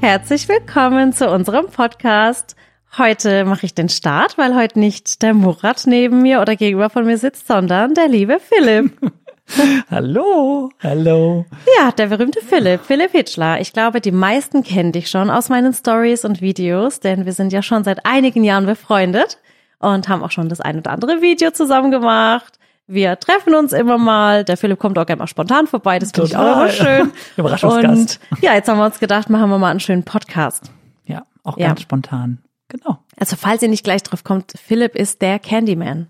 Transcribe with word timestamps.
Herzlich 0.00 0.48
willkommen 0.48 1.12
zu 1.12 1.28
unserem 1.28 1.66
Podcast. 1.66 2.56
Heute 2.96 3.44
mache 3.44 3.66
ich 3.66 3.74
den 3.74 3.90
Start, 3.90 4.38
weil 4.38 4.56
heute 4.56 4.80
nicht 4.80 5.20
der 5.20 5.34
Murat 5.34 5.82
neben 5.84 6.22
mir 6.22 6.40
oder 6.40 6.56
gegenüber 6.56 6.88
von 6.88 7.04
mir 7.04 7.18
sitzt, 7.18 7.46
sondern 7.46 7.92
der 7.92 8.08
liebe 8.08 8.40
Philipp. 8.40 8.98
hallo, 9.90 10.70
hallo. 10.82 11.44
Ja, 11.78 11.92
der 11.92 12.06
berühmte 12.06 12.40
Philipp, 12.40 12.80
Philipp 12.82 13.10
Hitschler. 13.12 13.60
Ich 13.60 13.74
glaube, 13.74 14.00
die 14.00 14.10
meisten 14.10 14.62
kennen 14.62 14.92
dich 14.92 15.10
schon 15.10 15.28
aus 15.28 15.50
meinen 15.50 15.74
Stories 15.74 16.24
und 16.24 16.40
Videos, 16.40 17.00
denn 17.00 17.26
wir 17.26 17.34
sind 17.34 17.52
ja 17.52 17.62
schon 17.62 17.84
seit 17.84 18.06
einigen 18.06 18.42
Jahren 18.42 18.64
befreundet 18.64 19.36
und 19.80 20.08
haben 20.08 20.22
auch 20.22 20.30
schon 20.30 20.48
das 20.48 20.62
ein 20.62 20.78
oder 20.78 20.92
andere 20.92 21.20
Video 21.20 21.50
zusammen 21.50 21.90
gemacht. 21.90 22.58
Wir 22.92 23.20
treffen 23.20 23.54
uns 23.54 23.72
immer 23.72 23.98
mal. 23.98 24.42
Der 24.42 24.56
Philipp 24.56 24.80
kommt 24.80 24.98
auch 24.98 25.06
gerne 25.06 25.20
mal 25.20 25.28
spontan 25.28 25.68
vorbei. 25.68 26.00
Das 26.00 26.10
finde 26.10 26.28
ich 26.30 26.36
auch 26.36 26.56
immer 26.56 26.68
schön. 26.70 27.12
Überraschungsgast. 27.36 28.20
Und 28.32 28.42
ja, 28.42 28.54
jetzt 28.54 28.68
haben 28.68 28.78
wir 28.78 28.84
uns 28.84 28.98
gedacht, 28.98 29.30
machen 29.30 29.48
wir 29.48 29.58
mal 29.58 29.70
einen 29.70 29.78
schönen 29.78 30.02
Podcast. 30.02 30.72
Ja, 31.04 31.22
auch 31.44 31.56
ja. 31.56 31.68
ganz 31.68 31.82
spontan. 31.82 32.38
Genau. 32.66 32.98
Also 33.16 33.36
falls 33.36 33.62
ihr 33.62 33.68
nicht 33.68 33.84
gleich 33.84 34.02
drauf 34.02 34.24
kommt, 34.24 34.54
Philipp 34.60 34.96
ist 34.96 35.22
der 35.22 35.38
Candyman. 35.38 36.08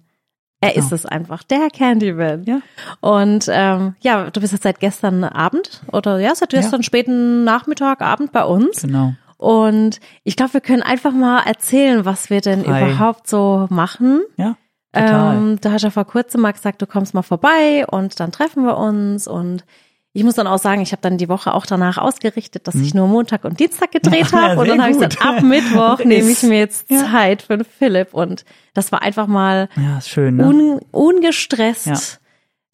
Er 0.62 0.72
genau. 0.72 0.86
ist 0.86 0.92
es 0.92 1.04
einfach, 1.04 1.42
der 1.42 1.68
Candyman. 1.68 2.44
Ja. 2.44 2.60
Und 3.00 3.46
ähm, 3.50 3.94
ja, 4.00 4.30
du 4.30 4.40
bist 4.40 4.54
jetzt 4.54 4.62
seit 4.62 4.80
gestern 4.80 5.24
Abend 5.24 5.82
oder 5.92 6.18
ja, 6.18 6.34
seit 6.34 6.48
gestern 6.48 6.80
ja. 6.80 6.84
späten 6.84 7.44
Nachmittag, 7.44 8.00
Abend 8.00 8.32
bei 8.32 8.44
uns. 8.44 8.80
Genau. 8.80 9.12
Und 9.36 10.00
ich 10.24 10.36
glaube, 10.36 10.54
wir 10.54 10.60
können 10.62 10.82
einfach 10.82 11.12
mal 11.12 11.40
erzählen, 11.40 12.06
was 12.06 12.30
wir 12.30 12.40
denn 12.40 12.66
Hi. 12.66 12.90
überhaupt 12.90 13.28
so 13.28 13.66
machen. 13.68 14.22
Ja. 14.38 14.56
Total. 14.92 15.36
Ähm, 15.36 15.60
du 15.60 15.70
hast 15.70 15.82
ja 15.82 15.90
vor 15.90 16.04
kurzem 16.04 16.40
mal 16.40 16.52
gesagt, 16.52 16.82
du 16.82 16.86
kommst 16.86 17.14
mal 17.14 17.22
vorbei 17.22 17.86
und 17.86 18.18
dann 18.18 18.32
treffen 18.32 18.64
wir 18.64 18.76
uns 18.76 19.28
und 19.28 19.64
ich 20.12 20.24
muss 20.24 20.34
dann 20.34 20.48
auch 20.48 20.58
sagen, 20.58 20.80
ich 20.80 20.90
habe 20.90 21.02
dann 21.02 21.18
die 21.18 21.28
Woche 21.28 21.54
auch 21.54 21.66
danach 21.66 21.96
ausgerichtet, 21.96 22.66
dass 22.66 22.74
ich 22.74 22.90
hm. 22.90 22.98
nur 22.98 23.08
Montag 23.08 23.44
und 23.44 23.60
Dienstag 23.60 23.92
gedreht 23.92 24.26
ja, 24.32 24.40
habe. 24.40 24.60
und 24.60 24.68
dann 24.68 24.80
habe 24.80 24.90
ich 24.90 24.98
gesagt, 24.98 25.24
ab 25.24 25.42
Mittwoch 25.42 25.98
nehme 26.04 26.28
ich 26.28 26.42
mir 26.42 26.58
jetzt 26.58 26.90
ja. 26.90 27.08
Zeit 27.10 27.42
für 27.42 27.62
Philipp. 27.64 28.12
Und 28.12 28.44
das 28.74 28.90
war 28.90 29.02
einfach 29.02 29.28
mal 29.28 29.68
ja, 29.76 30.00
schön, 30.00 30.36
ne? 30.36 30.46
un, 30.46 30.80
ungestresst, 30.90 32.20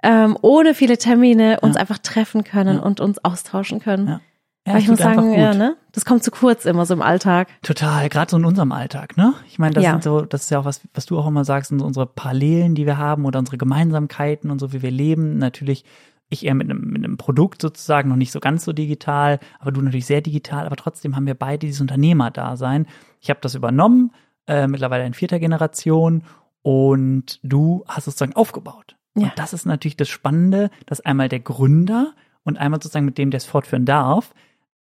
ähm, 0.02 0.38
ohne 0.40 0.74
viele 0.74 0.96
Termine, 0.96 1.60
uns 1.60 1.76
einfach 1.76 1.98
treffen 1.98 2.42
können 2.42 2.78
und 2.78 3.00
uns 3.00 3.22
austauschen 3.22 3.80
können. 3.80 4.20
Ja. 4.66 4.78
Ich 4.78 4.88
muss 4.88 4.98
sagen, 4.98 5.32
ja, 5.32 5.54
ne? 5.54 5.76
Das 5.92 6.04
kommt 6.04 6.24
zu 6.24 6.30
kurz 6.30 6.64
immer 6.64 6.84
so 6.86 6.94
im 6.94 7.02
Alltag. 7.02 7.48
Total, 7.62 8.08
gerade 8.08 8.30
so 8.30 8.36
in 8.36 8.44
unserem 8.44 8.72
Alltag, 8.72 9.16
ne? 9.16 9.34
Ich 9.46 9.58
meine, 9.58 9.74
das 9.74 9.84
ja. 9.84 9.92
sind 9.92 10.02
so, 10.02 10.22
das 10.22 10.42
ist 10.42 10.50
ja 10.50 10.58
auch 10.58 10.64
was, 10.64 10.80
was 10.92 11.06
du 11.06 11.18
auch 11.18 11.26
immer 11.26 11.44
sagst, 11.44 11.68
sind 11.68 11.78
so 11.78 11.86
unsere 11.86 12.06
Parallelen, 12.06 12.74
die 12.74 12.84
wir 12.84 12.98
haben 12.98 13.24
oder 13.24 13.38
unsere 13.38 13.58
Gemeinsamkeiten 13.58 14.50
und 14.50 14.58
so, 14.58 14.72
wie 14.72 14.82
wir 14.82 14.90
leben. 14.90 15.38
Natürlich 15.38 15.84
ich 16.28 16.44
eher 16.44 16.54
mit 16.54 16.68
einem, 16.68 16.80
mit 16.80 17.04
einem 17.04 17.16
Produkt 17.16 17.62
sozusagen, 17.62 18.08
noch 18.08 18.16
nicht 18.16 18.32
so 18.32 18.40
ganz 18.40 18.64
so 18.64 18.72
digital, 18.72 19.38
aber 19.60 19.72
du 19.72 19.80
natürlich 19.80 20.06
sehr 20.06 20.20
digital, 20.20 20.66
aber 20.66 20.76
trotzdem 20.76 21.14
haben 21.14 21.26
wir 21.26 21.34
beide 21.34 21.66
dieses 21.66 21.80
Unternehmerdasein. 21.80 22.86
Ich 23.20 23.30
habe 23.30 23.40
das 23.40 23.54
übernommen, 23.54 24.12
äh, 24.46 24.66
mittlerweile 24.66 25.06
in 25.06 25.14
vierter 25.14 25.38
Generation 25.38 26.24
und 26.62 27.38
du 27.42 27.84
hast 27.86 27.98
es 27.98 28.04
sozusagen 28.16 28.34
aufgebaut. 28.34 28.96
Ja. 29.14 29.28
Und 29.28 29.32
das 29.36 29.52
ist 29.52 29.66
natürlich 29.66 29.96
das 29.96 30.08
Spannende, 30.08 30.70
dass 30.86 31.00
einmal 31.00 31.28
der 31.28 31.40
Gründer 31.40 32.12
und 32.44 32.58
einmal 32.58 32.82
sozusagen 32.82 33.06
mit 33.06 33.18
dem, 33.18 33.30
der 33.30 33.38
es 33.38 33.44
fortführen 33.44 33.84
darf, 33.84 34.34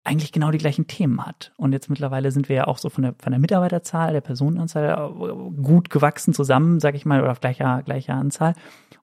eigentlich 0.05 0.31
genau 0.31 0.51
die 0.51 0.59
gleichen 0.59 0.87
Themen 0.87 1.25
hat. 1.25 1.51
Und 1.57 1.73
jetzt 1.73 1.89
mittlerweile 1.89 2.31
sind 2.31 2.47
wir 2.47 2.55
ja 2.55 2.67
auch 2.67 2.77
so 2.77 2.89
von 2.89 3.03
der, 3.03 3.15
von 3.17 3.31
der 3.31 3.39
Mitarbeiterzahl, 3.39 4.13
der 4.13 4.21
Personenanzahl 4.21 4.89
äh, 4.89 5.61
gut 5.61 5.89
gewachsen 5.89 6.33
zusammen, 6.33 6.79
sag 6.79 6.95
ich 6.95 7.05
mal, 7.05 7.21
oder 7.21 7.31
auf 7.31 7.41
gleicher, 7.41 7.81
gleicher 7.83 8.13
Anzahl. 8.13 8.53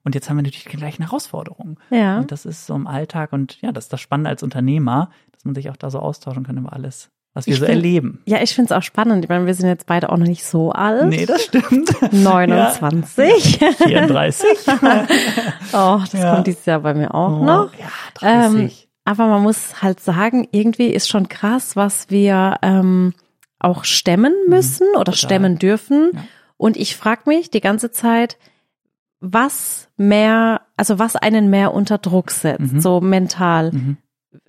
Und 0.03 0.15
jetzt 0.15 0.29
haben 0.29 0.37
wir 0.37 0.43
natürlich 0.43 0.65
die 0.65 0.77
gleichen 0.77 1.03
Herausforderungen. 1.03 1.77
Ja. 1.89 2.19
Und 2.19 2.31
das 2.31 2.45
ist 2.45 2.65
so 2.65 2.75
im 2.75 2.87
Alltag 2.87 3.33
und 3.33 3.61
ja, 3.61 3.71
das 3.71 3.85
ist 3.85 3.93
das 3.93 4.01
Spannende 4.01 4.29
als 4.29 4.43
Unternehmer, 4.43 5.09
dass 5.33 5.43
man 5.43 5.55
sich 5.55 5.69
auch 5.69 5.77
da 5.77 5.89
so 5.89 5.99
austauschen 5.99 6.45
kann 6.45 6.57
über 6.57 6.71
alles, 6.71 7.09
was 7.33 7.47
wir 7.47 7.53
ich 7.53 7.59
so 7.59 7.65
find, 7.65 7.75
erleben. 7.75 8.21
Ja, 8.25 8.41
ich 8.41 8.55
finde 8.55 8.73
es 8.73 8.77
auch 8.77 8.83
spannend. 8.83 9.25
Ich 9.25 9.29
meine, 9.29 9.45
wir 9.45 9.53
sind 9.53 9.67
jetzt 9.67 9.85
beide 9.85 10.09
auch 10.09 10.17
noch 10.17 10.27
nicht 10.27 10.45
so 10.45 10.71
alt. 10.71 11.09
Nee, 11.09 11.25
das 11.25 11.43
stimmt. 11.43 11.89
29. 12.13 13.59
Ja. 13.59 13.71
34. 13.73 14.45
oh, 15.73 15.99
das 15.99 16.13
ja. 16.13 16.33
kommt 16.33 16.47
dieses 16.47 16.65
Jahr 16.65 16.79
bei 16.79 16.93
mir 16.93 17.13
auch 17.13 17.41
oh, 17.41 17.43
noch. 17.43 17.73
Ja, 17.73 17.87
30. 18.15 18.61
Ähm, 18.61 18.71
aber 19.05 19.27
man 19.27 19.43
muss 19.43 19.81
halt 19.81 19.99
sagen, 19.99 20.47
irgendwie 20.51 20.87
ist 20.87 21.09
schon 21.09 21.27
krass, 21.27 21.75
was 21.75 22.09
wir 22.09 22.57
ähm, 22.61 23.13
auch 23.59 23.83
stemmen 23.83 24.33
mhm. 24.45 24.53
müssen 24.53 24.87
mhm, 24.87 24.99
oder 24.99 25.11
total. 25.11 25.29
stemmen 25.29 25.59
dürfen. 25.59 26.11
Ja. 26.13 26.23
Und 26.57 26.77
ich 26.77 26.95
frage 26.95 27.23
mich 27.25 27.49
die 27.49 27.61
ganze 27.61 27.91
Zeit, 27.91 28.37
was 29.19 29.89
mehr, 29.97 30.61
also 30.77 30.99
was 30.99 31.15
einen 31.15 31.49
mehr 31.49 31.73
unter 31.73 31.97
Druck 31.97 32.31
setzt, 32.31 32.73
mhm. 32.73 32.81
so 32.81 33.01
mental. 33.01 33.71
Mhm. 33.71 33.97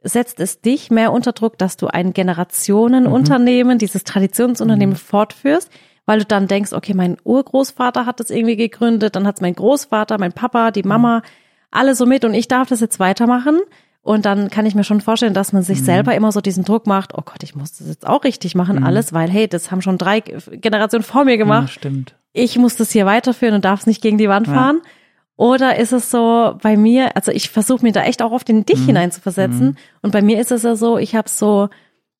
Setzt 0.03 0.41
es 0.41 0.61
dich 0.61 0.91
mehr 0.91 1.13
unter 1.13 1.33
Druck, 1.33 1.59
dass 1.59 1.77
du 1.77 1.87
ein 1.87 2.13
Generationenunternehmen, 2.13 3.75
mhm. 3.75 3.79
dieses 3.79 4.05
Traditionsunternehmen 4.05 4.95
mhm. 4.95 4.99
fortführst, 4.99 5.71
weil 6.07 6.19
du 6.19 6.25
dann 6.25 6.49
denkst, 6.49 6.73
okay, 6.73 6.95
mein 6.95 7.17
Urgroßvater 7.23 8.05
hat 8.07 8.21
das 8.21 8.31
irgendwie 8.31 8.57
gegründet, 8.57 9.17
dann 9.17 9.27
hat 9.27 9.37
es 9.37 9.41
mein 9.41 9.55
Großvater, 9.55 10.19
mein 10.19 10.33
Papa, 10.33 10.71
die 10.71 10.83
Mama, 10.83 11.23
alle 11.71 11.95
so 11.95 12.07
mit 12.07 12.25
und 12.25 12.35
ich 12.35 12.49
darf 12.49 12.69
das 12.69 12.81
jetzt 12.81 13.01
weitermachen. 13.01 13.61
Und 14.05 14.27
dann 14.27 14.51
kann 14.51 14.67
ich 14.67 14.75
mir 14.75 14.85
schon 14.85 15.01
vorstellen, 15.01 15.33
dass 15.33 15.55
man 15.55 15.63
sich 15.63 15.81
mhm. 15.81 15.85
selber 15.85 16.15
immer 16.15 16.31
so 16.31 16.43
diesen 16.43 16.63
Druck 16.63 16.87
macht, 16.87 17.15
oh 17.15 17.23
Gott, 17.25 17.43
ich 17.43 17.57
muss 17.57 17.73
das 17.73 17.89
jetzt 17.89 18.07
auch 18.07 18.23
richtig 18.25 18.55
machen, 18.55 18.77
mhm. 18.77 18.85
alles, 18.85 19.15
weil 19.15 19.31
hey, 19.31 19.49
das 19.49 19.71
haben 19.71 19.81
schon 19.81 19.97
drei 19.97 20.21
Generationen 20.21 21.03
vor 21.03 21.25
mir 21.25 21.39
gemacht. 21.39 21.69
Ja, 21.69 21.73
stimmt. 21.73 22.15
Ich 22.35 22.59
muss 22.59 22.77
das 22.77 22.91
hier 22.91 23.07
weiterführen 23.07 23.55
und 23.55 23.65
darf 23.65 23.81
es 23.81 23.87
nicht 23.87 24.03
gegen 24.03 24.19
die 24.19 24.29
Wand 24.29 24.47
fahren. 24.47 24.81
Ja. 24.85 24.91
Oder 25.37 25.79
ist 25.79 25.93
es 25.93 26.11
so 26.11 26.55
bei 26.63 26.77
mir, 26.77 27.17
also 27.17 27.33
ich 27.33 27.49
versuche 27.49 27.83
mir 27.83 27.93
da 27.93 28.03
echt 28.03 28.21
auch 28.21 28.31
oft 28.31 28.49
in 28.51 28.67
dich 28.67 28.81
mhm. 28.81 28.87
hineinzuversetzen. 28.87 29.69
Mhm. 29.69 29.77
Und 30.03 30.11
bei 30.11 30.21
mir 30.21 30.39
ist 30.39 30.53
es 30.53 30.65
ja 30.65 30.77
so, 30.77 30.99
ich 30.99 31.15
habe 31.15 31.31
so 31.31 31.71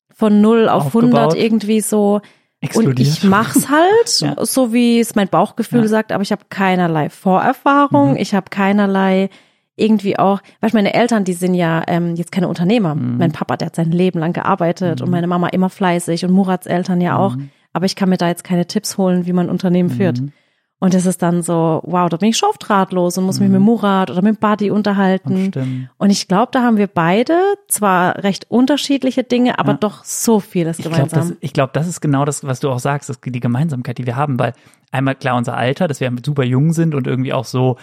von 0.09 0.41
null 0.41 0.67
auf. 0.67 0.87
100 0.87 1.35
irgendwie 1.35 1.81
so 1.81 2.21
Explodiert. 2.61 2.97
Und 2.97 2.99
ich 2.99 3.23
mach's 3.23 3.69
halt, 3.69 4.21
ja. 4.21 4.43
so 4.43 4.73
wie 4.73 4.99
es 4.99 5.13
mein 5.13 5.27
Bauchgefühl 5.27 5.83
ja. 5.83 5.87
sagt, 5.87 6.11
aber 6.11 6.23
ich 6.23 6.31
habe 6.31 6.45
keinerlei 6.49 7.11
Vorerfahrung, 7.11 8.11
mhm. 8.11 8.17
ich 8.17 8.33
habe 8.33 8.49
keinerlei 8.49 9.29
irgendwie 9.75 10.17
auch, 10.17 10.41
weißt 10.61 10.73
meine 10.73 10.93
Eltern, 10.93 11.25
die 11.25 11.33
sind 11.33 11.53
ja 11.53 11.83
ähm, 11.87 12.15
jetzt 12.15 12.31
keine 12.31 12.47
Unternehmer. 12.47 12.95
Mhm. 12.95 13.17
Mein 13.17 13.31
Papa, 13.31 13.57
der 13.57 13.67
hat 13.67 13.75
sein 13.75 13.91
Leben 13.91 14.19
lang 14.19 14.33
gearbeitet 14.33 14.99
mhm. 14.99 15.05
und 15.05 15.11
meine 15.11 15.27
Mama 15.27 15.47
immer 15.47 15.69
fleißig 15.69 16.25
und 16.25 16.31
Murats 16.31 16.65
Eltern 16.65 17.01
ja 17.01 17.17
auch. 17.17 17.35
Mhm. 17.35 17.49
Aber 17.73 17.85
ich 17.85 17.95
kann 17.95 18.09
mir 18.09 18.17
da 18.17 18.29
jetzt 18.29 18.45
keine 18.45 18.67
Tipps 18.67 18.97
holen, 18.97 19.25
wie 19.25 19.33
man 19.33 19.49
Unternehmen 19.49 19.89
führt. 19.89 20.21
Mhm. 20.21 20.31
Und 20.79 20.93
es 20.93 21.05
ist 21.05 21.21
dann 21.21 21.41
so, 21.41 21.81
wow, 21.83 22.09
da 22.09 22.17
bin 22.17 22.29
ich 22.29 22.37
schon 22.37 22.49
oft 22.49 22.69
ratlos 22.69 23.17
und 23.17 23.25
muss 23.25 23.39
mich 23.39 23.49
mit 23.49 23.59
mhm. 23.59 23.65
Murat 23.65 24.11
oder 24.11 24.21
mit 24.21 24.39
Buddy 24.39 24.71
unterhalten. 24.71 25.89
Und 25.97 26.09
ich 26.09 26.27
glaube, 26.27 26.49
da 26.51 26.63
haben 26.63 26.77
wir 26.77 26.87
beide 26.87 27.37
zwar 27.67 28.23
recht 28.23 28.51
unterschiedliche 28.51 29.23
Dinge, 29.23 29.57
aber 29.57 29.73
ja. 29.73 29.77
doch 29.77 30.03
so 30.03 30.39
vieles 30.39 30.77
gemeinsam. 30.77 31.37
Ich 31.39 31.53
glaube, 31.53 31.71
das, 31.73 31.85
das 31.85 31.95
ist 31.95 32.01
genau 32.01 32.25
das, 32.25 32.43
was 32.43 32.59
du 32.59 32.69
auch 32.69 32.79
sagst, 32.79 33.09
das, 33.09 33.19
die 33.21 33.39
Gemeinsamkeit, 33.39 33.97
die 33.97 34.05
wir 34.05 34.15
haben, 34.15 34.37
weil 34.37 34.53
einmal 34.91 35.15
klar 35.15 35.37
unser 35.37 35.55
Alter, 35.55 35.87
dass 35.87 36.01
wir 36.01 36.11
super 36.23 36.43
jung 36.43 36.73
sind 36.73 36.93
und 36.93 37.07
irgendwie 37.07 37.33
auch 37.33 37.45
so 37.45 37.77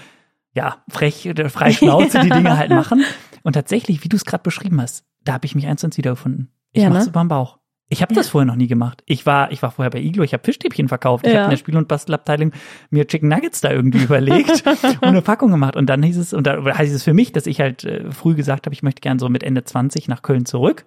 ja, 0.54 0.82
frech, 0.88 1.26
äh, 1.26 1.48
frei 1.48 1.72
Schnauze 1.72 2.20
die 2.20 2.30
Dinge 2.30 2.56
halt 2.56 2.70
machen. 2.70 3.04
Und 3.42 3.54
tatsächlich, 3.54 4.04
wie 4.04 4.08
du 4.08 4.16
es 4.16 4.24
gerade 4.24 4.42
beschrieben 4.42 4.80
hast, 4.80 5.04
da 5.24 5.32
habe 5.32 5.46
ich 5.46 5.54
mich 5.54 5.66
eins 5.66 5.84
eins 5.84 5.96
wiedergefunden. 5.96 6.52
Ich 6.72 6.82
ja, 6.82 6.90
mach's 6.90 7.06
ne? 7.06 7.10
überm 7.10 7.28
Bauch. 7.28 7.58
Ich 7.88 8.00
habe 8.00 8.14
ja. 8.14 8.20
das 8.20 8.30
vorher 8.30 8.46
noch 8.46 8.56
nie 8.56 8.68
gemacht. 8.68 9.02
Ich 9.04 9.26
war, 9.26 9.52
ich 9.52 9.62
war 9.62 9.70
vorher 9.70 9.90
bei 9.90 10.00
Iglo, 10.00 10.22
ich 10.22 10.32
habe 10.32 10.42
Fischstäbchen 10.42 10.88
verkauft. 10.88 11.26
Ich 11.26 11.32
ja. 11.32 11.40
habe 11.40 11.44
in 11.46 11.50
der 11.50 11.56
Spiel- 11.58 11.76
und 11.76 11.88
Bastelabteilung 11.88 12.52
mir 12.88 13.06
Chicken 13.06 13.28
Nuggets 13.28 13.60
da 13.60 13.70
irgendwie 13.70 14.02
überlegt 14.02 14.64
und 14.66 15.02
eine 15.02 15.20
Packung 15.20 15.50
gemacht. 15.50 15.76
Und 15.76 15.86
dann 15.90 16.02
hieß 16.02 16.16
es, 16.16 16.32
und 16.32 16.46
da 16.46 16.64
heißt 16.64 16.94
es 16.94 17.02
für 17.02 17.12
mich, 17.12 17.32
dass 17.32 17.46
ich 17.46 17.60
halt 17.60 17.84
äh, 17.84 18.10
früh 18.10 18.34
gesagt 18.34 18.64
habe, 18.66 18.72
ich 18.72 18.82
möchte 18.82 19.00
gern 19.00 19.18
so 19.18 19.28
mit 19.28 19.42
Ende 19.42 19.64
20 19.64 20.08
nach 20.08 20.22
Köln 20.22 20.46
zurück 20.46 20.86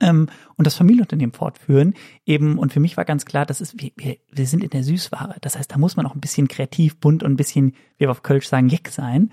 ähm, 0.00 0.28
und 0.56 0.66
das 0.66 0.74
Familienunternehmen 0.74 1.32
fortführen. 1.32 1.94
Eben, 2.26 2.58
und 2.58 2.72
für 2.72 2.80
mich 2.80 2.96
war 2.96 3.04
ganz 3.04 3.24
klar, 3.24 3.46
das 3.46 3.60
ist, 3.60 3.80
wir, 3.80 3.90
wir, 3.96 4.16
wir 4.30 4.46
sind 4.46 4.62
in 4.62 4.70
der 4.70 4.84
Süßware. 4.84 5.36
Das 5.40 5.56
heißt, 5.56 5.70
da 5.70 5.78
muss 5.78 5.96
man 5.96 6.06
auch 6.06 6.14
ein 6.14 6.20
bisschen 6.20 6.48
kreativ, 6.48 6.98
bunt 6.98 7.22
und 7.22 7.32
ein 7.32 7.36
bisschen, 7.36 7.72
wie 7.96 8.00
wir 8.00 8.10
auf 8.10 8.22
Kölsch 8.22 8.48
sagen, 8.48 8.68
jeck 8.68 8.88
sein. 8.88 9.30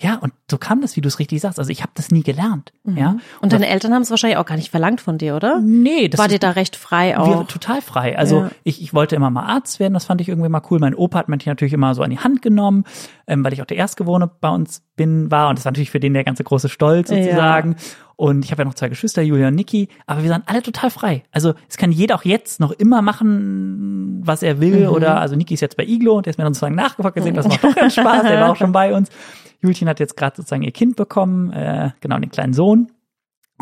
Ja, 0.00 0.16
und 0.16 0.32
so 0.50 0.58
kam 0.58 0.80
das, 0.80 0.96
wie 0.96 1.00
du 1.00 1.08
es 1.08 1.20
richtig 1.20 1.40
sagst. 1.40 1.58
Also 1.60 1.70
ich 1.70 1.82
habe 1.82 1.92
das 1.94 2.10
nie 2.10 2.24
gelernt. 2.24 2.72
Mhm. 2.82 2.96
Ja. 2.96 3.10
Und, 3.10 3.20
und 3.42 3.52
deine 3.52 3.68
Eltern 3.68 3.94
haben 3.94 4.02
es 4.02 4.10
wahrscheinlich 4.10 4.38
auch 4.38 4.44
gar 4.44 4.56
nicht 4.56 4.70
verlangt 4.70 5.00
von 5.00 5.18
dir, 5.18 5.36
oder? 5.36 5.60
Nee, 5.60 6.08
das 6.08 6.18
war 6.18 6.26
dir 6.26 6.40
da 6.40 6.50
recht 6.50 6.74
frei 6.74 7.16
auch. 7.16 7.40
Wir, 7.40 7.46
total 7.46 7.80
frei. 7.80 8.18
Also 8.18 8.40
ja. 8.40 8.50
ich, 8.64 8.82
ich 8.82 8.92
wollte 8.92 9.14
immer 9.14 9.30
mal 9.30 9.44
Arzt 9.44 9.78
werden, 9.78 9.94
das 9.94 10.04
fand 10.04 10.20
ich 10.20 10.28
irgendwie 10.28 10.48
mal 10.48 10.62
cool. 10.70 10.80
Mein 10.80 10.96
Opa 10.96 11.20
hat 11.20 11.28
mich 11.28 11.46
natürlich 11.46 11.72
immer 11.72 11.94
so 11.94 12.02
an 12.02 12.10
die 12.10 12.18
Hand 12.18 12.42
genommen, 12.42 12.84
ähm, 13.28 13.44
weil 13.44 13.52
ich 13.52 13.62
auch 13.62 13.66
der 13.66 13.76
Erstgeborene 13.76 14.28
bei 14.40 14.48
uns 14.48 14.82
bin, 14.96 15.30
war. 15.30 15.48
Und 15.48 15.58
das 15.58 15.64
war 15.64 15.70
natürlich 15.70 15.92
für 15.92 16.00
den 16.00 16.12
der 16.12 16.24
ganze 16.24 16.42
große 16.42 16.68
Stolz 16.68 17.08
sozusagen. 17.08 17.72
Ja. 17.72 17.78
Und 18.16 18.44
ich 18.44 18.52
habe 18.52 18.62
ja 18.62 18.66
noch 18.66 18.74
zwei 18.74 18.88
Geschwister, 18.88 19.22
Julia 19.22 19.48
und 19.48 19.54
Niki, 19.54 19.88
aber 20.06 20.22
wir 20.22 20.30
sind 20.30 20.44
alle 20.46 20.62
total 20.62 20.90
frei. 20.90 21.24
Also 21.32 21.54
es 21.68 21.76
kann 21.76 21.90
jeder 21.90 22.14
auch 22.14 22.24
jetzt 22.24 22.60
noch 22.60 22.70
immer 22.70 23.02
machen, 23.02 24.20
was 24.24 24.42
er 24.42 24.60
will. 24.60 24.88
Mhm. 24.88 24.94
Oder 24.94 25.20
also 25.20 25.36
Niki 25.36 25.54
ist 25.54 25.60
jetzt 25.60 25.76
bei 25.76 25.84
Iglo, 25.84 26.20
der 26.20 26.30
ist 26.30 26.38
mir 26.38 26.44
dann 26.44 26.54
sozusagen 26.54 26.76
nachgefragt 26.76 27.16
gesehen, 27.16 27.34
das 27.34 27.48
macht 27.48 27.64
doch 27.64 27.74
ganz 27.74 27.94
Spaß, 27.94 28.22
der 28.22 28.40
war 28.40 28.52
auch 28.52 28.56
schon 28.56 28.72
bei 28.72 28.94
uns. 28.94 29.10
Julchen 29.60 29.88
hat 29.88 29.98
jetzt 29.98 30.16
gerade 30.16 30.36
sozusagen 30.36 30.62
ihr 30.62 30.72
Kind 30.72 30.96
bekommen, 30.96 31.50
äh, 31.52 31.90
genau, 32.00 32.18
den 32.18 32.30
kleinen 32.30 32.52
Sohn. 32.52 32.92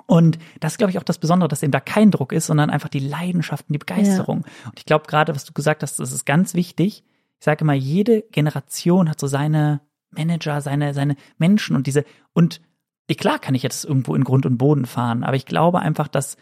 Und 0.06 0.38
das 0.60 0.72
ist, 0.72 0.78
glaube 0.78 0.90
ich, 0.90 0.98
auch 0.98 1.04
das 1.04 1.18
Besondere, 1.18 1.48
dass 1.48 1.62
eben 1.62 1.72
da 1.72 1.80
kein 1.80 2.10
Druck 2.10 2.32
ist, 2.32 2.46
sondern 2.46 2.70
einfach 2.70 2.88
die 2.88 2.98
Leidenschaften, 2.98 3.72
die 3.72 3.78
Begeisterung. 3.78 4.44
Ja. 4.44 4.70
Und 4.70 4.78
ich 4.78 4.84
glaube 4.84 5.06
gerade, 5.06 5.34
was 5.34 5.44
du 5.44 5.52
gesagt 5.52 5.82
hast, 5.82 5.98
das 5.98 6.12
ist 6.12 6.24
ganz 6.24 6.54
wichtig. 6.54 7.04
Ich 7.38 7.44
sage 7.44 7.62
immer, 7.62 7.74
jede 7.74 8.22
Generation 8.32 9.08
hat 9.08 9.20
so 9.20 9.26
seine 9.26 9.80
Manager, 10.10 10.60
seine, 10.60 10.94
seine 10.94 11.16
Menschen 11.38 11.76
und 11.76 11.86
diese, 11.86 12.04
und 12.32 12.60
klar 13.08 13.38
kann 13.38 13.54
ich 13.54 13.62
jetzt 13.62 13.84
irgendwo 13.84 14.14
in 14.14 14.24
Grund 14.24 14.46
und 14.46 14.58
Boden 14.58 14.86
fahren, 14.86 15.22
aber 15.24 15.36
ich 15.36 15.46
glaube 15.46 15.80
einfach, 15.80 16.08
dass 16.08 16.36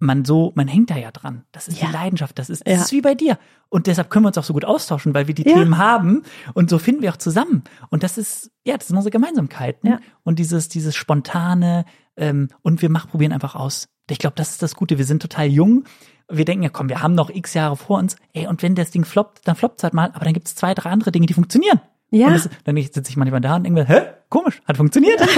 man 0.00 0.24
so, 0.24 0.52
man 0.54 0.68
hängt 0.68 0.90
da 0.90 0.96
ja 0.96 1.10
dran. 1.10 1.44
Das 1.50 1.66
ist 1.66 1.80
Ja. 1.80 1.88
die 1.88 1.92
Leidenschaft, 1.92 2.38
das 2.38 2.48
ist, 2.50 2.64
das 2.66 2.74
Ja. 2.74 2.80
ist 2.82 2.92
wie 2.92 3.00
bei 3.00 3.14
dir. 3.16 3.36
Und 3.68 3.88
deshalb 3.88 4.10
können 4.10 4.24
wir 4.24 4.28
uns 4.28 4.38
auch 4.38 4.44
so 4.44 4.52
gut 4.54 4.64
austauschen, 4.64 5.12
weil 5.12 5.26
wir 5.26 5.34
die 5.34 5.42
Ja. 5.46 5.54
Themen 5.56 5.76
haben 5.76 6.22
und 6.54 6.70
so 6.70 6.78
finden 6.78 7.02
wir 7.02 7.10
auch 7.12 7.16
zusammen. 7.16 7.64
Und 7.90 8.04
das 8.04 8.16
ist, 8.16 8.52
ja, 8.64 8.76
das 8.76 8.86
sind 8.86 8.96
unsere 8.96 9.10
Gemeinsamkeiten. 9.10 9.98
Und 10.22 10.38
dieses, 10.38 10.68
dieses 10.68 10.94
spontane, 10.94 11.84
ähm, 12.16 12.48
und 12.62 12.80
wir 12.80 12.90
machen, 12.90 13.10
probieren 13.10 13.32
einfach 13.32 13.56
aus. 13.56 13.88
Ich 14.08 14.18
glaube, 14.18 14.36
das 14.36 14.50
ist 14.52 14.62
das 14.62 14.76
Gute. 14.76 14.98
Wir 14.98 15.04
sind 15.04 15.20
total 15.20 15.46
jung. 15.48 15.84
Wir 16.30 16.44
denken 16.44 16.62
ja, 16.62 16.68
komm, 16.70 16.88
wir 16.88 17.02
haben 17.02 17.14
noch 17.14 17.28
x 17.30 17.54
Jahre 17.54 17.76
vor 17.76 17.98
uns. 17.98 18.16
Ey, 18.32 18.46
und 18.46 18.62
wenn 18.62 18.74
das 18.76 18.90
Ding 18.92 19.04
floppt, 19.04 19.46
dann 19.48 19.56
floppt 19.56 19.80
es 19.80 19.84
halt 19.84 19.94
mal. 19.94 20.12
Aber 20.14 20.24
dann 20.24 20.32
gibt 20.34 20.46
es 20.48 20.54
zwei, 20.54 20.74
drei 20.74 20.90
andere 20.90 21.10
Dinge, 21.12 21.26
die 21.26 21.34
funktionieren. 21.34 21.80
Ja. 22.10 22.28
Und 22.28 22.34
das, 22.34 22.48
dann 22.64 22.76
sitze 22.76 23.02
ich 23.10 23.16
manchmal 23.16 23.40
da 23.40 23.56
und 23.56 23.64
denke 23.64 23.80
mir, 23.80 23.86
hä, 23.88 24.00
komisch, 24.28 24.60
hat 24.66 24.76
funktioniert. 24.76 25.20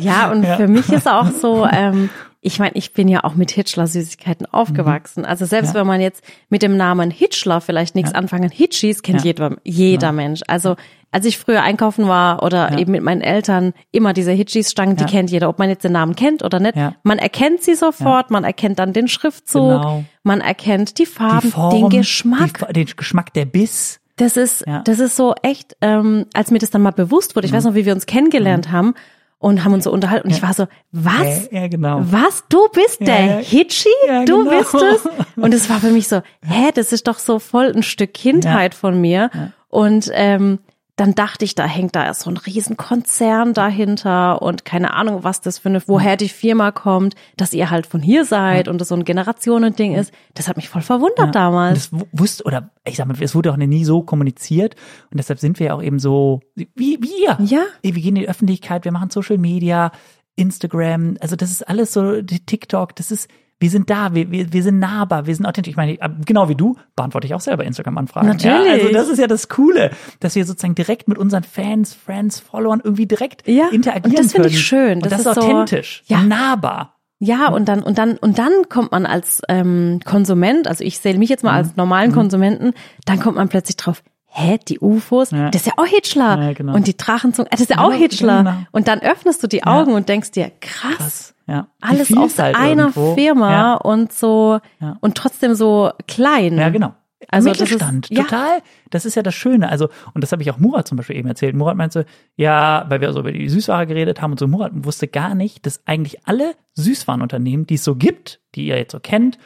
Ja, 0.00 0.30
und 0.30 0.44
für 0.44 0.68
mich 0.68 0.88
ist 0.90 1.08
auch 1.08 1.30
so, 1.30 1.66
ähm, 1.66 2.10
ich 2.40 2.58
meine, 2.58 2.72
ich 2.74 2.92
bin 2.92 3.08
ja 3.08 3.24
auch 3.24 3.34
mit 3.34 3.50
Hitchler-Süßigkeiten 3.50 4.46
aufgewachsen. 4.46 5.24
Also 5.24 5.44
selbst. 5.46 5.74
Ja. 5.74 5.80
wenn 5.80 5.86
man 5.86 6.00
jetzt 6.00 6.22
mit 6.50 6.62
dem 6.62 6.76
Namen 6.76 7.10
Hitchler 7.10 7.60
vielleicht 7.60 7.94
nichts 7.94 8.14
anfangen, 8.14 8.50
Hitchis 8.50 9.02
kennt 9.02 9.20
Ja. 9.20 9.24
jeder, 9.24 9.56
jeder 9.64 10.12
Mensch. 10.12 10.42
Also 10.46 10.76
als 11.10 11.24
ich 11.24 11.38
früher 11.38 11.62
einkaufen 11.62 12.06
war 12.06 12.42
oder 12.42 12.72
Ja. 12.72 12.78
eben 12.78 12.92
mit 12.92 13.02
meinen 13.02 13.22
Eltern, 13.22 13.72
immer 13.90 14.12
diese 14.12 14.32
Hitchis-Stangen, 14.32 14.96
die 14.96 15.04
Ja. 15.04 15.08
kennt 15.08 15.30
jeder, 15.30 15.48
ob 15.48 15.58
man 15.58 15.70
jetzt 15.70 15.84
den 15.84 15.92
Namen 15.92 16.14
kennt 16.14 16.44
oder 16.44 16.60
nicht. 16.60 16.76
Ja. 16.76 16.94
Man 17.02 17.18
erkennt 17.18 17.62
sie 17.62 17.74
sofort, 17.74 18.30
man 18.30 18.44
erkennt 18.44 18.78
dann 18.78 18.92
den 18.92 19.08
Schriftzug, 19.08 19.80
Genau. 19.80 20.04
man 20.22 20.40
erkennt 20.42 20.98
die 20.98 21.06
Farben, 21.06 21.40
Die 21.48 21.50
Form, 21.52 21.70
den 21.90 22.00
Geschmack. 22.00 22.66
Die, 22.68 22.84
den 22.84 22.86
Geschmack, 22.94 23.32
der 23.32 23.46
Biss. 23.46 24.00
Das 24.18 24.36
ist, 24.36 24.64
Ja. 24.66 24.80
Mhm. 24.80 24.84
das 24.84 25.00
ist 25.00 25.16
so 25.16 25.34
echt, 25.42 25.76
ähm, 25.80 26.26
als 26.34 26.50
mir 26.50 26.58
das 26.58 26.70
dann 26.70 26.82
mal 26.82 26.90
bewusst 26.92 27.34
wurde, 27.34 27.46
ich 27.46 27.52
weiß 27.52 27.64
noch, 27.64 27.74
wie 27.74 27.86
wir 27.86 27.94
uns 27.94 28.06
kennengelernt 28.06 28.70
haben 28.70 28.94
und 29.38 29.64
haben 29.64 29.72
uns 29.72 29.84
so 29.84 29.92
unterhalten 29.92 30.28
und 30.28 30.34
ich 30.34 30.42
war 30.42 30.52
so, 30.52 30.66
was? 30.92 31.48
Ja, 31.50 31.60
ja, 31.62 31.68
genau. 31.68 32.00
Was? 32.10 32.44
Du 32.48 32.68
bist 32.72 33.00
der 33.00 33.24
ja. 33.24 33.36
Hitchi? 33.38 33.88
Ja, 34.06 34.24
du 34.24 34.44
genau. 34.44 34.58
bist 34.58 34.74
es? 34.74 35.08
Und 35.36 35.54
es 35.54 35.70
war 35.70 35.78
für 35.78 35.90
mich 35.90 36.08
so, 36.08 36.22
hä, 36.42 36.70
das 36.74 36.92
ist 36.92 37.06
doch 37.06 37.20
so 37.20 37.38
voll 37.38 37.72
ein 37.74 37.84
Stück 37.84 38.12
Kindheit 38.12 38.74
von 38.74 39.00
mir. 39.00 39.30
Und 39.68 40.10
ähm, 40.12 40.58
dann 40.98 41.14
dachte 41.14 41.44
ich, 41.44 41.54
da 41.54 41.64
hängt 41.64 41.96
da 41.96 42.12
so 42.12 42.28
ein 42.28 42.36
Riesenkonzern 42.36 43.54
dahinter 43.54 44.42
und 44.42 44.64
keine 44.64 44.92
Ahnung, 44.94 45.24
was 45.24 45.40
das 45.40 45.58
für 45.58 45.68
eine, 45.68 45.80
woher 45.86 46.16
die 46.16 46.28
Firma 46.28 46.72
kommt, 46.72 47.14
dass 47.36 47.52
ihr 47.52 47.70
halt 47.70 47.86
von 47.86 48.00
hier 48.02 48.24
seid 48.24 48.68
und 48.68 48.78
das 48.80 48.88
so 48.88 48.94
ein 48.96 49.04
Generationending 49.04 49.94
ist. 49.94 50.12
Das 50.34 50.48
hat 50.48 50.56
mich 50.56 50.68
voll 50.68 50.82
verwundert 50.82 51.26
Und 51.26 51.34
damals. 51.34 51.90
das 51.90 52.00
wu- 52.00 52.06
wusste, 52.12 52.44
oder 52.44 52.70
ich 52.84 52.96
sag 52.96 53.06
mal, 53.06 53.16
es 53.20 53.34
wurde 53.34 53.52
auch 53.52 53.56
nie 53.56 53.84
so 53.84 54.02
kommuniziert 54.02 54.74
und 55.10 55.18
deshalb 55.18 55.38
sind 55.38 55.58
wir 55.60 55.68
ja 55.68 55.74
auch 55.74 55.82
eben 55.82 55.98
so, 55.98 56.40
wie 56.54 56.98
wir. 57.00 57.38
Ja. 57.44 57.62
Wir 57.82 57.92
gehen 57.92 58.16
in 58.16 58.22
die 58.22 58.28
Öffentlichkeit, 58.28 58.84
wir 58.84 58.92
machen 58.92 59.10
Social 59.10 59.38
Media, 59.38 59.92
Instagram, 60.36 61.16
also 61.20 61.36
das 61.36 61.50
ist 61.50 61.68
alles 61.68 61.92
so, 61.92 62.22
die 62.22 62.44
TikTok, 62.44 62.94
das 62.96 63.10
ist, 63.10 63.28
wir 63.60 63.70
sind 63.70 63.90
da, 63.90 64.14
wir, 64.14 64.30
wir, 64.30 64.52
wir 64.52 64.62
sind 64.62 64.78
nahbar, 64.78 65.26
wir 65.26 65.34
sind 65.34 65.44
authentisch. 65.46 65.70
Ich 65.72 65.76
meine, 65.76 65.98
genau 66.24 66.48
wie 66.48 66.54
du, 66.54 66.76
beantworte 66.94 67.26
ich 67.26 67.34
auch 67.34 67.40
selber 67.40 67.64
Instagram-Anfragen. 67.64 68.28
Natürlich. 68.28 68.66
Ja, 68.66 68.72
also 68.72 68.88
das 68.92 69.08
ist 69.08 69.18
ja 69.18 69.26
das 69.26 69.48
Coole, 69.48 69.90
dass 70.20 70.34
wir 70.36 70.44
sozusagen 70.44 70.74
direkt 70.76 71.08
mit 71.08 71.18
unseren 71.18 71.42
Fans, 71.42 71.92
Friends, 71.94 72.38
Followern 72.40 72.80
irgendwie 72.84 73.06
direkt 73.06 73.46
Ja, 73.48 73.68
interagieren 73.70 74.10
und 74.16 74.18
das 74.24 74.32
finde 74.32 74.48
können. 74.48 74.54
ich 74.58 74.64
schön. 74.64 75.00
Das 75.00 75.10
das, 75.10 75.20
ist 75.20 75.26
ist 75.26 75.34
so- 75.34 75.40
authentisch, 75.40 76.02
Ja. 76.06 76.22
nahbar. 76.22 76.94
Ja, 77.20 77.48
und 77.48 77.68
dann, 77.68 77.82
und 77.82 77.98
dann, 77.98 78.16
und 78.16 78.38
dann 78.38 78.52
kommt 78.68 78.92
man 78.92 79.04
als 79.04 79.42
ähm, 79.48 79.98
Konsument, 80.04 80.68
also 80.68 80.84
ich 80.84 81.00
zähle 81.00 81.18
mich 81.18 81.28
jetzt 81.28 81.42
mal 81.42 81.50
Mhm. 81.50 81.56
als 81.68 81.76
normalen 81.76 82.12
Konsumenten, 82.12 82.74
dann 83.06 83.18
kommt 83.18 83.34
man 83.36 83.48
plötzlich 83.48 83.74
drauf, 83.76 84.04
hä, 84.26 84.58
die 84.68 84.78
UFOs, 84.78 85.32
Ja. 85.32 85.50
das 85.50 85.62
ist 85.62 85.66
ja 85.66 85.72
auch 85.78 85.86
Hitchler. 85.86 86.40
Ja, 86.40 86.52
genau. 86.52 86.74
Und 86.76 86.86
die 86.86 86.96
Drachenzungen, 86.96 87.48
äh, 87.48 87.50
das 87.50 87.62
ist 87.62 87.70
ja 87.70 87.78
auch 87.78 87.88
Genau, 87.88 87.98
Hitchler. 88.02 88.38
genau. 88.44 88.56
Und 88.70 88.86
dann 88.86 89.00
öffnest 89.00 89.42
du 89.42 89.48
die 89.48 89.64
Augen 89.64 89.94
und 89.94 90.08
denkst 90.08 90.30
dir, 90.30 90.52
krass, 90.60 90.96
Krass, 90.96 91.34
ja. 91.48 91.68
Alles 91.80 92.02
aus 92.16 92.32
Vielfalt 92.34 92.56
einer 92.56 92.82
irgendwo. 92.82 93.14
Firma 93.14 93.50
Ja. 93.50 93.74
und 93.74 94.12
so, 94.12 94.60
Ja. 94.80 94.96
und 95.00 95.16
trotzdem 95.16 95.54
so 95.54 95.90
klein. 96.06 96.56
Ja, 96.58 96.68
genau. 96.68 96.94
Also 97.30 97.48
das 97.48 97.56
ist- 97.60 97.62
Mittelstand, 97.72 98.08
ja. 98.10 98.22
total. 98.22 98.58
Das 98.90 99.04
ist 99.04 99.16
ja 99.16 99.22
das 99.22 99.34
Schöne. 99.34 99.68
Also, 99.68 99.88
und 100.14 100.22
das 100.22 100.30
habe 100.30 100.40
ich 100.42 100.50
auch 100.52 100.58
Murat 100.58 100.86
zum 100.86 100.96
Beispiel 100.96 101.16
eben 101.16 101.26
erzählt. 101.28 101.56
Murat 101.56 101.76
meinte, 101.76 102.06
ja, 102.36 102.86
weil 102.88 103.00
wir 103.00 103.12
so 103.12 103.20
über 103.20 103.32
die 103.32 103.48
Süßware 103.48 103.86
geredet 103.88 104.22
haben 104.22 104.30
und 104.30 104.38
so, 104.38 104.46
Murat 104.46 104.70
wusste 104.74 105.08
gar 105.08 105.34
nicht, 105.34 105.66
dass 105.66 105.84
eigentlich 105.86 106.26
alle 106.28 106.54
Süßwarenunternehmen, 106.74 107.66
die 107.66 107.74
es 107.74 107.84
so 107.84 107.96
gibt, 107.96 108.40
die 108.54 108.66
ihr 108.68 108.76
jetzt 108.78 108.92
so 108.92 109.00
kennt, 109.00 109.36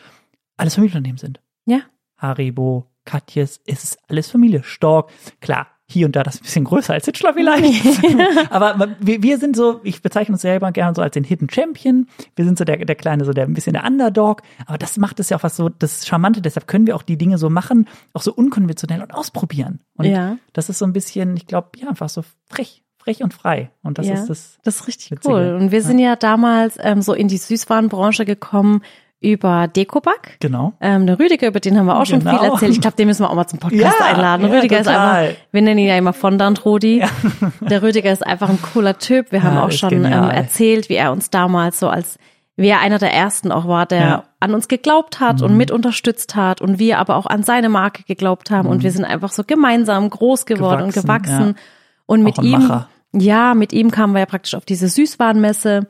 alles 0.58 0.75
Familienunternehmen 0.75 1.19
sind. 1.19 1.40
Ja. 1.64 1.78
Haribo, 2.19 2.87
Katjes, 3.05 3.60
es 3.66 3.82
ist 3.84 3.98
alles 4.08 4.31
Familie. 4.31 4.62
Stork, 4.62 5.10
klar, 5.40 5.66
hier 5.92 6.06
und 6.06 6.16
da 6.16 6.22
das 6.22 6.36
ein 6.36 6.42
bisschen 6.42 6.64
größer 6.64 6.94
als 6.94 7.04
Hitchler 7.04 7.34
vielleicht. 7.34 8.02
Aber 8.50 8.96
wir, 9.00 9.22
wir 9.22 9.38
sind 9.38 9.54
so, 9.56 9.80
ich 9.84 10.02
bezeichne 10.02 10.32
uns 10.34 10.42
selber 10.42 10.72
gerne 10.72 10.94
so 10.94 11.02
als 11.02 11.14
den 11.14 11.24
Hidden 11.24 11.48
Champion. 11.50 12.08
Wir 12.34 12.44
sind 12.44 12.58
so 12.58 12.64
der, 12.64 12.78
der 12.84 12.96
kleine, 12.96 13.24
so 13.24 13.32
der 13.32 13.44
ein 13.44 13.54
bisschen 13.54 13.74
der 13.74 13.84
Underdog. 13.84 14.42
Aber 14.66 14.78
das 14.78 14.96
macht 14.96 15.20
es 15.20 15.28
ja 15.30 15.36
auch 15.36 15.42
was 15.42 15.56
so, 15.56 15.68
das 15.68 16.06
Charmante. 16.06 16.42
Deshalb 16.42 16.66
können 16.66 16.86
wir 16.86 16.96
auch 16.96 17.02
die 17.02 17.16
Dinge 17.18 17.38
so 17.38 17.50
machen, 17.50 17.86
auch 18.12 18.22
so 18.22 18.32
unkonventionell 18.32 19.02
und 19.02 19.12
ausprobieren. 19.14 19.80
Und 19.96 20.06
Ja. 20.06 20.36
das 20.52 20.68
ist 20.68 20.78
so 20.78 20.84
ein 20.84 20.92
bisschen, 20.92 21.36
ich 21.36 21.46
glaube, 21.46 21.70
ja, 21.76 21.88
einfach 21.88 22.08
so 22.08 22.22
frech, 22.46 22.82
frech 22.98 23.22
und 23.22 23.34
frei. 23.34 23.70
Und 23.82 23.98
das 23.98 24.06
ja, 24.06 24.14
ist 24.14 24.26
das. 24.28 24.58
Das 24.64 24.76
ist 24.76 24.88
richtig 24.88 25.10
Witzige. 25.10 25.34
cool. 25.34 25.58
Und 25.60 25.70
wir 25.72 25.82
sind 25.82 25.98
ja 25.98 26.16
damals 26.16 26.76
ähm, 26.80 27.02
so 27.02 27.12
in 27.14 27.28
die 27.28 27.38
Süßwarenbranche 27.38 28.24
gekommen 28.24 28.82
über 29.22 29.69
Dekoback. 29.69 30.36
Genau. 30.40 30.72
Ähm, 30.80 31.06
der 31.06 31.19
Rüdiger, 31.19 31.48
über 31.48 31.60
den 31.60 31.78
haben 31.78 31.86
wir 31.86 31.98
auch 32.00 32.06
schon 32.06 32.20
Genau. 32.20 32.38
viel 32.38 32.50
erzählt. 32.50 32.72
Ich 32.72 32.80
glaube, 32.80 32.96
den 32.96 33.06
müssen 33.08 33.22
wir 33.22 33.30
auch 33.30 33.34
mal 33.34 33.46
zum 33.46 33.58
Podcast 33.58 33.94
Ja, 34.00 34.06
einladen. 34.06 34.46
ja, 34.48 34.54
Rüdiger 34.56 34.80
ist 34.80 34.86
total. 34.86 35.16
einfach, 35.28 35.36
wir 35.52 35.62
nennen 35.62 35.78
ihn 35.78 35.86
ja 35.88 35.96
immer 35.96 36.12
Fondant 36.12 36.64
Rudi. 36.64 37.02
Der 37.60 37.82
Rüdiger 37.82 38.12
ist 38.12 38.26
einfach 38.26 38.48
ein 38.48 38.58
cooler 38.74 38.98
Typ. 38.98 39.32
Wir 39.32 39.42
haben 39.42 39.54
Ja, 39.56 39.64
auch 39.64 39.69
ist 39.69 39.78
schon 39.78 39.92
ähm, 39.92 40.04
erzählt, 40.12 40.88
wie 40.88 40.94
er 40.94 41.12
uns 41.12 41.30
damals 41.30 41.78
so 41.78 41.88
als, 41.88 42.19
wie 42.56 42.69
er 42.69 42.80
einer 42.80 42.98
der 42.98 43.14
ersten 43.14 43.50
auch 43.52 43.66
war, 43.66 43.86
der 43.86 44.00
Ja. 44.00 44.16
Mhm. 44.19 44.22
an 44.40 44.54
uns 44.54 44.69
geglaubt 44.69 45.20
hat 45.20 45.40
und 45.40 45.56
mit 45.56 45.70
unterstützt 45.70 46.34
hat 46.36 46.60
und 46.60 46.78
wir 46.78 46.98
aber 46.98 47.16
auch 47.16 47.26
an 47.26 47.42
seine 47.44 47.69
Marke 47.69 48.02
geglaubt 48.02 48.50
haben. 48.50 48.69
Und 48.69 48.82
wir 48.82 48.90
sind 48.90 49.04
einfach 49.04 49.30
so 49.30 49.44
gemeinsam 49.44 50.10
groß 50.10 50.46
geworden 50.46 50.82
und 50.82 50.92
Gewachsen, 50.94 51.22
gewachsen. 51.38 51.54
ja. 51.56 51.62
Und 52.06 52.22
mit 52.24 52.38
ihm, 52.42 52.60
Macher. 52.60 52.88
ja, 53.12 53.54
mit 53.54 53.72
ihm 53.72 53.90
kamen 53.92 54.12
wir 54.14 54.20
ja 54.20 54.26
praktisch 54.26 54.54
auf 54.56 54.64
diese 54.64 54.88
Süßwarenmesse 54.88 55.86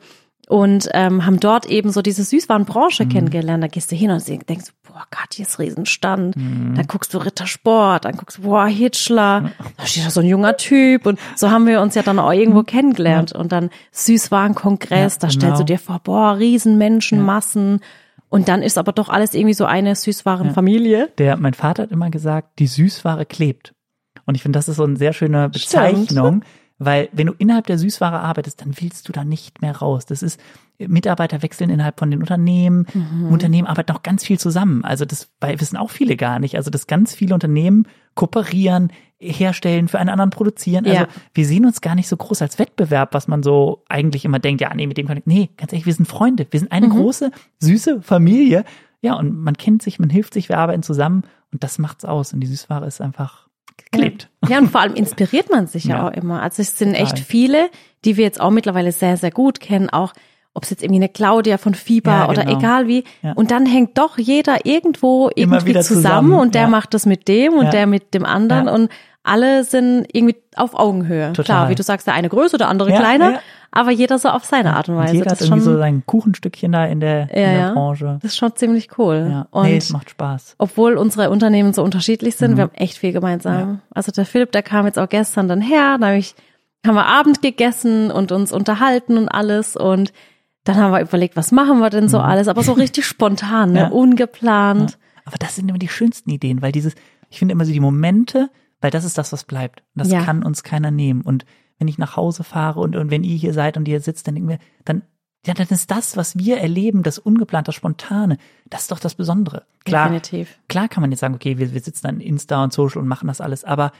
und 0.49 0.89
ähm, 0.93 1.25
haben 1.25 1.39
dort 1.39 1.65
eben 1.65 1.91
so 1.91 2.01
diese 2.01 2.21
Mhm. 2.21 2.25
Süßwarenbranche 2.25 3.05
kennengelernt. 3.07 3.63
Da 3.63 3.67
gehst 3.67 3.91
du 3.91 3.95
hin 3.95 4.11
und 4.11 4.27
denkst, 4.27 4.71
boah, 4.85 5.03
Katjes 5.09 5.57
Riesenstand. 5.57 6.35
Mhm. 6.35 6.73
Dann 6.75 6.85
guckst 6.87 7.13
du 7.13 7.17
Rittersport, 7.19 8.05
dann 8.05 8.17
guckst 8.17 8.37
du, 8.39 8.41
boah, 8.43 8.65
Hitchler. 8.67 9.51
Da 9.77 9.85
steht 9.85 10.05
da 10.05 10.09
so 10.09 10.19
ein 10.19 10.27
junger 10.27 10.57
Typ. 10.57 11.05
Und 11.05 11.17
so 11.35 11.49
haben 11.49 11.65
wir 11.65 11.81
uns 11.81 11.95
ja 11.95 12.03
dann 12.03 12.19
auch 12.19 12.31
irgendwo 12.33 12.63
kennengelernt. 12.63 13.31
Und 13.31 13.51
dann 13.51 13.69
Süßwarenkongress, 13.91 15.15
Ja, 15.15 15.19
da 15.21 15.29
stellst 15.29 15.43
du 15.43 15.47
genau. 15.47 15.63
dir 15.63 15.79
vor, 15.79 15.99
boah, 16.03 16.37
Riesenmenschenmassen. 16.37 17.79
Und 18.29 18.47
dann 18.47 18.61
ist 18.63 18.77
aber 18.77 18.91
doch 18.93 19.09
alles 19.09 19.33
irgendwie 19.33 19.53
so 19.53 19.65
eine 19.65 19.95
Süßwarenfamilie. 19.95 21.09
Der, 21.17 21.37
mein 21.37 21.53
Vater 21.53 21.83
hat 21.83 21.91
immer 21.91 22.09
gesagt, 22.09 22.59
die 22.59 22.67
Süßware 22.67 23.25
klebt. 23.25 23.73
Und 24.25 24.35
ich 24.35 24.41
finde, 24.41 24.57
das 24.57 24.67
ist 24.69 24.77
so 24.77 24.83
eine 24.83 24.95
sehr 24.97 25.13
schöne 25.13 25.49
Bezeichnung, 25.49 26.43
weil 26.85 27.09
wenn 27.11 27.27
du 27.27 27.33
innerhalb 27.37 27.67
der 27.67 27.77
Süßware 27.77 28.19
arbeitest, 28.19 28.61
dann 28.61 28.73
willst 28.79 29.07
du 29.07 29.11
da 29.11 29.23
nicht 29.23 29.61
mehr 29.61 29.75
raus. 29.75 30.05
Das 30.05 30.23
ist, 30.23 30.39
Mitarbeiter 30.79 31.41
wechseln 31.41 31.69
innerhalb 31.69 31.99
von 31.99 32.09
den 32.11 32.19
Unternehmen. 32.19 32.85
Unternehmen 33.29 33.67
arbeiten 33.67 33.91
auch 33.91 34.03
ganz 34.03 34.25
viel 34.25 34.39
zusammen. 34.39 34.83
Also 34.83 35.05
das 35.05 35.29
wissen 35.41 35.77
auch 35.77 35.91
viele 35.91 36.15
gar 36.15 36.39
nicht. 36.39 36.55
Also 36.55 36.71
dass 36.71 36.87
ganz 36.87 37.13
viele 37.15 37.33
Unternehmen 37.33 37.87
kooperieren, 38.15 38.91
herstellen, 39.19 39.87
für 39.87 39.99
einen 39.99 40.09
anderen 40.09 40.29
produzieren. 40.31 40.85
Also 40.85 41.03
Ja. 41.03 41.07
wir 41.33 41.45
sehen 41.45 41.65
uns 41.65 41.81
gar 41.81 41.95
nicht 41.95 42.07
so 42.07 42.17
groß 42.17 42.41
als 42.41 42.59
Wettbewerb, 42.59 43.13
was 43.13 43.27
man 43.27 43.43
so 43.43 43.83
eigentlich 43.87 44.25
immer 44.25 44.39
denkt, 44.39 44.61
ja, 44.61 44.73
nee, 44.73 44.87
mit 44.87 44.97
dem 44.97 45.07
kann 45.07 45.17
ich, 45.17 45.25
nee, 45.25 45.49
ganz 45.57 45.71
ehrlich, 45.71 45.85
wir 45.85 45.93
sind 45.93 46.07
Freunde. 46.07 46.45
Wir 46.49 46.59
sind 46.59 46.71
eine 46.71 46.89
große, 46.89 47.31
süße 47.59 48.01
Familie. 48.01 48.65
Ja, 49.01 49.15
und 49.15 49.37
man 49.37 49.55
kennt 49.57 49.81
sich, 49.81 49.99
man 49.99 50.09
hilft 50.09 50.33
sich, 50.33 50.49
wir 50.49 50.57
arbeiten 50.57 50.83
zusammen 50.83 51.23
und 51.51 51.63
das 51.63 51.77
macht's 51.77 52.05
aus. 52.05 52.33
Und 52.33 52.39
die 52.39 52.47
Süßware 52.47 52.85
ist 52.87 53.01
einfach 53.01 53.42
geklebt. 53.77 54.29
Ja, 54.47 54.57
und 54.59 54.69
vor 54.71 54.81
allem 54.81 54.95
inspiriert 54.95 55.49
man 55.49 55.67
sich 55.67 55.85
ja, 55.85 55.97
Ja. 55.97 56.07
auch 56.07 56.11
immer. 56.11 56.41
Also 56.41 56.61
es 56.61 56.77
sind 56.77 56.93
echt 56.93 57.11
Total. 57.11 57.25
viele, 57.25 57.69
die 58.05 58.17
wir 58.17 58.23
jetzt 58.25 58.39
auch 58.41 58.51
mittlerweile 58.51 58.91
sehr, 58.91 59.17
sehr 59.17 59.31
gut 59.31 59.59
kennen, 59.59 59.89
auch 59.89 60.13
ob 60.55 60.63
es 60.63 60.69
jetzt 60.69 60.83
irgendwie 60.83 60.99
eine 60.99 61.09
Claudia 61.09 61.57
von 61.57 61.73
Fieber 61.73 62.11
Ja, 62.11 62.29
oder 62.29 62.43
genau. 62.45 62.59
egal 62.59 62.87
wie. 62.87 63.03
Und 63.35 63.49
dann 63.49 63.65
hängt 63.65 63.97
doch 63.97 64.17
jeder 64.19 64.65
irgendwo 64.65 65.31
irgendwie 65.35 65.73
zusammen, 65.73 65.83
zusammen, 66.03 66.33
und 66.33 66.53
der 66.55 66.67
macht 66.67 66.93
das 66.93 67.05
mit 67.07 67.27
dem 67.27 67.53
und 67.53 67.73
der 67.73 67.87
mit 67.87 68.13
dem 68.13 68.23
anderen 68.25 68.67
und 68.67 68.91
alle 69.23 69.63
sind 69.63 70.05
irgendwie 70.11 70.35
auf 70.55 70.75
Augenhöhe. 70.75 71.29
Total. 71.33 71.43
Klar, 71.45 71.69
wie 71.69 71.75
du 71.75 71.81
sagst, 71.81 72.05
der 72.07 72.13
eine 72.13 72.29
größer, 72.29 72.57
der 72.57 72.67
andere 72.67 72.91
kleiner. 72.93 73.39
Aber 73.75 73.91
jeder 73.91 74.19
so 74.19 74.29
auf 74.29 74.45
seine 74.45 74.75
Art 74.75 74.87
und 74.87 74.95
Und 74.95 75.01
Weise. 75.03 75.13
jeder 75.15 75.25
das 75.25 75.33
hat 75.41 75.47
irgendwie 75.47 75.63
schon, 75.63 75.73
so 75.73 75.77
sein 75.79 76.03
Kuchenstückchen 76.05 76.71
da 76.71 76.85
in 76.85 76.99
der, 76.99 77.23
in 77.31 77.41
Ja, 77.41 77.49
der 77.51 77.59
ja. 77.59 77.73
Branche. 77.73 78.19
das 78.21 78.31
ist 78.31 78.37
schon 78.37 78.55
ziemlich 78.55 78.97
cool. 78.97 79.27
Ja, 79.29 79.47
Und 79.51 79.63
nee, 79.65 79.77
es 79.77 79.89
macht 79.91 80.09
Spaß. 80.11 80.55
obwohl 80.59 80.95
unsere 80.97 81.29
Unternehmen 81.29 81.73
so 81.73 81.83
unterschiedlich 81.83 82.35
Mhm. 82.35 82.37
sind, 82.39 82.57
wir 82.57 82.63
haben 82.63 82.73
echt 82.75 82.97
viel 82.97 83.11
gemeinsam. 83.11 83.81
Also 83.93 84.11
der 84.11 84.25
Philipp, 84.25 84.51
der 84.51 84.63
kam 84.63 84.85
jetzt 84.85 84.99
auch 84.99 85.09
gestern 85.09 85.47
dann 85.47 85.59
her, 85.61 85.97
dann 85.99 86.11
hab 86.11 86.17
ich, 86.17 86.35
haben 86.85 86.95
wir 86.95 87.05
Abend 87.07 87.41
gegessen 87.41 88.11
und 88.11 88.31
uns 88.31 88.51
unterhalten 88.51 89.17
und 89.17 89.27
alles 89.29 89.75
und 89.75 90.13
dann 90.65 90.77
haben 90.77 90.91
wir 90.93 91.01
überlegt, 91.01 91.35
was 91.35 91.51
machen 91.51 91.79
wir 91.79 91.89
denn 91.89 92.07
so 92.07 92.19
alles, 92.19 92.47
aber 92.47 92.63
so 92.63 92.71
richtig 92.73 93.05
spontan, 93.07 93.71
ne? 93.73 93.85
Mhm. 93.85 93.85
Ja. 93.85 93.91
ungeplant. 93.91 94.97
Aber 95.25 95.37
das 95.39 95.55
sind 95.55 95.69
immer 95.69 95.77
die 95.79 95.87
schönsten 95.89 96.29
Ideen, 96.29 96.61
weil 96.61 96.71
dieses, 96.71 96.95
ich 97.29 97.39
finde 97.39 97.53
immer 97.53 97.65
so 97.65 97.71
die 97.71 97.79
Momente, 97.79 98.49
weil 98.81 98.91
das 98.91 99.05
ist 99.05 99.17
das, 99.17 99.31
was 99.33 99.43
bleibt. 99.45 99.81
Und 99.95 100.01
das 100.03 100.11
Ja. 100.11 100.21
kann 100.23 100.43
uns 100.43 100.63
keiner 100.63 100.91
nehmen. 100.91 101.21
Und 101.21 101.45
wenn 101.79 101.87
ich 101.87 101.97
nach 101.97 102.15
Hause 102.15 102.43
fahre 102.43 102.79
und, 102.79 102.95
und 102.95 103.11
wenn 103.11 103.23
ihr 103.23 103.35
hier 103.35 103.53
seid 103.53 103.77
und 103.77 103.87
ihr 103.87 103.99
sitzt, 103.99 104.27
dann 104.27 104.35
denken 104.35 104.49
wir, 104.49 104.59
dann 104.85 105.03
ja, 105.45 105.53
dann 105.53 105.67
ist 105.67 105.91
das, 105.91 106.15
was 106.15 106.37
wir 106.37 106.59
erleben, 106.59 107.03
das 107.03 107.19
Ungeplante, 107.19 107.67
das 107.67 107.75
Spontane, 107.75 108.37
das 108.69 108.83
ist 108.83 108.91
doch 108.91 108.99
das 108.99 109.15
Besondere. 109.15 109.65
Klar, 109.83 110.05
Definitiv. 110.05 110.57
klar 110.69 110.87
kann 110.87 111.01
man 111.01 111.11
jetzt 111.11 111.19
sagen, 111.19 111.35
okay, 111.35 111.57
wir, 111.57 111.73
wir 111.73 111.81
sitzen 111.81 112.07
dann 112.07 112.21
Insta 112.21 112.63
und 112.63 112.71
Social 112.71 113.01
und 113.01 113.09
machen 113.09 113.27
das 113.27 113.41
alles, 113.41 113.65
aber 113.65 113.91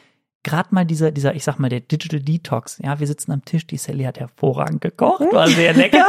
gerade 0.44 0.70
mal 0.72 0.86
dieser, 0.86 1.12
dieser, 1.12 1.36
ich 1.36 1.44
sag 1.44 1.58
mal, 1.58 1.70
der 1.70 1.82
Digital 1.82 2.22
Detox, 2.22 2.80
ja, 2.82 3.00
wir 3.00 3.08
sitzen 3.08 3.32
am 3.32 3.44
Tisch, 3.44 3.68
die 3.68 3.78
Sally 3.78 4.04
hat 4.04 4.20
hervorragend 4.20 4.82
gekocht, 4.82 5.34
war 5.34 5.48
sehr 5.48 5.74
lecker. 5.74 6.06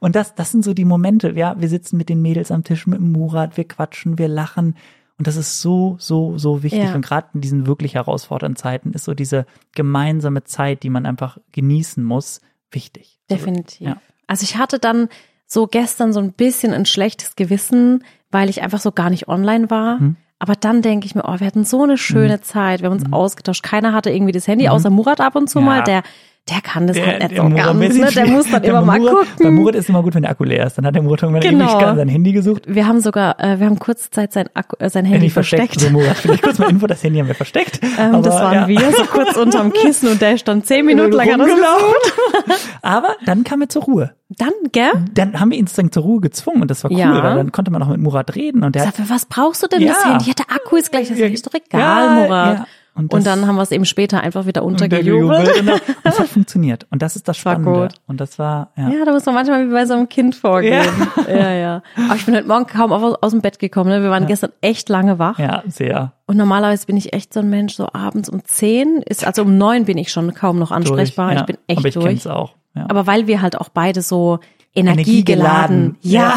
und 0.00 0.16
das, 0.16 0.34
das 0.34 0.50
sind 0.50 0.64
so 0.64 0.74
die 0.74 0.84
Momente, 0.84 1.32
ja, 1.32 1.60
wir 1.60 1.68
sitzen 1.68 1.96
mit 1.96 2.08
den 2.08 2.22
Mädels 2.22 2.50
am 2.50 2.64
Tisch 2.64 2.86
mit 2.86 2.98
dem 2.98 3.12
Murat, 3.12 3.56
wir 3.56 3.68
quatschen, 3.68 4.18
wir 4.18 4.28
lachen. 4.28 4.76
Und 5.18 5.26
das 5.26 5.36
ist 5.36 5.62
so, 5.62 5.96
so, 5.98 6.36
so 6.36 6.62
wichtig. 6.62 6.84
Ja. 6.84 6.94
Und 6.94 7.00
gerade 7.02 7.28
in 7.34 7.40
diesen 7.40 7.66
wirklich 7.66 7.94
herausfordernden 7.94 8.56
Zeiten 8.56 8.92
ist 8.92 9.04
so 9.04 9.14
diese 9.14 9.46
gemeinsame 9.74 10.44
Zeit, 10.44 10.82
die 10.82 10.90
man 10.90 11.06
einfach 11.06 11.38
genießen 11.52 12.04
muss, 12.04 12.40
wichtig. 12.70 13.18
Definitiv. 13.30 13.80
Ja. 13.80 13.96
Also 14.26 14.42
ich 14.44 14.56
hatte 14.58 14.78
dann 14.78 15.08
so 15.46 15.66
gestern 15.66 16.12
so 16.12 16.20
ein 16.20 16.32
bisschen 16.32 16.72
ein 16.74 16.84
schlechtes 16.84 17.36
Gewissen, 17.36 18.04
weil 18.30 18.50
ich 18.50 18.62
einfach 18.62 18.80
so 18.80 18.92
gar 18.92 19.08
nicht 19.10 19.28
online 19.28 19.70
war. 19.70 20.00
Mhm. 20.00 20.16
Aber 20.38 20.54
dann 20.54 20.82
denke 20.82 21.06
ich 21.06 21.14
mir, 21.14 21.24
oh, 21.24 21.40
wir 21.40 21.46
hatten 21.46 21.64
so 21.64 21.82
eine 21.84 21.96
schöne 21.96 22.42
Zeit, 22.42 22.82
wir 22.82 22.90
haben 22.90 22.98
uns 23.00 23.10
ausgetauscht. 23.10 23.62
Keiner 23.62 23.94
hatte 23.94 24.10
irgendwie 24.10 24.32
das 24.32 24.46
Handy, 24.46 24.68
außer 24.68 24.90
Murat 24.90 25.20
ab 25.22 25.34
und 25.34 25.48
zu 25.48 25.60
Mhm. 25.60 25.66
Ja. 25.66 25.72
mal. 25.72 25.82
Der, 25.84 26.02
der 26.48 26.60
kann 26.60 26.86
das 26.86 26.96
halt 26.96 27.22
nicht 27.30 27.36
so 27.36 27.48
ganz, 27.48 27.94
ne? 27.96 28.10
Der 28.14 28.26
muss 28.28 28.48
dann 28.50 28.62
der 28.62 28.70
immer 28.70 28.82
mal 28.82 28.98
Murat, 29.00 29.14
Bei 29.14 29.44
gucken. 29.44 29.54
Murat 29.56 29.74
ist 29.74 29.88
immer 29.88 30.02
gut, 30.02 30.14
wenn 30.14 30.22
der 30.22 30.30
Akku 30.30 30.44
leer 30.44 30.64
ist. 30.66 30.78
Dann 30.78 30.86
hat 30.86 30.94
der 30.94 31.02
Murat 31.02 31.22
irgendwann 31.22 31.42
Genau. 31.42 31.64
ewig 31.64 31.96
sein 31.96 32.08
Handy 32.08 32.32
gesucht. 32.32 32.62
Wir 32.68 32.86
haben 32.86 33.00
sogar, 33.00 33.40
äh, 33.40 33.58
wir 33.58 33.66
haben 33.66 33.78
kurze 33.80 34.10
Zeit 34.10 34.32
sein, 34.32 34.46
Akku, 34.54 34.76
äh, 34.78 34.88
sein 34.88 35.04
Handy 35.04 35.18
Handy 35.18 35.30
versteckt. 35.30 35.80
So, 35.80 35.90
Murat, 35.90 36.16
vielleicht 36.16 36.42
kurz 36.42 36.58
mal 36.58 36.70
Info, 36.70 36.86
das 36.86 37.02
Handy 37.02 37.18
haben 37.18 37.26
wir 37.26 37.34
versteckt. 37.34 37.80
Ähm, 37.98 38.14
Aber, 38.14 38.22
das 38.22 38.34
waren 38.36 38.54
ja. 38.54 38.68
wir, 38.68 38.92
so 38.92 39.04
kurz 39.06 39.36
unterm 39.36 39.72
Kissen 39.72 40.08
und 40.08 40.20
der 40.22 40.38
stand 40.38 40.66
zehn 40.66 40.86
Minuten 40.86 41.12
lang. 41.12 41.32
hat 41.32 41.40
das 41.40 41.48
Rumgelaufen. 41.48 42.52
Aber 42.82 43.16
dann 43.24 43.42
kam 43.44 43.62
er 43.62 43.68
zur 43.68 43.82
Ruhe. 43.82 44.12
Dann, 44.28 44.50
gell? 44.72 44.90
Dann 45.14 45.38
haben 45.40 45.50
wir 45.50 45.58
ihn 45.58 45.66
sozusagen 45.66 45.92
zur 45.92 46.02
Ruhe 46.02 46.20
gezwungen 46.20 46.62
und 46.62 46.70
das 46.70 46.82
war 46.84 46.90
cool, 46.90 46.98
Ja. 46.98 47.22
weil 47.22 47.36
dann 47.36 47.52
konnte 47.52 47.70
man 47.70 47.82
auch 47.82 47.88
mit 47.88 48.00
Murat 48.00 48.34
reden 48.34 48.64
und 48.64 48.74
der 48.74 48.84
Sag, 48.84 48.94
für 48.96 49.08
was 49.10 49.26
brauchst 49.26 49.62
du 49.62 49.66
denn 49.68 49.82
Ja. 49.82 49.94
das 49.94 50.04
Handy? 50.04 50.24
Ja, 50.28 50.34
der 50.34 50.54
Akku 50.54 50.76
ist 50.76 50.90
gleich, 50.90 51.08
das 51.08 51.18
ist 51.18 51.46
doch 51.46 51.54
egal, 51.54 51.80
ja, 51.80 52.14
Murat. 52.26 52.66
Ja. 52.96 53.02
Und, 53.02 53.12
Und 53.12 53.26
dann 53.26 53.46
haben 53.46 53.56
wir 53.56 53.62
es 53.62 53.70
eben 53.70 53.84
später 53.84 54.20
einfach 54.20 54.46
wieder 54.46 54.64
untergejubelt. 54.64 55.40
untergejubelt 55.48 55.82
und 56.04 56.10
es 56.10 56.18
hat 56.18 56.28
funktioniert 56.28 56.86
und 56.90 57.02
das 57.02 57.14
ist 57.16 57.28
das 57.28 57.36
Spannende. 57.36 57.88
Und 58.06 58.20
das 58.20 58.38
war, 58.38 58.70
ja. 58.76 58.88
Ja, 58.88 59.04
da 59.04 59.12
muss 59.12 59.26
man 59.26 59.34
manchmal 59.34 59.66
wie 59.68 59.72
bei 59.72 59.84
so 59.86 59.94
einem 59.94 60.08
Kind 60.08 60.34
vorgehen. 60.34 60.84
Ja, 61.28 61.52
ja. 61.54 61.82
Aber 62.06 62.16
ich 62.16 62.24
bin 62.24 62.34
heute 62.34 62.48
Morgen 62.48 62.66
kaum 62.66 62.92
aus, 62.92 63.16
aus 63.20 63.32
dem 63.32 63.40
Bett 63.42 63.58
gekommen. 63.58 63.90
Ne? 63.90 64.02
Wir 64.02 64.10
waren 64.10 64.26
gestern 64.26 64.50
echt 64.60 64.88
lange 64.88 65.18
wach. 65.18 65.38
Ja, 65.38 65.62
sehr. 65.68 66.12
Und 66.26 66.36
normalerweise 66.36 66.86
bin 66.86 66.96
ich 66.96 67.12
echt 67.12 67.32
so 67.34 67.40
ein 67.40 67.50
Mensch, 67.50 67.74
so 67.74 67.88
abends 67.92 68.28
um 68.28 68.42
zehn, 68.44 69.02
ist, 69.02 69.26
also 69.26 69.42
um 69.42 69.58
neun 69.58 69.84
bin 69.84 69.98
ich 69.98 70.10
schon 70.10 70.32
kaum 70.34 70.58
noch 70.58 70.70
ansprechbar. 70.72 71.26
Durch, 71.26 71.34
ja. 71.36 71.40
Ich 71.42 71.46
bin 71.46 71.58
echt 71.66 71.78
Aber 71.78 71.88
ich 71.88 71.94
durch. 71.94 72.06
kenn's 72.06 72.26
auch. 72.26 72.54
Ja. 72.74 72.86
Aber 72.88 73.06
weil 73.06 73.26
wir 73.26 73.42
halt 73.42 73.58
auch 73.60 73.68
beide 73.68 74.02
so 74.02 74.38
Energiegeladen. 74.78 75.96
energiegeladen, 75.96 75.96
ja, 76.02 76.34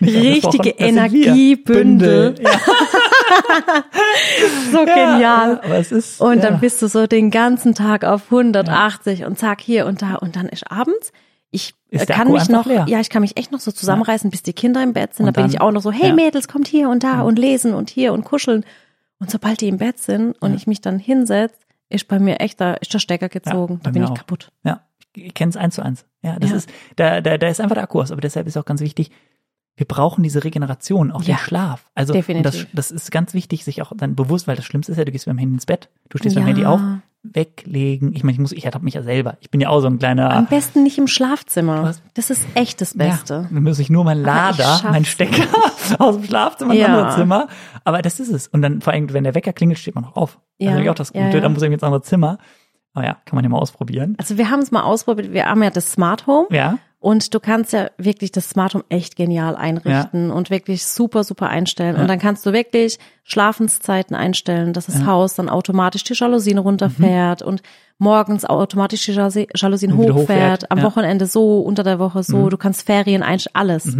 Nicht 0.00 0.46
richtige. 0.46 0.70
Energiebündel. 0.70 2.32
Bündel. 2.32 2.44
Ja, 2.44 2.50
so 4.72 4.78
genial. 4.84 5.60
Ja, 5.64 5.74
ist, 5.76 6.20
Und 6.20 6.36
ja. 6.36 6.42
dann 6.50 6.60
bist 6.60 6.80
du 6.82 6.88
so 6.88 7.06
den 7.06 7.30
ganzen 7.30 7.74
Tag 7.74 8.04
auf 8.04 8.24
180 8.30 9.24
und 9.24 9.38
zack 9.38 9.60
hier 9.60 9.86
und 9.86 10.02
da 10.02 10.16
und 10.16 10.36
dann 10.36 10.48
ist 10.48 10.70
abends. 10.70 11.12
Ich 11.50 11.74
Ist 11.90 12.08
kann 12.08 12.32
mich 12.32 12.48
noch, 12.48 12.66
leer. 12.66 12.84
ja, 12.88 12.98
ich 12.98 13.10
kann 13.10 13.22
mich 13.22 13.36
echt 13.36 13.52
noch 13.52 13.60
so 13.60 13.70
zusammenreißen, 13.70 14.28
bis 14.30 14.42
die 14.42 14.52
Kinder 14.54 14.82
im 14.82 14.92
Bett 14.92 15.14
sind. 15.14 15.26
Und 15.26 15.36
da 15.36 15.40
bin 15.40 15.48
dann- 15.48 15.54
ich 15.54 15.60
auch 15.60 15.70
noch 15.70 15.82
so, 15.82 15.92
hey 15.92 16.08
ja. 16.08 16.14
Mädels, 16.14 16.48
kommt 16.48 16.66
hier 16.66 16.88
und 16.88 17.04
da 17.04 17.20
und 17.22 17.38
lesen 17.38 17.74
und 17.74 17.90
hier 17.90 18.12
und 18.12 18.24
kuscheln. 18.24 18.64
Und 19.20 19.30
sobald 19.30 19.60
die 19.60 19.68
im 19.68 19.78
Bett 19.78 20.00
sind 20.00 20.32
und 20.42 20.54
ich 20.54 20.66
mich 20.66 20.80
dann 20.80 20.98
hinsetze, 20.98 21.54
ist 21.90 22.08
bei 22.08 22.18
mir 22.18 22.40
echt, 22.40 22.60
da 22.60 22.74
ist 22.74 22.92
der 22.92 22.98
Stecker 22.98 23.28
gezogen. 23.28 23.78
da 23.84 23.90
bin 23.90 24.02
ich 24.02 24.08
auch. 24.10 24.14
kaputt. 24.18 24.48
Ja, 24.64 24.80
ich 25.14 25.32
kenne 25.34 25.50
es 25.50 25.56
eins 25.56 25.76
zu 25.76 25.82
eins. 25.82 26.04
Ja, 26.22 26.36
das 26.40 26.50
Ja. 26.50 26.56
ist, 26.56 26.68
da, 26.96 27.20
da, 27.20 27.38
da 27.38 27.46
ist 27.46 27.60
einfach 27.60 27.74
der 27.74 27.84
Akku 27.84 28.00
aus. 28.00 28.10
Aber 28.10 28.20
deshalb 28.20 28.48
ist 28.48 28.56
auch 28.56 28.64
ganz 28.64 28.80
wichtig, 28.80 29.12
wir 29.76 29.86
brauchen 29.86 30.22
diese 30.22 30.44
Regeneration, 30.44 31.10
auch 31.10 31.22
Ja, 31.22 31.34
den 31.34 31.38
Schlaf. 31.38 31.84
Also 31.94 32.14
das, 32.42 32.66
das 32.72 32.90
ist 32.90 33.10
ganz 33.10 33.34
wichtig, 33.34 33.64
sich 33.64 33.82
auch 33.82 33.92
dann 33.96 34.14
bewusst, 34.14 34.46
weil 34.46 34.56
das 34.56 34.64
Schlimmste 34.64 34.92
ist 34.92 34.98
ja, 34.98 35.04
du 35.04 35.12
gehst 35.12 35.26
mit 35.26 35.34
dem 35.34 35.38
Handy 35.38 35.54
ins 35.54 35.66
Bett, 35.66 35.88
du 36.10 36.18
stehst 36.18 36.36
Ja. 36.36 36.42
mit 36.42 36.48
dem 36.56 36.56
Handy 36.56 36.66
auf, 36.66 36.80
weglegen. 37.24 38.12
Ich 38.14 38.22
meine, 38.22 38.34
ich 38.34 38.38
muss, 38.38 38.52
ich 38.52 38.64
ertappe 38.66 38.84
mich 38.84 38.94
ja 38.94 39.02
selber. 39.02 39.36
Ich 39.40 39.50
bin 39.50 39.60
ja 39.60 39.70
auch 39.70 39.80
so 39.80 39.86
ein 39.86 39.98
kleiner. 39.98 40.30
Am 40.30 40.46
besten 40.46 40.82
nicht 40.82 40.98
im 40.98 41.06
Schlafzimmer. 41.06 41.82
Was? 41.82 42.02
Das 42.14 42.30
ist 42.30 42.46
echt 42.54 42.80
das 42.80 42.96
Beste. 42.96 43.34
Ja, 43.34 43.48
dann 43.50 43.62
muss 43.62 43.78
ich 43.78 43.88
nur 43.90 44.04
mein 44.04 44.20
Lader, 44.20 44.80
mein 44.84 45.04
Stecker 45.04 45.46
aus 45.98 46.16
dem 46.16 46.24
Schlafzimmer 46.24 46.74
ins 46.74 46.82
Ja. 46.82 46.86
andere 46.88 47.14
Zimmer. 47.16 47.48
Aber 47.84 48.02
das 48.02 48.20
ist 48.20 48.28
es. 48.30 48.48
Und 48.48 48.62
dann 48.62 48.80
vor 48.82 48.92
allem, 48.92 49.10
wenn 49.12 49.24
der 49.24 49.34
Wecker 49.34 49.52
klingelt, 49.54 49.78
steht 49.78 49.94
man 49.94 50.04
noch 50.04 50.16
auf. 50.16 50.38
Ja. 50.58 50.72
Also 50.72 50.82
ich 50.82 50.90
auch 50.90 50.94
das 50.94 51.12
Gute, 51.12 51.24
ja. 51.36 51.40
dann 51.40 51.52
muss 51.54 51.62
ich 51.62 51.72
ins 51.72 51.82
andere 51.82 52.02
Zimmer. 52.02 52.38
Aber 52.92 53.04
ja, 53.06 53.14
kann 53.24 53.36
man 53.36 53.42
ja 53.44 53.48
mal 53.50 53.58
ausprobieren. 53.58 54.14
Also 54.18 54.36
wir 54.38 54.50
haben 54.50 54.60
es 54.60 54.70
mal 54.70 54.82
ausprobiert. 54.82 55.32
Wir 55.32 55.46
haben 55.46 55.62
ja 55.62 55.70
das 55.70 55.90
Smart 55.92 56.26
Home. 56.26 56.46
Ja. 56.50 56.78
Und 57.04 57.34
du 57.34 57.38
kannst 57.38 57.74
ja 57.74 57.90
wirklich 57.98 58.32
das 58.32 58.48
Smart 58.48 58.72
Home 58.72 58.84
echt 58.88 59.14
genial 59.16 59.56
einrichten 59.56 60.30
und 60.30 60.48
wirklich 60.48 60.86
super, 60.86 61.22
super 61.22 61.50
einstellen. 61.50 61.96
Und 61.96 62.08
dann 62.08 62.18
kannst 62.18 62.46
du 62.46 62.54
wirklich 62.54 62.98
Schlafenszeiten 63.24 64.16
einstellen, 64.16 64.72
dass 64.72 64.86
das 64.86 65.04
Haus 65.04 65.34
dann 65.34 65.50
automatisch 65.50 66.02
die 66.04 66.14
Jalousien 66.14 66.56
runterfährt 66.56 67.42
und 67.42 67.60
morgens 67.98 68.46
automatisch 68.46 69.04
die 69.04 69.12
Jalousi- 69.12 69.48
Jalousien 69.54 69.94
hochfährt, 69.98 70.16
hochfährt, 70.16 70.70
am 70.70 70.78
ja. 70.78 70.84
Wochenende 70.84 71.26
so, 71.26 71.60
unter 71.60 71.82
der 71.82 71.98
Woche 71.98 72.22
so. 72.22 72.48
Du 72.48 72.56
kannst 72.56 72.86
Ferien 72.86 73.22
einstellen, 73.22 73.54
alles. 73.54 73.98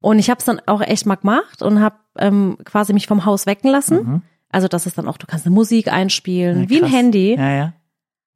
Und 0.00 0.18
ich 0.18 0.28
habe 0.28 0.40
es 0.40 0.44
dann 0.44 0.60
auch 0.66 0.80
echt 0.80 1.06
mal 1.06 1.14
gemacht 1.14 1.62
und 1.62 1.80
habe 1.80 1.94
ähm, 2.18 2.58
quasi 2.64 2.92
mich 2.92 3.06
vom 3.06 3.24
Haus 3.24 3.46
wecken 3.46 3.70
lassen. 3.70 4.24
Also 4.50 4.66
das 4.66 4.86
ist 4.86 4.98
dann 4.98 5.06
auch, 5.06 5.16
du 5.16 5.28
kannst 5.28 5.46
eine 5.46 5.54
Musik 5.54 5.92
einspielen, 5.92 6.64
Ja, 6.64 6.68
wie 6.70 6.82
ein. 6.82 6.90
Handy. 6.90 7.36
Ja, 7.36 7.54
ja. 7.54 7.72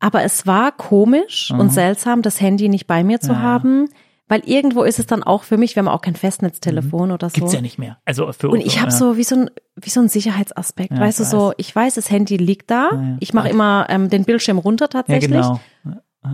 Aber 0.01 0.23
es 0.23 0.47
war 0.47 0.73
komisch 0.73 1.51
Mhm. 1.53 1.61
und 1.61 1.71
seltsam, 1.73 2.23
das 2.23 2.41
Handy 2.41 2.69
nicht 2.69 2.87
bei 2.87 3.03
mir 3.05 3.21
zu 3.21 3.33
Ja, 3.33 3.39
haben, 3.41 3.89
weil 4.29 4.41
irgendwo 4.45 4.83
ist 4.83 4.99
es 4.99 5.07
dann 5.07 5.23
auch 5.23 5.45
für 5.45 5.57
mich, 5.57 5.77
wir 5.77 5.83
haben 5.83 5.89
auch 5.89 6.01
kein 6.03 6.17
Festnetztelefon 6.17 7.13
oder 7.13 7.31
so. 7.31 7.35
Gibt's 7.35 7.53
ja 7.53 7.61
nicht 7.61 7.79
mehr. 7.79 7.99
Also 8.05 8.31
für 8.33 8.49
Und 8.51 8.61
ich 8.61 8.81
habe 8.81 8.91
ja. 8.91 8.97
so 8.97 9.17
wie 9.17 9.25
so 9.25 9.37
ein 9.37 9.51
wie 9.77 9.91
so 9.91 10.01
ein 10.01 10.09
Sicherheitsaspekt, 10.09 10.93
Ja, 10.93 11.01
weißt 11.01 11.21
du 11.21 11.25
so, 11.25 11.53
ich 11.59 11.75
weiß, 11.75 11.95
das 11.95 12.11
Handy 12.11 12.37
liegt 12.37 12.71
da. 12.71 13.17
Ich 13.21 13.35
mache 13.35 13.49
immer 13.51 13.87
ähm, 13.89 14.09
den 14.11 14.25
Bildschirm 14.25 14.59
runter 14.59 14.89
tatsächlich 14.89 15.31
genau. 15.31 15.61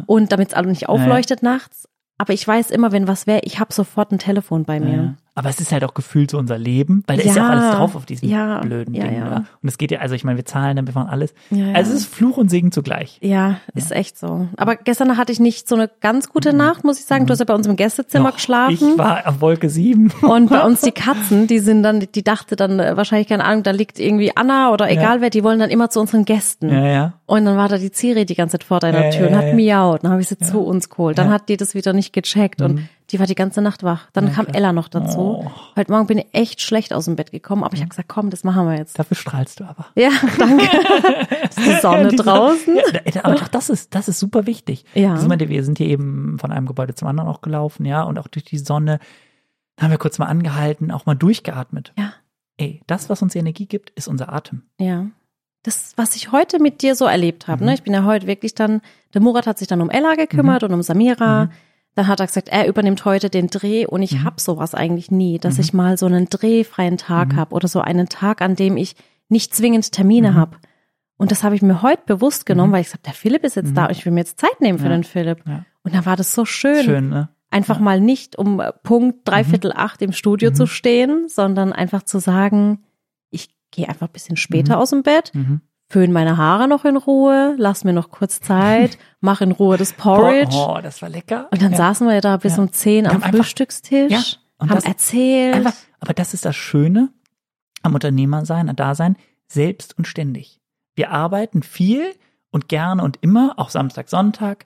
und 0.07 0.33
damit 0.33 0.49
es 0.49 0.55
alle 0.55 0.69
nicht 0.69 0.89
aufleuchtet 0.89 1.43
nachts. 1.43 1.89
Aber 2.19 2.33
ich 2.33 2.47
weiß 2.47 2.71
immer, 2.71 2.93
wenn 2.93 3.09
was 3.09 3.27
wäre, 3.27 3.41
ich 3.45 3.59
habe 3.59 3.73
sofort 3.73 4.13
ein 4.13 4.19
Telefon 4.19 4.65
bei 4.65 4.79
mir. 4.81 5.17
Ja. 5.35 5.41
Aber 5.41 5.49
es 5.49 5.61
ist 5.61 5.73
halt 5.73 5.83
auch 5.85 5.95
gefühlt 5.95 6.31
so 6.31 6.37
unser 6.39 6.59
Leben, 6.59 7.05
weil 7.07 7.17
da 7.17 7.23
ist 7.25 7.37
ja 7.37 7.45
auch 7.45 7.49
Ja. 7.49 7.59
alles 7.61 7.77
drauf 7.77 7.97
auf 7.97 8.05
diesem 8.05 8.29
Ja. 8.29 8.61
blöden 8.61 8.95
Ja, 8.95 9.05
Ding. 9.07 9.17
ja. 9.19 9.37
Und 9.63 9.69
es 9.69 9.79
geht 9.79 9.91
ja, 9.91 10.01
also 10.01 10.15
ich 10.15 10.25
meine, 10.25 10.37
wir 10.37 10.45
zahlen 10.45 10.77
dann, 10.77 10.87
wir 10.87 10.93
machen 10.95 11.09
alles. 11.09 11.33
Ja, 11.51 11.67
ja. 11.69 11.75
Also 11.75 11.93
es 11.93 12.01
ist 12.01 12.15
Fluch 12.15 12.37
und 12.37 12.51
Segen 12.51 12.71
zugleich. 12.71 13.19
Ja, 13.23 13.57
ist 13.75 13.93
echt 13.93 14.19
so. 14.19 14.49
Aber 14.59 14.77
gestern 14.77 15.17
hatte 15.17 15.33
ich 15.33 15.41
nicht 15.41 15.69
so 15.69 15.75
eine 15.75 15.91
ganz 16.01 16.29
gute 16.29 16.53
Nacht, 16.53 16.85
muss 16.85 16.99
ich 16.99 17.07
sagen. 17.07 17.25
Du 17.27 17.33
hast 17.33 17.39
ja 17.39 17.45
bei 17.47 17.55
uns 17.55 17.67
im 17.67 17.77
Gästezimmer 17.77 18.29
Noch, 18.29 18.35
geschlafen. 18.37 18.73
Ich 18.75 18.99
war 18.99 19.27
auf 19.27 19.41
Wolke 19.41 19.71
7. 19.71 20.11
Und 20.21 20.51
bei 20.51 20.61
uns 20.67 20.83
die 20.83 20.93
Katzen, 20.93 21.47
die 21.47 21.61
sind 21.61 21.83
dann, 21.83 22.01
die 22.15 22.23
dachte 22.23 22.55
dann 22.55 22.79
äh, 22.79 22.97
wahrscheinlich, 22.97 23.29
keine 23.29 23.45
Ahnung, 23.45 23.63
da 23.63 23.71
liegt 23.71 23.99
irgendwie 23.99 24.37
Anna 24.37 24.71
oder 24.71 24.91
egal 24.91 25.23
wer, 25.23 25.31
die 25.31 25.43
wollen 25.43 25.59
dann 25.59 25.71
immer 25.71 25.89
zu 25.89 25.99
unseren 26.01 26.27
Gästen. 26.27 26.69
Ja, 26.69 26.87
ja. 26.87 27.13
Und 27.25 27.47
dann 27.47 27.57
war 27.57 27.69
da 27.69 27.79
die 27.79 27.91
Ciri 27.91 28.27
die 28.27 28.35
ganze 28.35 28.59
Zeit 28.59 28.65
vor 28.65 28.81
deiner 28.81 29.07
Ja, 29.07 29.11
Tür 29.11 29.27
und 29.29 29.33
ja, 29.33 29.39
hat 29.39 29.47
ja. 29.47 29.55
miaut. 29.55 30.05
Dann 30.05 30.11
habe 30.13 30.21
ich 30.21 30.29
sie 30.29 30.37
zu 30.37 30.61
uns 30.61 30.91
geholt. 30.91 31.17
Dann 31.17 31.27
Ja. 31.27 31.31
Mhm. 31.31 31.35
hat 31.35 31.49
die 31.49 31.57
das 31.57 31.75
wieder 31.75 31.95
nicht 31.95 32.13
gecheckt 32.13 32.61
und 32.61 32.87
die 33.13 33.19
war 33.21 33.27
die 33.27 33.35
ganze 33.35 33.61
Nacht 33.63 33.83
wach. 33.83 34.09
Dann 34.13 34.33
kam 34.33 34.47
Ella 34.47 34.73
noch 34.73 34.89
dazu. 34.89 35.19
Oh. 35.19 35.43
Mhm. 35.43 35.51
Heute 35.77 35.93
Morgen 35.93 36.07
bin 36.07 36.19
ich 36.19 36.27
echt 36.33 36.61
schlecht 36.63 36.93
aus 36.95 37.05
dem 37.05 37.17
Bett 37.17 37.31
gekommen, 37.31 37.63
aber 37.63 37.75
ich 37.75 37.81
habe 37.81 37.91
gesagt, 37.91 38.09
komm, 38.09 38.31
das 38.31 38.43
machen 38.43 38.67
wir 38.67 38.77
jetzt. 38.77 38.99
Dafür 38.99 39.17
strahlst 39.17 39.61
du 39.61 39.65
aber. 39.65 39.87
Ja, 39.95 40.11
danke. 40.39 40.65
ist 41.49 41.59
die 41.59 41.81
Sonne 41.81 42.09
Diese- 42.09 42.23
draußen. 42.25 42.77
Ja, 43.13 43.25
aber 43.25 43.35
doch, 43.35 43.49
das 43.49 43.69
ist, 43.71 43.95
das 43.95 44.09
ist 44.09 44.19
super 44.19 44.47
wichtig. 44.47 44.85
Ja. 44.95 45.17
Ich 45.21 45.27
meine, 45.29 45.49
wir 45.49 45.63
sind 45.65 45.79
hier 45.79 45.89
eben 45.89 46.39
von 46.39 46.51
einem 46.53 46.67
Gebäude 46.67 46.95
zum 46.95 47.07
anderen 47.09 47.29
auch 47.29 47.41
gelaufen, 47.43 47.85
ja, 47.85 48.03
und 48.03 48.19
auch 48.19 48.29
durch 48.29 48.45
die 48.45 48.59
Sonne. 48.59 48.99
Da 49.77 49.85
haben 49.85 49.91
wir 49.91 49.99
kurz 49.99 50.19
mal 50.19 50.27
angehalten, 50.27 50.91
auch 50.91 51.07
mal 51.07 51.15
durchgeatmet. 51.15 51.93
Ja, 51.99 52.13
Ey, 52.59 52.83
das, 52.87 53.09
was 53.09 53.23
uns 53.23 53.35
Energie 53.35 53.67
gibt, 53.67 53.91
ist 53.91 54.09
unser 54.09 54.33
Atem. 54.33 54.63
ja. 54.79 55.07
Das, 55.65 55.93
was 55.97 56.17
ich 56.17 56.33
heute 56.33 56.59
mit 56.61 56.83
dir 56.83 56.97
so 56.97 57.05
erlebt 57.05 57.47
habe, 57.47 57.63
Mhm. 57.63 57.67
ne? 57.69 57.75
Ich 57.75 57.85
bin 57.85 57.93
ja 57.95 58.03
heute 58.05 58.27
wirklich 58.27 58.53
dann, 58.57 58.81
der 59.15 59.21
Murat 59.21 59.47
hat 59.47 59.59
sich 59.61 59.69
dann 59.69 59.81
um 59.81 59.91
Ella 59.91 60.17
gekümmert 60.17 60.65
und 60.65 60.73
um 60.75 60.83
Samira. 60.83 61.45
Mhm. 61.45 61.51
Dann 61.95 62.07
hat 62.09 62.21
er 62.21 62.27
gesagt, 62.27 62.49
er 62.49 62.67
übernimmt 62.69 63.05
heute 63.05 63.29
den 63.29 63.49
Dreh 63.49 63.85
und 63.87 64.03
ich 64.03 64.23
hab 64.25 64.41
sowas 64.41 64.75
eigentlich 64.75 65.11
nie, 65.11 65.39
dass 65.39 65.59
ich 65.59 65.75
mal 65.75 65.99
so 65.99 66.07
einen 66.07 66.27
drehfreien 66.29 66.97
Tag 66.97 67.37
hab 67.37 67.53
oder 67.53 67.69
so 67.69 67.81
einen 67.81 68.09
Tag, 68.09 68.41
an 68.41 68.57
dem 68.57 68.77
ich 68.79 68.97
nicht 69.29 69.55
zwingend 69.55 69.93
Termine 69.93 70.35
hab. 70.35 70.59
Und 71.19 71.31
das 71.31 71.45
habe 71.45 71.55
ich 71.55 71.63
mir 71.63 71.83
heute 71.83 72.03
bewusst 72.07 72.47
genommen, 72.47 72.73
weil 72.73 72.81
ich 72.81 72.87
gesagt, 72.89 73.07
der 73.07 73.13
Philipp 73.13 73.45
ist 73.45 73.57
jetzt 73.57 73.77
da 73.77 73.85
und 73.87 73.93
ich 73.93 74.05
will 74.07 74.13
mir 74.13 74.21
jetzt 74.21 74.41
Zeit 74.41 74.61
nehmen 74.61 74.79
für 74.79 74.87
Ja. 74.87 74.91
den 74.93 75.05
Philipp. 75.05 75.43
Ja. 75.47 75.65
Und 75.85 75.95
da 75.95 76.07
war 76.07 76.17
das 76.17 76.35
so 76.35 76.45
schön, 76.45 76.83
Schön, 76.85 77.09
ne? 77.11 77.29
einfach 77.51 77.79
mal 77.79 78.01
nicht 78.01 78.37
um 78.37 78.59
äh, 78.61 78.73
Punkt 78.83 79.29
dreiviertel 79.29 79.73
acht 79.73 80.01
im 80.03 80.13
Studio 80.13 80.51
zu 80.53 80.67
stehen, 80.67 81.29
sondern 81.29 81.73
einfach 81.75 82.03
zu 82.05 82.19
sagen, 82.19 82.83
ich 83.31 83.51
gehe 83.71 83.89
einfach 83.89 84.09
ein 84.09 84.13
bisschen 84.13 84.37
später 84.37 84.79
aus 84.79 84.91
dem 84.91 85.03
Bett, 85.03 85.31
Mhm. 85.35 85.61
Föhn 85.93 86.11
meine 86.11 86.39
Haare 86.39 86.69
noch 86.69 86.87
in 86.87 86.97
Ruhe, 86.97 87.55
lass 87.59 87.85
mir 87.85 87.93
noch 87.93 88.11
kurz 88.11 88.41
Zeit, 88.41 88.97
mach 89.21 89.43
in 89.43 89.53
Ruhe 89.53 89.77
das 89.77 89.93
Porridge. 89.93 90.57
Oh, 90.57 90.79
das 90.83 91.03
war 91.03 91.11
lecker. 91.11 91.49
Und 91.51 91.61
dann 91.61 91.73
ja. 91.73 91.77
saßen 91.77 92.09
wir 92.09 92.21
da 92.23 92.39
bis 92.39 92.57
Ja. 92.57 92.63
um 92.63 92.73
zehn 92.73 93.07
am 93.07 93.13
haben 93.15 93.23
einfach- 93.23 93.39
Frühstückstisch, 93.39 94.11
Ja, 94.11 94.23
und 94.59 94.71
haben 94.71 94.77
das- 94.77 94.87
erzählt. 94.87 95.55
Einfach, 95.57 95.75
aber 96.01 96.15
das 96.15 96.33
ist 96.33 96.45
das 96.47 96.57
Schöne 96.57 97.11
am 97.83 97.95
Unternehmer 97.95 98.47
sein, 98.47 98.71
am 98.71 98.77
Dasein, 98.77 99.17
selbst 99.49 99.99
und 99.99 100.07
ständig. 100.07 100.61
Wir 100.95 101.11
arbeiten 101.11 101.63
viel 101.63 102.15
und 102.51 102.69
gerne 102.69 103.03
und 103.03 103.19
immer, 103.21 103.55
auch 103.59 103.69
Samstag, 103.71 104.09
Sonntag, 104.09 104.65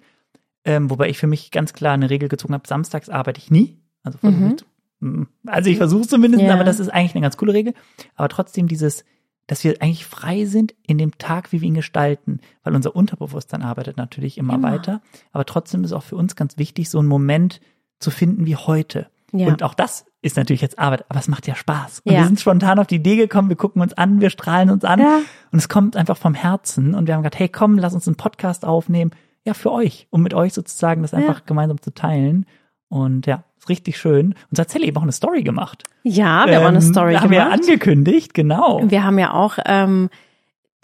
Ähm, 0.68 0.90
wobei 0.90 1.08
ich 1.08 1.16
für 1.18 1.28
mich 1.28 1.52
ganz 1.52 1.72
klar 1.74 1.94
eine 1.94 2.10
Regel 2.10 2.28
gezogen 2.28 2.52
habe, 2.54 2.66
samstags 2.66 3.08
arbeite 3.08 3.38
ich 3.38 3.52
nie. 3.52 3.78
Also, 4.02 4.18
mhm. 4.22 4.56
ich, 4.58 5.06
also 5.46 5.70
ich 5.70 5.76
versuche 5.76 6.08
zumindest, 6.08 6.42
aber 6.44 6.64
das 6.64 6.80
ist 6.80 6.88
eigentlich 6.88 7.14
eine 7.14 7.22
ganz 7.22 7.36
coole 7.36 7.52
Regel. 7.52 7.72
Aber 8.16 8.28
trotzdem 8.28 8.66
dieses, 8.66 9.04
dass 9.46 9.64
wir 9.64 9.80
eigentlich 9.80 10.06
frei 10.06 10.44
sind 10.44 10.74
in 10.86 10.98
dem 10.98 11.18
Tag, 11.18 11.52
wie 11.52 11.60
wir 11.60 11.68
ihn 11.68 11.74
gestalten, 11.74 12.40
weil 12.64 12.74
unser 12.74 12.96
Unterbewusstsein 12.96 13.62
arbeitet 13.62 13.96
natürlich 13.96 14.38
immer, 14.38 14.54
immer. 14.54 14.72
weiter. 14.72 15.00
Aber 15.32 15.44
trotzdem 15.44 15.84
ist 15.84 15.92
auch 15.92 16.02
für 16.02 16.16
uns 16.16 16.36
ganz 16.36 16.58
wichtig, 16.58 16.90
so 16.90 16.98
einen 16.98 17.08
Moment 17.08 17.60
zu 17.98 18.10
finden 18.10 18.46
wie 18.46 18.56
heute. 18.56 19.08
Ja. 19.32 19.48
Und 19.48 19.62
auch 19.62 19.74
das 19.74 20.06
ist 20.22 20.36
natürlich 20.36 20.62
jetzt 20.62 20.78
Arbeit, 20.78 21.04
aber 21.08 21.20
es 21.20 21.28
macht 21.28 21.46
ja 21.46 21.54
Spaß. 21.54 22.00
Und 22.04 22.12
ja. 22.12 22.20
wir 22.20 22.26
sind 22.26 22.40
spontan 22.40 22.78
auf 22.78 22.86
die 22.86 22.96
Idee 22.96 23.16
gekommen, 23.16 23.48
wir 23.48 23.56
gucken 23.56 23.82
uns 23.82 23.92
an, 23.92 24.20
wir 24.20 24.30
strahlen 24.30 24.70
uns 24.70 24.84
an 24.84 25.00
ja. 25.00 25.20
und 25.52 25.58
es 25.58 25.68
kommt 25.68 25.96
einfach 25.96 26.16
vom 26.16 26.34
Herzen. 26.34 26.94
Und 26.94 27.06
wir 27.06 27.14
haben 27.14 27.22
gesagt, 27.22 27.38
hey, 27.38 27.48
komm, 27.48 27.78
lass 27.78 27.94
uns 27.94 28.06
einen 28.06 28.16
Podcast 28.16 28.64
aufnehmen. 28.64 29.12
Ja, 29.44 29.54
für 29.54 29.70
euch, 29.70 30.08
um 30.10 30.22
mit 30.22 30.34
euch 30.34 30.52
sozusagen 30.52 31.02
das 31.02 31.14
einfach 31.14 31.46
gemeinsam 31.46 31.80
zu 31.80 31.94
teilen. 31.94 32.46
Und 32.88 33.26
ja, 33.26 33.44
ist 33.58 33.68
richtig 33.68 33.98
schön. 33.98 34.34
Und 34.50 34.58
hat 34.58 34.70
Sally 34.70 34.86
eben 34.86 34.96
auch 34.96 35.02
eine 35.02 35.12
Story 35.12 35.42
gemacht. 35.42 35.84
Ja, 36.02 36.46
wir 36.46 36.54
ähm, 36.54 36.58
haben 36.60 36.66
eine 36.68 36.82
Story 36.82 37.14
haben 37.14 37.30
gemacht. 37.30 37.50
Haben 37.50 37.50
wir 37.50 37.70
angekündigt, 37.70 38.34
genau. 38.34 38.80
Wir 38.84 39.04
haben 39.04 39.18
ja 39.18 39.32
auch, 39.32 39.58
ähm, 39.66 40.08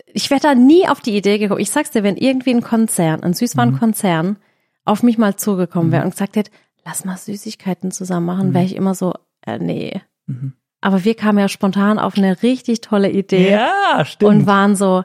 ich 0.06 0.30
wäre 0.30 0.40
da 0.40 0.54
nie 0.54 0.88
auf 0.88 1.00
die 1.00 1.16
Idee 1.16 1.38
gekommen. 1.38 1.60
Ich 1.60 1.70
sag's 1.70 1.90
dir, 1.90 2.02
wenn 2.02 2.16
irgendwie 2.16 2.50
ein 2.50 2.62
Konzern, 2.62 3.22
ein 3.22 3.34
Süßwarenkonzern, 3.34 4.26
mhm. 4.26 4.36
auf 4.84 5.02
mich 5.02 5.18
mal 5.18 5.36
zugekommen 5.36 5.92
wäre 5.92 6.02
mhm. 6.02 6.06
und 6.06 6.10
gesagt 6.12 6.36
hätte, 6.36 6.50
lass 6.84 7.04
mal 7.04 7.16
Süßigkeiten 7.16 7.92
zusammen 7.92 8.26
machen, 8.26 8.48
mhm. 8.48 8.54
wäre 8.54 8.64
ich 8.64 8.76
immer 8.76 8.94
so, 8.94 9.14
äh, 9.46 9.58
nee. 9.58 10.00
Mhm. 10.26 10.54
Aber 10.80 11.04
wir 11.04 11.14
kamen 11.14 11.38
ja 11.38 11.48
spontan 11.48 12.00
auf 12.00 12.18
eine 12.18 12.42
richtig 12.42 12.80
tolle 12.80 13.10
Idee. 13.10 13.52
Ja, 13.52 14.04
stimmt. 14.04 14.28
Und 14.28 14.46
waren 14.46 14.74
so, 14.74 15.04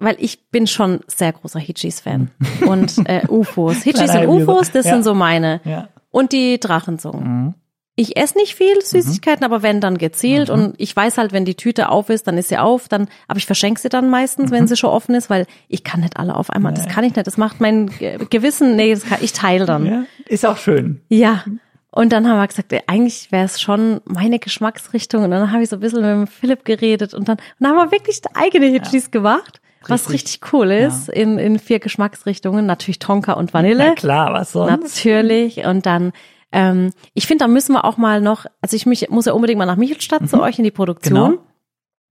weil 0.00 0.16
ich 0.18 0.50
bin 0.50 0.66
schon 0.66 1.00
sehr 1.06 1.32
großer 1.32 1.60
Hitchis-Fan. 1.60 2.30
Mhm. 2.38 2.68
und 2.68 3.08
äh, 3.08 3.22
UFOs. 3.28 3.82
Hitchis 3.82 4.10
und 4.10 4.26
UFOs, 4.26 4.72
das 4.72 4.86
ja. 4.86 4.94
sind 4.94 5.04
so 5.04 5.14
meine. 5.14 5.60
Ja. 5.64 5.88
Und 6.10 6.32
die 6.32 6.58
Drachenzungen. 6.58 7.44
Mhm. 7.44 7.54
Ich 8.00 8.16
esse 8.16 8.38
nicht 8.38 8.54
viel 8.54 8.80
Süßigkeiten, 8.80 9.40
mhm. 9.40 9.52
aber 9.52 9.64
wenn 9.64 9.80
dann 9.80 9.98
gezielt 9.98 10.48
mhm. 10.48 10.54
und 10.54 10.74
ich 10.78 10.94
weiß 10.94 11.18
halt, 11.18 11.32
wenn 11.32 11.44
die 11.44 11.56
Tüte 11.56 11.88
auf 11.88 12.10
ist, 12.10 12.28
dann 12.28 12.38
ist 12.38 12.48
sie 12.48 12.56
auf, 12.56 12.88
dann, 12.88 13.08
aber 13.26 13.38
ich 13.38 13.46
verschenke 13.46 13.80
sie 13.80 13.88
dann 13.88 14.08
meistens, 14.08 14.52
wenn 14.52 14.62
mhm. 14.62 14.68
sie 14.68 14.76
schon 14.76 14.90
offen 14.90 15.16
ist, 15.16 15.30
weil 15.30 15.46
ich 15.66 15.82
kann 15.82 16.00
nicht 16.00 16.16
alle 16.16 16.36
auf 16.36 16.50
einmal. 16.50 16.72
Nee. 16.72 16.78
Das 16.78 16.88
kann 16.88 17.02
ich 17.02 17.16
nicht. 17.16 17.26
Das 17.26 17.36
macht 17.36 17.60
mein 17.60 17.90
Gewissen, 18.30 18.76
nee, 18.76 18.94
das 18.94 19.04
kann, 19.04 19.18
ich 19.20 19.32
teile 19.32 19.66
dann. 19.66 19.84
Ja, 19.84 20.04
ist 20.26 20.46
auch 20.46 20.58
schön. 20.58 21.00
Ja. 21.08 21.44
Und 21.90 22.12
dann 22.12 22.28
haben 22.28 22.38
wir 22.38 22.46
gesagt, 22.46 22.72
eigentlich 22.86 23.32
wäre 23.32 23.46
es 23.46 23.60
schon 23.60 24.00
meine 24.04 24.38
Geschmacksrichtung. 24.38 25.24
Und 25.24 25.32
dann 25.32 25.50
habe 25.50 25.64
ich 25.64 25.68
so 25.68 25.76
ein 25.76 25.80
bisschen 25.80 26.20
mit 26.20 26.28
Philipp 26.28 26.64
geredet 26.64 27.14
und 27.14 27.28
dann, 27.28 27.38
und 27.38 27.44
dann 27.58 27.76
haben 27.76 27.90
wir 27.90 27.90
wirklich 27.90 28.20
eigene 28.34 28.66
Hitchis 28.66 29.06
ja. 29.06 29.10
gemacht. 29.10 29.60
Richtig. 29.90 30.06
Was 30.06 30.12
richtig 30.12 30.52
cool 30.52 30.70
ist, 30.70 31.08
ja. 31.08 31.14
in, 31.14 31.38
in 31.38 31.58
vier 31.58 31.78
Geschmacksrichtungen. 31.78 32.66
Natürlich 32.66 32.98
Tonka 32.98 33.32
und 33.34 33.54
Vanille. 33.54 33.88
Na 33.88 33.94
klar, 33.94 34.32
was 34.32 34.52
sonst? 34.52 34.70
Natürlich. 34.70 35.64
Und 35.64 35.86
dann 35.86 36.12
ähm, 36.50 36.92
ich 37.14 37.26
finde, 37.26 37.44
da 37.44 37.48
müssen 37.48 37.74
wir 37.74 37.84
auch 37.84 37.96
mal 37.96 38.20
noch, 38.20 38.46
also 38.60 38.74
ich 38.74 38.86
mich, 38.86 39.10
muss 39.10 39.26
ja 39.26 39.32
unbedingt 39.32 39.58
mal 39.58 39.66
nach 39.66 39.76
Michelstadt 39.76 40.22
mhm. 40.22 40.28
zu 40.28 40.40
euch 40.40 40.58
in 40.58 40.64
die 40.64 40.70
Produktion. 40.70 41.32
Genau. 41.32 41.42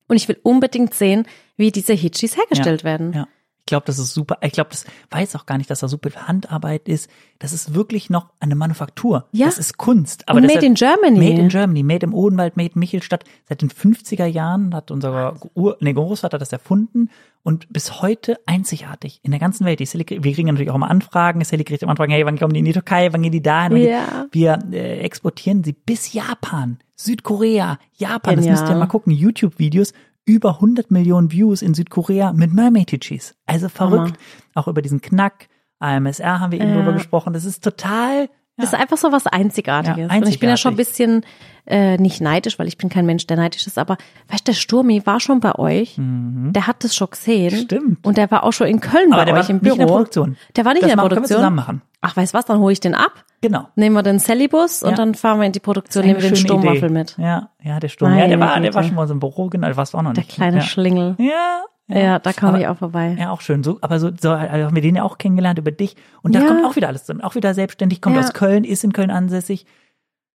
Und 0.08 0.16
ich 0.16 0.28
will 0.28 0.40
unbedingt 0.44 0.94
sehen, 0.94 1.26
wie 1.58 1.72
diese 1.72 1.94
Hitchis 1.94 2.38
hergestellt 2.38 2.82
ja, 2.82 2.86
werden. 2.86 3.14
Ja. 3.14 3.28
Ich 3.68 3.70
glaube, 3.70 3.86
das 3.86 4.00
ist 4.00 4.14
super. 4.14 4.38
Ich 4.40 4.54
glaube, 4.54 4.70
das 4.70 4.86
weiß 5.12 5.36
auch 5.36 5.46
gar 5.46 5.58
nicht, 5.58 5.70
dass 5.70 5.82
da 5.82 5.90
super 5.90 6.10
viel 6.10 6.22
Handarbeit 6.22 6.88
ist. 6.88 7.10
Das 7.38 7.52
ist 7.52 7.74
wirklich 7.74 8.10
noch 8.10 8.30
eine 8.40 8.56
Manufaktur. 8.56 9.26
Ja. 9.34 9.48
Das 9.48 9.58
ist 9.58 9.78
Kunst. 9.78 10.30
Aber 10.30 10.40
made 10.40 10.66
in 10.66 10.76
Germany. 10.76 11.20
Made 11.20 11.42
in 11.42 11.50
Germany, 11.50 11.84
made 11.84 12.06
im 12.06 12.14
Odenwald, 12.14 12.56
made 12.56 12.72
in 12.76 12.80
Michelstadt. 12.80 13.26
Seit 13.50 13.62
den 13.62 13.70
50er 13.70 14.26
Jahren 14.26 14.74
hat 14.74 14.90
unser 14.90 15.36
Ur, 15.54 15.76
nee, 15.82 15.92
Großvater 15.92 16.38
das 16.38 16.54
erfunden 16.54 17.10
und 17.44 17.68
bis 17.70 18.02
heute 18.02 18.40
einzigartig 18.46 19.20
in 19.24 19.32
der 19.32 19.42
ganzen 19.42 19.66
Welt. 19.66 19.82
Die 19.82 19.86
Sally, 19.86 20.06
wir 20.08 20.34
kriegen 20.34 20.48
natürlich 20.48 20.72
auch 20.72 20.76
immer 20.76 20.90
Anfragen. 20.90 21.44
Sally 21.44 21.66
kriegt 21.66 21.84
immer 21.84 21.92
Anfragen, 21.92 22.14
hey, 22.14 22.26
wann 22.26 22.40
kommen 22.40 22.54
die 22.54 22.60
in 22.60 22.66
die 22.66 22.72
Türkei, 22.72 23.12
wann 23.12 23.22
gehen 23.22 23.34
die 23.34 23.42
dahin? 23.42 23.76
Ja. 23.76 24.28
Wir 24.32 24.60
äh, 24.72 25.00
exportieren 25.00 25.66
sie 25.66 25.74
bis 25.74 26.14
Japan, 26.14 26.80
Südkorea, 26.96 27.80
Japan. 27.98 28.36
Genial. 28.36 28.54
Das 28.54 28.62
müsst 28.62 28.72
ihr 28.72 28.78
mal 28.78 28.86
gucken. 28.88 29.12
YouTube-Videos 29.12 29.92
über 30.28 30.56
100 30.56 30.92
Millionen 30.92 31.32
Views 31.32 31.62
in 31.62 31.74
Südkorea 31.74 32.34
mit 32.34 32.54
Mermaid 32.54 33.00
Cheese. 33.00 33.34
Also 33.46 33.70
verrückt. 33.70 34.18
Hammer. 34.18 34.18
Auch 34.54 34.68
über 34.68 34.82
diesen 34.82 35.02
Knack. 35.02 35.48
AMSR 35.80 36.40
haben 36.40 36.52
wir 36.52 36.60
eben 36.60 36.70
ja. 36.70 36.78
drüber 36.78 36.94
gesprochen. 36.94 37.34
Das 37.34 37.46
ist 37.46 37.64
total 37.64 38.30
das 38.58 38.74
ist 38.74 38.80
einfach 38.80 38.98
so 38.98 39.12
was 39.12 39.28
Einzigartiges. 39.28 39.98
Ja, 39.98 40.04
einzigartig. 40.06 40.26
Und 40.26 40.34
ich 40.34 40.40
bin 40.40 40.50
ja 40.50 40.58
schon 40.58 40.74
ein 40.74 40.78
bisschen 40.78 41.24
äh, 41.68 41.98
nicht 41.98 42.22
neidisch, 42.22 42.58
weil 42.58 42.68
ich 42.68 42.78
bin 42.78 42.90
kein 42.90 43.06
Mensch, 43.06 43.28
der 43.28 43.38
neidisch 43.38 43.68
ist, 43.68 43.78
aber 43.78 43.98
weißt 44.30 44.48
du, 44.48 44.52
der 44.52 44.58
Sturmi 44.58 45.06
war 45.06 45.20
schon 45.20 45.40
bei 45.40 45.54
euch. 45.56 45.98
Mhm. 45.98 46.54
Der 46.54 46.66
hat 46.66 46.84
das 46.84 46.96
schon 46.96 47.12
gesehen. 47.12 47.56
Stimmt. 47.56 48.04
Und 48.04 48.18
der 48.18 48.32
war 48.32 48.44
auch 48.44 48.54
schon 48.54 48.66
in 48.66 48.80
Köln 48.80 49.14
aber 49.14 49.32
bei 49.32 49.40
euch 49.40 49.50
im 49.50 49.60
Büro. 49.60 49.76
Nicht 49.76 49.82
in 49.82 49.88
der 49.88 49.94
Produktion. 49.94 50.38
Der 50.56 50.66
war 50.66 50.74
nicht 50.74 50.84
das 50.84 50.92
in 50.92 50.98
der 50.98 51.04
Produktion. 51.04 51.24
Können 51.24 51.30
wir 51.30 51.36
zusammen 51.36 51.56
machen. 51.56 51.82
Ach, 52.02 52.18
weißt 52.18 52.34
was, 52.34 52.46
dann 52.46 52.58
hole 52.58 52.74
ich 52.74 52.80
den 52.80 52.96
ab. 52.96 53.26
Genau. 53.42 53.68
Nehmen 53.76 53.96
wir 53.96 54.04
den 54.04 54.20
Sally-Bus 54.20 54.82
und 54.82 54.98
dann 54.98 55.14
fahren 55.14 55.40
wir 55.40 55.46
in 55.46 55.52
die 55.52 55.60
Produktion, 55.60 56.06
nehmen 56.06 56.22
wir 56.22 56.30
den 56.30 56.36
Sturmwaffel 56.36 56.90
mit. 56.90 57.16
Ja, 57.18 57.50
ja, 57.62 57.80
der 57.80 57.90
Sturm. 57.90 58.18
ja, 58.18 58.28
der 58.28 58.40
war, 58.40 58.60
der 58.60 58.74
war 58.74 58.84
schon 58.84 58.96
mal 58.96 59.08
so 59.08 59.14
im 59.14 59.20
Büro, 59.20 59.50
genau, 59.50 59.68
der 59.68 59.78
warst 59.78 59.96
auch 59.96 60.02
noch 60.02 60.14
nicht. 60.14 60.30
Der 60.30 60.36
kleine 60.36 60.58
ja. 60.58 60.64
Schlingel. 60.64 61.16
Ja, 61.20 61.64
ja, 61.88 62.00
ja 62.00 62.20
da 62.20 62.34
komme 62.34 62.60
ich 62.60 62.68
auch 62.68 62.78
vorbei. 62.78 63.16
Ja, 63.18 63.32
auch 63.32 63.42
schön. 63.42 63.64
So, 63.64 63.78
aber 63.82 64.00
so, 64.00 64.12
so 64.20 64.32
also 64.32 64.66
haben 64.66 64.76
wir 64.76 64.82
den 64.82 64.96
ja 64.96 65.04
auch 65.04 65.18
kennengelernt 65.18 65.60
über 65.60 65.72
dich. 65.72 65.96
Und 66.22 66.36
da 66.36 66.40
ja. 66.42 66.48
kommt 66.48 66.66
auch 66.66 66.76
wieder 66.76 66.88
alles 66.88 67.06
drin. 67.06 67.22
Auch 67.22 67.36
wieder 67.36 67.54
selbstständig, 67.54 68.02
kommt 68.02 68.16
ja. 68.16 68.22
aus 68.22 68.34
Köln, 68.34 68.64
ist 68.64 68.84
in 68.84 68.94
Köln 68.94 69.12
ansässig. 69.12 69.66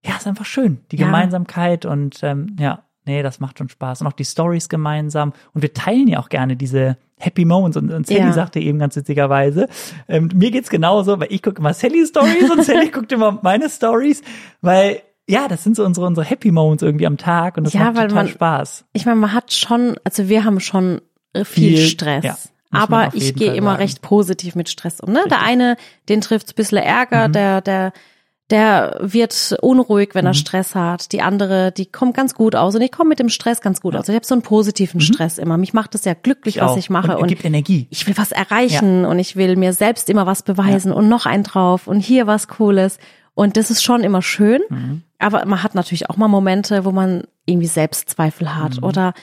Ja, 0.05 0.15
ist 0.15 0.27
einfach 0.27 0.45
schön. 0.45 0.79
Die 0.91 0.97
ja. 0.97 1.05
Gemeinsamkeit 1.05 1.85
und 1.85 2.23
ähm, 2.23 2.55
ja, 2.59 2.83
nee, 3.05 3.21
das 3.21 3.39
macht 3.39 3.57
schon 3.57 3.69
Spaß. 3.69 4.01
Und 4.01 4.07
auch 4.07 4.13
die 4.13 4.25
Stories 4.25 4.69
gemeinsam. 4.69 5.33
Und 5.53 5.61
wir 5.61 5.73
teilen 5.73 6.07
ja 6.07 6.19
auch 6.19 6.29
gerne 6.29 6.55
diese 6.55 6.97
Happy 7.21 7.45
Moments. 7.45 7.77
Und, 7.77 7.91
und 7.91 8.07
Sally 8.07 8.19
ja. 8.19 8.33
sagte 8.33 8.59
eben 8.59 8.79
ganz 8.79 8.95
witzigerweise, 8.95 9.67
ähm, 10.07 10.29
mir 10.33 10.51
geht's 10.51 10.69
genauso, 10.69 11.19
weil 11.19 11.27
ich 11.31 11.41
gucke 11.41 11.59
immer 11.59 11.73
Sally 11.73 12.05
Stories 12.05 12.49
und 12.49 12.63
Sally 12.63 12.89
guckt 12.91 13.11
immer 13.11 13.39
meine 13.41 13.69
Stories, 13.69 14.21
weil 14.61 15.01
ja, 15.27 15.47
das 15.47 15.63
sind 15.63 15.75
so 15.75 15.85
unsere, 15.85 16.07
unsere 16.07 16.25
Happy 16.25 16.51
Moments 16.51 16.83
irgendwie 16.83 17.07
am 17.07 17.17
Tag 17.17 17.57
und 17.57 17.63
das 17.63 17.73
ja, 17.73 17.91
macht 17.91 17.95
total 17.95 18.13
man, 18.13 18.27
Spaß. 18.27 18.85
Ich 18.93 19.05
meine, 19.05 19.17
man 19.17 19.33
hat 19.33 19.53
schon, 19.53 19.95
also 20.03 20.27
wir 20.27 20.43
haben 20.43 20.59
schon 20.59 20.99
viel, 21.45 21.77
Stress. 21.77 22.23
Ja, 22.25 22.37
aber 22.71 23.11
ich 23.13 23.35
gehe 23.35 23.53
immer 23.53 23.79
recht 23.79 24.01
positiv 24.01 24.55
mit 24.55 24.69
Stress 24.69 24.99
um. 24.99 25.13
Ne? 25.13 25.23
Der 25.29 25.41
eine, 25.41 25.77
den 26.09 26.21
trifft's 26.21 26.51
ein 26.51 26.55
bisschen 26.55 26.79
Ärger, 26.79 27.27
mhm. 27.27 27.33
der, 27.33 27.61
der, 27.61 27.93
der 28.51 28.97
wird 28.99 29.55
unruhig, 29.61 30.09
wenn 30.13 30.25
mhm. 30.25 30.31
er 30.31 30.33
Stress 30.33 30.75
hat. 30.75 31.11
Die 31.13 31.21
andere, 31.21 31.71
die 31.71 31.85
kommt 31.85 32.15
ganz 32.15 32.35
gut 32.35 32.55
aus. 32.55 32.75
Und 32.75 32.81
ich 32.81 32.91
komme 32.91 33.09
mit 33.09 33.19
dem 33.19 33.29
Stress 33.29 33.61
ganz 33.61 33.81
gut 33.81 33.95
aus. 33.95 34.09
Ich 34.09 34.15
habe 34.15 34.25
so 34.25 34.35
einen 34.35 34.41
positiven 34.41 34.97
mhm. 34.97 35.05
Stress 35.05 35.37
immer. 35.37 35.57
Mich 35.57 35.73
macht 35.73 35.95
es 35.95 36.05
ja 36.05 36.13
glücklich, 36.13 36.57
ich 36.57 36.61
was 36.61 36.71
auch. 36.71 36.77
ich 36.77 36.89
mache. 36.89 37.15
Und, 37.15 37.23
und 37.23 37.27
gibt 37.27 37.45
Energie. 37.45 37.87
Ich 37.89 38.05
will 38.05 38.17
was 38.17 38.31
erreichen 38.31 39.03
ja. 39.03 39.09
und 39.09 39.19
ich 39.19 39.35
will 39.35 39.55
mir 39.55 39.73
selbst 39.73 40.09
immer 40.09 40.25
was 40.25 40.43
beweisen 40.43 40.89
ja. 40.89 40.97
und 40.97 41.07
noch 41.09 41.25
ein 41.25 41.43
drauf 41.43 41.87
und 41.87 41.99
hier 42.01 42.27
was 42.27 42.47
Cooles. 42.47 42.97
Und 43.33 43.55
das 43.55 43.71
ist 43.71 43.83
schon 43.83 44.03
immer 44.03 44.21
schön. 44.21 44.61
Mhm. 44.69 45.03
Aber 45.17 45.45
man 45.45 45.63
hat 45.63 45.73
natürlich 45.73 46.09
auch 46.09 46.17
mal 46.17 46.27
Momente, 46.27 46.83
wo 46.83 46.91
man 46.91 47.23
irgendwie 47.45 47.67
Selbstzweifel 47.67 48.55
hat 48.55 48.77
mhm. 48.77 48.83
oder 48.83 49.13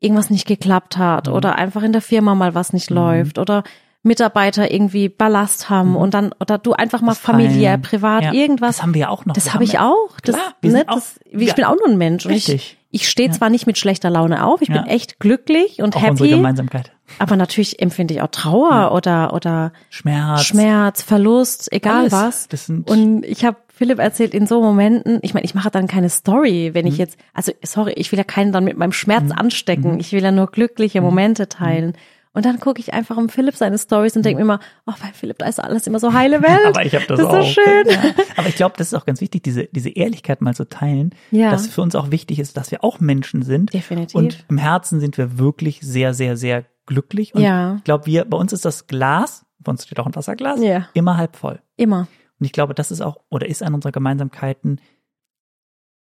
irgendwas 0.00 0.30
nicht 0.30 0.46
geklappt 0.46 0.96
hat 0.96 1.28
mhm. 1.28 1.34
oder 1.34 1.56
einfach 1.56 1.82
in 1.82 1.92
der 1.92 2.02
Firma 2.02 2.34
mal 2.34 2.54
was 2.54 2.72
nicht 2.72 2.90
mhm. 2.90 2.96
läuft 2.96 3.38
oder 3.38 3.64
Mitarbeiter 4.02 4.70
irgendwie 4.70 5.08
Ballast 5.08 5.70
haben 5.70 5.90
mhm. 5.90 5.96
und 5.96 6.14
dann 6.14 6.32
oder 6.40 6.58
du 6.58 6.72
einfach 6.72 7.00
mal 7.00 7.12
das 7.12 7.18
familiär, 7.18 7.72
fallen. 7.72 7.82
privat 7.82 8.22
ja. 8.22 8.32
irgendwas. 8.32 8.76
Das 8.76 8.82
haben 8.82 8.94
wir 8.94 9.02
ja 9.02 9.08
auch 9.08 9.26
noch. 9.26 9.34
Das 9.34 9.54
habe 9.54 9.64
ich 9.64 9.78
auch. 9.78 10.20
Das, 10.22 10.36
Klar, 10.36 10.54
ne, 10.62 10.84
das, 10.86 10.96
auch, 10.96 11.02
ich 11.40 11.54
bin 11.54 11.64
auch 11.64 11.76
nur 11.76 11.88
ein 11.88 11.98
Mensch 11.98 12.26
richtig. 12.26 12.78
ich, 12.90 13.02
ich 13.02 13.08
stehe 13.08 13.30
zwar 13.30 13.50
nicht 13.50 13.66
mit 13.66 13.76
schlechter 13.76 14.08
Laune 14.08 14.44
auf, 14.44 14.62
ich 14.62 14.68
bin 14.68 14.84
echt 14.84 15.18
glücklich 15.18 15.82
und 15.82 15.96
auch 15.96 16.00
happy. 16.00 16.10
Unsere 16.12 16.30
Gemeinsamkeit. 16.30 16.92
Aber 17.18 17.36
natürlich 17.36 17.80
empfinde 17.80 18.14
ich 18.14 18.22
auch 18.22 18.28
Trauer 18.28 18.92
oder 18.92 19.32
oder 19.34 19.72
Schmerz, 19.90 20.44
Schmerz, 20.44 21.02
Verlust, 21.02 21.72
egal 21.72 22.00
Alles. 22.00 22.12
was. 22.12 22.48
Das 22.48 22.66
sind 22.66 22.88
und 22.88 23.24
ich 23.24 23.44
habe 23.44 23.56
Philipp 23.78 24.00
erzählt 24.00 24.34
in 24.34 24.46
so 24.48 24.60
Momenten, 24.60 25.20
ich 25.22 25.34
meine, 25.34 25.44
ich 25.44 25.54
mache 25.54 25.70
dann 25.70 25.86
keine 25.86 26.10
Story, 26.10 26.70
wenn 26.72 26.84
mhm. 26.84 26.90
ich 26.90 26.98
jetzt, 26.98 27.16
also 27.32 27.52
sorry, 27.62 27.92
ich 27.92 28.10
will 28.10 28.18
ja 28.18 28.24
keinen 28.24 28.50
dann 28.50 28.64
mit 28.64 28.76
meinem 28.76 28.90
Schmerz 28.90 29.26
mhm. 29.26 29.38
anstecken. 29.38 29.92
Mhm. 29.92 30.00
Ich 30.00 30.10
will 30.12 30.20
ja 30.20 30.32
nur 30.32 30.48
glückliche 30.48 31.00
mhm. 31.00 31.06
Momente 31.06 31.48
teilen. 31.48 31.92
Und 32.38 32.44
dann 32.44 32.60
gucke 32.60 32.78
ich 32.78 32.94
einfach 32.94 33.16
um 33.16 33.28
Philipp 33.28 33.56
seine 33.56 33.78
Stories 33.78 34.14
und 34.16 34.24
denke 34.24 34.36
mir 34.36 34.42
immer, 34.42 34.60
oh, 34.86 34.92
bei 35.02 35.08
Philipp, 35.12 35.38
da 35.38 35.46
ist 35.46 35.58
alles 35.58 35.88
immer 35.88 35.98
so 35.98 36.12
heile 36.12 36.40
Welt. 36.40 36.66
Aber 36.66 36.86
ich 36.86 36.94
habe 36.94 37.04
das, 37.08 37.18
das 37.18 37.28
ist 37.28 37.34
auch. 37.34 37.42
so 37.42 37.60
schön. 37.60 37.88
Ja. 37.88 38.14
Aber 38.36 38.46
ich 38.46 38.54
glaube, 38.54 38.76
das 38.78 38.86
ist 38.86 38.94
auch 38.94 39.06
ganz 39.06 39.20
wichtig, 39.20 39.42
diese, 39.42 39.64
diese 39.64 39.88
Ehrlichkeit 39.88 40.40
mal 40.40 40.54
zu 40.54 40.68
teilen, 40.68 41.10
ja. 41.32 41.50
dass 41.50 41.66
für 41.66 41.82
uns 41.82 41.96
auch 41.96 42.12
wichtig 42.12 42.38
ist, 42.38 42.56
dass 42.56 42.70
wir 42.70 42.84
auch 42.84 43.00
Menschen 43.00 43.42
sind. 43.42 43.74
Definitiv. 43.74 44.14
Und 44.14 44.44
im 44.48 44.56
Herzen 44.56 45.00
sind 45.00 45.18
wir 45.18 45.36
wirklich 45.36 45.80
sehr, 45.80 46.14
sehr, 46.14 46.36
sehr 46.36 46.64
glücklich. 46.86 47.34
Und 47.34 47.42
ja. 47.42 47.74
ich 47.78 47.82
glaube, 47.82 48.06
wir, 48.06 48.24
bei 48.24 48.36
uns 48.36 48.52
ist 48.52 48.64
das 48.64 48.86
Glas, 48.86 49.44
bei 49.58 49.70
uns 49.70 49.84
steht 49.84 49.98
auch 49.98 50.06
ein 50.06 50.14
Wasserglas, 50.14 50.62
ja. 50.62 50.86
immer 50.94 51.16
halb 51.16 51.34
voll. 51.34 51.60
Immer. 51.76 52.06
Und 52.38 52.46
ich 52.46 52.52
glaube, 52.52 52.72
das 52.72 52.92
ist 52.92 53.00
auch 53.00 53.18
oder 53.30 53.48
ist 53.48 53.64
eine 53.64 53.74
unserer 53.74 53.90
Gemeinsamkeiten. 53.90 54.80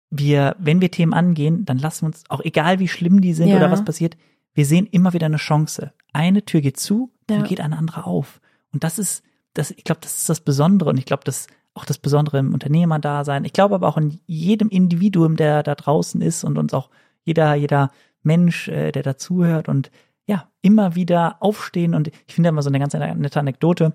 Wir, 0.09 0.55
wenn 0.57 0.81
wir 0.81 0.89
Themen 0.89 1.13
angehen, 1.13 1.63
dann 1.65 1.77
lassen 1.77 2.01
wir 2.01 2.07
uns, 2.07 2.23
auch 2.29 2.41
egal 2.41 2.79
wie 2.79 2.87
schlimm 2.87 3.21
die 3.21 3.35
sind 3.35 3.49
ja. 3.49 3.57
oder 3.57 3.69
was 3.69 3.85
passiert, 3.85 4.17
wir 4.53 4.65
sehen 4.65 4.85
immer 4.87 5.13
wieder 5.13 5.25
eine 5.25 5.37
Chance. 5.37 5.93
Eine 6.13 6.45
Tür 6.45 6.61
geht 6.61 6.77
zu, 6.77 7.11
dann 7.27 7.41
ja. 7.41 7.45
geht 7.47 7.61
eine 7.61 7.77
andere 7.77 8.05
auf. 8.05 8.39
Und 8.71 8.83
das 8.83 8.99
ist, 8.99 9.23
das, 9.53 9.71
ich 9.71 9.83
glaube, 9.83 10.01
das 10.01 10.17
ist 10.17 10.29
das 10.29 10.41
Besondere. 10.41 10.89
Und 10.89 10.97
ich 10.97 11.05
glaube, 11.05 11.23
das 11.25 11.47
auch 11.75 11.85
das 11.85 11.97
Besondere 11.97 12.37
im 12.37 12.53
Unternehmerdasein. 12.53 13.45
Ich 13.45 13.53
glaube 13.53 13.75
aber 13.75 13.87
auch 13.87 13.97
in 13.97 14.19
jedem 14.27 14.69
Individuum, 14.69 15.35
der 15.35 15.63
da 15.63 15.73
draußen 15.73 16.21
ist 16.21 16.43
und 16.43 16.59
uns 16.59 16.73
auch 16.73 16.89
jeder, 17.23 17.55
jeder 17.55 17.89
Mensch, 18.21 18.67
äh, 18.67 18.91
der 18.91 19.01
dazuhört 19.01 19.69
und 19.69 19.89
ja, 20.27 20.47
immer 20.61 20.95
wieder 20.95 21.37
aufstehen. 21.41 21.95
Und 21.95 22.09
ich 22.27 22.33
finde 22.35 22.49
immer 22.49 22.61
so 22.61 22.69
eine 22.69 22.79
ganz 22.79 22.93
nette 22.93 23.39
Anekdote 23.39 23.93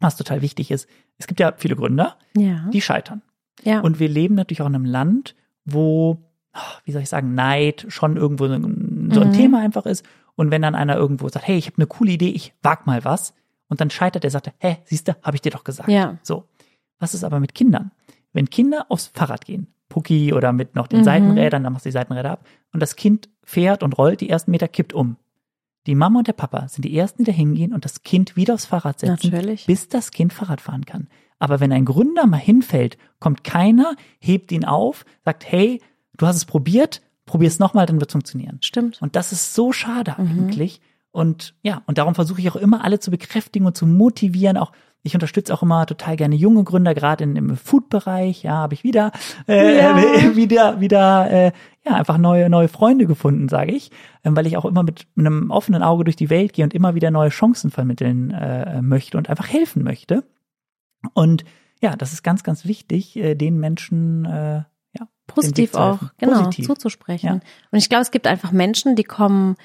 was 0.00 0.16
total 0.16 0.42
wichtig 0.42 0.70
ist. 0.70 0.88
Es 1.18 1.26
gibt 1.26 1.40
ja 1.40 1.52
viele 1.56 1.76
Gründer, 1.76 2.16
Ja. 2.34 2.68
die 2.72 2.80
scheitern. 2.80 3.22
ja. 3.62 3.80
Und 3.80 4.00
wir 4.00 4.08
leben 4.08 4.34
natürlich 4.34 4.62
auch 4.62 4.66
in 4.66 4.74
einem 4.74 4.86
Land, 4.86 5.36
wo, 5.66 6.24
ach, 6.52 6.80
wie 6.84 6.92
soll 6.92 7.02
ich 7.02 7.10
sagen, 7.10 7.34
Neid 7.34 7.84
schon 7.88 8.16
irgendwo 8.16 8.48
so 8.48 8.54
so 9.12 9.20
ein 9.20 9.28
Mhm. 9.28 9.32
Thema 9.32 9.60
einfach 9.60 9.86
ist. 9.86 10.04
Und 10.36 10.50
wenn 10.50 10.62
dann 10.62 10.74
einer 10.74 10.96
irgendwo 10.96 11.28
sagt, 11.28 11.46
hey, 11.46 11.56
ich 11.56 11.66
habe 11.66 11.76
eine 11.78 11.86
coole 11.86 12.12
Idee, 12.12 12.30
ich 12.30 12.54
wag 12.62 12.86
mal 12.86 13.04
was, 13.04 13.34
und 13.68 13.80
dann 13.80 13.90
scheitert 13.90 14.24
er, 14.24 14.30
sagt 14.30 14.48
er, 14.48 14.54
hä, 14.58 14.78
siehst 14.84 15.06
du, 15.08 15.16
habe 15.22 15.36
ich 15.36 15.42
dir 15.42 15.50
doch 15.52 15.64
gesagt. 15.64 15.88
Ja. 15.88 16.18
So. 16.22 16.44
Was 16.98 17.14
ist 17.14 17.24
aber 17.24 17.40
mit 17.40 17.54
Kindern? 17.54 17.92
Wenn 18.32 18.50
Kinder 18.50 18.86
aufs 18.88 19.08
Fahrrad 19.14 19.44
gehen, 19.44 19.68
Pucki 19.88 20.32
oder 20.32 20.52
mit 20.52 20.74
noch 20.74 20.86
den 20.86 21.00
Mhm. 21.00 21.04
Seitenrädern, 21.04 21.62
dann 21.64 21.72
machst 21.72 21.84
du 21.84 21.88
die 21.88 21.92
Seitenräder 21.92 22.30
ab, 22.32 22.46
und 22.72 22.80
das 22.80 22.96
Kind 22.96 23.28
fährt 23.42 23.82
und 23.82 23.96
rollt 23.98 24.20
die 24.20 24.28
ersten 24.30 24.50
Meter, 24.50 24.68
kippt 24.68 24.92
um. 24.92 25.16
Die 25.86 25.94
Mama 25.94 26.18
und 26.18 26.28
der 26.28 26.32
Papa 26.34 26.68
sind 26.68 26.84
die 26.84 26.96
ersten, 26.96 27.24
die 27.24 27.30
da 27.30 27.36
hingehen 27.36 27.72
und 27.72 27.84
das 27.84 28.02
Kind 28.02 28.36
wieder 28.36 28.54
aufs 28.54 28.66
Fahrrad 28.66 29.00
setzen, 29.00 29.30
Natürlich. 29.30 29.66
bis 29.66 29.88
das 29.88 30.10
Kind 30.10 30.32
Fahrrad 30.32 30.60
fahren 30.60 30.84
kann. 30.84 31.08
Aber 31.38 31.58
wenn 31.58 31.72
ein 31.72 31.86
Gründer 31.86 32.26
mal 32.26 32.36
hinfällt, 32.36 32.98
kommt 33.18 33.44
keiner, 33.44 33.96
hebt 34.18 34.52
ihn 34.52 34.64
auf, 34.66 35.06
sagt, 35.24 35.50
hey, 35.50 35.80
du 36.18 36.26
hast 36.26 36.36
es 36.36 36.44
probiert, 36.44 37.00
probier 37.30 37.48
es 37.48 37.58
nochmal, 37.58 37.86
dann 37.86 38.00
wird 38.00 38.10
es 38.10 38.12
funktionieren. 38.12 38.58
Stimmt. 38.62 39.00
Und 39.00 39.16
das 39.16 39.32
ist 39.32 39.54
so 39.54 39.72
schade 39.72 40.14
Mhm. 40.18 40.26
eigentlich. 40.26 40.80
Und 41.12 41.54
ja, 41.62 41.82
und 41.86 41.98
darum 41.98 42.14
versuche 42.14 42.40
ich 42.40 42.50
auch 42.50 42.56
immer 42.56 42.84
alle 42.84 43.00
zu 43.00 43.10
bekräftigen 43.10 43.66
und 43.66 43.76
zu 43.76 43.86
motivieren. 43.86 44.56
Auch 44.56 44.72
ich 45.02 45.14
unterstütze 45.14 45.54
auch 45.54 45.62
immer 45.62 45.86
total 45.86 46.16
gerne 46.16 46.34
junge 46.36 46.62
Gründer, 46.62 46.94
gerade 46.94 47.24
im 47.24 47.56
Food-Bereich. 47.56 48.42
Ja, 48.42 48.56
habe 48.56 48.74
ich 48.74 48.84
wieder, 48.84 49.12
äh, 49.48 49.78
Ja. 49.78 49.96
wieder, 50.36 50.80
wieder, 50.80 51.30
äh, 51.30 51.52
ja, 51.86 51.94
einfach 51.94 52.18
neue, 52.18 52.50
neue 52.50 52.68
Freunde 52.68 53.06
gefunden, 53.06 53.48
sage 53.48 53.72
ich, 53.72 53.90
ähm, 54.24 54.36
weil 54.36 54.46
ich 54.46 54.56
auch 54.58 54.66
immer 54.66 54.82
mit 54.82 55.06
einem 55.16 55.50
offenen 55.50 55.82
Auge 55.82 56.04
durch 56.04 56.16
die 56.16 56.28
Welt 56.30 56.52
gehe 56.52 56.64
und 56.64 56.74
immer 56.74 56.94
wieder 56.94 57.10
neue 57.10 57.30
Chancen 57.30 57.70
vermitteln 57.70 58.30
äh, 58.30 58.82
möchte 58.82 59.16
und 59.16 59.30
einfach 59.30 59.48
helfen 59.48 59.82
möchte. 59.82 60.22
Und 61.14 61.44
ja, 61.80 61.96
das 61.96 62.12
ist 62.12 62.22
ganz, 62.22 62.42
ganz 62.44 62.66
wichtig, 62.66 63.16
äh, 63.16 63.34
den 63.34 63.58
Menschen 63.58 64.26
äh, 64.26 64.62
Positiv 65.34 65.74
auch, 65.74 65.98
genau, 66.18 66.38
Positiv. 66.44 66.66
zuzusprechen. 66.66 67.26
Ja. 67.26 67.40
Und 67.70 67.78
ich 67.78 67.88
glaube, 67.88 68.02
es 68.02 68.10
gibt 68.10 68.26
einfach 68.26 68.52
Menschen, 68.52 68.96
die 68.96 69.04
kommen 69.04 69.56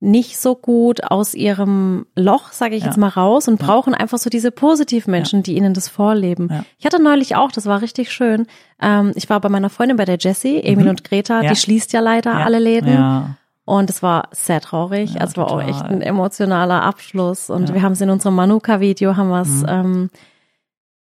nicht 0.00 0.38
so 0.38 0.54
gut 0.54 1.02
aus 1.04 1.32
ihrem 1.34 2.04
Loch, 2.14 2.52
sage 2.52 2.74
ich 2.74 2.82
Ja. 2.82 2.88
jetzt 2.88 2.98
mal 2.98 3.08
raus 3.08 3.48
und 3.48 3.60
Ja. 3.60 3.66
brauchen 3.66 3.94
einfach 3.94 4.18
so 4.18 4.28
diese 4.28 4.50
positiven 4.50 5.10
Menschen, 5.10 5.42
die 5.42 5.56
ihnen 5.56 5.72
das 5.72 5.88
vorleben. 5.88 6.50
Ich 6.78 6.84
hatte 6.84 7.02
neulich 7.02 7.36
auch, 7.36 7.50
das 7.52 7.64
war 7.64 7.80
richtig 7.80 8.12
schön. 8.12 8.46
Ähm, 8.82 9.12
ich 9.14 9.30
war 9.30 9.40
bei 9.40 9.48
meiner 9.48 9.70
Freundin 9.70 9.96
bei 9.96 10.04
der 10.04 10.18
Jessie, 10.18 10.60
Emil 10.62 10.84
Mhm. 10.84 10.90
und 10.90 11.04
Greta, 11.04 11.40
die 11.40 11.56
schließt 11.56 11.92
ja 11.94 12.00
leider 12.00 12.34
alle 12.34 12.58
Läden. 12.58 13.36
Und 13.66 13.88
es 13.88 14.02
war 14.02 14.28
sehr 14.32 14.60
traurig. 14.60 15.14
Ja, 15.14 15.20
also 15.22 15.30
es 15.30 15.36
war 15.38 15.46
auch 15.46 15.60
total. 15.60 15.70
echt 15.70 15.82
ein 15.84 16.02
emotionaler 16.02 16.82
Abschluss. 16.82 17.48
Und. 17.48 17.70
Mhm. 17.70 17.74
wir 17.74 17.82
haben 17.82 17.92
es 17.92 18.00
in 18.02 18.10
unserem 18.10 18.34
Manuka-Video, 18.34 19.16
haben 19.16 19.30
wir 19.30 19.40
es 19.40 19.64
ähm, 19.66 20.10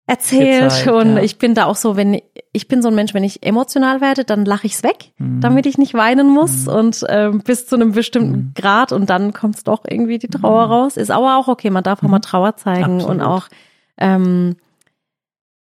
erzählt. 0.10 0.64
Gezeigt, 0.70 0.88
und 0.92 1.16
ja. 1.18 1.24
ich 1.24 1.38
bin 1.38 1.54
da 1.56 1.66
auch 1.66 1.76
so, 1.76 1.96
wenn 1.96 2.20
ich 2.52 2.68
bin 2.68 2.82
so 2.82 2.88
ein 2.90 2.96
Mensch, 2.96 3.14
wenn 3.14 3.24
ich 3.24 3.44
emotional 3.46 4.02
werde, 4.02 4.24
dann 4.26 4.44
lache 4.46 4.66
ich's 4.68 4.84
weg, 4.84 5.12
Mhm. 5.18 5.40
damit 5.42 5.66
ich 5.66 5.78
nicht 5.78 5.94
weinen 5.94 6.28
muss. 6.30 6.68
Und 6.68 7.06
ähm, 7.10 7.40
bis 7.44 7.68
zu 7.68 7.76
einem 7.76 7.92
bestimmten 7.92 8.54
Grad 8.56 8.92
und 8.92 9.10
dann 9.10 9.34
kommt's 9.34 9.64
doch 9.64 9.84
irgendwie 9.88 10.18
die 10.18 10.28
Trauer 10.28 10.64
raus. 10.66 10.98
Ist 10.98 11.12
aber 11.12 11.38
auch 11.38 11.48
okay, 11.48 11.70
man 11.70 11.84
darf 11.84 12.04
auch 12.04 12.08
mal 12.08 12.20
Trauer 12.20 12.56
zeigen 12.58 12.96
Mhm. 12.96 13.00
Absolut. 13.02 13.16
und 13.16 13.22
auch 13.22 13.48
ähm, 13.98 14.56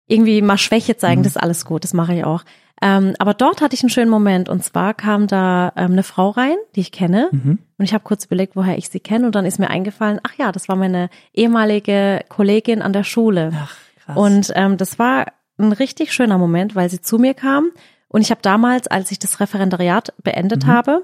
irgendwie 0.06 0.40
mal 0.42 0.56
Schwäche 0.58 0.96
zeigen, 0.96 1.20
Mhm. 1.20 1.24
das 1.24 1.36
ist 1.36 1.42
alles 1.42 1.64
gut, 1.64 1.84
das 1.84 1.92
mache 1.92 2.14
ich 2.14 2.24
auch. 2.24 2.42
Ähm, 2.80 3.14
aber 3.18 3.34
dort 3.34 3.60
hatte 3.60 3.74
ich 3.74 3.82
einen 3.82 3.90
schönen 3.90 4.10
Moment 4.10 4.48
und 4.48 4.62
zwar 4.62 4.94
kam 4.94 5.26
da 5.26 5.72
ähm, 5.76 5.92
eine 5.92 6.04
Frau 6.04 6.30
rein, 6.30 6.54
die 6.76 6.80
ich 6.80 6.92
kenne 6.92 7.28
Mhm. 7.32 7.58
und 7.76 7.84
ich 7.84 7.92
habe 7.92 8.04
kurz 8.04 8.24
überlegt, 8.26 8.54
woher 8.54 8.78
ich 8.78 8.88
sie 8.88 9.00
kenne 9.00 9.26
und 9.26 9.34
dann 9.34 9.44
ist 9.44 9.58
mir 9.58 9.68
eingefallen, 9.68 10.20
ach 10.22 10.32
ja, 10.38 10.52
das 10.52 10.68
war 10.68 10.76
meine 10.76 11.10
ehemalige 11.34 12.20
Kollegin 12.28 12.80
an 12.80 12.92
der 12.92 13.02
Schule. 13.02 13.50
Ach, 13.54 13.74
krass. 14.14 14.16
Und 14.50 14.52
ähm, 14.56 14.76
das 14.76 14.98
war 14.98 15.26
ein 15.58 15.72
richtig 15.72 16.12
schöner 16.12 16.38
Moment, 16.38 16.74
weil 16.74 16.88
sie 16.88 17.00
zu 17.00 17.18
mir 17.18 17.34
kam 17.34 17.70
und 18.08 18.20
ich 18.22 18.30
habe 18.30 18.40
damals, 18.42 18.86
als 18.86 19.10
ich 19.10 19.18
das 19.18 19.40
Referendariat 19.40 20.12
beendet 20.22 20.64
Mhm. 20.64 20.68
habe, 20.68 21.02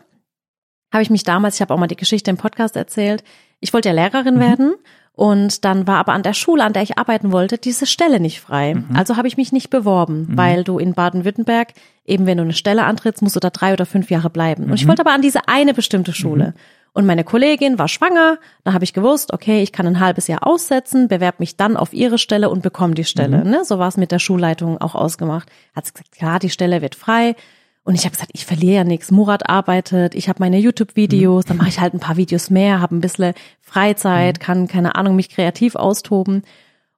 habe 0.92 1.02
ich 1.02 1.10
mich 1.10 1.24
damals, 1.24 1.56
ich 1.56 1.60
habe 1.60 1.74
auch 1.74 1.78
mal 1.78 1.86
die 1.88 1.96
Geschichte 1.96 2.30
im 2.30 2.36
Podcast 2.36 2.76
erzählt, 2.76 3.24
ich 3.60 3.72
wollte 3.72 3.88
ja 3.88 3.94
Lehrerin 3.94 4.36
Mhm. 4.36 4.40
werden 4.40 4.74
und 5.12 5.64
dann 5.64 5.86
war 5.86 5.96
aber 5.98 6.12
an 6.12 6.22
der 6.22 6.34
Schule, 6.34 6.62
an 6.64 6.72
der 6.72 6.82
ich 6.82 6.98
arbeiten 6.98 7.32
wollte, 7.32 7.58
diese 7.58 7.86
Stelle 7.86 8.20
nicht 8.20 8.40
frei. 8.40 8.74
Mhm. 8.74 8.96
Also 8.96 9.16
habe 9.16 9.26
ich 9.28 9.36
mich 9.36 9.50
nicht 9.52 9.70
beworben, 9.70 10.28
weil 10.32 10.62
du 10.64 10.78
in 10.78 10.94
Baden-Württemberg, 10.94 11.72
eben 12.04 12.26
wenn 12.26 12.38
du 12.38 12.44
eine 12.44 12.52
Stelle 12.52 12.84
antrittst, 12.84 13.22
musst 13.22 13.34
du 13.36 13.40
da 13.40 13.50
drei 13.50 13.72
oder 13.72 13.86
fünf 13.86 14.10
Jahre 14.10 14.30
bleiben. 14.30 14.64
Und 14.64 14.74
ich 14.74 14.84
Mhm. 14.84 14.88
wollte 14.88 15.02
aber 15.02 15.12
an 15.12 15.22
diese 15.22 15.48
eine 15.48 15.74
bestimmte 15.74 16.12
Schule. 16.12 16.54
Und 16.94 17.06
meine 17.06 17.24
Kollegin 17.24 17.76
war 17.76 17.88
schwanger, 17.88 18.38
da 18.62 18.72
habe 18.72 18.84
ich 18.84 18.92
gewusst, 18.92 19.32
okay, 19.32 19.62
ich 19.62 19.72
kann 19.72 19.84
ein 19.84 19.98
halbes 19.98 20.28
Jahr 20.28 20.46
aussetzen, 20.46 21.08
bewerbe 21.08 21.38
mich 21.40 21.56
dann 21.56 21.76
auf 21.76 21.92
ihre 21.92 22.18
Stelle 22.18 22.48
und 22.48 22.62
bekomme 22.62 22.94
die 22.94 23.04
Stelle. 23.04 23.38
Mhm. 23.38 23.50
Ne? 23.50 23.64
So 23.64 23.80
war 23.80 23.88
es 23.88 23.96
mit 23.96 24.12
der 24.12 24.20
Schulleitung 24.20 24.80
auch 24.80 24.94
ausgemacht. 24.94 25.50
Hat 25.74 25.86
sie 25.86 25.92
gesagt, 25.92 26.20
ja, 26.20 26.38
die 26.38 26.50
Stelle 26.50 26.82
wird 26.82 26.94
frei. 26.94 27.34
Und 27.82 27.96
ich 27.96 28.04
habe 28.04 28.12
gesagt, 28.12 28.30
ich 28.32 28.46
verliere 28.46 28.76
ja 28.76 28.84
nichts. 28.84 29.10
Murat 29.10 29.50
arbeitet, 29.50 30.14
ich 30.14 30.28
habe 30.28 30.38
meine 30.38 30.58
YouTube-Videos, 30.58 31.44
dann 31.44 31.56
mache 31.56 31.68
ich 31.68 31.80
halt 31.80 31.94
ein 31.94 32.00
paar 32.00 32.16
Videos 32.16 32.48
mehr, 32.48 32.80
habe 32.80 32.94
ein 32.94 33.00
bisschen 33.00 33.34
Freizeit, 33.60 34.38
kann, 34.38 34.68
keine 34.68 34.94
Ahnung, 34.94 35.16
mich 35.16 35.30
kreativ 35.30 35.74
austoben. 35.74 36.44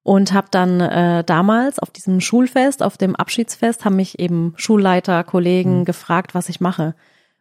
Und 0.02 0.34
habe 0.34 0.48
dann 0.50 0.80
äh, 0.80 1.24
damals 1.24 1.78
auf 1.78 1.90
diesem 1.90 2.20
Schulfest, 2.20 2.82
auf 2.82 2.98
dem 2.98 3.16
Abschiedsfest, 3.16 3.86
haben 3.86 3.96
mich 3.96 4.18
eben 4.18 4.52
Schulleiter, 4.56 5.24
Kollegen 5.24 5.86
gefragt, 5.86 6.34
was 6.34 6.50
ich 6.50 6.60
mache. 6.60 6.94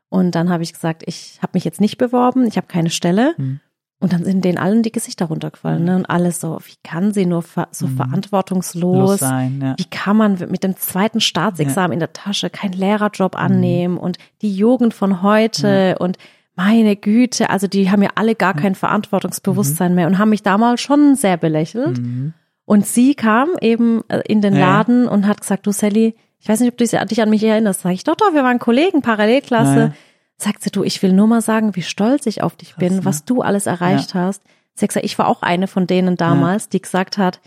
Und 0.09 0.35
dann 0.35 0.49
habe 0.49 0.63
ich 0.63 0.73
gesagt, 0.73 1.03
ich 1.05 1.39
habe 1.41 1.51
mich 1.53 1.63
jetzt 1.65 1.81
nicht 1.81 1.97
beworben, 1.97 2.45
ich 2.47 2.57
habe 2.57 2.67
keine 2.67 2.89
Stelle. 2.89 3.33
Mhm. 3.37 3.59
Und 4.01 4.11
dann 4.11 4.25
sind 4.25 4.43
denen 4.43 4.57
allen 4.57 4.83
die 4.83 4.91
Gesichter 4.91 5.25
runtergefallen. 5.25 5.83
Ne? 5.85 5.95
Und 5.95 6.05
alles 6.05 6.41
so, 6.41 6.59
wie 6.65 6.75
kann 6.83 7.13
sie 7.13 7.25
nur 7.25 7.41
ver 7.41 7.69
so 7.71 7.87
Mhm. 7.87 7.95
verantwortungslos, 7.95 9.09
Los 9.11 9.19
sein, 9.21 9.61
ja. 9.63 9.75
wie 9.77 9.85
kann 9.85 10.17
man 10.17 10.37
mit 10.49 10.63
dem 10.63 10.75
zweiten 10.75 11.21
Staatsexamen 11.21 11.93
in 11.93 11.99
der 11.99 12.11
Tasche 12.13 12.49
keinen 12.49 12.73
Lehrerjob 12.73 13.35
annehmen 13.37 13.97
und 13.97 14.17
die 14.41 14.53
Jugend 14.53 14.93
von 14.93 15.21
heute 15.21 15.97
und 15.99 16.17
meine 16.55 16.95
Güte, 16.97 17.49
also 17.49 17.67
die 17.67 17.89
haben 17.89 18.01
ja 18.03 18.11
alle 18.15 18.35
gar 18.35 18.53
kein 18.53 18.75
Verantwortungsbewusstsein 18.75 19.95
mehr 19.95 20.07
und 20.07 20.17
haben 20.17 20.29
mich 20.29 20.43
damals 20.43 20.81
schon 20.81 21.15
sehr 21.15 21.37
belächelt. 21.37 21.97
Mhm. 21.99 22.33
Und 22.65 22.85
sie 22.85 23.13
kam 23.15 23.49
eben 23.61 24.03
äh, 24.09 24.21
in 24.27 24.41
den 24.41 24.55
Ja. 24.55 24.59
Laden 24.77 25.07
und 25.07 25.27
hat 25.27 25.41
gesagt, 25.41 25.67
du 25.67 25.71
Sally, 25.71 26.15
ich 26.39 26.47
weiß 26.49 26.59
nicht, 26.59 26.71
ob 26.71 26.77
du 26.77 26.83
dich 26.85 27.21
an 27.21 27.29
mich 27.29 27.43
erinnerst. 27.43 27.81
Sag 27.81 27.91
ich, 27.93 28.03
doch, 28.03 28.15
doch, 28.15 28.33
wir 28.33 28.43
waren 28.43 28.59
Kollegen, 28.59 29.01
Parallelklasse. 29.01 29.75
Ja, 29.79 29.85
ja. 29.87 29.93
Sagt 30.37 30.63
sie, 30.63 30.69
du, 30.69 30.83
ich 30.83 31.01
will 31.01 31.13
nur 31.13 31.27
mal 31.27 31.41
sagen, 31.41 31.75
wie 31.75 31.81
stolz 31.81 32.25
ich 32.25 32.43
auf 32.43 32.55
dich 32.55 32.71
Krass, 32.71 32.79
bin, 32.79 32.95
ne? 32.97 33.05
was 33.05 33.23
du 33.25 33.41
alles 33.41 33.65
erreicht 33.67 34.13
hast. 34.13 34.41
Sie 34.73 34.83
hat 34.83 34.89
gesagt, 34.89 35.05
ich 35.05 35.17
war 35.17 35.27
auch 35.29 35.41
eine 35.41 35.67
von 35.67 35.87
denen 35.87 36.17
damals, 36.17 36.67
die 36.69 36.81
gesagt 36.81 37.17
hat, 37.17 37.39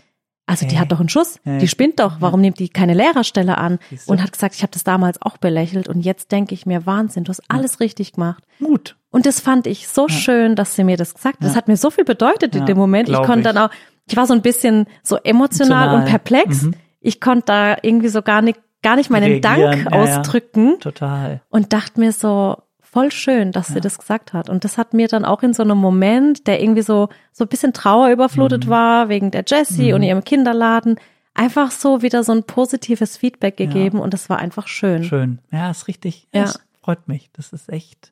also 0.47 0.65
die 0.65 0.71
Hey. 0.73 0.79
hat 0.81 0.91
doch 0.91 0.99
einen 0.99 1.09
Schuss, 1.09 1.39
Ja, 1.45 1.53
ja. 1.53 1.57
die 1.59 1.67
spinnt 1.67 1.99
doch, 1.99 2.15
warum 2.19 2.41
nimmt 2.41 2.57
die 2.57 2.69
keine 2.69 2.95
Lehrerstelle 2.95 3.59
an? 3.59 3.77
Und 4.07 4.23
hat 4.23 4.31
gesagt, 4.31 4.55
ich 4.55 4.63
habe 4.63 4.71
das 4.73 4.83
damals 4.83 5.21
auch 5.21 5.37
belächelt 5.37 5.87
und 5.87 6.01
jetzt 6.01 6.31
denke 6.31 6.55
ich 6.55 6.65
mir, 6.65 6.87
Wahnsinn, 6.87 7.23
du 7.25 7.29
hast 7.29 7.43
alles 7.47 7.79
richtig 7.79 8.13
gemacht. 8.13 8.43
Mut. 8.57 8.97
Und 9.11 9.27
das 9.27 9.39
fand 9.39 9.67
ich 9.67 9.87
so 9.87 10.07
schön, 10.07 10.55
dass 10.55 10.75
sie 10.75 10.83
mir 10.83 10.97
das 10.97 11.13
gesagt 11.13 11.35
hat. 11.37 11.43
Das 11.43 11.51
Ja. 11.51 11.57
hat 11.57 11.67
mir 11.67 11.77
so 11.77 11.91
viel 11.91 12.03
bedeutet 12.05 12.55
in 12.55 12.61
Ja, 12.61 12.65
dem 12.65 12.77
Moment. 12.77 13.07
Ich 13.07 13.13
glaub 13.13 13.27
konnte 13.27 13.47
ich. 13.47 13.53
dann 13.53 13.57
auch, 13.63 13.69
ich 14.07 14.17
war 14.17 14.25
so 14.25 14.33
ein 14.33 14.41
bisschen 14.41 14.87
so 15.03 15.17
emotional 15.17 15.83
Emotional. 15.89 15.95
und 15.95 16.05
perplex. 16.05 16.63
Mhm. 16.63 16.73
Ich 16.99 17.21
konnte 17.21 17.45
da 17.45 17.77
irgendwie 17.83 18.09
so 18.09 18.23
gar 18.23 18.41
nicht, 18.41 18.59
gar 18.81 18.95
nicht 18.95 19.09
meinen 19.09 19.31
Reagieren, 19.41 19.41
Dank 19.41 19.91
ja, 19.91 20.05
ja. 20.05 20.17
ausdrücken 20.19 20.79
Total. 20.79 21.41
und 21.49 21.73
dachte 21.73 21.99
mir 21.99 22.11
so, 22.11 22.57
voll 22.81 23.11
schön, 23.11 23.51
dass 23.51 23.67
sie 23.67 23.81
das 23.81 23.99
gesagt 23.99 24.33
hat. 24.33 24.49
Und 24.49 24.63
das 24.63 24.77
hat 24.79 24.93
mir 24.95 25.07
dann 25.07 25.23
auch 25.23 25.43
in 25.43 25.53
so 25.53 25.61
einem 25.61 25.77
Moment, 25.77 26.47
der 26.47 26.61
irgendwie 26.61 26.81
so, 26.81 27.09
so 27.31 27.45
ein 27.45 27.47
bisschen 27.47 27.71
Trauer 27.71 28.09
überflutet 28.09 28.65
Mhm. 28.65 28.69
war, 28.69 29.09
wegen 29.09 29.29
der 29.31 29.43
Jessie 29.45 29.93
und 29.93 30.01
ihrem 30.01 30.23
Kinderladen, 30.23 30.99
einfach 31.35 31.69
so 31.71 32.01
wieder 32.01 32.23
so 32.23 32.31
ein 32.31 32.43
positives 32.43 33.15
Feedback 33.15 33.57
gegeben 33.57 33.99
und 33.99 34.13
das 34.13 34.27
war 34.29 34.39
einfach 34.39 34.67
schön. 34.67 35.03
Schön. 35.03 35.39
Ja, 35.51 35.69
ist 35.69 35.87
richtig. 35.87 36.27
Ja. 36.33 36.43
Das 36.43 36.59
freut 36.81 37.07
mich. 37.07 37.29
Das 37.33 37.53
ist 37.53 37.69
echt. 37.69 38.11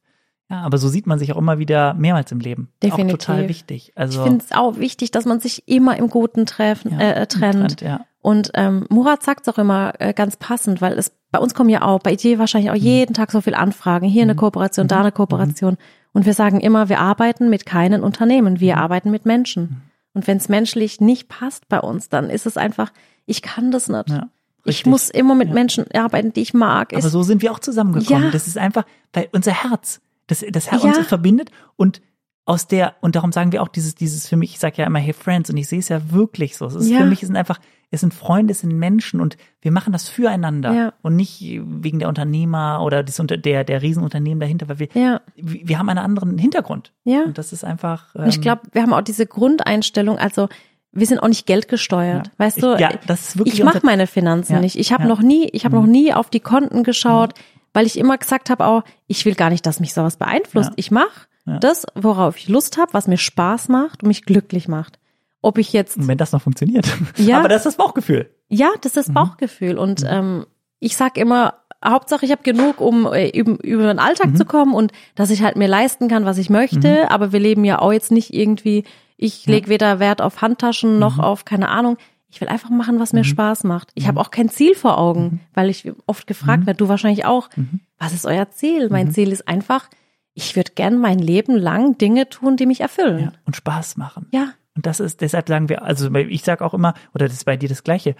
Ja, 0.50 0.62
aber 0.62 0.78
so 0.78 0.88
sieht 0.88 1.08
man 1.08 1.20
sich 1.20 1.34
auch 1.34 1.38
immer 1.38 1.60
wieder 1.60 1.94
mehrmals 1.94 2.32
im 2.32 2.40
Leben. 2.40 2.70
Definitiv. 2.82 3.16
Auch 3.16 3.18
total 3.20 3.50
wichtig. 3.50 3.92
Also 3.96 4.20
Ich 4.22 4.28
finde 4.30 4.46
es 4.46 4.56
auch 4.56 4.78
wichtig, 4.78 5.12
dass 5.12 5.26
man 5.26 5.40
sich 5.42 5.68
immer 5.68 5.98
im 5.98 6.10
Guten 6.10 6.46
treffen, 6.46 6.94
ja, 6.94 7.00
äh, 7.00 7.28
trennt. 7.28 7.82
ja. 7.82 8.06
Und 8.22 8.52
ähm, 8.54 8.86
Murat 8.90 9.24
sagt 9.24 9.42
es 9.48 9.54
auch 9.54 9.58
immer 9.58 9.94
äh, 10.00 10.14
ganz 10.14 10.38
passend, 10.38 10.82
weil 10.82 10.94
es 10.98 11.12
bei 11.32 11.40
uns 11.40 11.54
kommen 11.54 11.70
ja 11.70 11.82
auch, 11.82 12.00
bei 12.00 12.16
dir 12.16 12.40
wahrscheinlich 12.40 12.72
auch 12.72 12.76
Mhm. 12.76 12.82
jeden 12.82 13.14
Tag 13.14 13.32
so 13.32 13.42
viel 13.42 13.56
Anfragen, 13.56 14.08
hier 14.08 14.24
eine 14.24 14.36
Kooperation, 14.36 14.88
da 14.88 15.02
eine 15.02 15.12
Kooperation. 15.12 15.78
Und 16.14 16.26
wir 16.26 16.34
sagen 16.34 16.60
immer, 16.62 16.88
wir 16.90 17.00
arbeiten 17.00 17.50
mit 17.50 17.66
keinen 17.66 18.02
Unternehmen, 18.04 18.60
wir 18.62 18.76
Mhm. 18.76 18.82
arbeiten 18.82 19.12
mit 19.12 19.26
Menschen. 19.26 19.82
Und 20.14 20.28
wenn 20.28 20.38
es 20.38 20.48
menschlich 20.50 21.00
nicht 21.02 21.28
passt 21.30 21.68
bei 21.68 21.80
uns, 21.80 22.10
dann 22.10 22.30
ist 22.30 22.46
es 22.46 22.58
einfach, 22.58 22.92
ich 23.26 23.42
kann 23.42 23.72
das 23.72 23.88
nicht. 23.90 24.10
Ja, 24.10 24.30
ich 24.64 24.68
richtig. 24.78 24.86
muss 24.88 25.10
immer 25.10 25.36
mit 25.36 25.50
Ja. 25.50 25.54
Menschen 25.54 25.86
arbeiten, 25.94 26.32
die 26.34 26.42
ich 26.42 26.54
mag. 26.54 26.94
Aber 26.94 27.10
so 27.10 27.22
sind 27.24 27.42
wir 27.42 27.52
auch 27.52 27.60
zusammengekommen. 27.60 28.24
Ja. 28.24 28.32
Das 28.32 28.48
ist 28.48 28.58
einfach, 28.58 28.86
weil 29.14 29.28
unser 29.32 29.52
Herz, 29.52 30.02
das, 30.28 30.44
das 30.52 30.72
Herz 30.72 30.84
Ja. 30.84 30.90
uns 30.90 31.08
verbindet 31.08 31.50
und 31.76 32.02
aus 32.46 32.66
der, 32.68 32.96
und 33.02 33.18
darum 33.18 33.34
sagen 33.34 33.52
wir 33.52 33.62
auch 33.62 33.68
dieses, 33.68 33.96
dieses 33.96 34.28
für 34.30 34.38
mich, 34.38 34.52
ich 34.54 34.60
sage 34.60 34.76
ja 34.78 34.86
immer, 34.86 35.00
hey 35.00 35.12
Friends, 35.12 35.50
und 35.50 35.58
ich 35.58 35.68
sehe 35.68 35.80
es 35.80 35.90
ja 35.90 36.12
wirklich 36.12 36.56
so. 36.56 36.66
Es 36.68 36.76
ist 36.76 36.90
Ja. 36.90 37.00
für 37.00 37.06
mich, 37.06 37.22
es 37.22 37.28
sind 37.28 37.36
einfach, 37.36 37.60
es 37.92 38.00
sind 38.00 38.14
Freunde, 38.14 38.54
es 38.54 38.62
sind 38.62 38.72
Menschen 38.74 39.20
und 39.20 39.36
wir 39.60 39.72
machen 39.74 39.92
das 39.92 40.08
füreinander 40.08 40.74
Ja. 40.74 40.94
und 41.02 41.18
nicht 41.18 41.42
wegen 41.42 42.00
der 42.00 42.08
Unternehmer 42.08 42.82
oder 42.86 43.04
des, 43.04 43.22
der, 43.22 43.66
der 43.66 43.82
Riesenunternehmen 43.82 44.40
dahinter, 44.40 44.70
weil 44.70 44.80
wir, 44.80 44.88
ja, 44.94 45.20
wir 45.36 45.68
wir 45.68 45.78
haben 45.80 45.90
einen 45.90 46.00
anderen 46.00 46.38
Hintergrund. 46.38 46.94
ja. 47.04 47.24
Und 47.24 47.38
das 47.38 47.52
ist 47.52 47.66
einfach. 47.66 48.16
Ähm, 48.16 48.28
ich 48.30 48.40
glaube, 48.40 48.62
wir 48.72 48.82
haben 48.82 48.94
auch 48.94 49.02
diese 49.02 49.26
Grundeinstellung, 49.28 50.18
also 50.18 50.48
wir 50.94 51.06
sind 51.06 51.20
auch 51.20 51.28
nicht 51.28 51.46
geldgesteuert. 51.48 52.28
Ja. 52.28 52.34
Weißt 52.38 52.64
du, 52.64 52.74
Ich- 52.76 52.80
ja, 52.80 52.92
das 53.08 53.30
ist 53.30 53.38
wirklich 53.38 53.56
ich 53.60 53.64
mache 53.66 53.82
meine 53.84 54.08
Finanzen 54.08 54.54
Ja, 54.54 54.60
nicht. 54.62 54.78
Ich 54.80 54.94
habe. 54.94 55.04
Mhm. 55.04 55.10
noch 55.10 55.22
nie, 55.22 55.50
ich 55.52 55.66
habe 55.66 55.76
noch 55.76 55.86
nie 55.86 56.14
auf 56.14 56.30
die 56.30 56.40
Konten 56.40 56.84
geschaut, 56.84 57.34
weil 57.78 57.86
ich 57.86 57.98
immer 58.00 58.18
gesagt 58.18 58.50
habe 58.50 58.66
auch, 58.66 58.82
ich 59.06 59.24
will 59.26 59.36
gar 59.36 59.52
nicht, 59.52 59.64
dass 59.68 59.80
mich 59.80 59.94
sowas 59.94 60.18
beeinflusst. 60.18 60.70
Ja. 60.72 60.74
Ich 60.78 60.90
mache 60.90 61.28
Ja. 61.46 61.60
das, 61.60 61.86
worauf 61.94 62.36
ich 62.38 62.50
Lust 62.50 62.78
habe, 62.78 62.92
was 62.94 63.08
mir 63.08 63.18
Spaß 63.18 63.70
macht 63.70 64.02
und 64.02 64.08
mich 64.08 64.26
glücklich 64.26 64.68
macht. 64.68 64.98
Ob 65.44 65.60
ich 65.60 65.72
jetzt 65.74 65.96
Und 65.98 66.08
wenn 66.08 66.18
das 66.18 66.32
noch 66.32 66.42
funktioniert. 66.42 66.88
Ja. 67.18 67.38
Aber 67.38 67.48
das 67.50 67.60
ist 67.60 67.66
das 67.68 67.76
Bauchgefühl. 67.78 68.32
Ja, 68.50 68.70
das 68.82 68.96
Mhm. 68.96 69.00
ist 69.00 69.08
das 69.10 69.14
Bauchgefühl. 69.14 69.78
Und 69.78 70.04
ähm, 70.10 70.48
ich 70.80 70.98
sag 70.98 71.18
immer, 71.18 71.54
Hauptsache 71.86 72.26
ich 72.26 72.32
habe 72.32 72.42
genug, 72.42 72.82
um 72.82 73.06
äh, 73.06 73.30
über, 73.30 73.58
den 73.88 74.00
Alltag 74.00 74.32
Mhm. 74.32 74.36
zu 74.38 74.46
kommen 74.46 74.74
und 74.74 74.92
dass 75.14 75.30
ich 75.30 75.44
halt 75.44 75.56
mir 75.56 75.68
leisten 75.68 76.08
kann, 76.08 76.26
was 76.26 76.40
ich 76.40 76.50
möchte. 76.50 77.12
Aber 77.12 77.32
wir 77.32 77.40
leben 77.40 77.64
ja 77.64 77.78
auch 77.80 77.92
jetzt 77.94 78.12
nicht 78.12 78.34
irgendwie, 78.34 78.84
ich 79.18 79.46
leg 79.46 79.68
weder 79.70 80.00
Wert 80.00 80.22
auf 80.24 80.42
Handtaschen 80.42 80.94
Mhm. 80.96 81.00
noch 81.00 81.20
auf, 81.20 81.46
keine 81.46 81.70
Ahnung. 81.70 81.98
Ich 82.30 82.42
will 82.42 82.50
einfach 82.50 82.70
machen, 82.70 83.00
was 83.00 83.14
mir 83.14 83.24
Spaß 83.24 83.64
macht. 83.64 83.92
Ich 83.96 84.08
habe 84.08 84.20
auch 84.20 84.32
kein 84.32 84.50
Ziel 84.50 84.76
vor 84.76 84.98
Augen, 84.98 85.24
Mhm. 85.24 85.40
weil 85.54 85.70
ich 85.70 85.92
oft 86.08 86.28
gefragt 86.28 86.66
werde, 86.66 86.78
du 86.78 86.90
wahrscheinlich 86.90 87.26
auch, 87.26 87.50
was 87.98 88.14
ist 88.14 88.26
euer 88.26 88.50
Ziel? 88.50 88.88
Mhm. 88.88 88.92
Mein 88.92 89.12
Ziel 89.12 89.32
ist 89.32 89.48
einfach, 89.48 89.90
ich 90.34 90.56
würde 90.56 90.72
gern 90.76 91.00
mein 91.00 91.20
Leben 91.20 91.56
lang 91.56 91.98
Dinge 91.98 92.30
tun, 92.30 92.58
die 92.58 92.66
mich 92.66 92.80
Ja. 92.80 92.86
erfüllen. 92.86 93.32
Und 93.46 93.56
Spaß 93.56 93.98
machen. 93.98 94.28
Ja, 94.32 94.50
Und 94.76 94.86
das 94.86 95.00
ist, 95.00 95.22
deshalb 95.22 95.48
sagen 95.48 95.70
wir, 95.70 95.82
also 95.84 96.14
ich 96.14 96.44
sage 96.44 96.64
auch 96.64 96.74
immer, 96.76 96.94
oder 97.16 97.26
das 97.28 97.34
ist 97.38 97.46
bei 97.46 97.58
dir 97.58 97.68
das 97.70 97.84
Gleiche, 97.84 98.16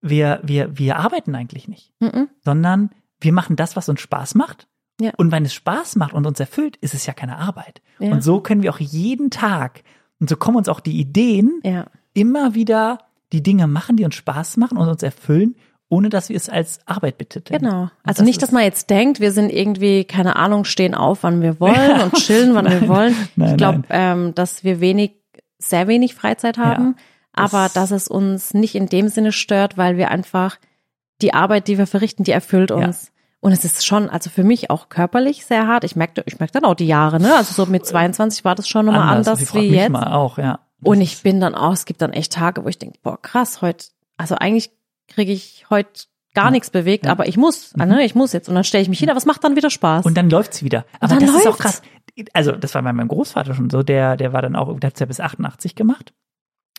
wir, 0.00 0.40
wir, 0.42 0.76
wir 0.76 0.96
arbeiten 0.96 1.34
eigentlich 1.34 1.68
nicht, 1.68 1.92
Mhm. 2.00 2.28
sondern 2.44 2.90
wir 3.20 3.32
machen 3.32 3.54
das, 3.56 3.76
was 3.76 3.88
uns 3.88 4.00
Spaß 4.00 4.34
macht. 4.34 4.66
Ja. 5.00 5.12
Und 5.16 5.30
wenn 5.30 5.44
es 5.44 5.54
Spaß 5.54 5.96
macht 5.96 6.12
und 6.14 6.26
uns 6.26 6.40
erfüllt, 6.40 6.76
ist 6.78 6.94
es 6.94 7.06
ja 7.06 7.12
keine 7.12 7.38
Arbeit. 7.38 7.82
Ja. 8.00 8.10
Und 8.12 8.22
so 8.22 8.40
können 8.40 8.62
wir 8.62 8.72
auch 8.72 8.80
jeden 8.80 9.30
Tag, 9.30 9.82
und 10.20 10.28
so 10.28 10.36
kommen 10.36 10.56
uns 10.56 10.68
auch 10.68 10.80
die 10.80 10.98
Ideen, 10.98 11.60
ja. 11.62 11.86
immer 12.14 12.54
wieder 12.54 12.98
die 13.32 13.42
Dinge 13.42 13.66
machen, 13.66 13.96
die 13.96 14.04
uns 14.04 14.14
Spaß 14.14 14.56
machen 14.58 14.78
und 14.78 14.88
uns 14.88 15.02
erfüllen, 15.02 15.56
ohne 15.88 16.08
dass 16.08 16.28
wir 16.28 16.36
es 16.36 16.48
als 16.48 16.80
Arbeit 16.86 17.18
betiteln. 17.18 17.60
Genau. 17.60 17.90
Also 18.02 18.24
nicht, 18.24 18.40
dass 18.42 18.52
man 18.52 18.62
jetzt 18.62 18.88
denkt, 18.90 19.20
wir 19.20 19.32
sind 19.32 19.50
irgendwie, 19.50 20.04
keine 20.04 20.36
Ahnung, 20.36 20.64
stehen 20.64 20.94
auf, 20.94 21.22
wann 21.22 21.42
wir 21.42 21.60
wollen 21.60 22.00
und 22.02 22.14
chillen, 22.14 22.54
wann 22.54 22.70
wir 22.70 22.88
wollen. 22.88 23.14
nein, 23.36 23.50
ich 23.50 23.56
glaube, 23.56 23.82
ähm, 23.90 24.34
dass 24.34 24.64
wir 24.64 24.80
wenig, 24.80 25.12
sehr 25.58 25.88
wenig 25.88 26.14
Freizeit 26.14 26.58
haben, 26.58 26.96
aber 27.32 27.64
das- 27.64 27.72
dass 27.74 27.90
es 27.90 28.08
uns 28.08 28.54
nicht 28.54 28.74
in 28.74 28.86
dem 28.86 29.08
Sinne 29.08 29.32
stört, 29.32 29.76
weil 29.76 29.96
wir 29.96 30.10
einfach 30.10 30.56
die 31.20 31.34
Arbeit, 31.34 31.68
die 31.68 31.78
wir 31.78 31.86
verrichten, 31.86 32.24
die 32.24 32.32
erfüllt 32.32 32.70
uns. 32.70 33.12
Und 33.40 33.50
es 33.52 33.64
ist 33.64 33.84
schon, 33.84 34.08
also 34.08 34.30
für 34.30 34.44
mich 34.44 34.70
auch 34.70 34.88
körperlich 34.88 35.44
sehr 35.44 35.66
hart. 35.66 35.82
Ich 35.84 35.96
merke, 35.96 36.22
ich 36.26 36.38
merke 36.38 36.52
dann 36.52 36.64
auch 36.64 36.74
die 36.74 36.86
Jahre, 36.86 37.20
ne? 37.20 37.34
Also 37.34 37.52
so 37.64 37.70
mit 37.70 37.84
22 37.84 38.44
war 38.44 38.54
das 38.54 38.68
schon 38.68 38.86
nochmal 38.86 39.02
anders. 39.16 39.28
anders 39.28 39.54
wie 39.54 39.68
jetzt. 39.68 39.90
Mal 39.90 40.12
auch, 40.12 40.38
ja. 40.38 40.60
Und 40.84 41.00
ich 41.00 41.22
bin 41.22 41.40
dann 41.40 41.54
auch, 41.54 41.72
es 41.72 41.84
gibt 41.84 42.02
dann 42.02 42.12
echt 42.12 42.32
Tage, 42.32 42.64
wo 42.64 42.68
ich 42.68 42.78
denke, 42.78 42.98
boah, 43.02 43.20
krass, 43.20 43.62
heute, 43.62 43.86
also 44.16 44.34
eigentlich 44.34 44.70
kriege 45.08 45.32
ich 45.32 45.66
heute 45.70 46.04
gar 46.34 46.50
nichts 46.50 46.70
bewegt, 46.70 47.06
aber 47.06 47.28
ich 47.28 47.36
muss, 47.36 47.76
ne, 47.76 48.04
ich 48.04 48.14
muss 48.14 48.32
jetzt. 48.32 48.48
Und 48.48 48.54
dann 48.54 48.64
stelle 48.64 48.82
ich 48.82 48.88
mich 48.88 48.98
hin, 48.98 49.10
aber 49.10 49.18
es 49.18 49.26
macht 49.26 49.44
dann 49.44 49.56
wieder 49.56 49.70
Spaß. 49.70 50.04
Mhm. 50.04 50.08
Und 50.08 50.16
dann 50.16 50.30
läuft's 50.30 50.62
wieder. 50.62 50.84
Aber 50.98 51.14
dann 51.14 51.20
das 51.20 51.30
ist 51.30 51.40
auch 51.42 51.44
läuft's. 51.44 51.62
krass. 51.62 51.82
Also, 52.32 52.52
das 52.52 52.74
war 52.74 52.82
bei 52.82 52.92
meinem 52.92 53.08
Großvater 53.08 53.54
schon 53.54 53.70
so. 53.70 53.82
Der, 53.82 54.16
der 54.16 54.32
war 54.32 54.42
dann 54.42 54.56
auch, 54.56 54.78
der 54.78 54.88
hat's 54.88 55.00
ja 55.00 55.06
bis 55.06 55.20
88 55.20 55.74
gemacht. 55.74 56.12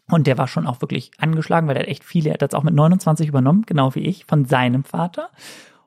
Und 0.10 0.28
der 0.28 0.38
war 0.38 0.48
schon 0.48 0.68
auch 0.68 0.82
wirklich 0.82 1.12
angeschlagen, 1.18 1.68
weil 1.68 1.78
er 1.78 1.84
hat 1.84 1.88
echt 1.88 2.04
viele, 2.04 2.30
er 2.30 2.34
hat 2.34 2.42
das 2.42 2.54
auch 2.54 2.64
mit 2.64 2.74
29 2.74 3.28
übernommen, 3.28 3.64
genau 3.66 3.96
wie 3.96 4.02
ich, 4.02 4.26
von 4.26 4.46
seinem 4.46 4.84
Vater. 4.84 5.30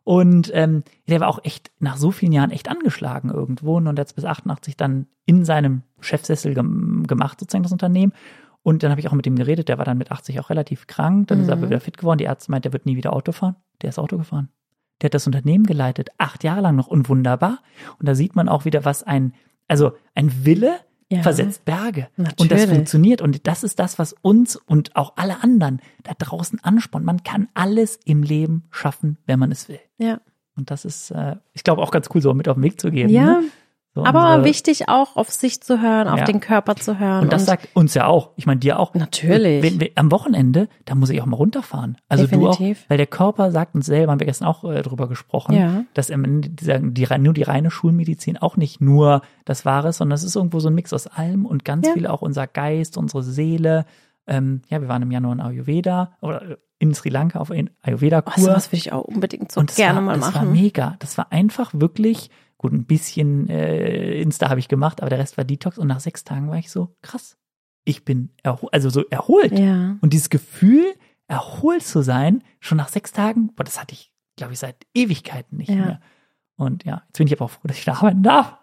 Und 0.06 0.52
ähm, 0.54 0.84
der 1.08 1.18
war 1.18 1.26
auch 1.26 1.40
echt 1.42 1.72
nach 1.80 1.96
so 1.96 2.12
vielen 2.12 2.30
Jahren 2.30 2.52
echt 2.52 2.68
angeschlagen 2.68 3.28
irgendwo 3.28 3.76
und 3.76 3.98
hat 3.98 4.14
bis 4.14 4.24
88 4.24 4.76
dann 4.76 5.08
in 5.24 5.44
seinem 5.44 5.82
Chefsessel 5.98 6.54
gem 6.54 7.08
gemacht, 7.08 7.40
sozusagen 7.40 7.64
das 7.64 7.72
Unternehmen. 7.72 8.12
Und 8.62 8.84
dann 8.84 8.92
habe 8.92 9.00
ich 9.00 9.08
auch 9.08 9.14
mit 9.14 9.26
ihm 9.26 9.34
geredet, 9.34 9.68
der 9.68 9.78
war 9.78 9.84
dann 9.84 9.98
mit 9.98 10.12
80 10.12 10.38
auch 10.38 10.48
relativ 10.48 10.86
krank, 10.86 11.26
dann 11.26 11.40
ist 11.40 11.48
er 11.48 11.54
aber 11.54 11.66
wieder 11.66 11.80
fit 11.80 11.98
geworden. 11.98 12.18
Die 12.18 12.24
Ärzte 12.24 12.52
meint, 12.52 12.64
der 12.64 12.72
wird 12.72 12.86
nie 12.86 12.96
wieder 12.96 13.12
Auto 13.12 13.32
fahren. 13.32 13.56
Der 13.82 13.88
ist 13.88 13.98
Auto 13.98 14.16
gefahren. 14.16 14.48
Der 15.02 15.08
hat 15.08 15.14
das 15.14 15.26
Unternehmen 15.26 15.64
geleitet, 15.64 16.10
acht 16.18 16.44
Jahre 16.44 16.60
lang 16.60 16.76
noch 16.76 16.86
und 16.86 17.08
wunderbar. 17.08 17.58
Und 17.98 18.08
da 18.08 18.14
sieht 18.14 18.36
man 18.36 18.48
auch 18.48 18.64
wieder, 18.64 18.84
was 18.84 19.02
ein, 19.02 19.34
also 19.66 19.90
ein 20.14 20.44
Wille 20.44 20.78
Ja. 21.08 21.22
versetzt 21.22 21.64
Berge. 21.64 22.08
Und 22.16 22.26
das 22.26 22.34
Natürlich. 22.38 22.68
funktioniert. 22.68 23.22
Und 23.22 23.46
das 23.46 23.62
ist 23.62 23.78
das, 23.78 23.98
was 23.98 24.14
uns 24.22 24.56
und 24.56 24.96
auch 24.96 25.12
alle 25.16 25.42
anderen 25.42 25.80
da 26.02 26.12
draußen 26.18 26.58
anspornt. 26.64 27.06
Man 27.06 27.22
kann 27.22 27.48
alles 27.54 28.00
im 28.04 28.22
Leben 28.24 28.64
schaffen, 28.70 29.16
wenn 29.26 29.38
man 29.38 29.52
es 29.52 29.68
will. 29.68 29.80
ja. 29.98 30.20
Und 30.58 30.70
das 30.70 30.86
ist, 30.86 31.10
äh, 31.10 31.36
ich 31.52 31.64
glaube, 31.64 31.82
auch 31.82 31.90
ganz 31.90 32.08
cool, 32.14 32.22
so 32.22 32.32
mit 32.32 32.48
auf 32.48 32.56
den 32.56 32.62
Weg 32.62 32.80
zu 32.80 32.90
geben. 32.90 33.10
Ja, 33.10 33.40
ne? 33.40 33.42
So 33.96 34.04
aber 34.06 34.44
wichtig 34.44 34.88
auch 34.88 35.16
auf 35.16 35.30
sich 35.30 35.60
zu 35.60 35.80
hören, 35.82 36.06
auf 36.06 36.18
Ja. 36.20 36.24
den 36.24 36.38
Körper 36.40 36.76
zu 36.76 36.98
hören. 37.00 37.22
Und 37.24 37.32
das 37.32 37.46
sagt 37.46 37.68
uns 37.74 37.94
ja 37.94 38.06
auch, 38.06 38.30
ich 38.36 38.46
meine 38.46 38.60
dir 38.60 38.78
auch. 38.78 38.94
Natürlich. 38.94 39.62
Wenn, 39.62 39.80
wenn, 39.80 39.88
am 39.96 40.12
Wochenende, 40.12 40.68
da 40.84 40.94
muss 40.94 41.10
ich 41.10 41.20
auch 41.20 41.26
mal 41.26 41.36
runterfahren. 41.36 41.96
Also 42.08 42.24
Definitiv. 42.24 42.78
du 42.80 42.84
auch, 42.84 42.90
weil 42.90 42.98
der 42.98 43.06
Körper 43.06 43.50
sagt 43.50 43.74
uns 43.74 43.86
selber, 43.86 44.12
haben 44.12 44.20
wir 44.20 44.26
gestern 44.26 44.46
auch 44.46 44.62
äh, 44.64 44.82
drüber 44.82 45.08
gesprochen, 45.08 45.54
Ja. 45.56 45.84
dass 45.94 46.10
am 46.10 46.24
Ende 46.24 46.50
dieser, 46.50 46.78
die, 46.78 47.04
rei- 47.04 47.18
nur 47.18 47.32
die 47.34 47.42
reine 47.42 47.70
Schulmedizin 47.70 48.36
auch 48.36 48.56
nicht 48.56 48.80
nur 48.80 49.22
das 49.44 49.64
Wahre 49.64 49.88
ist, 49.88 49.96
sondern 49.96 50.14
es 50.14 50.22
ist 50.24 50.36
irgendwo 50.36 50.60
so 50.60 50.68
ein 50.68 50.74
Mix 50.74 50.92
aus 50.92 51.06
allem 51.06 51.46
und 51.46 51.64
ganz 51.64 51.86
Ja. 51.88 51.94
viel 51.94 52.06
auch 52.06 52.22
unser 52.22 52.46
Geist, 52.46 52.96
unsere 52.96 53.22
Seele. 53.22 53.86
Ähm, 54.26 54.62
ja, 54.68 54.80
wir 54.80 54.88
waren 54.88 55.02
im 55.02 55.10
Januar 55.10 55.32
in 55.34 55.40
Ayurveda 55.40 56.12
oder 56.20 56.58
in 56.78 56.92
Sri 56.92 57.08
Lanka 57.08 57.38
auf 57.38 57.50
eine 57.50 57.70
oh, 57.70 57.74
Ayurveda-Kur. 57.88 58.42
sowas 58.44 58.68
würde 58.70 58.76
ich 58.76 58.92
auch 58.92 59.04
unbedingt 59.04 59.50
so 59.50 59.60
Und 59.60 59.74
gerne 59.76 59.96
war, 59.96 60.02
mal 60.02 60.18
das 60.18 60.34
war 60.34 60.42
machen. 60.42 60.52
mega. 60.52 60.96
Das 60.98 61.16
war 61.16 61.32
einfach 61.32 61.70
wirklich, 61.72 62.28
gut, 62.68 62.72
ein 62.72 62.84
bisschen 62.84 63.48
äh, 63.48 64.20
Insta 64.20 64.48
habe 64.50 64.60
ich 64.60 64.68
gemacht, 64.68 65.00
aber 65.00 65.10
der 65.10 65.18
Rest 65.18 65.36
war 65.36 65.44
Detox. 65.44 65.78
Und 65.78 65.86
nach 65.86 66.00
sechs 66.00 66.24
Tagen 66.24 66.48
war 66.50 66.58
ich 66.58 66.70
so, 66.70 66.94
krass, 67.02 67.36
ich 67.84 68.04
bin 68.04 68.30
also 68.72 68.90
so 68.90 69.04
erholt. 69.08 69.56
Ja. 69.58 69.96
Und 70.00 70.12
dieses 70.12 70.30
Gefühl, 70.30 70.84
erholt 71.28 71.82
zu 71.84 72.02
sein, 72.02 72.42
schon 72.60 72.78
nach 72.78 72.88
sechs 72.88 73.12
Tagen, 73.12 73.54
boah, 73.54 73.64
das 73.64 73.80
hatte 73.80 73.94
ich, 73.94 74.12
glaube 74.36 74.52
ich, 74.52 74.58
seit 74.58 74.76
Ewigkeiten 74.94 75.58
nicht 75.58 75.68
Ja. 75.70 75.76
mehr. 75.76 76.00
Und 76.58 76.84
ja, 76.84 77.02
jetzt 77.06 77.18
bin 77.18 77.26
ich 77.26 77.34
aber 77.34 77.44
auch 77.44 77.50
froh, 77.50 77.68
dass 77.68 77.76
ich 77.78 77.84
da 77.84 77.92
arbeiten 77.94 78.22
darf. 78.22 78.56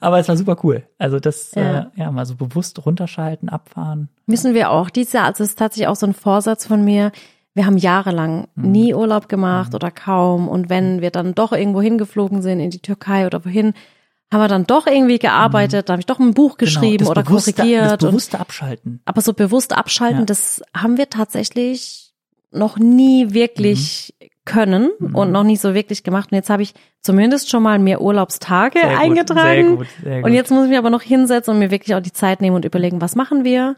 Aber 0.00 0.18
es 0.20 0.28
war 0.28 0.36
super 0.36 0.56
cool. 0.62 0.86
Also 0.98 1.18
das, 1.20 1.52
Ja. 1.54 1.80
Äh, 1.80 1.86
ja, 1.96 2.10
mal 2.12 2.24
so 2.24 2.36
bewusst 2.36 2.84
runterschalten, 2.86 3.48
abfahren. 3.48 4.08
Müssen 4.26 4.54
wir 4.54 4.70
auch. 4.70 4.90
Dieses 4.90 5.12
Jahr, 5.12 5.24
also 5.26 5.42
es 5.42 5.50
ist 5.50 5.58
tatsächlich 5.58 5.88
auch 5.88 5.96
so 5.96 6.06
ein 6.06 6.14
Vorsatz 6.14 6.66
von 6.66 6.84
mir. 6.84 7.10
Wir 7.54 7.66
haben 7.66 7.76
jahrelang 7.76 8.48
Mhm. 8.54 8.70
nie 8.72 8.94
Urlaub 8.94 9.28
gemacht 9.28 9.74
oder 9.74 9.90
kaum. 9.90 10.48
Und 10.48 10.68
wenn 10.70 11.00
wir 11.02 11.10
dann 11.10 11.34
doch 11.34 11.52
irgendwo 11.52 11.82
hingeflogen 11.82 12.40
sind, 12.42 12.60
in 12.60 12.70
die 12.70 12.78
Türkei 12.80 13.26
oder 13.26 13.44
wohin, 13.44 13.74
haben 14.32 14.40
wir 14.40 14.48
dann 14.48 14.64
doch 14.66 14.86
irgendwie 14.86 15.18
gearbeitet, 15.18 15.88
da 15.88 15.92
habe 15.92 16.00
ich 16.00 16.06
doch 16.06 16.18
ein 16.18 16.32
Buch 16.32 16.56
geschrieben 16.56 17.04
Mhm. 17.04 17.08
Genau, 17.08 17.10
oder 17.10 17.22
korrigiert. 17.22 17.84
Das 17.84 17.92
und, 17.92 18.10
bewusste 18.10 18.40
Abschalten. 18.40 19.00
aber 19.04 19.20
so 19.20 19.34
bewusst 19.34 19.76
abschalten, 19.76 20.20
Ja. 20.20 20.24
das 20.24 20.62
haben 20.74 20.96
wir 20.96 21.10
tatsächlich 21.10 22.12
noch 22.50 22.78
nie 22.78 23.32
wirklich 23.34 24.14
Mhm. 24.20 24.26
können 24.44 24.90
und 25.12 25.30
noch 25.32 25.44
nie 25.44 25.56
so 25.56 25.74
wirklich 25.74 26.02
gemacht. 26.02 26.32
Und 26.32 26.36
jetzt 26.36 26.50
habe 26.50 26.62
ich 26.62 26.74
zumindest 27.02 27.48
schon 27.50 27.62
mal 27.62 27.78
mehr 27.78 28.00
Urlaubstage 28.00 28.78
Sehr 28.80 28.88
gut, 28.90 28.98
eingetragen. 29.00 29.66
Sehr 29.68 29.76
gut, 29.76 29.86
sehr 30.02 30.16
gut. 30.16 30.24
Und 30.30 30.32
jetzt 30.34 30.50
muss 30.50 30.64
ich 30.64 30.70
mir 30.70 30.78
aber 30.78 30.90
noch 30.90 31.02
hinsetzen 31.02 31.52
und 31.54 31.58
mir 31.60 31.70
wirklich 31.70 31.94
auch 31.94 32.00
die 32.00 32.12
Zeit 32.12 32.40
nehmen 32.40 32.56
und 32.56 32.64
überlegen, 32.64 33.00
was 33.02 33.14
machen 33.14 33.44
wir? 33.44 33.76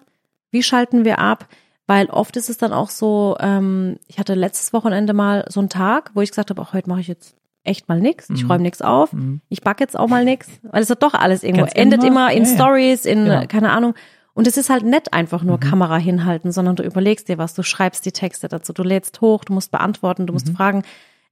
Wie 0.52 0.62
schalten 0.62 1.04
wir 1.04 1.18
ab? 1.18 1.46
Weil 1.86 2.06
oft 2.06 2.36
ist 2.36 2.48
es 2.48 2.56
dann 2.56 2.72
auch 2.72 2.88
so, 2.88 3.36
ähm, 3.40 3.98
ich 4.06 4.18
hatte 4.18 4.34
letztes 4.34 4.72
Wochenende 4.72 5.12
mal 5.12 5.44
so 5.48 5.60
einen 5.60 5.68
Tag, 5.68 6.10
wo 6.14 6.22
ich 6.22 6.30
gesagt 6.30 6.50
habe, 6.50 6.60
auch 6.62 6.72
heute 6.72 6.88
mache 6.88 7.00
ich 7.00 7.08
jetzt 7.08 7.36
echt 7.62 7.88
mal 7.88 8.00
nix. 8.00 8.28
Ich 8.30 8.44
Mhm. 8.44 8.50
räume 8.50 8.62
nichts 8.62 8.80
auf. 8.82 9.12
Mhm. 9.12 9.40
Ich 9.48 9.62
backe 9.62 9.82
jetzt 9.84 9.98
auch 9.98 10.08
mal 10.08 10.24
nix. 10.24 10.48
Weil 10.62 10.82
es 10.82 10.90
hat 10.90 11.02
doch 11.02 11.14
alles 11.14 11.42
irgendwo. 11.42 11.62
Ganz 11.66 11.74
Endet 11.74 12.00
immer. 12.04 12.30
immer 12.30 12.32
in 12.32 12.44
Ja. 12.44 12.54
Stories, 12.54 13.04
in, 13.04 13.24
Genau. 13.24 13.44
keine 13.48 13.70
Ahnung. 13.70 13.94
Und 14.34 14.46
es 14.46 14.56
ist 14.56 14.68
halt 14.70 14.84
nicht 14.84 15.12
einfach 15.12 15.42
nur 15.42 15.56
Mhm. 15.56 15.60
Kamera 15.60 15.96
hinhalten, 15.96 16.52
sondern 16.52 16.76
du 16.76 16.82
überlegst 16.82 17.28
dir 17.28 17.38
was, 17.38 17.54
du 17.54 17.62
schreibst 17.62 18.04
die 18.04 18.12
Texte 18.12 18.48
dazu, 18.48 18.72
du 18.72 18.82
lädst 18.82 19.20
hoch, 19.20 19.44
du 19.44 19.52
musst 19.52 19.70
beantworten, 19.70 20.26
du 20.26 20.32
musst 20.32 20.48
Mhm. 20.48 20.56
fragen. 20.56 20.82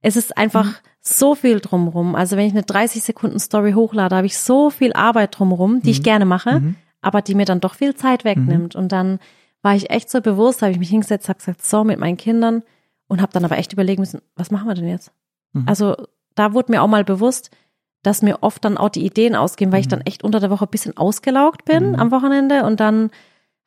Es 0.01 0.15
ist 0.15 0.37
einfach 0.37 0.75
so 1.01 1.33
viel 1.35 1.59
drumrum. 1.59 2.15
Also 2.15 2.37
wenn 2.37 2.45
ich 2.47 2.53
eine 2.53 2.63
30 2.63 3.03
Sekunden 3.03 3.39
Story 3.39 3.73
hochlade, 3.73 4.15
habe 4.15 4.25
ich 4.27 4.37
so 4.37 4.69
viel 4.69 4.93
Arbeit 4.93 5.37
drumrum, 5.37 5.81
die 5.81 5.91
ich 5.91 6.03
gerne 6.03 6.25
mache, 6.25 6.59
Mhm. 6.61 6.75
aber 7.01 7.21
die 7.21 7.35
mir 7.35 7.45
dann 7.45 7.59
doch 7.59 7.73
viel 7.75 7.95
Zeit 7.95 8.23
wegnimmt. 8.23 8.75
Und 8.75 8.91
dann 8.91 9.19
war 9.63 9.75
ich 9.75 9.89
echt 9.89 10.11
so 10.11 10.21
bewusst, 10.21 10.61
habe 10.61 10.71
ich 10.71 10.77
mich 10.79 10.89
hingesetzt, 10.89 11.27
habe 11.29 11.39
gesagt, 11.39 11.65
so 11.65 11.83
mit 11.83 11.97
meinen 11.99 12.17
Kindern 12.17 12.61
und 13.07 13.21
habe 13.21 13.31
dann 13.33 13.43
aber 13.45 13.57
echt 13.57 13.73
überlegen 13.73 14.01
müssen, 14.01 14.21
was 14.35 14.51
machen 14.51 14.67
wir 14.67 14.75
denn 14.75 14.87
jetzt? 14.87 15.11
Mhm. 15.53 15.63
Also 15.67 15.95
da 16.35 16.53
wurde 16.53 16.71
mir 16.71 16.83
auch 16.83 16.87
mal 16.87 17.03
bewusst, 17.03 17.49
dass 18.03 18.21
mir 18.21 18.43
oft 18.43 18.63
dann 18.65 18.77
auch 18.77 18.89
die 18.89 19.05
Ideen 19.05 19.35
ausgehen, 19.35 19.71
weil 19.71 19.79
ich 19.79 19.87
dann 19.87 20.01
echt 20.01 20.23
unter 20.23 20.39
der 20.39 20.49
Woche 20.51 20.65
ein 20.65 20.71
bisschen 20.71 20.95
ausgelaugt 20.97 21.65
bin 21.65 21.91
Mhm. 21.91 21.95
am 21.95 22.11
Wochenende 22.11 22.63
und 22.65 22.79
dann 22.79 23.03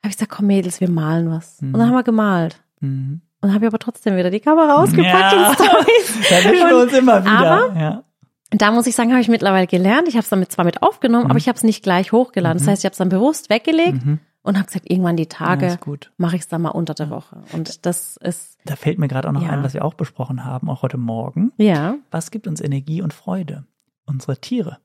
habe 0.03 0.09
ich 0.11 0.17
gesagt, 0.17 0.31
komm 0.31 0.47
Mädels, 0.47 0.79
wir 0.79 0.89
malen 0.89 1.29
was. 1.31 1.61
Mhm. 1.61 1.73
Und 1.73 1.79
dann 1.79 1.89
haben 1.89 1.95
wir 1.95 2.03
gemalt. 2.03 2.61
Mhm. 2.79 3.21
Und 3.41 3.53
habe 3.53 3.65
ich 3.65 3.67
aber 3.69 3.79
trotzdem 3.79 4.15
wieder 4.15 4.29
die 4.29 4.39
Kamera 4.39 4.75
ausgepackt 4.75 5.33
Ja. 5.33 5.49
und 5.49 5.53
Stories. 5.55 6.29
Da 6.29 6.51
wischen 6.51 6.69
wir 6.69 6.77
uns 6.77 6.93
immer 6.93 7.21
wieder. 7.23 7.31
Aber- 7.31 7.79
ja. 7.79 8.03
Da 8.51 8.71
muss 8.71 8.87
ich 8.87 8.95
sagen, 8.95 9.11
habe 9.11 9.19
ich 9.21 9.27
mittlerweile 9.27 9.67
gelernt. 9.67 10.07
Ich 10.07 10.13
habe 10.13 10.23
es 10.23 10.29
damit 10.29 10.51
zwar 10.53 10.63
mit 10.63 10.81
aufgenommen, 10.81 11.25
Mhm. 11.25 11.31
aber 11.31 11.37
ich 11.37 11.47
habe 11.49 11.57
es 11.57 11.63
nicht 11.63 11.83
gleich 11.83 12.11
hochgeladen. 12.13 12.59
Das 12.59 12.67
heißt, 12.67 12.81
ich 12.81 12.85
habe 12.85 12.93
es 12.93 12.97
dann 12.97 13.09
bewusst 13.09 13.49
weggelegt 13.49 14.05
Mhm. 14.05 14.19
Und 14.47 14.55
habe 14.57 14.65
gesagt, 14.67 14.89
irgendwann 14.89 15.17
die 15.17 15.23
Ja, 15.23 15.29
Tage 15.29 15.77
gut. 15.81 16.11
mache 16.17 16.35
ich 16.35 16.41
es 16.43 16.47
dann 16.47 16.61
mal 16.61 16.69
unter 16.69 16.93
der 16.93 17.09
Woche. 17.09 17.41
Und 17.53 17.85
das 17.85 18.17
ist, 18.17 18.57
Da 18.65 18.75
fällt 18.75 18.97
mir 18.99 19.07
gerade 19.07 19.27
auch 19.27 19.33
noch 19.33 19.43
Ja. 19.43 19.49
ein, 19.49 19.63
was 19.63 19.73
wir 19.73 19.83
auch 19.85 19.93
besprochen 19.93 20.43
haben, 20.45 20.69
auch 20.69 20.81
heute 20.81 20.97
Morgen. 20.97 21.51
ja, 21.57 21.95
Was 22.11 22.31
gibt 22.31 22.47
uns 22.47 22.61
Energie 22.61 23.01
und 23.01 23.13
Freude? 23.13 23.65
Unsere 24.05 24.37
Tiere. 24.39 24.79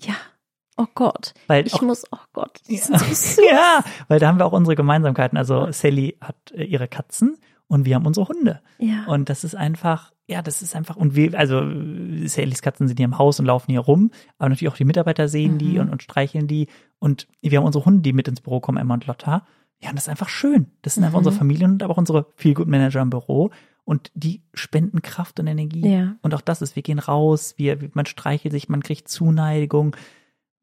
ja, 0.00 0.14
Oh 0.80 0.86
Gott. 0.94 1.34
Weil 1.48 1.66
ich 1.66 1.74
auch- 1.74 1.82
muss, 1.82 2.04
oh 2.12 2.18
Gott. 2.32 2.60
die 2.68 2.76
Ja. 2.76 2.82
sind 2.84 2.98
so 3.00 3.04
süß. 3.06 3.40
ja, 3.50 3.80
weil 4.06 4.20
da 4.20 4.28
haben 4.28 4.38
wir 4.38 4.46
auch 4.46 4.52
unsere 4.52 4.76
Gemeinsamkeiten. 4.76 5.36
Also 5.36 5.72
Sally 5.72 6.16
hat 6.20 6.36
äh, 6.52 6.62
ihre 6.62 6.86
Katzen 6.86 7.36
und 7.68 7.84
wir 7.86 7.94
haben 7.94 8.06
unsere 8.06 8.28
Hunde. 8.28 8.60
Ja. 8.78 9.04
Und 9.06 9.28
das 9.28 9.44
ist 9.44 9.54
einfach, 9.54 10.12
ja, 10.26 10.42
das 10.42 10.60
ist 10.62 10.74
einfach, 10.74 10.96
und 10.96 11.14
wir, 11.14 11.38
also 11.38 11.60
Sallys 12.26 12.62
Katzen 12.62 12.88
sind 12.88 12.96
hier 12.98 13.04
im 13.06 13.18
Haus 13.18 13.38
und 13.40 13.46
laufen 13.46 13.70
hier 13.70 13.80
rum, 13.80 14.10
aber 14.38 14.48
natürlich 14.50 14.72
auch 14.72 14.76
die 14.76 14.84
Mitarbeiter 14.84 15.28
sehen 15.28 15.58
die 15.58 15.74
Mhm. 15.74 15.80
und, 15.80 15.88
und 15.90 16.02
streicheln 16.02 16.46
die. 16.48 16.66
Und 16.98 17.28
wir 17.40 17.58
haben 17.58 17.64
unsere 17.66 17.84
Hunde, 17.84 18.00
die 18.02 18.12
mit 18.12 18.28
ins 18.28 18.40
Büro 18.40 18.60
kommen, 18.60 18.78
Emma 18.78 18.94
und 18.94 19.06
Lotta. 19.06 19.46
Ja, 19.80 19.90
und 19.90 19.96
das 19.96 20.04
ist 20.04 20.08
einfach 20.08 20.28
schön. 20.28 20.66
Das 20.82 20.94
sind 20.94 21.04
einfach 21.04 21.20
Mhm. 21.20 21.26
unsere 21.26 21.36
Familien, 21.36 21.82
aber 21.82 21.92
auch 21.94 21.98
unsere 21.98 22.26
Feel-Good-Manager 22.36 23.00
im 23.00 23.10
Büro. 23.10 23.50
Und 23.84 24.10
die 24.14 24.42
spenden 24.52 25.00
Kraft 25.00 25.40
und 25.40 25.46
Energie. 25.46 25.88
Ja. 25.88 26.16
Und 26.20 26.34
auch 26.34 26.42
das 26.42 26.60
ist, 26.60 26.76
wir 26.76 26.82
gehen 26.82 26.98
raus, 26.98 27.54
wir, 27.56 27.78
man 27.94 28.04
streichelt 28.04 28.52
sich, 28.52 28.68
man 28.68 28.82
kriegt 28.82 29.08
Zuneigung, 29.08 29.96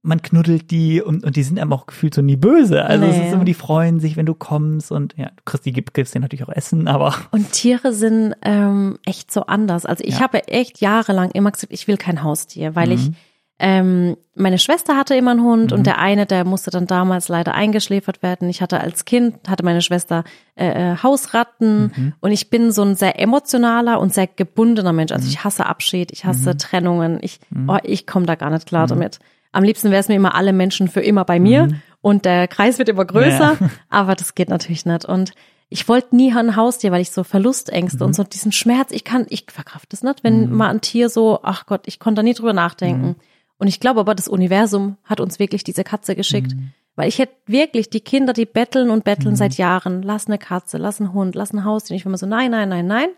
man 0.06 0.22
knuddelt 0.22 0.72
die 0.72 1.02
und, 1.02 1.24
und 1.24 1.36
die 1.36 1.44
sind 1.44 1.60
einem 1.60 1.74
auch 1.74 1.86
gefühlt 1.88 2.14
so 2.14 2.22
nie 2.22 2.36
böse. 2.38 2.86
Also 2.86 3.06
es 3.06 3.18
Nee. 3.18 3.28
ist 3.28 3.34
immer, 3.34 3.44
die 3.46 3.54
freuen 3.54 4.00
sich, 4.00 4.16
wenn 4.18 4.26
du 4.26 4.34
kommst 4.36 4.92
und 4.92 5.14
ja, 5.18 5.26
du 5.28 5.42
kriegst 5.46 5.66
die 5.66 5.74
gib- 5.74 5.94
gibst 5.94 6.14
dir 6.16 6.20
natürlich 6.20 6.44
auch 6.46 6.54
Essen, 6.54 6.88
aber 6.88 7.16
Und 7.32 7.52
Tiere 7.52 7.92
sind 7.94 8.36
ähm, 8.44 8.98
echt 9.06 9.32
so 9.34 9.48
anders. 9.48 9.86
Also 9.86 10.04
ich 10.06 10.16
Ja. 10.16 10.22
habe 10.22 10.48
echt 10.48 10.80
jahrelang 10.80 11.32
immer 11.32 11.52
gesagt, 11.52 11.74
ich 11.74 11.88
will 11.88 11.98
kein 11.98 12.24
Haustier, 12.24 12.76
weil 12.76 12.92
ich 12.92 13.10
Mhm. 13.10 13.16
ähm, 13.60 14.18
meine 14.36 14.58
Schwester 14.60 14.98
hatte 14.98 15.16
immer 15.16 15.32
einen 15.32 15.42
Hund 15.44 15.72
Mhm. 15.72 15.78
und 15.78 15.88
der 15.88 15.98
eine, 15.98 16.26
der 16.26 16.44
musste 16.44 16.72
dann 16.72 16.88
damals 16.88 17.30
leider 17.30 17.54
eingeschläfert 17.54 18.22
werden. 18.22 18.50
Ich 18.50 18.62
hatte 18.62 18.82
als 18.82 19.06
Kind, 19.06 19.48
hatte 19.48 19.64
meine 19.64 19.82
Schwester 19.82 20.26
äh, 20.56 20.92
äh, 20.94 20.98
Hausratten 21.02 21.92
Mhm. 21.96 22.14
und 22.20 22.32
ich 22.32 22.50
bin 22.50 22.72
so 22.74 22.82
ein 22.84 22.96
sehr 22.96 23.18
emotionaler 23.20 24.00
und 24.02 24.14
sehr 24.14 24.28
gebundener 24.28 24.92
Mensch. 24.94 25.12
Also 25.14 25.28
ich 25.30 25.44
hasse 25.46 25.66
Abschied, 25.66 26.12
ich 26.12 26.26
hasse 26.26 26.50
Mhm. 26.54 26.58
Trennungen, 26.58 27.18
ich, 27.22 27.40
oh, 27.68 27.78
ich 27.84 28.06
komme 28.06 28.26
da 28.26 28.36
gar 28.36 28.50
nicht 28.50 28.68
klar 28.68 28.88
damit. 28.88 29.20
Am 29.56 29.64
liebsten 29.64 29.90
wäre 29.92 30.00
es 30.02 30.08
mir 30.08 30.16
immer 30.16 30.36
alle 30.36 30.54
Menschen 30.54 30.88
für 30.88 31.02
immer 31.02 31.26
bei 31.26 31.40
mir 31.40 31.70
und 32.02 32.26
der 32.26 32.48
Kreis 32.48 32.78
wird 32.78 32.90
immer 32.90 33.06
größer, 33.06 33.54
Mhm. 33.54 33.66
Ja. 33.66 33.70
aber 33.90 34.16
das 34.16 34.36
geht 34.36 34.50
natürlich 34.50 34.86
nicht. 34.86 35.06
Und 35.06 35.32
ich 35.70 35.88
wollte 35.88 36.16
nie 36.16 36.34
ein 36.34 36.56
Haustier, 36.56 36.92
weil 36.92 37.02
ich 37.02 37.12
so 37.12 37.24
Verlustängste 37.24 38.00
Mhm. 38.04 38.08
und 38.08 38.14
so 38.14 38.24
diesen 38.24 38.52
Schmerz, 38.52 38.92
ich 38.92 39.04
kann, 39.04 39.26
ich 39.30 39.46
verkraft 39.50 39.92
das 39.94 40.04
nicht, 40.04 40.24
wenn 40.24 40.52
mal 40.52 40.70
ein 40.70 40.82
Tier 40.82 41.10
so, 41.10 41.40
ach 41.42 41.66
Gott, 41.66 41.82
ich 41.86 42.00
konnte 42.00 42.20
da 42.20 42.24
nie 42.24 42.34
drüber 42.34 42.54
nachdenken. 42.54 43.08
Mhm. 43.08 43.16
Und 43.58 43.68
ich 43.68 43.80
glaube 43.80 44.02
aber, 44.02 44.14
das 44.14 44.28
Universum 44.28 44.98
hat 45.06 45.20
uns 45.22 45.40
wirklich 45.40 45.64
diese 45.64 45.84
Katze 45.84 46.16
geschickt. 46.16 46.54
Mhm. 46.54 46.72
Weil 46.98 47.08
ich 47.10 47.20
hätte 47.20 47.34
wirklich 47.48 47.90
die 47.90 48.00
Kinder, 48.02 48.32
die 48.34 48.46
betteln 48.46 48.90
und 48.90 49.04
betteln 49.04 49.36
seit 49.36 49.56
Jahren, 49.56 50.02
lass 50.02 50.28
eine 50.28 50.38
Katze, 50.38 50.78
lass 50.78 51.02
einen 51.02 51.12
Hund, 51.14 51.36
lass 51.36 51.52
ein 51.54 51.64
Haustier. 51.66 51.94
Und 51.94 51.98
ich 52.00 52.06
war 52.06 52.10
immer 52.12 52.18
so, 52.18 52.26
nein, 52.26 52.52
nein, 52.52 52.70
nein, 52.70 52.88
nein. 52.88 53.10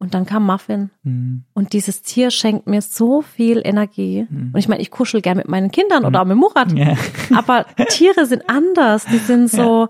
Und 0.00 0.14
dann 0.14 0.26
kam 0.26 0.46
Muffin. 0.46 0.90
Mhm. 1.02 1.42
Und 1.54 1.72
dieses 1.72 2.02
Tier 2.02 2.30
schenkt 2.30 2.68
mir 2.68 2.82
so 2.82 3.20
viel 3.20 3.60
Energie. 3.64 4.28
Und 4.30 4.56
ich 4.56 4.68
meine, 4.68 4.80
ich 4.80 4.92
kuschel 4.92 5.20
gern 5.20 5.36
mit 5.38 5.48
meinen 5.48 5.72
Kindern 5.72 6.04
oder 6.04 6.22
auch 6.22 6.24
mit 6.24 6.36
Murat. 6.36 6.70
ja. 6.72 6.94
Aber 7.36 7.66
Tiere 7.88 8.24
sind 8.26 8.48
anders. 8.48 9.06
Die 9.06 9.18
sind 9.18 9.50
so, 9.50 9.88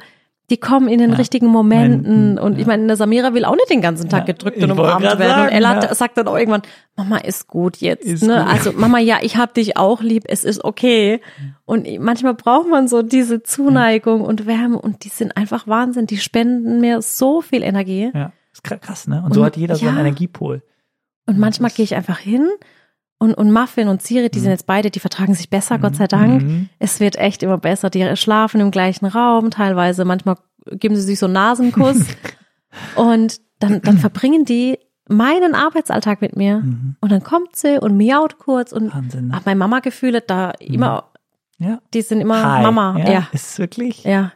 die 0.49 0.57
kommen 0.57 0.89
in 0.89 0.99
den 0.99 1.11
Ja. 1.11 1.17
richtigen 1.17 1.49
Momenten. 1.49 2.35
Momenten, 2.35 2.39
Und 2.39 2.55
ich 2.55 2.61
ja. 2.63 2.67
meine, 2.69 2.87
der 2.87 2.97
Samira 2.97 3.35
will 3.35 3.45
auch 3.45 3.55
nicht 3.55 3.69
den 3.69 3.83
ganzen 3.83 4.09
Tag 4.09 4.21
Ja, 4.27 4.33
gedrückt 4.33 4.57
und 4.63 4.71
umarmt 4.71 5.03
werden. 5.03 5.19
sagen, 5.19 5.43
und 5.43 5.49
Ella 5.49 5.83
ja. 5.83 5.95
sagt 5.95 6.17
dann 6.17 6.27
auch 6.27 6.39
irgendwann, 6.39 6.63
Mama 6.97 7.19
ist 7.19 7.47
gut 7.47 7.77
jetzt. 7.77 8.07
Ist 8.07 8.23
ne? 8.23 8.43
gut. 8.43 8.51
Also 8.51 8.73
Mama, 8.73 8.99
ja, 9.01 9.19
ich 9.21 9.37
hab 9.37 9.53
dich 9.53 9.77
auch 9.77 10.01
lieb. 10.01 10.25
Es 10.27 10.43
ist 10.43 10.65
okay. 10.65 11.21
Und 11.67 11.87
manchmal 12.01 12.33
braucht 12.33 12.67
man 12.71 12.89
so 12.89 13.03
diese 13.03 13.43
Zuneigung 13.43 14.23
und 14.23 14.47
Wärme. 14.47 14.79
Und 14.81 15.05
die 15.05 15.11
sind 15.11 15.37
einfach 15.37 15.67
Wahnsinn. 15.67 16.07
Die 16.07 16.17
spenden 16.17 16.81
mir 16.81 17.03
so 17.03 17.43
viel 17.43 17.63
Energie. 17.63 18.11
ja, 18.15 18.33
ist 18.59 18.65
kra- 18.67 18.79
krass, 18.79 19.07
ne? 19.07 19.23
Und 19.25 19.35
so 19.35 19.41
Und- 19.41 19.47
hat 19.47 19.57
jeder 19.57 19.77
so 19.77 19.87
einen 19.87 19.97
ja. 19.97 20.01
Energiepol. 20.03 20.63
Und 21.27 21.39
manchmal 21.39 21.71
gehe 21.71 21.85
ich 21.85 21.95
einfach 21.95 22.19
hin 22.19 22.49
und, 23.19 23.35
und 23.35 23.53
Muffin 23.53 23.89
und 23.89 24.01
Siri, 24.03 24.31
die 24.31 24.39
sind 24.39 24.51
jetzt 24.51 24.67
beide, 24.67 24.91
die 24.91 25.01
vertragen 25.01 25.35
sich 25.35 25.51
besser, 25.51 25.79
Gott 25.79 25.97
sei 25.97 26.07
Dank. 26.07 26.43
Mhm. 26.43 26.69
Es 26.79 27.01
wird 27.01 27.17
echt 27.17 27.43
immer 27.43 27.59
besser. 27.59 27.91
Die 27.91 28.17
schlafen 28.17 28.61
im 28.61 28.71
gleichen 28.71 29.07
Raum 29.07 29.51
teilweise. 29.51 30.05
Manchmal 30.05 30.37
geben 30.71 30.97
sie 30.97 31.03
sich 31.03 31.19
so 31.19 31.27
einen 31.27 31.35
Nasenkuss. 31.35 31.99
und 32.97 33.41
dann, 33.59 33.83
dann 33.83 33.99
verbringen 33.99 34.45
die 34.45 34.79
meinen 35.09 35.55
Arbeitsalltag 35.55 36.21
mit 36.21 36.37
mir. 36.37 36.59
Mhm. 36.61 36.97
Und 37.01 37.11
dann 37.13 37.23
kommt 37.23 37.57
sie 37.57 37.79
und 37.81 37.97
miaut 37.97 38.39
kurz 38.39 38.73
und 38.73 38.95
Wahnsinn. 38.95 39.29
Ne? 39.29 39.35
ach, 39.37 39.45
meine 39.45 39.59
Mama-Gefühle 39.59 40.21
da 40.21 40.51
immer, 40.53 41.11
Ja. 41.59 41.81
die 41.93 42.03
sind 42.03 42.21
immer 42.21 42.43
Hi. 42.43 42.63
Mama. 42.63 42.99
Ja, 43.01 43.11
Ja, 43.11 43.29
Ist 43.33 43.59
wirklich. 43.59 44.05
ja. 44.05 44.33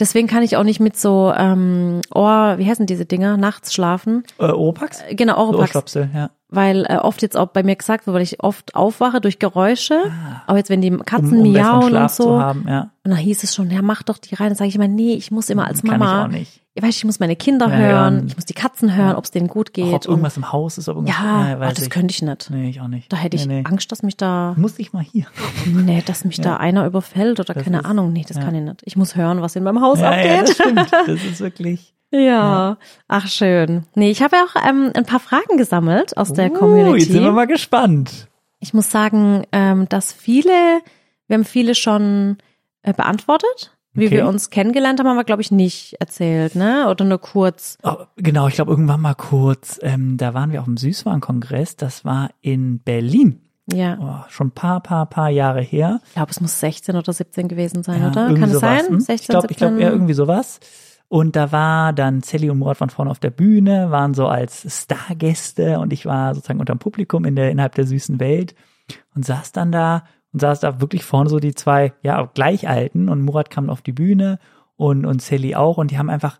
Deswegen 0.00 0.26
kann 0.26 0.42
ich 0.42 0.56
auch 0.56 0.64
nicht 0.64 0.80
mit 0.80 0.96
so 0.96 1.32
ähm, 1.36 2.00
Ohr, 2.14 2.54
wie 2.56 2.66
heißen 2.66 2.86
diese 2.86 3.04
Dinger, 3.04 3.36
nachts 3.36 3.74
schlafen. 3.74 4.24
Äh, 4.38 4.44
Oropax? 4.46 5.02
Äh, 5.02 5.14
Genau, 5.14 5.36
Oropax. 5.36 5.60
Ohrstöpsel, 5.76 6.08
ja. 6.14 6.30
Weil 6.50 6.84
äh, 6.88 6.96
oft 6.96 7.22
jetzt 7.22 7.36
auch 7.36 7.48
bei 7.48 7.62
mir 7.62 7.76
gesagt 7.76 8.06
wird, 8.06 8.14
weil 8.14 8.22
ich 8.22 8.42
oft 8.42 8.74
aufwache 8.74 9.20
durch 9.20 9.38
Geräusche. 9.38 9.94
Ah. 10.06 10.42
Aber 10.46 10.58
jetzt, 10.58 10.70
wenn 10.70 10.80
die 10.82 10.90
Katzen 10.90 11.38
um, 11.40 11.46
um 11.46 11.52
miauen 11.52 11.94
und 11.96 12.10
so, 12.10 12.40
haben, 12.40 12.64
ja. 12.68 12.90
und 13.04 13.10
dann 13.10 13.16
hieß 13.18 13.42
es 13.44 13.54
schon, 13.54 13.70
ja, 13.70 13.82
mach 13.82 14.02
doch 14.02 14.18
die 14.18 14.34
rein. 14.34 14.48
Dann 14.48 14.56
sage 14.56 14.68
ich 14.68 14.74
immer, 14.76 14.88
nee, 14.88 15.14
ich 15.14 15.30
muss 15.30 15.48
immer 15.50 15.66
als 15.66 15.82
Kann 15.82 15.98
Mama, 15.98 16.20
ich 16.22 16.24
auch 16.26 16.38
nicht. 16.38 16.62
ich 16.74 16.82
weiß, 16.82 16.96
ich 16.96 17.04
muss 17.04 17.20
meine 17.20 17.36
Kinder 17.36 17.68
Ja, 17.68 17.76
hören, 17.76 18.18
ja. 18.18 18.24
ich 18.26 18.36
muss 18.36 18.44
die 18.46 18.54
Katzen 18.54 18.94
hören, 18.94 19.16
ob 19.16 19.24
es 19.24 19.30
denen 19.30 19.48
gut 19.48 19.70
Auch 19.70 19.72
geht. 19.74 19.94
ob 19.94 20.06
irgendwas 20.08 20.36
im 20.36 20.50
Haus 20.52 20.78
ist, 20.78 20.88
ob 20.88 20.96
irgendwas. 20.96 21.16
ja, 21.16 21.54
oh, 21.56 21.60
weiß 21.60 21.74
das 21.74 21.84
ich. 21.84 21.90
könnte 21.90 22.12
ich 22.12 22.22
nicht. 22.22 22.50
Nee, 22.50 22.70
ich 22.70 22.80
auch 22.80 22.88
nicht. 22.88 23.12
Da 23.12 23.16
hätte 23.16 23.36
ich 23.36 23.46
nee, 23.46 23.60
nee. 23.62 23.64
Angst, 23.68 23.90
dass 23.92 24.02
mich 24.02 24.16
da, 24.16 24.54
Muss 24.56 24.78
ich 24.78 24.92
mal 24.92 25.02
hier. 25.04 25.26
nee, 25.66 26.02
dass 26.04 26.24
mich 26.24 26.40
da 26.40 26.56
einer 26.56 26.84
überfällt 26.86 27.38
oder 27.40 27.54
Das 27.54 27.64
keine 27.64 27.78
ist- 27.78 27.84
Ahnung. 27.84 28.12
Nee, 28.12 28.24
das 28.26 28.36
ja. 28.38 28.42
kann 28.44 28.54
ich 28.54 28.62
nicht. 28.62 28.82
Ich 28.84 28.96
muss 28.96 29.14
hören, 29.14 29.40
was 29.42 29.54
in 29.56 29.62
meinem 29.62 29.80
Haus 29.80 30.00
Ja, 30.00 30.16
ja, 30.20 30.40
das 30.40 30.50
abgeht. 30.50 30.54
stimmt. 30.66 30.90
Das 31.06 31.24
ist 31.24 31.40
wirklich. 31.40 31.94
Ja. 32.12 32.76
ach 33.08 33.28
schön. 33.28 33.84
Nee, 33.94 34.10
ich 34.10 34.22
habe 34.22 34.36
ja 34.36 34.44
auch 34.44 34.68
ähm, 34.68 34.90
ein 34.94 35.04
paar 35.06 35.20
Fragen 35.20 35.56
gesammelt 35.56 36.16
aus 36.16 36.32
der 36.32 36.50
Uh, 36.50 36.54
Community. 36.54 36.98
jetzt 36.98 37.12
sind 37.12 37.22
wir 37.22 37.32
mal 37.32 37.46
gespannt. 37.46 38.26
Ich 38.58 38.74
muss 38.74 38.90
sagen, 38.90 39.44
ähm, 39.52 39.88
dass 39.88 40.12
viele, 40.12 40.80
wir 41.28 41.34
haben 41.36 41.44
viele 41.44 41.74
schon 41.74 42.38
äh, 42.82 42.92
beantwortet. 42.92 43.76
Wie 43.92 44.06
Okay. 44.06 44.16
wir 44.18 44.28
uns 44.28 44.50
kennengelernt 44.50 45.00
haben, 45.00 45.08
haben 45.08 45.16
wir, 45.16 45.24
glaube 45.24 45.42
ich, 45.42 45.50
nicht 45.50 45.94
erzählt, 45.98 46.54
ne? 46.54 46.88
Oder 46.88 47.04
nur 47.04 47.18
kurz. 47.18 47.76
Oh, 47.82 47.96
genau, 48.16 48.46
ich 48.48 48.54
glaube 48.54 48.70
irgendwann 48.70 49.00
mal 49.00 49.14
kurz, 49.14 49.80
ähm, 49.82 50.16
da 50.16 50.32
waren 50.34 50.52
wir 50.52 50.60
auf 50.60 50.66
dem 50.66 50.76
Süßwarenkongress, 50.76 51.74
das 51.76 52.04
war 52.04 52.30
in 52.40 52.78
Berlin. 52.80 53.40
Ja. 53.72 53.98
Oh, 54.00 54.30
schon 54.30 54.48
ein 54.48 54.52
paar, 54.52 54.80
paar, 54.80 55.06
paar 55.06 55.28
Jahre 55.30 55.60
her. 55.60 56.00
Ich 56.08 56.14
glaube, 56.14 56.30
es 56.30 56.40
muss 56.40 56.58
16 56.60 56.96
oder 56.96 57.12
17 57.12 57.48
gewesen 57.48 57.82
sein, 57.82 58.00
Ja, 58.02 58.08
oder? 58.10 58.26
Kann 58.34 58.50
es 58.50 58.60
sein? 58.60 58.86
hm? 58.86 59.00
16, 59.00 59.14
ich 59.14 59.26
glaube, 59.28 59.46
ich 59.50 59.58
17? 59.58 59.68
glaube, 59.68 59.82
ja, 59.82 59.90
irgendwie 59.90 60.14
sowas. 60.14 60.60
Und 61.12 61.34
da 61.34 61.50
war 61.50 61.92
dann 61.92 62.22
Sally 62.22 62.50
und 62.50 62.58
Murat 62.60 62.80
waren 62.80 62.88
vorne 62.88 63.10
auf 63.10 63.18
der 63.18 63.30
Bühne, 63.30 63.90
waren 63.90 64.14
so 64.14 64.28
als 64.28 64.64
Stargäste 64.82 65.80
und 65.80 65.92
ich 65.92 66.06
war 66.06 66.36
sozusagen 66.36 66.60
unterm 66.60 66.78
Publikum 66.78 67.24
in 67.24 67.34
der, 67.34 67.50
innerhalb 67.50 67.74
der 67.74 67.84
süßen 67.84 68.20
Welt 68.20 68.54
und 69.16 69.24
saß 69.24 69.50
dann 69.50 69.72
da 69.72 70.04
und 70.32 70.38
saß 70.40 70.60
da 70.60 70.80
wirklich 70.80 71.02
vorne 71.02 71.28
so 71.28 71.40
die 71.40 71.52
zwei, 71.52 71.92
ja, 72.04 72.22
Gleichalten 72.32 73.08
und 73.08 73.22
Murat 73.22 73.50
kam 73.50 73.70
auf 73.70 73.82
die 73.82 73.90
Bühne 73.90 74.38
und, 74.76 75.04
und 75.04 75.20
Sally 75.20 75.56
auch 75.56 75.78
und 75.78 75.90
die 75.90 75.98
haben 75.98 76.10
einfach, 76.10 76.38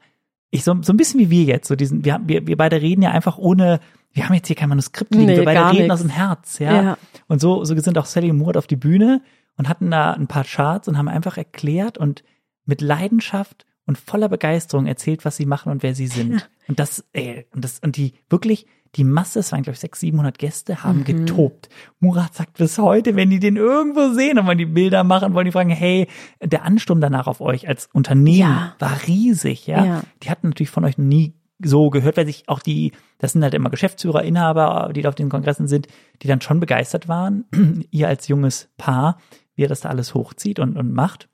ich 0.51 0.63
so, 0.63 0.77
so 0.83 0.93
ein 0.93 0.97
bisschen 0.97 1.19
wie 1.19 1.31
wir 1.31 1.43
jetzt, 1.43 1.67
so 1.67 1.75
diesen, 1.75 2.05
wir, 2.05 2.15
haben- 2.15 2.29
wir, 2.29 2.47
wir 2.47 2.57
beide 2.57 2.81
reden 2.81 3.03
ja 3.03 3.11
einfach 3.11 3.39
ohne, 3.39 3.81
wir 4.13 4.25
haben 4.29 4.35
jetzt 4.35 4.47
hier 4.47 4.55
kein 4.55 4.69
Manuskript 4.69 5.13
liegen, 5.13 5.27
Nee, 5.27 5.39
wir 5.39 5.45
beide 5.47 5.67
reden 5.71 5.83
nix. 5.83 5.95
aus 5.95 6.01
dem 6.03 6.11
Herz, 6.11 6.61
ja. 6.61 6.83
Ja. 6.83 6.99
Und 7.27 7.41
so, 7.41 7.65
so 7.65 7.77
sind 7.77 7.99
auch 7.99 8.07
Sally 8.07 8.31
und 8.31 8.39
Murat 8.39 8.57
auf 8.57 8.69
die 8.69 8.77
Bühne 8.77 9.21
und 9.57 9.69
hatten 9.69 9.91
da 9.91 10.13
ein 10.13 10.29
paar 10.29 10.45
Charts 10.45 10.87
und 10.87 10.97
haben 10.97 11.09
einfach 11.09 11.37
erklärt 11.39 11.99
und 11.99 12.23
mit 12.67 12.81
Leidenschaft 12.83 13.67
und 13.91 13.99
voller 13.99 14.29
Begeisterung 14.29 14.87
erzählt, 14.87 15.25
was 15.25 15.37
sie 15.37 15.47
machen 15.47 15.71
und 15.73 15.83
wer 15.83 15.95
sie 15.95 16.07
sind. 16.07 16.49
Und 16.69 16.79
das, 16.79 17.05
ey, 17.13 17.47
und 17.53 17.65
das, 17.65 17.81
und 17.81 17.97
die 17.97 18.15
wirklich, 18.29 18.67
die 18.97 19.05
Masse, 19.05 19.41
es 19.41 19.53
waren 19.53 19.63
glaube 19.63 19.75
ich 19.75 19.81
600, 19.81 20.01
700 20.01 20.39
Gäste, 20.39 20.83
haben 20.85 21.01
Mhm. 21.01 21.05
getobt. 21.05 21.69
Murat 22.01 22.35
sagt 22.35 22.59
bis 22.59 22.79
heute, 22.79 23.17
wenn 23.17 23.31
die 23.31 23.39
den 23.41 23.57
irgendwo 23.57 24.15
sehen 24.15 24.39
und 24.39 24.47
wollen 24.47 24.59
die 24.59 24.67
Bilder 24.67 25.05
machen, 25.05 25.35
wollen 25.35 25.45
die 25.47 25.53
fragen, 25.53 25.71
hey, 25.71 26.07
der 26.43 26.65
Ansturm 26.65 27.01
danach 27.01 27.27
auf 27.27 27.41
euch 27.41 27.69
als 27.69 27.89
Unternehmen 27.93 28.39
Ja. 28.39 28.75
war 28.79 28.97
riesig, 29.07 29.67
ja? 29.67 29.85
Ja. 29.85 30.03
Die 30.23 30.31
hatten 30.31 30.49
natürlich 30.49 30.71
von 30.71 30.85
euch 30.85 30.97
nie 30.99 31.35
so 31.63 31.91
gehört, 31.91 32.17
weil 32.17 32.27
sich 32.27 32.49
auch 32.49 32.61
die, 32.61 32.93
das 33.19 33.33
sind 33.33 33.43
halt 33.43 33.53
immer 33.55 33.69
Geschäftsführer, 33.71 34.23
Inhaber, 34.25 34.93
die 34.95 35.03
da 35.03 35.11
auf 35.11 35.15
den 35.15 35.29
Kongressen 35.29 35.69
sind, 35.69 35.89
die 36.23 36.27
dann 36.29 36.41
schon 36.41 36.59
begeistert 36.59 37.07
waren, 37.07 37.45
ihr 37.91 38.09
als 38.09 38.29
junges 38.29 38.71
Paar, 38.79 39.19
wie 39.57 39.63
ihr 39.63 39.69
das 39.69 39.81
da 39.81 39.89
alles 39.91 40.15
hochzieht 40.15 40.59
und, 40.59 40.77
und 40.79 40.93
macht. 40.95 41.29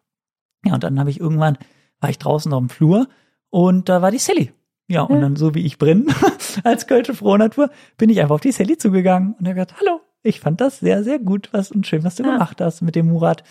Ja, 0.64 0.74
und 0.74 0.82
dann 0.82 0.98
habe 0.98 1.10
ich 1.10 1.20
irgendwann, 1.20 1.56
war 2.00 2.10
ich 2.10 2.18
draußen 2.18 2.52
auf 2.52 2.60
dem 2.60 2.68
Flur 2.68 3.08
und 3.50 3.88
da 3.88 4.02
war 4.02 4.10
die 4.10 4.18
Sally. 4.18 4.52
Ja, 4.88 5.02
und 5.02 5.20
dann 5.20 5.34
so 5.34 5.54
wie 5.54 5.66
ich 5.66 5.78
bin, 5.78 6.06
als 6.64 6.86
Kölsche 6.86 7.12
frohe 7.14 7.38
Natur, 7.38 7.70
bin 7.98 8.08
ich 8.08 8.20
einfach 8.20 8.36
auf 8.36 8.40
die 8.40 8.52
Sally 8.52 8.78
zugegangen 8.78 9.34
und 9.38 9.46
habe 9.46 9.54
gesagt, 9.54 9.74
hallo, 9.80 10.00
ich 10.22 10.38
fand 10.40 10.60
das 10.60 10.78
sehr, 10.78 11.02
sehr 11.02 11.18
gut 11.18 11.48
was 11.52 11.72
und 11.72 11.86
schön, 11.86 12.04
was 12.04 12.14
du 12.16 12.22
Ja. 12.22 12.32
gemacht 12.32 12.60
hast 12.60 12.82
mit 12.82 12.94
dem 12.94 13.08
Murat. 13.08 13.42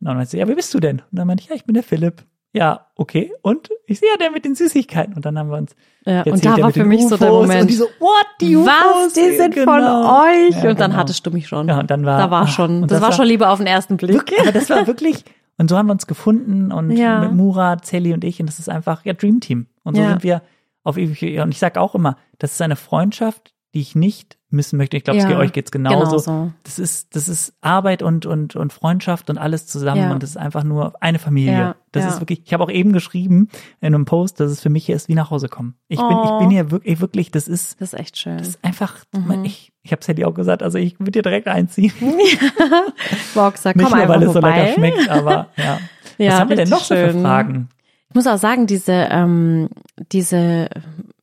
Und 0.00 0.06
dann 0.08 0.16
meinte 0.16 0.30
sie, 0.30 0.38
ja, 0.38 0.46
wer 0.46 0.54
bist 0.54 0.72
du 0.72 0.78
denn? 0.80 0.98
Und 1.00 1.18
dann 1.18 1.26
meinte 1.26 1.42
ich, 1.42 1.48
ja, 1.50 1.56
ich 1.56 1.64
bin 1.64 1.74
der 1.74 1.82
Philipp. 1.82 2.24
Ja, 2.52 2.86
okay. 2.94 3.32
Und 3.42 3.70
ich 3.86 3.98
sehe 3.98 4.08
ja, 4.08 4.16
der 4.16 4.30
mit 4.30 4.44
den 4.44 4.54
Süßigkeiten. 4.54 5.14
Und 5.14 5.24
dann 5.26 5.36
haben 5.36 5.50
wir 5.50 5.56
uns 5.56 5.74
Ja, 6.04 6.22
und 6.22 6.44
da 6.44 6.56
war 6.58 6.72
für 6.72 6.84
mich 6.84 7.02
so 7.08 7.16
der 7.16 7.32
UFOs. 7.32 7.42
Moment. 7.42 7.62
Und 7.62 7.70
die 7.70 7.74
so, 7.74 7.86
what, 7.98 8.26
die 8.40 8.54
UFOs? 8.56 8.68
Was? 8.68 9.12
Die 9.14 9.36
sind 9.36 9.54
von 9.54 9.64
Genau. 9.64 10.22
euch? 10.22 10.62
Ja, 10.62 10.70
und 10.70 10.78
dann 10.78 10.90
genau. 10.92 11.00
hattest 11.02 11.26
du 11.26 11.32
mich 11.32 11.48
schon. 11.48 11.66
Ja, 11.66 11.80
und 11.80 11.90
dann 11.90 12.06
war, 12.06 12.18
da 12.18 12.30
war 12.30 12.42
ah, 12.42 12.46
schon, 12.46 12.82
und 12.82 12.90
das, 12.92 13.00
war 13.00 13.10
schon 13.10 13.26
lieber 13.26 13.50
auf 13.50 13.58
den 13.58 13.66
ersten 13.66 13.96
Blick. 13.96 14.14
Wirklich, 14.14 14.38
aber 14.40 14.52
das 14.52 14.70
war 14.70 14.86
wirklich, 14.86 15.24
und 15.58 15.68
so 15.68 15.76
haben 15.78 15.86
wir 15.86 15.92
uns 15.92 16.06
gefunden 16.06 16.72
und 16.72 16.90
Ja. 16.92 17.20
mit 17.20 17.32
Murat, 17.32 17.84
Sally 17.86 18.12
und 18.12 18.24
ich, 18.24 18.40
und 18.40 18.46
das 18.46 18.58
ist 18.58 18.68
einfach, 18.68 19.04
ja, 19.04 19.12
Dream 19.12 19.40
Team. 19.40 19.66
Und 19.84 19.96
so 19.96 20.02
Ja. 20.02 20.08
sind 20.10 20.22
wir 20.22 20.42
auf 20.82 20.96
ewig, 20.98 21.40
und 21.40 21.50
ich 21.52 21.58
sag 21.58 21.76
auch 21.78 21.94
immer, 21.94 22.16
das 22.38 22.52
ist 22.52 22.62
eine 22.62 22.76
Freundschaft, 22.76 23.54
die 23.74 23.80
ich 23.80 23.94
nicht 23.94 24.38
missen 24.54 24.76
möchte. 24.78 24.96
Ich 24.96 25.04
glaube, 25.04 25.18
Ja, 25.18 25.24
es 25.24 25.28
geht 25.28 25.36
euch 25.38 25.52
geht's 25.52 25.70
genauso. 25.70 26.04
genau 26.10 26.18
so. 26.18 26.52
Das 26.62 26.78
ist, 26.78 27.14
das 27.14 27.28
ist 27.28 27.52
Arbeit 27.60 28.02
und, 28.02 28.24
und, 28.26 28.56
und 28.56 28.72
Freundschaft 28.72 29.28
und 29.30 29.36
alles 29.38 29.66
zusammen 29.66 30.00
Ja. 30.02 30.12
und 30.12 30.22
das 30.22 30.30
ist 30.30 30.36
einfach 30.36 30.64
nur 30.64 30.94
eine 31.00 31.18
Familie. 31.18 31.52
Ja, 31.52 31.76
das 31.92 32.04
ja. 32.04 32.10
ist 32.10 32.20
wirklich, 32.20 32.42
ich 32.44 32.52
habe 32.54 32.64
auch 32.64 32.70
eben 32.70 32.92
geschrieben 32.92 33.48
in 33.80 33.94
einem 33.94 34.04
Post, 34.04 34.40
dass 34.40 34.50
es 34.50 34.60
für 34.60 34.70
mich 34.70 34.86
hier 34.86 34.96
ist 34.96 35.08
wie 35.08 35.14
nach 35.14 35.30
Hause 35.30 35.48
kommen. 35.48 35.74
Ich 35.88 35.98
bin, 35.98 36.08
ich 36.08 36.30
Oh. 36.30 36.38
bin 36.38 36.50
hier 36.50 36.70
wirklich, 36.70 37.00
wirklich, 37.00 37.30
das 37.30 37.46
ist, 37.48 37.80
Das 37.80 37.92
ist 37.92 37.98
echt 38.00 38.16
schön. 38.16 38.38
das 38.38 38.48
ist 38.48 38.64
einfach, 38.64 38.96
Mhm. 39.14 39.44
ich, 39.44 39.72
ich 39.82 39.92
habe 39.92 40.00
es 40.00 40.08
Handy 40.08 40.24
auch 40.24 40.34
gesagt, 40.34 40.62
also 40.62 40.78
ich 40.78 40.98
würde 40.98 41.10
dir 41.12 41.22
direkt 41.22 41.46
einziehen. 41.48 41.92
Boxer, 43.34 43.72
Nicht 43.74 43.88
komm 43.88 43.98
nur, 43.98 44.08
weil 44.08 44.16
einfach 44.16 44.26
es 44.28 44.32
so 44.32 44.40
lecker 44.40 44.54
vorbei. 44.56 44.72
schmeckt, 44.74 45.08
aber 45.10 45.48
ja. 45.56 45.78
Ja, 46.18 46.32
Was 46.32 46.40
haben 46.40 46.48
wir 46.50 46.56
denn 46.56 46.68
noch 46.68 46.84
so 46.84 46.94
für 46.94 47.10
schön. 47.10 47.22
Fragen? 47.22 47.68
Ich 48.10 48.14
muss 48.14 48.26
auch 48.28 48.38
sagen, 48.38 48.66
diese, 48.68 48.92
ähm, 49.10 49.68
diese, 50.12 50.68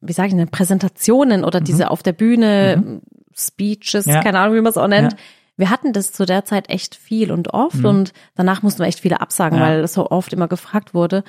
wie 0.01 0.11
sage 0.13 0.29
ich 0.29 0.35
denn, 0.35 0.49
Präsentationen 0.49 1.45
oder 1.45 1.61
diese 1.61 1.89
auf 1.89 2.03
der 2.03 2.11
Bühne 2.11 3.01
Speeches, 3.35 4.05
Mhm. 4.05 4.13
Ja. 4.13 4.21
keine 4.23 4.39
Ahnung, 4.39 4.55
wie 4.55 4.61
man 4.61 4.69
es 4.71 4.77
auch 4.77 4.87
nennt. 4.87 5.13
Ja. 5.13 5.17
Wir 5.57 5.69
hatten 5.69 5.93
das 5.93 6.11
zu 6.11 6.25
der 6.25 6.45
Zeit 6.45 6.69
echt 6.69 6.95
viel 6.95 7.31
und 7.31 7.53
oft 7.53 7.83
und 7.85 8.13
danach 8.35 8.63
mussten 8.63 8.79
wir 8.79 8.87
echt 8.87 8.99
viele 8.99 9.21
absagen, 9.21 9.57
Mhm. 9.59 9.63
Ja. 9.63 9.69
weil 9.69 9.79
es 9.83 9.93
so 9.93 10.09
oft 10.09 10.33
immer 10.33 10.47
gefragt 10.47 10.93
wurde. 10.93 11.23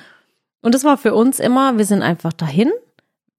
Und 0.61 0.73
das 0.73 0.83
war 0.83 0.97
für 0.97 1.13
uns 1.13 1.39
immer, 1.39 1.77
wir 1.77 1.85
sind 1.85 2.01
einfach 2.01 2.33
dahin. 2.33 2.71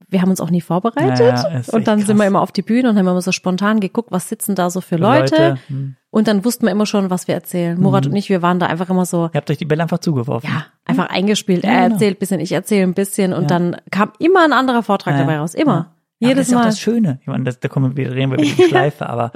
Wir 0.06 0.20
haben 0.22 0.30
uns 0.30 0.40
auch 0.40 0.50
nie 0.50 0.60
vorbereitet. 0.60 1.18
Ja, 1.18 1.50
ja, 1.50 1.62
und 1.72 1.88
dann 1.88 1.98
sind 2.00 2.16
wir 2.18 2.26
immer 2.26 2.42
auf 2.42 2.52
die 2.52 2.62
Bühne 2.62 2.90
und 2.90 2.96
haben 2.98 3.06
immer 3.08 3.20
so 3.22 3.32
spontan 3.32 3.80
geguckt, 3.80 4.12
was 4.12 4.28
sitzen 4.28 4.54
da 4.54 4.70
so 4.70 4.80
für 4.80 4.96
Leute. 4.96 5.56
hm. 5.66 5.96
Und 6.10 6.28
dann 6.28 6.44
wussten 6.44 6.66
wir 6.66 6.70
immer 6.70 6.86
schon, 6.86 7.10
was 7.10 7.26
wir 7.26 7.34
erzählen. 7.34 7.80
Murat 7.80 8.06
und 8.06 8.14
ich, 8.14 8.28
wir 8.28 8.40
waren 8.42 8.60
da 8.60 8.66
einfach 8.66 8.88
immer 8.90 9.06
so, 9.06 9.24
Ihr 9.32 9.38
habt 9.38 9.50
euch 9.50 9.58
die 9.58 9.64
Bälle 9.64 9.82
einfach 9.82 9.98
zugeworfen. 9.98 10.48
ja, 10.48 10.66
einfach 10.84 11.06
eingespielt. 11.08 11.64
Ja, 11.64 11.70
er 11.70 11.82
genau. 11.84 11.94
erzählt 11.94 12.16
ein 12.16 12.20
bisschen, 12.20 12.38
ich 12.40 12.52
erzähle 12.52 12.82
ein 12.84 12.94
bisschen 12.94 13.32
und 13.32 13.50
dann 13.50 13.76
kam 13.90 14.12
immer 14.20 14.44
ein 14.44 14.52
anderer 14.52 14.84
Vortrag 14.84 15.14
Ja, 15.14 15.20
dabei 15.20 15.38
raus. 15.38 15.54
Immer. 15.54 15.93
Jedes 16.28 16.46
das 16.46 16.48
ist 16.48 16.54
auch 16.54 16.58
Mal. 16.60 16.66
das 16.66 16.80
Schöne. 16.80 17.18
Ich 17.20 17.26
meine, 17.26 17.44
das, 17.44 17.60
da 17.60 17.68
kommen 17.68 17.96
wir, 17.96 18.12
reden 18.12 18.30
wir 18.32 18.38
über 18.38 18.44
die 18.44 18.62
Schleife, 18.68 19.08
aber 19.08 19.30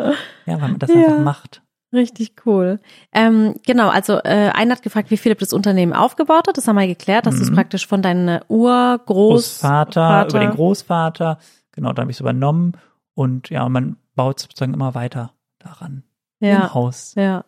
ja, 0.46 0.60
weil 0.60 0.70
man 0.70 0.78
das 0.78 0.90
Ja. 0.90 0.96
einfach 0.96 1.18
macht. 1.20 1.62
Richtig 1.92 2.32
cool. 2.44 2.80
Ähm, 3.12 3.54
genau, 3.64 3.88
also 3.88 4.18
äh, 4.18 4.50
einer 4.52 4.74
hat 4.74 4.82
gefragt, 4.82 5.10
wie 5.10 5.16
Philipp 5.16 5.38
das 5.38 5.54
Unternehmen 5.54 5.94
aufgebaut 5.94 6.46
hat. 6.46 6.58
Das 6.58 6.68
haben 6.68 6.76
wir 6.76 6.86
geklärt, 6.86 7.24
dass 7.24 7.36
du 7.36 7.42
es 7.42 7.50
praktisch 7.52 7.86
von 7.86 8.02
deinem 8.02 8.40
Urgroßvater, 8.48 9.04
Großvater, 10.00 10.28
über 10.28 10.38
den 10.40 10.50
Großvater, 10.50 11.38
genau, 11.72 11.92
da 11.94 12.02
habe 12.02 12.10
ich 12.10 12.16
es 12.18 12.20
übernommen 12.20 12.72
und 13.14 13.48
ja, 13.50 13.66
man 13.68 13.96
baut 14.14 14.40
sozusagen 14.40 14.74
immer 14.74 14.94
weiter 14.94 15.32
daran. 15.58 16.02
ja, 16.40 16.56
Im 16.66 16.74
Haus. 16.74 17.14
ja. 17.16 17.44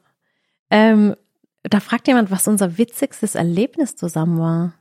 Ähm, 0.70 1.16
da 1.64 1.80
fragt 1.80 2.08
jemand, 2.08 2.30
was 2.30 2.48
unser 2.48 2.78
witzigstes 2.78 3.34
Erlebnis 3.34 3.94
zusammen 3.96 4.38
war. 4.38 4.72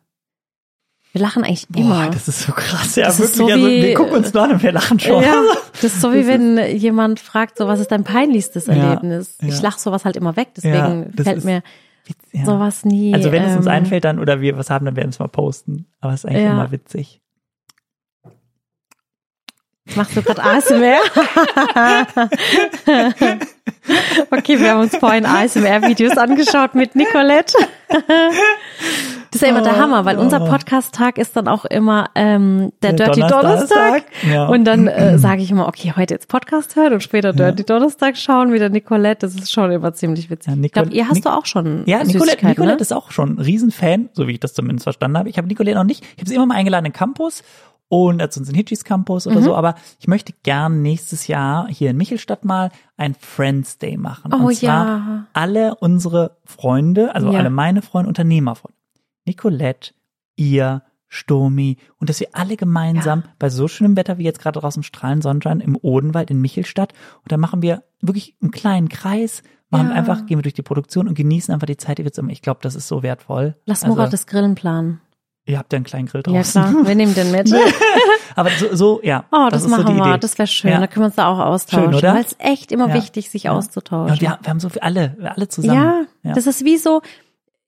Wir 1.20 1.26
lachen 1.26 1.43
eigentlich 1.43 1.67
immer. 1.76 2.05
Boah, 2.05 2.11
das 2.11 2.30
ist 2.30 2.43
so 2.43 2.53
krass. 2.53 2.95
Ja, 2.95 3.07
Das 3.07 3.20
wirklich. 3.20 3.36
so 3.36 3.47
also, 3.47 3.57
wie- 3.67 3.82
wir 3.84 3.93
gucken 3.93 4.13
uns 4.15 4.34
nur 4.34 4.41
an 4.43 4.51
und 4.53 4.63
wir 4.63 4.72
lachen 4.72 4.99
schon. 5.01 5.22
Ja, 5.22 5.41
das 5.74 5.84
ist 5.84 5.99
so 6.01 6.13
wie 6.13 6.26
wenn 6.28 6.57
jemand 6.78 7.20
fragt, 7.20 7.57
so 7.57 7.67
was 7.67 7.82
ist 7.82 7.91
dein 7.91 8.05
peinlichstes 8.05 8.67
Ja, 8.67 8.74
Erlebnis? 8.74 9.36
ja. 9.41 9.49
Ich 9.49 9.61
lache 9.61 9.80
sowas 9.80 10.05
halt 10.05 10.15
immer 10.15 10.38
weg, 10.38 10.49
deswegen 10.55 11.11
Ja, 11.17 11.24
fällt 11.24 11.43
mir 11.43 11.61
Ja. 12.32 12.45
sowas 12.45 12.86
nie. 12.86 13.13
Also 13.13 13.34
wenn 13.34 13.43
es 13.43 13.57
uns 13.57 13.65
ähm, 13.65 13.72
einfällt 13.74 14.05
dann 14.05 14.17
oder 14.20 14.39
wir 14.39 14.57
was 14.57 14.70
haben, 14.70 14.86
dann 14.86 14.95
werden 14.95 15.07
wir 15.07 15.11
es 15.11 15.20
mal 15.20 15.28
posten. 15.28 15.88
Aber 15.99 16.13
es 16.13 16.22
ist 16.24 16.26
eigentlich 16.30 16.43
Ja. 16.43 16.51
immer 16.51 16.72
witzig. 16.72 17.22
Machst 19.95 20.15
du 20.15 20.22
gerade 20.22 20.41
ASMR? 20.43 20.99
okay, 24.32 24.59
wir 24.59 24.72
haben 24.72 24.82
uns 24.82 24.95
vorhin 24.95 25.26
ASMR-Videos 25.26 26.15
angeschaut 26.17 26.76
mit 26.76 26.95
Nicolette. 26.95 27.53
Das 29.32 29.41
ist 29.41 29.47
ja 29.47 29.49
immer 29.49 29.61
der 29.61 29.77
Hammer, 29.77 30.05
weil 30.05 30.17
unser 30.17 30.39
Podcast-Tag 30.39 31.17
ist 31.17 31.36
dann 31.36 31.47
auch 31.47 31.65
immer 31.65 32.09
ähm, 32.15 32.71
der, 32.82 32.93
Der 32.93 33.07
Dirty 33.13 33.21
Donnerstag, 33.21 33.41
Donnerstag. 33.41 34.03
ja. 34.27 34.47
Und 34.47 34.65
dann 34.65 34.88
äh, 34.88 35.17
sage 35.19 35.41
ich 35.41 35.51
immer, 35.51 35.67
okay, 35.67 35.93
heute 35.95 36.15
jetzt 36.15 36.27
Podcast 36.27 36.75
hören 36.75 36.93
und 36.93 37.03
später 37.03 37.32
Dirty 37.34 37.63
Donnerstag 37.63 38.17
schauen, 38.17 38.51
wieder 38.53 38.69
Nicolette. 38.69 39.27
Das 39.27 39.36
ist 39.36 39.51
schon 39.51 39.71
immer 39.71 39.93
ziemlich 39.93 40.30
witzig. 40.30 40.47
Ja, 40.47 40.53
ich 40.53 40.59
Nicole- 40.61 40.71
glaube, 40.86 40.95
ihr 40.97 41.07
hast 41.07 41.15
Nic- 41.15 41.23
du 41.25 41.30
auch 41.30 41.45
schon 41.45 41.84
Ja, 41.86 41.97
Nicolette, 41.99 42.11
Süßigkeiten, 42.19 42.47
Nicolette 42.49 42.75
ne? 42.75 42.82
ist 42.82 42.93
auch 42.93 43.11
schon 43.11 43.36
ein 43.36 43.39
Riesenfan, 43.39 44.09
so 44.13 44.27
wie 44.27 44.32
ich 44.34 44.39
das 44.39 44.53
zumindest 44.53 44.84
verstanden 44.84 45.17
habe. 45.17 45.30
Ich 45.30 45.38
habe 45.38 45.47
Nicolette 45.47 45.77
noch 45.77 45.84
nicht. 45.84 46.03
Ich 46.15 46.21
habe 46.21 46.30
sie 46.30 46.36
immer 46.36 46.47
mal 46.47 46.55
eingeladen 46.55 46.86
in 46.86 46.93
Campus 46.93 47.43
und 47.88 48.19
äh, 48.21 48.30
zu 48.30 48.39
uns 48.39 48.49
in 48.49 48.55
Hitchis 48.55 48.84
Campus 48.84 49.25
Mhm. 49.25 49.32
oder 49.34 49.41
so, 49.41 49.55
aber 49.55 49.75
ich 49.99 50.07
möchte 50.07 50.34
gern 50.43 50.82
nächstes 50.82 51.27
Jahr 51.27 51.67
hier 51.69 51.89
in 51.91 51.97
Michelstadt 51.97 52.45
mal 52.45 52.69
ein 52.97 53.15
Friends 53.19 53.77
Day 53.80 53.97
machen. 53.97 54.32
Oh 54.34 54.45
und 54.47 54.55
zwar 54.55 54.86
ja. 54.86 55.25
alle 55.34 55.75
unsere 55.75 56.38
Freunde, 56.45 57.13
also 57.15 57.32
Ja. 57.32 57.39
alle 57.39 57.49
meine 57.49 57.82
Freunde, 57.82 58.07
Unternehmerfreunde. 58.09 58.77
Nicolette, 59.30 59.91
ihr, 60.36 60.82
Sturmi 61.11 61.77
und 61.99 62.09
dass 62.09 62.19
wir 62.19 62.27
alle 62.34 62.55
gemeinsam 62.55 63.23
bei 63.39 63.49
so 63.49 63.67
schönem 63.67 63.95
Wetter 63.97 64.17
wie 64.19 64.23
jetzt 64.23 64.39
gerade 64.39 64.59
draußen 64.59 64.84
strahlen 64.84 65.21
Sonnenschein 65.21 65.59
im 65.59 65.75
Odenwald 65.82 66.30
in 66.30 66.39
Michelstadt 66.41 66.93
und 67.23 67.32
dann 67.32 67.39
machen 67.39 67.61
wir 67.63 67.84
wirklich 68.01 68.36
einen 68.41 68.51
kleinen 68.51 68.89
Kreis, 68.89 69.41
machen 69.71 69.88
Ja. 69.89 69.93
einfach, 69.95 70.25
gehen 70.27 70.38
wir 70.38 70.43
durch 70.43 70.53
die 70.53 70.61
Produktion 70.61 71.07
und 71.07 71.15
genießen 71.15 71.51
einfach 71.53 71.65
die 71.67 71.77
Zeit, 71.77 71.97
die 71.97 72.03
wir 72.03 72.11
zusammen. 72.11 72.30
Ich 72.30 72.41
glaube, 72.43 72.59
das 72.61 72.75
ist 72.75 72.88
so 72.88 73.01
wertvoll. 73.01 73.55
Lass 73.65 73.84
Also, 73.84 73.95
Murat 73.95 74.13
das 74.13 74.27
Grillen 74.27 74.53
planen. 74.55 75.01
Ihr 75.45 75.57
habt 75.57 75.73
ja 75.73 75.77
einen 75.77 75.86
kleinen 75.86 76.05
Grill 76.07 76.21
Ja 76.27 76.34
draußen. 76.34 76.61
klar, 76.61 76.88
wir 76.88 76.93
nehmen 76.95 77.15
den 77.15 77.32
mit. 77.32 77.51
Aber 78.36 78.51
so, 78.51 78.75
so 78.75 78.99
ja. 79.01 79.25
Oh, 79.32 79.47
das, 79.49 79.63
so 79.63 79.69
machen 79.69 79.88
die 79.88 79.95
wir. 79.95 80.11
Idee. 80.11 80.19
Das 80.19 80.38
wäre 80.38 80.45
schön. 80.47 80.69
Ja. 80.71 80.80
Da 80.80 80.86
können 80.86 81.03
wir 81.03 81.07
uns 81.07 81.15
da 81.15 81.27
auch 81.27 81.39
austauschen. 81.39 81.86
Schön, 81.86 81.95
oder? 81.95 82.13
Weil 82.13 82.23
es 82.23 82.36
echt 82.38 82.71
immer 82.71 82.89
Ja. 82.89 82.93
wichtig, 82.93 83.32
sich 83.32 83.43
Ja. 83.43 83.51
Ja, 83.53 83.57
auszutauschen. 83.57 84.13
und 84.13 84.21
wir, 84.21 84.38
wir 84.41 84.49
haben 84.49 84.59
so 84.59 84.69
viel, 84.69 84.82
alle, 84.82 85.15
wir 85.17 85.36
alle 85.36 85.47
zusammen. 85.47 85.73
Ja, 85.75 86.01
Ja. 86.30 86.34
das 86.36 86.45
ist 86.45 86.63
wie 86.65 86.77
so, 86.77 87.01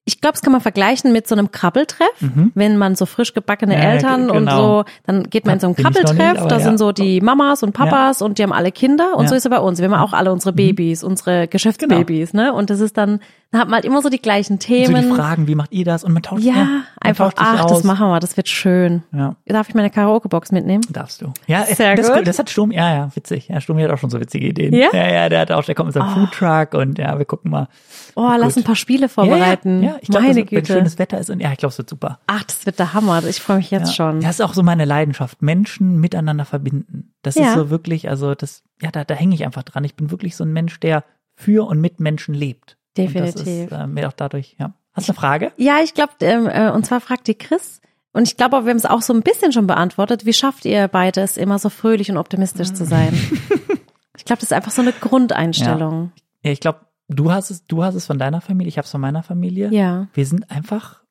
ich 0.05 0.19
glaube, 0.19 0.33
es 0.35 0.41
kann 0.41 0.51
man 0.51 0.61
vergleichen 0.61 1.13
mit 1.13 1.27
so 1.27 1.35
einem 1.35 1.51
Krabbeltreff, 1.51 2.07
wenn 2.55 2.77
man 2.77 2.95
so 2.95 3.05
frisch 3.05 3.33
gebackene 3.33 3.75
Mhm. 3.75 3.81
Ja, 3.81 3.89
Eltern 3.89 4.21
ge- 4.27 4.31
und 4.35 4.45
genau. 4.45 4.79
so, 4.79 4.85
dann 5.05 5.23
geht 5.29 5.45
man 5.45 5.55
in 5.55 5.59
so 5.59 5.67
ein 5.67 5.75
Bin 5.75 5.85
ich 5.87 5.93
noch 5.93 6.01
nicht, 6.01 6.17
Krabbeltreff, 6.17 6.47
da 6.47 6.57
ja. 6.57 6.63
sind 6.63 6.77
so 6.79 6.91
die 6.91 7.21
Mamas 7.21 7.61
und 7.63 7.73
Papas 7.73 8.21
und 8.23 8.37
die 8.39 8.43
haben 8.43 8.51
alle 8.53 8.71
Kinder 8.71 9.11
und 9.15 9.19
Ja. 9.19 9.23
Mhm. 9.23 9.27
so 9.27 9.35
ist 9.35 9.45
es 9.45 9.49
bei 9.51 9.59
uns. 9.59 9.79
Wir 9.79 9.89
haben 9.91 9.99
auch 9.99 10.13
alle 10.13 10.31
unsere 10.31 10.53
Babys, 10.53 11.03
unsere 11.03 11.47
Geschäftsbabys, 11.47 12.33
ne? 12.33 12.51
Und 12.53 12.69
das 12.71 12.79
ist 12.79 12.97
dann, 12.97 13.19
da 13.51 13.59
hat 13.59 13.67
man 13.67 13.75
halt 13.75 13.85
immer 13.85 14.01
so 14.01 14.09
die 14.09 14.21
gleichen 14.21 14.59
so 14.59 14.65
Themen. 14.67 15.09
die 15.09 15.15
Fragen, 15.15 15.47
wie 15.47 15.55
macht 15.55 15.71
ihr 15.71 15.85
das? 15.85 16.03
Und 16.03 16.13
man 16.13 16.23
tauscht 16.23 16.43
ja, 16.43 16.53
man 16.53 16.83
einfach, 16.99 17.33
tauscht 17.33 17.47
ach, 17.59 17.65
aus. 17.65 17.71
das 17.71 17.83
machen 17.83 18.07
wir, 18.07 18.19
das 18.19 18.35
wird 18.37 18.47
schön. 18.47 19.03
Ja. 19.13 19.35
Darf 19.45 19.69
ich 19.69 19.75
meine 19.75 19.89
Karaoke-Box 19.91 20.51
mitnehmen? 20.51 20.83
Darfst 20.89 21.21
du. 21.21 21.31
Ja, 21.47 21.63
Sehr 21.65 21.95
das, 21.95 22.07
ist 22.09 22.15
gut. 22.15 22.27
das 22.27 22.39
hat 22.39 22.49
Sturm, 22.49 22.71
ja, 22.71 22.91
ja, 22.93 23.09
witzig. 23.15 23.49
Ja, 23.49 23.61
Sturm 23.61 23.77
hat 23.79 23.91
auch 23.91 23.97
schon 23.99 24.09
so 24.09 24.19
witzige 24.19 24.47
Ideen. 24.47 24.73
Ja? 24.73 24.87
Ja, 24.93 25.11
ja, 25.11 25.29
der 25.29 25.41
hat 25.41 25.51
auch, 25.51 25.63
der 25.63 25.75
kommt 25.75 25.87
mit 25.87 25.93
seinem 25.93 26.09
Foodtruck 26.09 26.73
und 26.73 26.97
ja, 26.97 27.17
wir 27.19 27.25
gucken 27.25 27.51
mal. 27.51 27.67
Oh, 28.15 28.29
lass 28.37 28.57
ein 28.57 28.63
paar 28.63 28.75
Spiele 28.75 29.07
vorbereiten. 29.09 29.83
Ja, 29.91 29.97
ich 30.01 30.09
glaube, 30.09 30.25
meine 30.27 30.35
wenn 30.37 30.45
Güte. 30.45 30.73
schönes 30.73 30.97
Wetter 30.99 31.19
ist 31.19 31.29
und 31.29 31.39
ja, 31.39 31.51
ich 31.51 31.57
glaube, 31.57 31.71
es 31.71 31.77
wird 31.77 31.89
super. 31.89 32.19
Ach, 32.27 32.43
das 32.43 32.65
wird 32.65 32.79
der 32.79 32.93
Hammer. 32.93 33.23
Ich 33.25 33.41
freue 33.41 33.57
mich 33.57 33.71
jetzt 33.71 33.89
Ja. 33.89 33.93
schon. 33.93 34.21
Das 34.21 34.31
ist 34.35 34.41
auch 34.41 34.53
so 34.53 34.63
meine 34.63 34.85
Leidenschaft. 34.85 35.41
Menschen 35.41 35.99
miteinander 35.99 36.45
verbinden. 36.45 37.13
Das 37.21 37.35
Ja. 37.35 37.49
ist 37.49 37.53
so 37.55 37.69
wirklich, 37.69 38.09
also 38.09 38.35
das, 38.35 38.63
ja, 38.81 38.91
da, 38.91 39.03
da 39.03 39.13
hänge 39.15 39.35
ich 39.35 39.45
einfach 39.45 39.63
dran. 39.63 39.83
Ich 39.83 39.95
bin 39.95 40.11
wirklich 40.11 40.35
so 40.35 40.43
ein 40.43 40.53
Mensch, 40.53 40.79
der 40.79 41.03
für 41.35 41.65
und 41.67 41.79
mit 41.81 41.99
Menschen 41.99 42.33
lebt. 42.35 42.77
Und 42.97 43.05
das 43.15 43.33
Definitiv. 43.35 43.71
ist 43.71 43.71
äh, 43.71 43.87
mir 43.87 44.07
auch 44.07 44.13
dadurch, 44.13 44.55
ja. 44.59 44.73
Hast 44.93 45.07
du 45.07 45.11
eine 45.13 45.19
Frage? 45.19 45.51
Ja, 45.57 45.77
ich 45.83 45.93
glaube, 45.93 46.11
ähm, 46.21 46.47
äh, 46.49 46.69
und 46.71 46.85
zwar 46.85 46.99
fragt 46.99 47.27
die 47.27 47.35
Chris, 47.35 47.79
und 48.13 48.23
ich 48.23 48.35
glaube, 48.35 48.65
wir 48.65 48.69
haben 48.71 48.77
es 48.77 48.85
auch 48.85 49.01
so 49.01 49.13
ein 49.13 49.21
bisschen 49.21 49.53
schon 49.53 49.65
beantwortet, 49.67 50.25
wie 50.25 50.33
schafft 50.33 50.65
ihr 50.65 50.89
beide 50.89 51.21
es 51.21 51.37
immer 51.37 51.57
so 51.59 51.69
fröhlich 51.69 52.11
und 52.11 52.17
optimistisch 52.17 52.73
zu 52.73 52.83
sein? 52.85 53.13
ich 54.17 54.25
glaube, 54.25 54.41
das 54.41 54.43
ist 54.43 54.53
einfach 54.53 54.71
so 54.71 54.81
eine 54.81 54.91
Grundeinstellung. 54.91 56.11
Ja, 56.43 56.51
ich 56.51 56.59
glaube, 56.59 56.79
du 57.15 57.31
hast 57.31 57.49
es, 57.51 57.65
du 57.67 57.83
hast 57.83 57.95
es 57.95 58.05
von 58.05 58.17
deiner 58.19 58.41
Familie, 58.41 58.69
ich 58.69 58.77
habe 58.77 58.85
es 58.85 58.91
von 58.91 59.01
meiner 59.01 59.23
Familie. 59.23 59.69
Ja. 59.71 60.07
Wir 60.13 60.25
sind 60.25 60.49
einfach, 60.51 61.01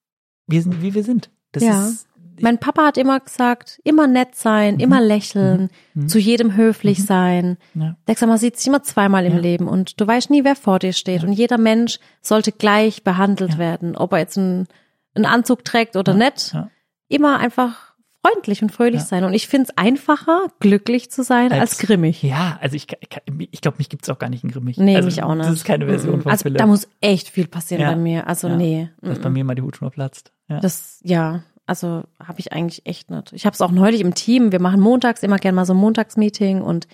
wir 0.46 0.62
sind, 0.62 0.82
wie 0.82 0.94
wir 0.94 1.04
sind. 1.04 1.30
Das 1.52 1.62
Ja. 1.62 1.86
ist, 1.88 2.06
Mein 2.42 2.56
Papa 2.58 2.86
hat 2.86 2.96
immer 2.96 3.20
gesagt, 3.20 3.80
immer 3.84 4.06
nett 4.06 4.34
sein, 4.34 4.74
Mhm. 4.76 4.80
immer 4.80 5.00
lächeln, 5.02 5.68
zu 6.06 6.18
jedem 6.18 6.56
höflich 6.56 7.04
sein. 7.04 7.58
ja. 7.74 7.96
Der 8.06 8.14
sagt, 8.16 8.28
man 8.30 8.38
sieht 8.38 8.56
sich 8.56 8.66
immer 8.66 8.82
zweimal 8.82 9.26
im 9.26 9.34
Ja. 9.34 9.38
Leben 9.40 9.68
und 9.68 10.00
du 10.00 10.06
weißt 10.06 10.30
nie, 10.30 10.42
wer 10.42 10.56
vor 10.56 10.78
dir 10.78 10.94
steht. 10.94 11.22
Und 11.22 11.32
jeder 11.34 11.58
Mensch 11.58 11.98
sollte 12.22 12.50
gleich 12.52 13.04
behandelt 13.04 13.52
Ja. 13.54 13.58
werden, 13.58 13.94
ob 13.94 14.12
er 14.14 14.20
jetzt 14.20 14.38
einen, 14.38 14.68
einen 15.14 15.26
Anzug 15.26 15.64
trägt 15.66 15.96
oder 15.96 16.14
nicht. 16.14 16.54
ja. 16.54 16.70
Immer 17.08 17.38
einfach 17.40 17.89
freundlich 18.22 18.62
und 18.62 18.70
fröhlich 18.70 19.00
Ja. 19.00 19.06
sein. 19.06 19.24
Und 19.24 19.32
ich 19.34 19.48
finde 19.48 19.68
es 19.70 19.78
einfacher, 19.78 20.46
glücklich 20.60 21.10
zu 21.10 21.22
sein, 21.22 21.52
als, 21.52 21.60
Als- 21.60 21.78
grimmig. 21.78 22.22
Ja, 22.22 22.58
also 22.60 22.76
ich, 22.76 22.86
ich, 23.00 23.08
ich 23.50 23.60
glaube, 23.60 23.78
mich 23.78 23.88
gibt's 23.88 24.08
auch 24.08 24.18
gar 24.18 24.28
nicht 24.28 24.44
in 24.44 24.50
Grimmig. 24.50 24.76
Nee, 24.78 24.96
also, 24.96 25.06
mich 25.06 25.22
auch 25.22 25.34
nicht. 25.34 25.46
Das 25.46 25.54
ist 25.54 25.64
keine 25.64 25.86
Version 25.86 26.20
von 26.22 26.30
Also 26.30 26.42
Philipp. 26.42 26.58
da 26.58 26.66
muss 26.66 26.88
echt 27.00 27.28
viel 27.28 27.46
passieren 27.46 27.82
Ja. 27.82 27.90
bei 27.90 27.96
mir. 27.96 28.26
Also 28.26 28.48
Ja. 28.48 28.56
nee. 28.56 28.90
dass 29.00 29.18
mm, 29.18 29.22
bei 29.22 29.30
mir 29.30 29.44
mal 29.44 29.54
die 29.54 29.62
Hutschnur 29.62 29.90
platzt. 29.90 30.32
Ja. 30.48 30.60
Das, 30.60 31.00
ja, 31.02 31.42
also 31.66 32.02
habe 32.22 32.40
ich 32.40 32.52
eigentlich 32.52 32.84
echt 32.86 33.10
nicht. 33.10 33.32
Ich 33.32 33.46
habe 33.46 33.54
es 33.54 33.60
auch 33.60 33.70
neulich 33.70 34.00
im 34.00 34.14
Team. 34.14 34.52
Wir 34.52 34.60
machen 34.60 34.80
montags 34.80 35.22
immer 35.22 35.38
gerne 35.38 35.56
mal 35.56 35.64
so 35.64 35.72
ein 35.72 35.78
Montagsmeeting 35.78 36.60
und 36.62 36.88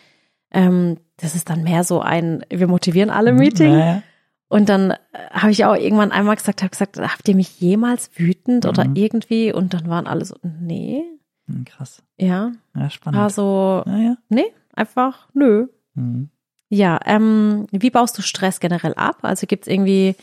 ähm, 0.52 0.98
das 1.16 1.34
ist 1.34 1.50
dann 1.50 1.62
mehr 1.64 1.82
so 1.82 2.00
ein, 2.00 2.44
wir 2.50 2.68
motivieren 2.68 3.10
alle 3.10 3.32
Meeting. 3.32 3.74
Mhm. 3.74 4.02
Und 4.48 4.68
dann 4.68 4.92
äh, 4.92 4.96
habe 5.32 5.50
ich 5.50 5.64
auch 5.64 5.74
irgendwann 5.74 6.12
einmal 6.12 6.36
gesagt, 6.36 6.62
habe 6.62 6.70
gesagt, 6.70 6.98
habt 6.98 7.28
ihr 7.28 7.34
mich 7.34 7.60
jemals 7.60 8.10
wütend 8.16 8.64
oder 8.66 8.84
Mhm. 8.86 8.96
irgendwie? 8.96 9.52
Und 9.52 9.74
dann 9.74 9.88
waren 9.88 10.06
alle 10.06 10.24
so, 10.24 10.36
nee, 10.42 11.02
Hm, 11.48 11.64
krass. 11.64 12.02
ja, 12.16 12.52
Ja, 12.74 12.90
spannend. 12.90 13.20
war 13.20 13.30
so, 13.30 13.82
ja, 13.86 13.98
ja. 13.98 14.16
nee, 14.28 14.52
einfach, 14.74 15.28
nö. 15.32 15.66
Mhm. 15.94 16.30
Ja, 16.68 16.98
ähm, 17.04 17.66
wie 17.70 17.90
baust 17.90 18.18
du 18.18 18.22
Stress 18.22 18.58
generell 18.60 18.94
ab? 18.94 19.18
Also 19.22 19.46
gibt 19.46 19.66
es 19.66 19.72
irgendwie 19.72 20.16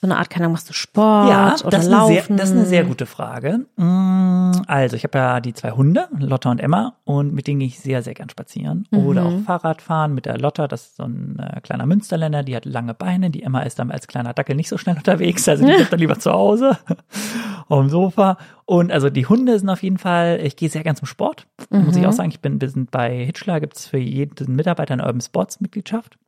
So 0.00 0.06
eine 0.06 0.16
Art, 0.16 0.30
keine 0.30 0.44
Ahnung, 0.44 0.52
machst 0.52 0.68
du 0.68 0.74
Sport 0.74 1.28
Ja, 1.28 1.54
oder 1.64 1.70
das 1.76 1.88
Laufen? 1.88 2.12
sehr, 2.28 2.36
das 2.36 2.50
ist 2.50 2.54
eine 2.56 2.66
sehr 2.66 2.84
gute 2.84 3.04
Frage. 3.04 3.66
Mm, 3.76 4.52
Also, 4.68 4.94
ich 4.94 5.02
habe 5.02 5.18
ja 5.18 5.40
die 5.40 5.54
zwei 5.54 5.72
Hunde, 5.72 6.06
Lotta 6.16 6.50
und 6.52 6.60
Emma, 6.60 6.94
und 7.04 7.34
mit 7.34 7.48
denen 7.48 7.58
gehe 7.58 7.66
ich 7.68 7.80
sehr, 7.80 8.02
sehr 8.02 8.14
gern 8.14 8.28
spazieren. 8.28 8.86
Oder 8.92 9.26
auch 9.26 9.40
Fahrrad 9.40 9.82
fahren 9.82 10.14
mit 10.14 10.26
der 10.26 10.38
Lotta, 10.38 10.68
das 10.68 10.82
ist 10.86 10.96
so 10.98 11.02
ein 11.02 11.38
äh, 11.40 11.60
kleiner 11.62 11.84
Münsterländer, 11.86 12.44
die 12.44 12.54
hat 12.54 12.64
lange 12.64 12.94
Beine. 12.94 13.30
Die 13.30 13.42
Emma 13.42 13.62
ist 13.62 13.80
dann 13.80 13.90
als 13.90 14.06
kleiner 14.06 14.34
Dackel 14.34 14.54
nicht 14.54 14.68
so 14.68 14.78
schnell 14.78 14.96
unterwegs, 14.96 15.48
also 15.48 15.66
die 15.66 15.72
bleibt 15.72 15.92
dann 15.92 15.98
lieber 16.00 16.18
zu 16.18 16.30
Hause 16.32 16.78
auf 17.68 17.80
dem 17.80 17.88
Sofa. 17.88 18.36
Und 18.66 18.92
also 18.92 19.10
die 19.10 19.26
Hunde 19.26 19.58
sind 19.58 19.68
auf 19.68 19.82
jeden 19.82 19.98
Fall, 19.98 20.38
ich 20.42 20.54
gehe 20.56 20.68
sehr 20.68 20.84
gern 20.84 20.94
zum 20.94 21.06
Sport, 21.06 21.46
muss 21.70 21.96
ich 21.96 22.06
auch 22.06 22.12
sagen. 22.12 22.30
Ich 22.30 22.40
bin, 22.40 22.60
wir 22.60 22.68
sind 22.68 22.90
bei 22.92 23.24
Hitchler, 23.24 23.58
gibt 23.60 23.76
es 23.76 23.86
für 23.86 23.98
jeden 23.98 24.54
Mitarbeiter 24.54 24.92
eine 24.94 25.04
Urban 25.04 25.20
Sports 25.22 25.60
Mitgliedschaft. 25.60 26.18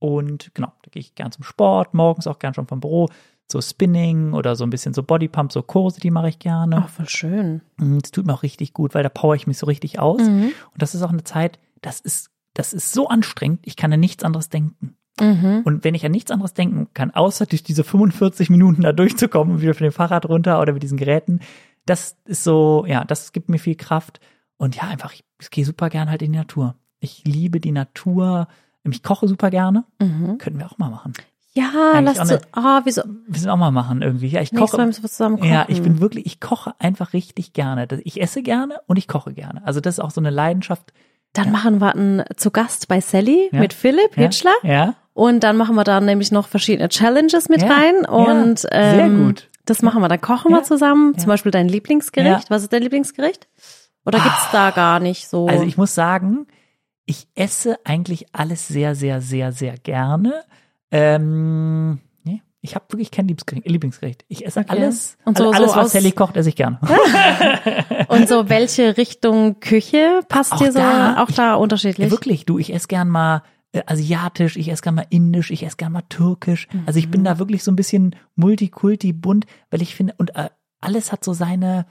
Und 0.00 0.52
genau, 0.54 0.72
da 0.82 0.90
gehe 0.90 1.00
ich 1.00 1.14
gern 1.14 1.30
zum 1.30 1.44
Sport, 1.44 1.94
morgens 1.94 2.26
auch 2.26 2.40
gern 2.40 2.54
schon 2.54 2.66
vom 2.66 2.80
Büro. 2.80 3.08
So 3.50 3.60
Spinning 3.60 4.32
oder 4.32 4.56
so 4.56 4.64
ein 4.64 4.70
bisschen 4.70 4.94
so 4.94 5.02
Bodypump, 5.02 5.52
so 5.52 5.62
Kurse, 5.62 6.00
die 6.00 6.10
mache 6.10 6.28
ich 6.28 6.38
gerne. 6.38 6.82
Oh, 6.84 6.88
voll 6.88 7.08
schön. 7.08 7.62
Mm, 7.76 7.98
Das 7.98 8.10
tut 8.10 8.26
mir 8.26 8.34
auch 8.34 8.42
richtig 8.42 8.72
gut, 8.72 8.94
weil 8.94 9.02
da 9.02 9.08
power 9.08 9.34
ich 9.34 9.46
mich 9.46 9.58
so 9.58 9.66
richtig 9.66 9.98
aus. 9.98 10.22
Mhm. 10.22 10.52
Und 10.72 10.82
das 10.82 10.94
ist 10.94 11.02
auch 11.02 11.10
eine 11.10 11.24
Zeit, 11.24 11.58
das 11.82 12.00
ist, 12.00 12.30
das 12.54 12.72
ist 12.72 12.92
so 12.92 13.08
anstrengend, 13.08 13.60
ich 13.64 13.76
kann 13.76 13.92
an 13.92 14.00
nichts 14.00 14.24
anderes 14.24 14.48
denken. 14.48 14.96
Mhm. 15.20 15.62
Und 15.64 15.84
wenn 15.84 15.94
ich 15.94 16.06
an 16.06 16.12
nichts 16.12 16.30
anderes 16.30 16.54
denken 16.54 16.88
kann, 16.94 17.10
außer 17.10 17.46
durch 17.46 17.62
diese 17.62 17.84
45 17.84 18.50
Minuten 18.50 18.82
da 18.82 18.92
durchzukommen 18.92 19.56
und 19.56 19.62
wieder 19.62 19.74
von 19.74 19.84
dem 19.84 19.92
Fahrrad 19.92 20.26
runter 20.28 20.60
oder 20.60 20.72
mit 20.72 20.82
diesen 20.82 20.96
Geräten, 20.96 21.40
das 21.86 22.16
ist 22.24 22.44
so, 22.44 22.84
ja, 22.86 23.04
das 23.04 23.32
gibt 23.32 23.48
mir 23.48 23.58
viel 23.58 23.74
Kraft. 23.74 24.20
Und 24.56 24.76
ja, 24.76 24.84
einfach, 24.84 25.12
ich, 25.12 25.24
ich 25.40 25.50
gehe 25.50 25.64
super 25.64 25.90
gern 25.90 26.08
halt 26.08 26.22
in 26.22 26.32
die 26.32 26.38
Natur. 26.38 26.76
Ich 27.00 27.24
liebe 27.24 27.60
die 27.60 27.72
Natur. 27.72 28.46
Ich 28.84 29.02
koche 29.02 29.28
super 29.28 29.50
gerne. 29.50 29.84
Mhm. 30.00 30.38
Könnten 30.38 30.58
wir 30.58 30.66
auch 30.66 30.78
mal 30.78 30.90
machen. 30.90 31.12
Ja, 31.52 31.92
Eigentlich 31.94 32.16
lass 32.16 32.28
du, 32.28 32.40
ah, 32.52 32.80
wieso? 32.84 33.02
Wir 33.04 33.10
müssen 33.26 33.50
auch 33.50 33.56
mal 33.56 33.72
machen 33.72 34.02
irgendwie. 34.02 34.28
Ja, 34.28 34.40
ich 34.40 34.52
Nächstes 34.52 34.72
Mal 34.72 34.76
koche. 34.78 34.86
müssen 34.86 35.02
wir 35.02 35.10
zusammen 35.10 35.36
kochen. 35.38 35.50
Ja, 35.50 35.64
ich 35.68 35.82
bin 35.82 36.00
wirklich, 36.00 36.24
ich 36.26 36.40
koche 36.40 36.74
einfach 36.78 37.12
richtig 37.12 37.52
gerne. 37.52 37.88
Ich 38.04 38.20
esse 38.22 38.42
gerne 38.42 38.80
und 38.86 38.96
ich 38.98 39.08
koche 39.08 39.32
gerne. 39.32 39.60
Also 39.66 39.80
das 39.80 39.94
ist 39.96 40.00
auch 40.00 40.12
so 40.12 40.20
eine 40.20 40.30
Leidenschaft. 40.30 40.92
Dann 41.32 41.50
machen 41.52 41.80
wir 41.80 41.94
einen 41.94 42.22
zu 42.36 42.50
Gast 42.52 42.86
bei 42.88 43.00
Sally 43.00 43.48
Ja. 43.52 43.58
mit 43.60 43.72
Philipp 43.72 44.16
Ja, 44.16 44.22
Hitschler. 44.24 44.54
Ja, 44.62 44.94
Und 45.12 45.40
dann 45.44 45.56
machen 45.56 45.74
wir 45.74 45.84
da 45.84 46.00
nämlich 46.00 46.30
noch 46.32 46.46
verschiedene 46.48 46.88
Challenges 46.88 47.48
mit 47.48 47.62
Ja, 47.62 47.68
rein. 47.72 48.04
Und 48.06 48.62
ja, 48.62 48.68
ähm, 48.72 48.96
sehr 48.96 49.08
gut. 49.26 49.50
das 49.66 49.82
machen 49.82 50.02
wir. 50.02 50.08
Dann 50.08 50.20
kochen 50.20 50.52
Ja, 50.52 50.58
wir 50.58 50.62
zusammen. 50.64 51.14
Zum 51.18 51.28
ja. 51.28 51.34
Beispiel 51.34 51.50
dein 51.52 51.68
Lieblingsgericht. 51.68 52.44
Ja. 52.44 52.50
Was 52.50 52.62
ist 52.62 52.72
dein 52.72 52.82
Lieblingsgericht? 52.82 53.48
Oder 54.06 54.18
gibt's 54.20 54.50
da 54.52 54.70
gar 54.70 54.98
nicht 55.00 55.28
so? 55.28 55.46
Also 55.48 55.64
ich 55.64 55.76
muss 55.76 55.94
sagen, 55.96 56.46
ich 57.10 57.26
esse 57.34 57.76
eigentlich 57.84 58.26
alles 58.32 58.68
sehr, 58.68 58.94
sehr, 58.94 59.20
sehr, 59.20 59.50
sehr 59.50 59.76
gerne. 59.78 60.32
Ähm, 60.92 61.98
nee, 62.22 62.40
ich 62.60 62.74
habe 62.76 62.84
wirklich 62.90 63.10
kein 63.10 63.26
Lieblingsgericht. 63.26 64.24
Ich 64.28 64.46
esse 64.46 64.60
Okay. 64.60 64.68
alles, 64.70 65.16
Und 65.24 65.36
so- 65.38 65.44
alle- 65.48 65.56
alles, 65.56 65.70
so 65.72 65.76
was 65.76 65.86
aus- 65.86 65.92
Sally 65.92 66.12
kocht, 66.12 66.36
esse 66.36 66.48
ich 66.50 66.56
gerne. 66.56 66.78
Und 68.08 68.28
so 68.28 68.48
welche 68.48 68.96
Richtung 68.96 69.58
Küche 69.58 70.20
passt 70.28 70.52
Auch 70.52 70.58
dir 70.58 70.70
so? 70.72 70.78
da, 70.78 71.22
auch 71.22 71.30
da 71.32 71.54
unterschiedlich. 71.54 72.06
Ja, 72.06 72.10
wirklich, 72.12 72.46
du, 72.46 72.58
ich 72.58 72.72
esse 72.72 72.86
gern 72.86 73.08
mal 73.08 73.42
äh, 73.72 73.82
asiatisch, 73.86 74.56
ich 74.56 74.68
esse 74.68 74.82
gern 74.82 74.94
mal 74.96 75.06
indisch, 75.10 75.50
ich 75.50 75.64
esse 75.64 75.76
gern 75.76 75.92
mal 75.92 76.02
türkisch. 76.08 76.68
Also 76.86 76.98
ich 77.00 77.06
Mhm. 77.08 77.10
bin 77.12 77.24
da 77.24 77.38
wirklich 77.40 77.64
so 77.64 77.70
ein 77.72 77.76
bisschen 77.76 78.14
multikulti 78.36 79.12
bunt, 79.12 79.46
weil 79.70 79.82
ich 79.82 79.94
finde, 79.96 80.14
und 80.18 80.34
äh, 80.36 80.48
alles 80.80 81.10
hat 81.12 81.24
so 81.24 81.32
seine 81.32 81.86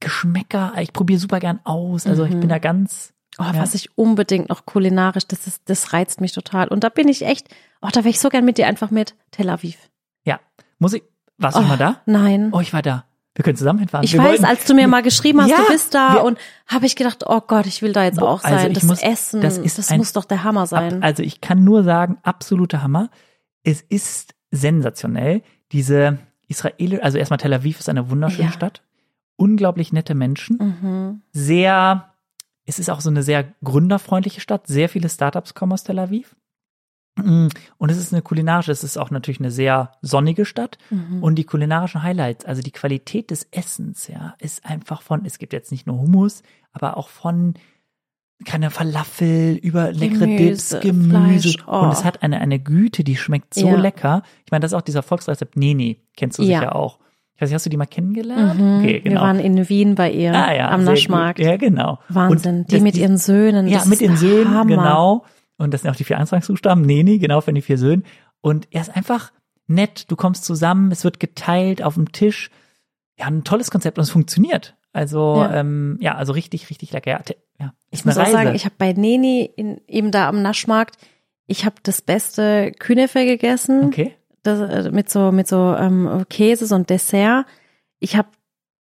Geschmäcker. 0.00 0.72
Ich 0.80 0.92
probiere 0.92 1.20
super 1.20 1.38
gern 1.38 1.60
aus. 1.64 2.06
Also 2.08 2.24
ich 2.24 2.34
bin 2.38 2.48
da 2.48 2.58
ganz. 2.58 3.11
Oh, 3.38 3.44
ja. 3.44 3.54
was 3.58 3.74
ich 3.74 3.96
unbedingt 3.96 4.48
noch 4.50 4.66
kulinarisch, 4.66 5.26
das 5.26 5.46
ist, 5.46 5.62
das 5.66 5.92
reizt 5.92 6.20
mich 6.20 6.32
total. 6.32 6.68
Und 6.68 6.84
da 6.84 6.88
bin 6.90 7.08
ich 7.08 7.24
echt, 7.24 7.48
oh, 7.80 7.88
da 7.90 8.00
wäre 8.00 8.10
ich 8.10 8.20
so 8.20 8.28
gern 8.28 8.44
mit 8.44 8.58
dir 8.58 8.66
einfach 8.66 8.90
mit 8.90 9.14
Tel 9.30 9.48
Aviv. 9.48 9.78
Ja. 10.24 10.38
Muss 10.78 10.92
ich. 10.92 11.02
Warst 11.38 11.56
du 11.56 11.62
Oh, 11.62 11.64
mal 11.64 11.78
da? 11.78 12.00
Nein. 12.06 12.50
Oh, 12.52 12.60
ich 12.60 12.72
war 12.72 12.82
da. 12.82 13.04
Wir 13.34 13.42
können 13.42 13.56
zusammen 13.56 13.78
hinfahren. 13.78 14.04
Ich 14.04 14.12
wir 14.12 14.20
weiß, 14.20 14.28
wollten- 14.28 14.44
als 14.44 14.66
du 14.66 14.74
mir 14.74 14.86
mal 14.86 15.02
geschrieben 15.02 15.40
hast, 15.40 15.48
Ja, 15.48 15.56
du 15.56 15.66
bist 15.68 15.94
da 15.94 16.14
wir- 16.16 16.24
und 16.24 16.38
habe 16.66 16.84
ich 16.84 16.94
gedacht, 16.94 17.24
oh 17.26 17.40
Gott, 17.40 17.66
ich 17.66 17.80
will 17.80 17.94
da 17.94 18.04
jetzt 18.04 18.20
auch 18.20 18.42
sein. 18.42 18.52
also 18.52 18.66
ich 18.68 18.74
das 18.74 18.82
muss- 18.84 19.02
Essen, 19.02 19.40
das 19.40 19.60
das, 19.62 19.78
ist 19.78 19.90
ein- 19.90 19.96
muss 19.98 20.12
doch 20.12 20.26
der 20.26 20.44
Hammer 20.44 20.62
Ab, 20.62 20.68
sein. 20.68 21.02
also 21.02 21.22
ich 21.22 21.40
kann 21.40 21.64
nur 21.64 21.82
sagen, 21.82 22.18
absoluter 22.22 22.82
Hammer. 22.82 23.08
Es 23.64 23.80
ist 23.80 24.34
sensationell. 24.50 25.42
Diese 25.72 26.18
Israel, 26.48 27.00
also 27.00 27.16
erstmal 27.16 27.38
Tel 27.38 27.54
Aviv 27.54 27.80
ist 27.80 27.88
eine 27.88 28.10
wunderschöne 28.10 28.48
Ja. 28.48 28.52
Stadt. 28.52 28.82
Unglaublich 29.36 29.92
nette 29.94 30.14
Menschen. 30.14 30.58
mhm. 30.58 31.22
Sehr, 31.32 32.11
es 32.64 32.78
ist 32.78 32.90
auch 32.90 33.00
so 33.00 33.10
eine 33.10 33.22
sehr 33.22 33.44
gründerfreundliche 33.64 34.40
Stadt. 34.40 34.66
Sehr 34.66 34.88
viele 34.88 35.08
Startups 35.08 35.54
kommen 35.54 35.72
aus 35.72 35.82
Tel 35.84 35.98
Aviv. 35.98 36.36
Mm, 37.16 37.48
Und 37.76 37.90
es 37.90 37.98
ist 37.98 38.12
eine 38.12 38.22
kulinarische, 38.22 38.72
es 38.72 38.84
ist 38.84 38.96
auch 38.96 39.10
natürlich 39.10 39.40
eine 39.40 39.50
sehr 39.50 39.92
sonnige 40.00 40.44
Stadt. 40.46 40.78
Mhm. 40.90 41.22
Und 41.22 41.34
die 41.34 41.44
kulinarischen 41.44 42.02
Highlights, 42.02 42.44
also 42.44 42.62
die 42.62 42.70
Qualität 42.70 43.30
des 43.30 43.46
Essens, 43.50 44.08
ja, 44.08 44.34
ist 44.38 44.64
einfach 44.64 45.02
von, 45.02 45.24
es 45.26 45.38
gibt 45.38 45.52
jetzt 45.52 45.70
nicht 45.72 45.86
nur 45.86 45.98
Hummus, 45.98 46.42
aber 46.72 46.96
auch 46.96 47.08
von 47.08 47.54
keine 48.44 48.70
Falafel 48.70 49.56
über 49.56 49.92
leckere 49.92 50.26
Gemüse, 50.26 50.80
Dips, 50.80 50.80
Gemüse. 50.80 51.50
Fleisch, 51.50 51.56
oh. 51.66 51.80
Und 51.80 51.92
es 51.92 52.02
hat 52.04 52.22
eine, 52.22 52.40
eine 52.40 52.58
Güte, 52.58 53.04
die 53.04 53.16
schmeckt 53.16 53.54
so 53.54 53.66
Ja. 53.68 53.76
lecker. 53.76 54.22
Ich 54.44 54.50
meine, 54.50 54.62
das 54.62 54.72
ist 54.72 54.76
auch 54.78 54.82
dieser 54.82 55.02
Volksrezept 55.02 55.56
Neni, 55.56 56.00
kennst 56.16 56.38
du 56.38 56.42
Ja. 56.42 56.60
sicher 56.60 56.74
auch. 56.74 56.98
Ich 57.42 57.46
weiß 57.46 57.50
nicht, 57.50 57.54
hast 57.56 57.66
du 57.66 57.70
die 57.70 57.76
mal 57.76 57.86
kennengelernt? 57.86 58.60
Mhm. 58.60 58.78
Okay, 58.78 59.00
genau. 59.00 59.16
Wir 59.16 59.20
waren 59.26 59.40
in 59.40 59.68
Wien 59.68 59.96
bei 59.96 60.12
ihr 60.12 60.32
ah, 60.32 60.54
ja, 60.54 60.70
am 60.70 60.84
Naschmarkt. 60.84 61.38
Gut. 61.38 61.46
Ja, 61.46 61.56
genau. 61.56 61.98
Wahnsinn. 62.08 62.58
Und 62.60 62.70
die 62.70 62.76
das- 62.76 62.82
mit 62.82 62.96
ihren 62.96 63.16
Söhnen. 63.16 63.66
ja, 63.66 63.84
mit 63.84 63.94
ist 63.94 64.00
den 64.02 64.16
Söhnen, 64.16 64.50
Hammer. 64.54 64.66
genau. 64.76 65.24
Und 65.58 65.74
das 65.74 65.82
sind 65.82 65.90
auch 65.90 65.96
die 65.96 66.04
vier 66.04 66.18
Anfangsbuchstaben. 66.18 66.84
Neni, 66.84 67.18
genau, 67.18 67.40
von 67.40 67.54
den 67.54 67.62
vier 67.62 67.78
Söhnen. 67.78 68.04
Und 68.40 68.68
er 68.70 68.80
ist 68.82 68.94
einfach 68.96 69.32
nett. 69.66 70.10
Du 70.10 70.14
kommst 70.16 70.44
zusammen, 70.44 70.92
es 70.92 71.02
wird 71.04 71.18
geteilt 71.20 71.82
auf 71.82 71.94
dem 71.94 72.12
Tisch. 72.12 72.50
Ja, 73.18 73.26
ein 73.26 73.42
tolles 73.44 73.70
Konzept 73.72 73.98
und 73.98 74.02
es 74.02 74.10
funktioniert. 74.10 74.76
Also, 74.92 75.36
Ja. 75.38 75.54
ähm, 75.56 75.98
ja 76.00 76.14
also 76.14 76.32
richtig, 76.32 76.70
richtig 76.70 76.92
lecker. 76.92 77.10
Ja, 77.10 77.20
ja, 77.58 77.72
Ich 77.90 78.04
muss 78.04 78.16
eine 78.16 78.28
auch 78.28 78.32
Reise. 78.32 78.44
sagen, 78.44 78.54
ich 78.56 78.64
habe 78.66 78.74
bei 78.78 78.92
Neni 78.92 79.50
in, 79.56 79.80
eben 79.88 80.10
da 80.12 80.28
am 80.28 80.42
Naschmarkt, 80.42 80.96
ich 81.46 81.64
habe 81.64 81.76
das 81.82 82.02
beste 82.02 82.70
Künefe 82.78 83.24
gegessen. 83.26 83.84
okay. 83.84 84.14
Das, 84.42 84.60
äh, 84.86 84.90
mit 84.90 85.08
so 85.10 85.32
mit 85.32 85.48
so 85.48 85.74
ähm, 85.78 86.24
Käse, 86.28 86.66
so 86.66 86.74
ein 86.74 86.86
Dessert. 86.86 87.46
Ich 88.00 88.16
habe 88.16 88.28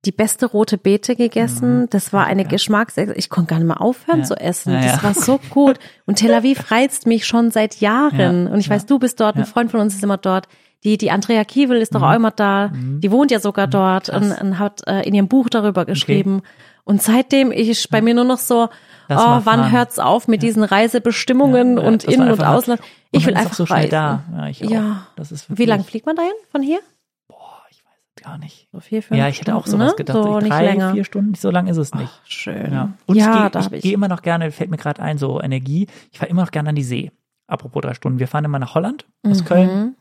die 0.05 0.11
beste 0.11 0.47
rote 0.47 0.77
Beete 0.79 1.15
gegessen. 1.15 1.81
Mhm. 1.81 1.89
Das 1.91 2.11
war 2.11 2.25
eine 2.25 2.41
Ja. 2.43 2.47
Geschmacks... 2.47 2.97
Ich 2.97 3.29
konnte 3.29 3.49
gar 3.51 3.57
nicht 3.59 3.67
mehr 3.67 3.81
aufhören 3.81 4.21
Ja. 4.21 4.25
zu 4.25 4.35
essen. 4.35 4.73
Ja. 4.73 4.81
Das 4.81 5.03
war 5.03 5.13
so 5.13 5.39
gut. 5.51 5.77
Und 6.07 6.15
Tel 6.15 6.33
Aviv 6.33 6.71
reizt 6.71 7.05
mich 7.05 7.27
schon 7.27 7.51
seit 7.51 7.81
Jahren. 7.81 8.17
Ja. 8.47 8.51
Und 8.51 8.59
ich 8.59 8.69
weiß, 8.69 8.87
du 8.87 8.97
bist 8.97 9.19
dort, 9.19 9.35
ein. 9.35 9.45
Freund 9.45 9.69
von 9.69 9.79
uns 9.79 9.93
ist 9.93 10.03
immer 10.03 10.17
dort. 10.17 10.47
Die, 10.83 10.97
die 10.97 11.11
Andrea 11.11 11.43
Kiewel 11.43 11.77
ist 11.77 11.93
doch 11.93 11.99
Mhm. 11.99 12.05
auch 12.07 12.15
immer 12.15 12.31
da. 12.31 12.69
Mhm. 12.69 12.99
Die 13.01 13.11
wohnt 13.11 13.29
ja 13.29 13.39
sogar 13.39 13.67
dort 13.67 14.05
krass. 14.07 14.23
und, 14.23 14.41
und 14.41 14.57
hat 14.57 14.81
äh, 14.87 15.01
in 15.07 15.13
ihrem 15.13 15.27
Buch 15.27 15.49
darüber 15.49 15.85
geschrieben. 15.85 16.41
Und 16.83 17.03
seitdem 17.03 17.51
ich 17.51 17.87
bei 17.91 18.01
mir 18.01 18.15
nur 18.15 18.23
noch 18.23 18.39
so, 18.39 18.69
oh, 19.07 19.39
wann 19.43 19.71
hört's 19.71 19.99
auf 19.99 20.27
mit 20.27 20.41
diesen 20.41 20.63
Reisebestimmungen 20.63 21.77
und 21.77 22.07
dass 22.07 22.13
In- 22.15 22.21
man 22.21 22.31
und 22.31 22.43
Ausland? 22.43 22.81
Ich 23.11 23.25
will 23.25 23.35
einfach 23.35 23.51
auch 23.51 23.55
so 23.55 23.65
schnell 23.65 23.79
reisen. 23.79 23.91
da. 23.91 24.23
Ja, 24.35 24.47
ich 24.47 24.65
auch. 24.65 24.69
Ja. 24.71 25.07
Das 25.15 25.31
ist 25.31 25.45
Wie 25.47 25.49
wirklich- 25.51 25.67
lang 25.67 25.83
fliegt 25.83 26.05
man 26.05 26.15
dahin 26.15 26.31
von 26.49 26.61
hier? 26.61 26.79
Boah, 27.27 27.61
ich 27.69 27.83
weiß 27.83 27.91
es 28.15 28.23
gar 28.23 28.37
nicht. 28.37 28.69
So 28.71 28.79
vier, 28.79 29.03
fünf 29.03 29.17
Ja, 29.19 29.27
ich 29.27 29.39
hätte 29.41 29.55
auch 29.55 29.67
sowas 29.67 29.91
ne? 29.91 29.97
gedacht. 29.97 30.15
So 30.17 30.39
Drei, 30.39 30.65
länger. 30.65 30.93
vier 30.93 31.03
Stunden, 31.03 31.33
so 31.35 31.51
lang 31.51 31.67
ist 31.67 31.77
es 31.77 31.93
nicht. 31.93 32.11
Ach, 32.23 32.25
schön. 32.29 32.71
Ja, 32.71 32.93
und 33.05 33.15
ja, 33.15 33.47
ich 33.53 33.69
gehe, 33.69 33.79
gehe 33.81 33.93
immer 33.93 34.07
noch 34.07 34.21
gerne, 34.21 34.51
fällt 34.51 34.69
mir 34.69 34.77
gerade 34.77 35.01
ein, 35.01 35.17
so 35.17 35.41
Energie. 35.41 35.87
Ich 36.11 36.19
fahre 36.19 36.29
immer 36.29 36.43
noch 36.43 36.51
gerne 36.51 36.69
an 36.69 36.75
die 36.75 36.83
See. 36.83 37.11
Apropos 37.47 37.81
drei 37.81 37.93
Stunden. 37.93 38.19
Wir 38.19 38.27
fahren 38.29 38.45
immer 38.45 38.59
nach 38.59 38.75
Holland, 38.75 39.05
aus 39.25 39.41
Mhm. 39.41 39.45
Köln. 39.45 39.95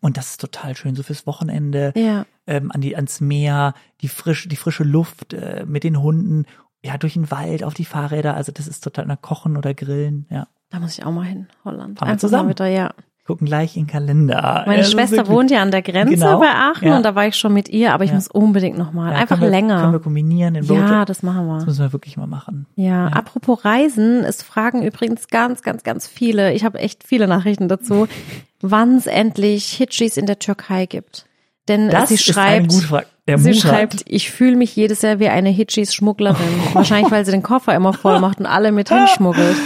Und 0.00 0.16
das 0.16 0.30
ist 0.30 0.40
total 0.40 0.74
schön, 0.76 0.94
so 0.94 1.02
fürs 1.02 1.26
Wochenende, 1.26 1.92
Ja. 1.96 2.24
ähm, 2.46 2.70
an 2.72 2.80
die, 2.82 2.94
ans 2.96 3.20
Meer, 3.20 3.72
die 4.02 4.08
frische, 4.08 4.48
die 4.48 4.56
frische 4.56 4.84
Luft, 4.84 5.32
äh, 5.34 5.64
mit 5.66 5.82
den 5.84 6.00
Hunden, 6.02 6.44
ja, 6.82 6.96
durch 6.98 7.14
den 7.14 7.30
Wald, 7.30 7.64
auf 7.64 7.74
die 7.74 7.84
Fahrräder. 7.86 8.34
Also 8.34 8.52
das 8.52 8.68
ist 8.68 8.84
total, 8.84 9.06
na, 9.06 9.16
kochen 9.16 9.56
oder 9.56 9.74
grillen, 9.74 10.26
ja. 10.30 10.46
Da 10.70 10.80
muss 10.80 10.98
ich 10.98 11.04
auch 11.04 11.12
mal 11.12 11.24
hin, 11.24 11.46
Holland. 11.64 11.98
Fahren 11.98 12.08
wir 12.08 12.12
Einfach 12.12 12.20
zusammen. 12.20 12.50
Wieder, 12.50 12.66
ja. 12.66 12.90
Gucken 13.26 13.46
gleich 13.46 13.76
in 13.76 13.82
den 13.84 13.90
Kalender. 13.90 14.62
Meine 14.66 14.76
Ja, 14.80 14.80
ist 14.86 14.92
Schwester 14.92 15.18
wirklich- 15.18 15.36
wohnt 15.36 15.50
ja 15.50 15.60
an 15.60 15.70
der 15.70 15.82
Grenze 15.82 16.14
Genau. 16.14 16.38
bei 16.40 16.48
Aachen 16.48 16.88
Ja. 16.88 16.96
und 16.96 17.02
da 17.02 17.14
war 17.14 17.26
ich 17.26 17.36
schon 17.36 17.52
mit 17.52 17.68
ihr, 17.68 17.92
aber 17.92 18.04
ich 18.04 18.10
Ja. 18.10 18.16
muss 18.16 18.28
unbedingt 18.28 18.78
noch 18.78 18.92
mal. 18.92 19.12
Ja, 19.12 19.18
Einfach 19.18 19.38
wir, 19.40 19.50
länger. 19.50 19.80
Können 19.82 19.92
wir 19.92 20.00
kombinieren 20.00 20.54
in 20.54 20.64
ja, 20.64 20.72
Roadtrip? 20.80 21.06
das 21.06 21.22
machen 21.22 21.46
wir. 21.46 21.56
Das 21.56 21.66
müssen 21.66 21.80
wir 21.84 21.92
wirklich 21.92 22.16
mal 22.16 22.26
machen. 22.26 22.64
Ja, 22.74 23.08
apropos 23.08 23.66
Reisen, 23.66 24.24
es 24.24 24.42
fragen 24.42 24.82
übrigens 24.82 25.28
ganz, 25.28 25.60
ganz, 25.62 25.82
ganz 25.82 26.06
viele, 26.06 26.54
ich 26.54 26.64
habe 26.64 26.78
echt 26.78 27.04
viele 27.04 27.28
Nachrichten 27.28 27.68
dazu, 27.68 28.08
wann 28.62 28.96
es 28.96 29.06
endlich 29.06 29.66
Hitchis 29.72 30.16
in 30.16 30.24
der 30.24 30.38
Türkei 30.38 30.86
gibt. 30.86 31.26
Denn 31.68 31.90
Das 31.90 32.08
sie 32.08 32.16
schreibt, 32.16 32.72
sie 32.72 33.54
schreibt, 33.54 34.04
ich 34.06 34.30
fühle 34.30 34.56
mich 34.56 34.74
jedes 34.74 35.02
Jahr 35.02 35.18
wie 35.18 35.28
eine 35.28 35.50
Hitchis-Schmugglerin. 35.50 36.36
Wahrscheinlich, 36.72 37.12
weil 37.12 37.26
sie 37.26 37.32
den 37.32 37.42
Koffer 37.42 37.74
immer 37.74 37.92
voll 37.92 38.20
macht 38.20 38.38
und 38.40 38.46
alle 38.46 38.72
mit 38.72 38.88
hinschmuggelt. 38.94 39.56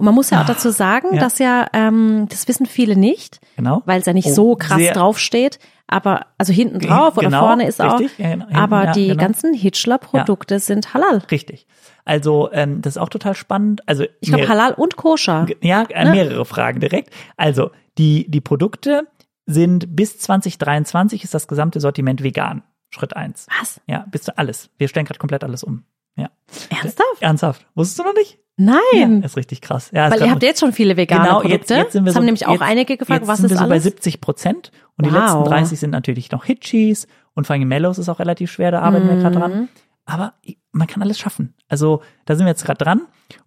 Und 0.00 0.06
man 0.06 0.14
muss 0.14 0.30
ja 0.30 0.40
auch 0.40 0.46
dazu 0.46 0.70
sagen, 0.70 1.14
Ja. 1.16 1.20
dass 1.20 1.38
ja, 1.38 1.66
ähm, 1.74 2.26
das 2.30 2.48
wissen 2.48 2.64
viele 2.64 2.96
nicht, 2.96 3.38
Genau. 3.56 3.82
weil 3.84 4.00
es 4.00 4.06
ja 4.06 4.14
nicht 4.14 4.28
Oh, 4.28 4.32
so 4.34 4.56
krass 4.56 4.80
draufsteht. 4.94 5.58
Aber, 5.86 6.26
also 6.38 6.52
hinten 6.54 6.78
drauf 6.78 7.18
oder 7.18 7.26
Genau, 7.26 7.40
vorne 7.40 7.66
ist 7.66 7.82
auch. 7.82 7.98
richtig, 8.00 8.18
ja, 8.18 8.30
genau, 8.30 8.46
hinten, 8.46 8.58
aber 8.60 8.84
ja, 8.86 8.92
die 8.92 9.08
genau. 9.08 9.20
ganzen 9.22 9.52
Hitchler-Produkte 9.52 10.58
sind 10.58 10.94
halal. 10.94 11.18
Richtig. 11.30 11.66
Also, 12.06 12.48
ähm, 12.52 12.80
das 12.80 12.94
ist 12.94 13.02
auch 13.02 13.10
total 13.10 13.34
spannend. 13.34 13.82
Also, 13.86 14.04
Ich 14.20 14.30
glaube 14.30 14.48
halal 14.48 14.72
und 14.72 14.96
koscher. 14.96 15.46
Ja, 15.60 15.82
äh, 15.90 16.10
mehrere 16.10 16.44
Fragen 16.46 16.80
direkt. 16.80 17.12
Also, 17.36 17.70
die, 17.98 18.30
die 18.30 18.40
Produkte 18.40 19.06
sind 19.46 19.94
bis 19.96 20.18
2023 20.18 21.24
ist 21.24 21.34
das 21.34 21.46
gesamte 21.46 21.78
Sortiment 21.80 22.22
vegan. 22.22 22.62
Schritt 22.88 23.14
eins. 23.16 23.46
Was? 23.60 23.80
Ja, 23.86 24.06
bis 24.10 24.22
zu 24.22 24.38
alles. 24.38 24.70
Wir 24.78 24.88
stellen 24.88 25.04
gerade 25.06 25.18
komplett 25.18 25.44
alles 25.44 25.62
um. 25.62 25.84
Ja. 26.16 26.30
Ernsthaft? 26.70 27.20
Ernsthaft. 27.20 27.66
Wusstest 27.74 27.98
du 27.98 28.04
noch 28.04 28.14
nicht? 28.14 28.38
Nein. 28.56 29.20
Ja, 29.20 29.24
ist 29.24 29.36
richtig 29.36 29.62
krass. 29.62 29.90
Ja, 29.92 30.10
Weil 30.10 30.20
ihr 30.20 30.30
habt 30.30 30.42
jetzt 30.42 30.60
schon 30.60 30.72
viele 30.72 30.96
vegane 30.96 31.22
genau, 31.24 31.40
Produkte. 31.40 31.54
jetzt, 31.56 31.70
jetzt 31.70 31.92
sind 31.92 32.02
wir 32.04 32.06
das 32.06 32.14
so, 32.14 32.18
haben 32.18 32.26
nämlich 32.26 32.46
auch 32.46 32.52
jetzt, 32.52 32.62
einige 32.62 32.96
gefragt, 32.98 33.20
jetzt 33.20 33.28
was 33.28 33.38
sind 33.38 33.46
ist 33.46 33.52
wir 33.52 33.58
so 33.58 33.64
bei 33.64 33.70
alles? 33.72 33.84
70 33.84 34.20
Prozent 34.20 34.70
und 34.98 35.06
die 35.06 35.12
Wow. 35.12 35.18
letzten 35.20 35.44
30 35.44 35.80
sind 35.80 35.90
natürlich 35.90 36.30
noch 36.30 36.44
Hitchis 36.44 37.06
und 37.34 37.46
vor 37.46 37.54
allem 37.54 37.66
Mellows 37.68 37.98
ist 37.98 38.08
auch 38.10 38.18
relativ 38.18 38.50
schwer, 38.50 38.70
da 38.70 38.80
arbeiten 38.82 39.08
wir 39.08 39.16
gerade 39.16 39.36
Mhm. 39.36 39.40
dran. 39.40 39.68
Aber 40.04 40.34
man 40.72 40.86
kann 40.86 41.02
alles 41.02 41.18
schaffen. 41.18 41.54
Also 41.68 42.02
da 42.26 42.34
sind 42.36 42.44
wir 42.44 42.50
jetzt 42.50 42.64
gerade 42.64 42.84
dran 42.84 43.02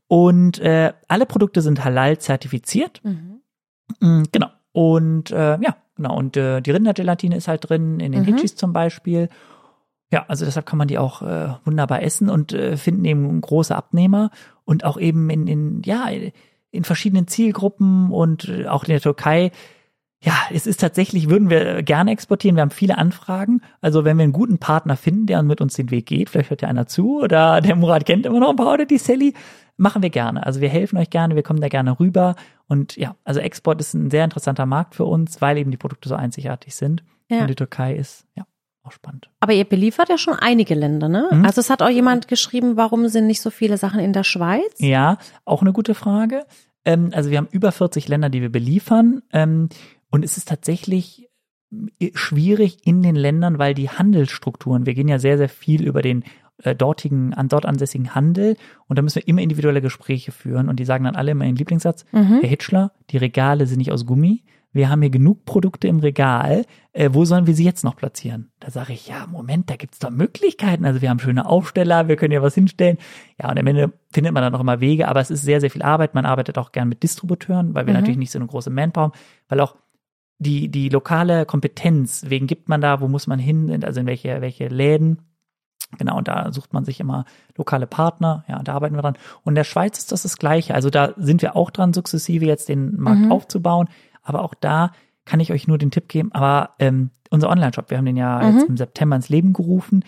und 0.08 0.60
äh, 0.60 0.94
alle 1.08 1.26
Produkte 1.28 1.62
sind 1.62 1.84
halal 1.84 2.18
zertifiziert. 2.18 3.02
Mhm. 3.04 3.42
Mm, 4.00 4.24
Genau. 4.32 4.48
Und 4.72 5.30
äh, 5.30 5.60
ja, 5.62 5.76
genau. 5.96 6.18
Und 6.18 6.38
äh, 6.38 6.62
die 6.62 6.72
Rindergelatine 6.72 7.36
ist 7.36 7.48
halt 7.48 7.70
drin, 7.70 8.00
in 8.00 8.12
den 8.14 8.22
Mhm. 8.22 8.26
Hitchis 8.26 8.56
zum 8.56 8.74
Beispiel. 8.74 9.30
Ja, 10.14 10.26
also 10.28 10.46
deshalb 10.46 10.68
kann 10.68 10.78
man 10.78 10.88
die 10.88 11.00
auch 11.00 11.24
äh, 11.24 11.56
wunderbar 11.66 12.04
essen 12.04 12.30
und 12.30 12.54
äh, 12.54 12.78
finden 12.78 13.04
eben 13.04 13.42
große 13.42 13.76
Abnehmer 13.76 14.30
und 14.64 14.86
auch 14.86 15.00
eben 15.00 15.32
in, 15.32 15.48
in 15.48 15.82
ja, 15.84 16.06
in 16.70 16.84
verschiedenen 16.84 17.28
Zielgruppen 17.28 18.12
und 18.12 18.48
äh, 18.48 18.68
auch 18.68 18.84
in 18.84 18.90
der 18.90 19.02
Türkei. 19.02 19.50
Ja, 20.22 20.36
es 20.52 20.68
ist 20.68 20.82
tatsächlich, 20.82 21.32
würden 21.32 21.50
wir 21.50 21.82
gerne 21.82 22.12
exportieren. 22.12 22.56
Wir 22.56 22.62
haben 22.62 22.70
viele 22.70 23.00
Anfragen. 23.00 23.62
Also 23.82 24.06
wenn 24.06 24.18
wir 24.18 24.24
einen 24.24 24.34
guten 24.34 24.60
Partner 24.60 24.98
finden, 24.98 25.26
der 25.26 25.42
mit 25.42 25.62
uns 25.62 25.74
den 25.74 25.90
Weg 25.90 26.06
geht, 26.06 26.30
vielleicht 26.30 26.52
hört 26.52 26.62
ja 26.62 26.68
einer 26.68 26.86
zu 26.86 27.20
oder 27.20 27.60
der 27.60 27.76
Murat 27.76 28.06
kennt 28.06 28.28
immer 28.28 28.40
noch 28.40 28.52
ein 28.52 28.56
paar 28.56 28.76
oder 28.76 28.86
die 28.86 29.00
Sally, 29.00 29.34
machen 29.78 30.04
wir 30.04 30.12
gerne. 30.12 30.46
Also 30.46 30.62
wir 30.62 30.70
helfen 30.70 31.00
euch 31.00 31.10
gerne, 31.10 31.36
wir 31.36 31.42
kommen 31.42 31.60
da 31.60 31.70
gerne 31.70 32.00
rüber. 32.00 32.36
Und 32.68 32.98
ja, 32.98 33.16
also 33.24 33.40
Export 33.40 33.82
ist 33.82 33.96
ein 33.96 34.12
sehr 34.12 34.26
interessanter 34.26 34.68
Markt 34.68 34.94
für 34.94 35.06
uns, 35.06 35.42
weil 35.42 35.58
eben 35.58 35.72
die 35.72 35.78
Produkte 35.78 36.08
so 36.08 36.14
einzigartig 36.14 36.76
sind. 36.76 37.04
Ja. 37.32 37.42
Und 37.42 37.48
die 37.48 37.56
Türkei 37.56 37.96
ist, 37.96 38.28
ja, 38.36 38.46
auch 38.84 38.92
spannend. 38.92 39.30
Aber 39.40 39.54
ihr 39.54 39.64
beliefert 39.66 40.10
ja 40.10 40.18
schon 40.18 40.36
einige 40.36 40.76
Länder, 40.76 41.08
ne? 41.10 41.30
Mhm. 41.32 41.46
Also 41.46 41.62
es 41.62 41.70
hat 41.70 41.82
auch 41.82 41.90
jemand 41.90 42.28
geschrieben, 42.28 42.76
warum 42.78 43.08
sind 43.08 43.28
nicht 43.28 43.42
so 43.42 43.50
viele 43.50 43.78
Sachen 43.78 44.00
in 44.00 44.14
der 44.14 44.24
Schweiz? 44.24 44.74
Ja, 44.80 45.18
auch 45.46 45.62
eine 45.62 45.74
gute 45.74 45.96
Frage. 45.96 46.46
Ähm, 46.86 47.12
also 47.14 47.30
wir 47.30 47.38
haben 47.38 47.48
über 47.52 47.72
40 47.72 48.08
Länder, 48.08 48.30
die 48.30 48.42
wir 48.42 48.52
beliefern. 48.52 49.22
Ähm, 49.32 49.70
und 50.10 50.26
es 50.26 50.38
ist 50.38 50.50
tatsächlich 50.50 51.30
äh, 52.00 52.12
schwierig 52.14 52.80
in 52.86 53.02
den 53.02 53.16
Ländern, 53.16 53.58
weil 53.58 53.74
die 53.74 53.90
Handelsstrukturen, 53.90 54.86
wir 54.86 54.94
gehen 54.94 55.08
ja 55.08 55.20
sehr, 55.20 55.38
sehr 55.38 55.50
viel 55.50 55.86
über 55.86 56.02
den 56.02 56.24
äh, 56.62 56.76
dortigen, 56.76 57.34
an 57.34 57.48
dort 57.48 57.66
ansässigen 57.66 58.14
Handel 58.14 58.58
und 58.88 58.98
da 59.00 59.02
müssen 59.02 59.16
wir 59.16 59.28
immer 59.28 59.42
individuelle 59.42 59.82
Gespräche 59.82 60.32
führen 60.32 60.70
und 60.70 60.80
die 60.80 60.86
sagen 60.86 61.06
dann 61.06 61.16
alle 61.16 61.32
immer 61.32 61.46
ihren 61.46 61.56
Lieblingssatz, 61.56 62.06
Mhm. 62.12 62.42
Herr 62.42 62.50
Hitschler, 62.50 62.92
die 63.10 63.18
Regale 63.18 63.66
sind 63.66 63.80
nicht 63.80 63.92
aus 63.92 64.06
Gummi, 64.06 64.44
wir 64.74 64.90
haben 64.90 65.02
hier 65.02 65.12
genug 65.12 65.46
Produkte 65.46 65.88
im 65.88 66.00
Regal, 66.00 66.66
äh, 66.94 67.10
wo 67.14 67.26
sollen 67.26 67.48
wir 67.48 67.54
sie 67.56 67.64
jetzt 67.64 67.84
noch 67.84 67.96
platzieren? 67.96 68.52
Da 68.60 68.72
sage 68.72 68.94
ich, 68.94 69.08
ja, 69.08 69.28
Moment, 69.28 69.70
da 69.70 69.76
gibt's 69.76 70.00
doch 70.00 70.10
Möglichkeiten. 70.10 70.84
Also 70.86 71.02
wir 71.02 71.10
haben 71.10 71.20
schöne 71.20 71.46
Aufsteller, 71.46 72.08
wir 72.08 72.16
können 72.16 72.34
ja 72.34 72.42
was 72.42 72.56
hinstellen. 72.56 72.98
Ja, 73.42 73.50
und 73.50 73.60
am 73.60 73.68
Ende 73.68 73.94
findet 74.12 74.34
man 74.34 74.44
dann 74.44 74.56
auch 74.56 74.60
immer 74.60 74.80
Wege, 74.82 75.08
aber 75.08 75.20
es 75.22 75.32
ist 75.32 75.44
sehr, 75.44 75.62
sehr 75.62 75.72
viel 75.72 75.84
Arbeit. 75.84 76.16
Man 76.16 76.26
arbeitet 76.26 76.58
auch 76.58 76.72
gern 76.72 76.90
mit 76.90 77.04
Distributeuren, 77.04 77.74
weil 77.76 77.86
wir 77.86 77.94
Mhm. 77.94 78.00
natürlich 78.00 78.18
nicht 78.18 78.32
so 78.32 78.40
eine 78.40 78.48
große 78.48 78.70
Manpower 78.70 79.04
haben, 79.04 79.14
weil 79.48 79.60
auch 79.62 79.76
die, 80.40 80.70
die 80.70 80.90
lokale 80.90 81.46
Kompetenz, 81.46 82.26
wegen 82.28 82.48
gibt 82.48 82.68
man 82.68 82.82
da, 82.82 83.00
wo 83.00 83.08
muss 83.08 83.28
man 83.28 83.40
hin, 83.40 83.84
also 83.84 84.00
in 84.02 84.08
welche, 84.08 84.42
welche 84.42 84.68
Läden. 84.68 85.20
Genau, 86.00 86.18
und 86.18 86.28
da 86.28 86.52
sucht 86.52 86.74
man 86.74 86.86
sich 86.86 87.00
immer 87.00 87.26
lokale 87.56 87.86
Partner, 87.86 88.44
ja, 88.48 88.58
da 88.64 88.74
arbeiten 88.74 88.96
wir 88.96 89.04
dran. 89.04 89.18
Und 89.44 89.52
in 89.52 89.56
der 89.56 89.64
Schweiz 89.64 90.00
ist 90.00 90.12
das 90.12 90.24
das 90.24 90.38
Gleiche. 90.38 90.74
Also 90.74 90.90
da 90.90 91.14
sind 91.18 91.44
wir 91.44 91.56
auch 91.56 91.70
dran, 91.70 91.94
sukzessive 91.94 92.46
jetzt 92.46 92.68
den 92.68 93.00
Markt 93.00 93.22
Mhm. 93.26 93.32
aufzubauen. 93.32 93.88
Aber 94.24 94.44
auch 94.44 94.54
da 94.56 94.92
kann 95.26 95.40
ich 95.40 95.52
euch 95.52 95.68
nur 95.68 95.78
den 95.78 95.92
Tipp 95.92 96.08
geben. 96.10 96.32
Aber 96.34 96.72
ähm, 96.80 97.12
unser 97.30 97.50
Online-Shop, 97.50 97.90
wir 97.90 97.98
haben 97.98 98.06
den 98.06 98.18
ja 98.18 98.42
Mhm. 98.42 98.58
jetzt 98.58 98.70
im 98.70 98.78
September 98.78 99.16
ins 99.16 99.30
Leben 99.30 99.54
gerufen. 99.54 100.04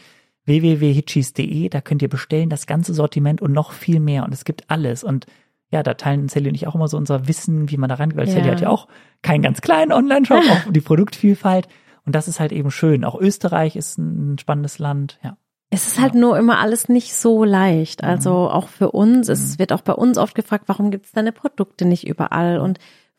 www.hitchis.de, 0.46 1.70
da 1.70 1.82
könnt 1.82 2.02
ihr 2.02 2.10
bestellen, 2.10 2.50
das 2.50 2.68
ganze 2.68 2.94
Sortiment 2.94 3.42
und 3.42 3.52
noch 3.52 3.72
viel 3.72 4.00
mehr. 4.00 4.24
Und 4.26 4.34
es 4.34 4.46
gibt 4.46 4.70
alles. 4.70 5.04
Und 5.04 5.26
ja, 5.72 5.82
da 5.84 5.96
teilen 5.96 6.30
Sally 6.30 6.50
und 6.50 6.56
ich 6.56 6.68
auch 6.68 6.76
immer 6.76 6.88
so 6.88 6.98
unser 6.98 7.28
Wissen, 7.28 7.70
wie 7.72 7.78
man 7.78 7.90
da 7.90 7.96
rangeht. 7.96 8.18
Weil 8.18 8.28
Ja. 8.28 8.34
Sally 8.34 8.50
hat 8.50 8.62
ja 8.62 8.70
auch 8.70 8.88
keinen 9.22 9.42
ganz 9.42 9.62
kleinen 9.62 9.92
Online-Shop, 9.92 10.44
auch 10.52 10.72
die 10.72 10.82
Produktvielfalt. 10.82 11.68
Und 12.06 12.14
das 12.14 12.28
ist 12.28 12.40
halt 12.40 12.52
eben 12.52 12.70
schön. 12.72 13.04
Auch 13.04 13.20
Österreich 13.20 13.76
ist 13.76 13.98
ein 13.98 14.38
spannendes 14.38 14.78
Land, 14.80 15.20
ja. 15.24 15.38
Es 15.72 15.88
ist 15.88 16.00
halt 16.00 16.14
nur 16.14 16.38
immer 16.38 16.60
alles 16.60 16.88
nicht 16.90 17.16
so 17.16 17.44
leicht. 17.44 18.04
Mhm. 18.04 18.08
Also 18.10 18.50
auch 18.50 18.68
für 18.68 18.92
uns, 18.92 19.28
es 19.30 19.58
wird 19.58 19.74
auch 19.74 19.82
bei 19.82 19.94
uns 19.94 20.18
oft 20.20 20.36
gefragt, 20.36 20.66
warum 20.68 20.92
gibt 20.92 21.06
es 21.08 21.12
deine 21.12 21.32
Produkte 21.32 21.86
nicht 21.86 22.08
überall? 22.08 22.60
Und 22.60 22.78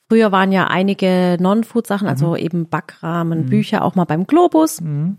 früher 0.09 0.33
waren 0.33 0.53
ja 0.53 0.67
einige 0.69 1.37
Non-Food-Sachen, 1.41 2.09
also 2.09 2.31
Mhm. 2.31 2.37
eben 2.37 2.69
Backrahmen, 2.69 3.47
Bücher 3.47 3.85
auch 3.85 3.95
mal 3.95 4.05
beim 4.05 4.27
Globus. 4.27 4.81
Mhm. 4.81 5.17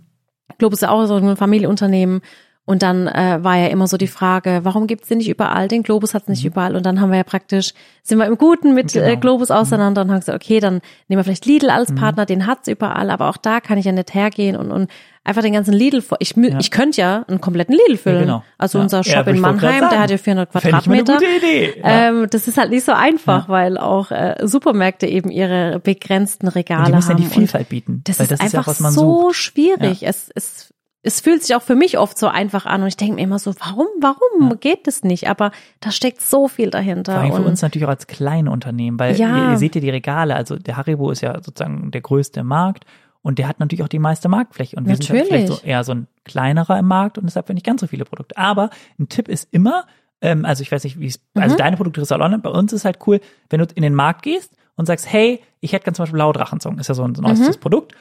Globus 0.57 0.77
ist 0.79 0.81
ja 0.83 0.89
auch 0.89 1.05
so 1.05 1.15
ein 1.15 1.35
Familienunternehmen. 1.37 2.21
Und 2.69 2.83
dann 2.83 3.07
äh, 3.07 3.39
war 3.41 3.55
ja 3.55 3.67
immer 3.67 3.87
so 3.87 3.95
die 3.95 4.07
Frage, 4.07 4.59
warum 4.63 4.87
gibt's 4.87 5.07
den 5.07 5.19
nicht 5.19 5.29
überall? 5.29 5.69
Den 5.69 5.83
Globus 5.83 6.13
hat's 6.13 6.27
nicht 6.27 6.43
überall. 6.43 6.75
Und 6.75 6.85
dann 6.85 6.99
haben 6.99 7.11
wir 7.11 7.17
ja 7.17 7.23
praktisch, 7.23 7.73
sind 8.03 8.17
wir 8.19 8.25
im 8.25 8.37
Guten 8.37 8.73
mit 8.73 8.91
Genau. 8.91 9.05
äh, 9.07 9.15
Globus 9.15 9.51
auseinander 9.51 10.01
und 10.01 10.11
haben 10.11 10.19
gesagt, 10.19 10.35
okay, 10.43 10.59
dann 10.59 10.81
nehmen 11.07 11.19
wir 11.19 11.23
vielleicht 11.23 11.45
Lidl 11.45 11.69
als 11.69 11.95
Partner, 11.95 12.25
den 12.25 12.45
hat's 12.45 12.67
überall, 12.67 13.09
aber 13.09 13.29
auch 13.29 13.37
da 13.37 13.61
kann 13.61 13.77
ich 13.77 13.85
ja 13.85 13.93
nicht 13.93 14.13
hergehen 14.13 14.57
und, 14.57 14.71
und 14.71 14.91
einfach 15.23 15.41
den 15.43 15.53
ganzen 15.53 15.73
Lidl 15.73 16.01
vor. 16.01 16.17
Ich, 16.19 16.35
Ja. 16.35 16.59
ich 16.59 16.69
könnte 16.69 16.99
ja 16.99 17.23
einen 17.29 17.39
kompletten 17.39 17.73
Lidl 17.73 17.97
füllen. 17.97 18.19
genau. 18.23 18.43
Also 18.57 18.79
Ja. 18.79 18.83
unser 18.83 18.97
Ja, 19.03 19.03
Shop 19.19 19.27
in 19.27 19.39
Mannheim, 19.39 19.87
der 19.89 19.99
hat 20.01 20.11
ja 20.11 20.17
400 20.17 20.51
Fände 20.51 20.67
ich 20.81 20.87
mal 20.87 20.93
eine 20.93 21.03
Quadratmeter. 21.05 21.77
Ja. 21.79 22.09
Ähm, 22.09 22.27
das 22.29 22.49
ist 22.49 22.57
halt 22.57 22.71
nicht 22.71 22.83
so 22.83 22.91
einfach, 22.91 23.47
weil 23.47 23.77
auch 23.77 24.11
äh, 24.11 24.35
Supermärkte 24.43 25.07
eben 25.07 25.29
ihre 25.31 25.79
begrenzten 25.79 26.49
Regale 26.49 26.93
und 26.93 27.01
die 27.01 27.01
ja 27.01 27.07
haben. 27.07 27.17
die 27.17 27.23
und- 27.23 27.31
Vielfalt 27.33 27.69
bieten. 27.69 28.01
das 28.03 28.19
ist 28.19 28.29
das 28.31 28.41
ist 28.41 28.51
ja 28.51 28.59
einfach 28.59 28.77
man 28.81 28.91
so 28.91 29.21
sucht. 29.27 29.35
schwierig. 29.37 30.03
Es, 30.05 30.29
es, 30.35 30.73
es 31.03 31.21
fühlt 31.21 31.43
sich 31.43 31.55
auch 31.55 31.61
für 31.61 31.75
mich 31.75 31.97
oft 31.97 32.17
so 32.17 32.27
einfach 32.27 32.65
an 32.65 32.81
und 32.81 32.87
ich 32.87 32.97
denke 32.97 33.15
mir 33.15 33.21
immer 33.21 33.39
so, 33.39 33.53
warum, 33.59 33.87
warum 34.01 34.59
geht 34.59 34.87
das 34.87 35.03
nicht? 35.03 35.29
Aber 35.29 35.51
da 35.79 35.91
steckt 35.91 36.21
so 36.21 36.47
viel 36.47 36.69
dahinter. 36.69 37.13
Vor 37.13 37.21
allem 37.21 37.33
für 37.33 37.43
uns 37.43 37.61
natürlich 37.61 37.85
auch 37.85 37.89
als 37.91 38.07
kleine 38.07 38.51
Unternehmen, 38.51 38.99
weil 38.99 39.15
Ja. 39.17 39.29
ihr, 39.35 39.49
ihr 39.51 39.57
seht 39.57 39.75
ja 39.75 39.81
die 39.81 39.89
Regale, 39.89 40.35
also 40.35 40.57
der 40.57 40.75
Haribo 40.75 41.11
ist 41.11 41.21
ja 41.21 41.35
sozusagen 41.35 41.91
der 41.91 42.01
größte 42.01 42.41
im 42.41 42.47
Markt 42.47 42.85
und 43.21 43.39
der 43.39 43.47
hat 43.47 43.59
natürlich 43.59 43.83
auch 43.83 43.87
die 43.87 43.99
meiste 43.99 44.27
Marktfläche 44.27 44.75
und 44.75 44.85
wir 44.87 44.95
sind 44.95 45.09
halt 45.09 45.27
vielleicht 45.27 45.47
so 45.47 45.59
eher 45.61 45.83
so 45.83 45.93
ein 45.93 46.07
kleinerer 46.25 46.77
im 46.79 46.87
Markt 46.87 47.17
und 47.17 47.25
deshalb 47.25 47.47
nicht 47.49 47.65
ganz 47.65 47.79
so 47.81 47.87
viele 47.87 48.03
Produkte. 48.03 48.37
Aber 48.37 48.69
ein 48.99 49.07
Tipp 49.07 49.27
ist 49.29 49.47
immer, 49.51 49.85
ähm, 50.21 50.45
also 50.45 50.61
ich 50.61 50.71
weiß 50.71 50.83
nicht, 50.83 50.99
wie 50.99 51.07
es, 51.07 51.21
also 51.35 51.53
Mhm. 51.53 51.59
deine 51.59 51.77
Produkte 51.77 52.01
ist 52.01 52.11
online, 52.11 52.39
bei 52.39 52.49
uns 52.49 52.73
ist 52.73 52.85
halt 52.85 52.99
cool, 53.07 53.21
wenn 53.49 53.59
du 53.59 53.67
in 53.75 53.83
den 53.83 53.95
Markt 53.95 54.23
gehst 54.23 54.51
und 54.75 54.85
sagst, 54.87 55.11
hey, 55.11 55.41
ich 55.59 55.73
hätte 55.73 55.85
ganz 55.85 55.97
zum 55.97 56.03
Beispiel 56.03 56.19
Laudrachenzungen, 56.19 56.79
ist 56.79 56.87
ja 56.87 56.95
so 56.95 57.03
ein, 57.03 57.15
ein 57.15 57.21
Mhm. 57.33 57.39
neues 57.43 57.57
Produkt. 57.57 57.93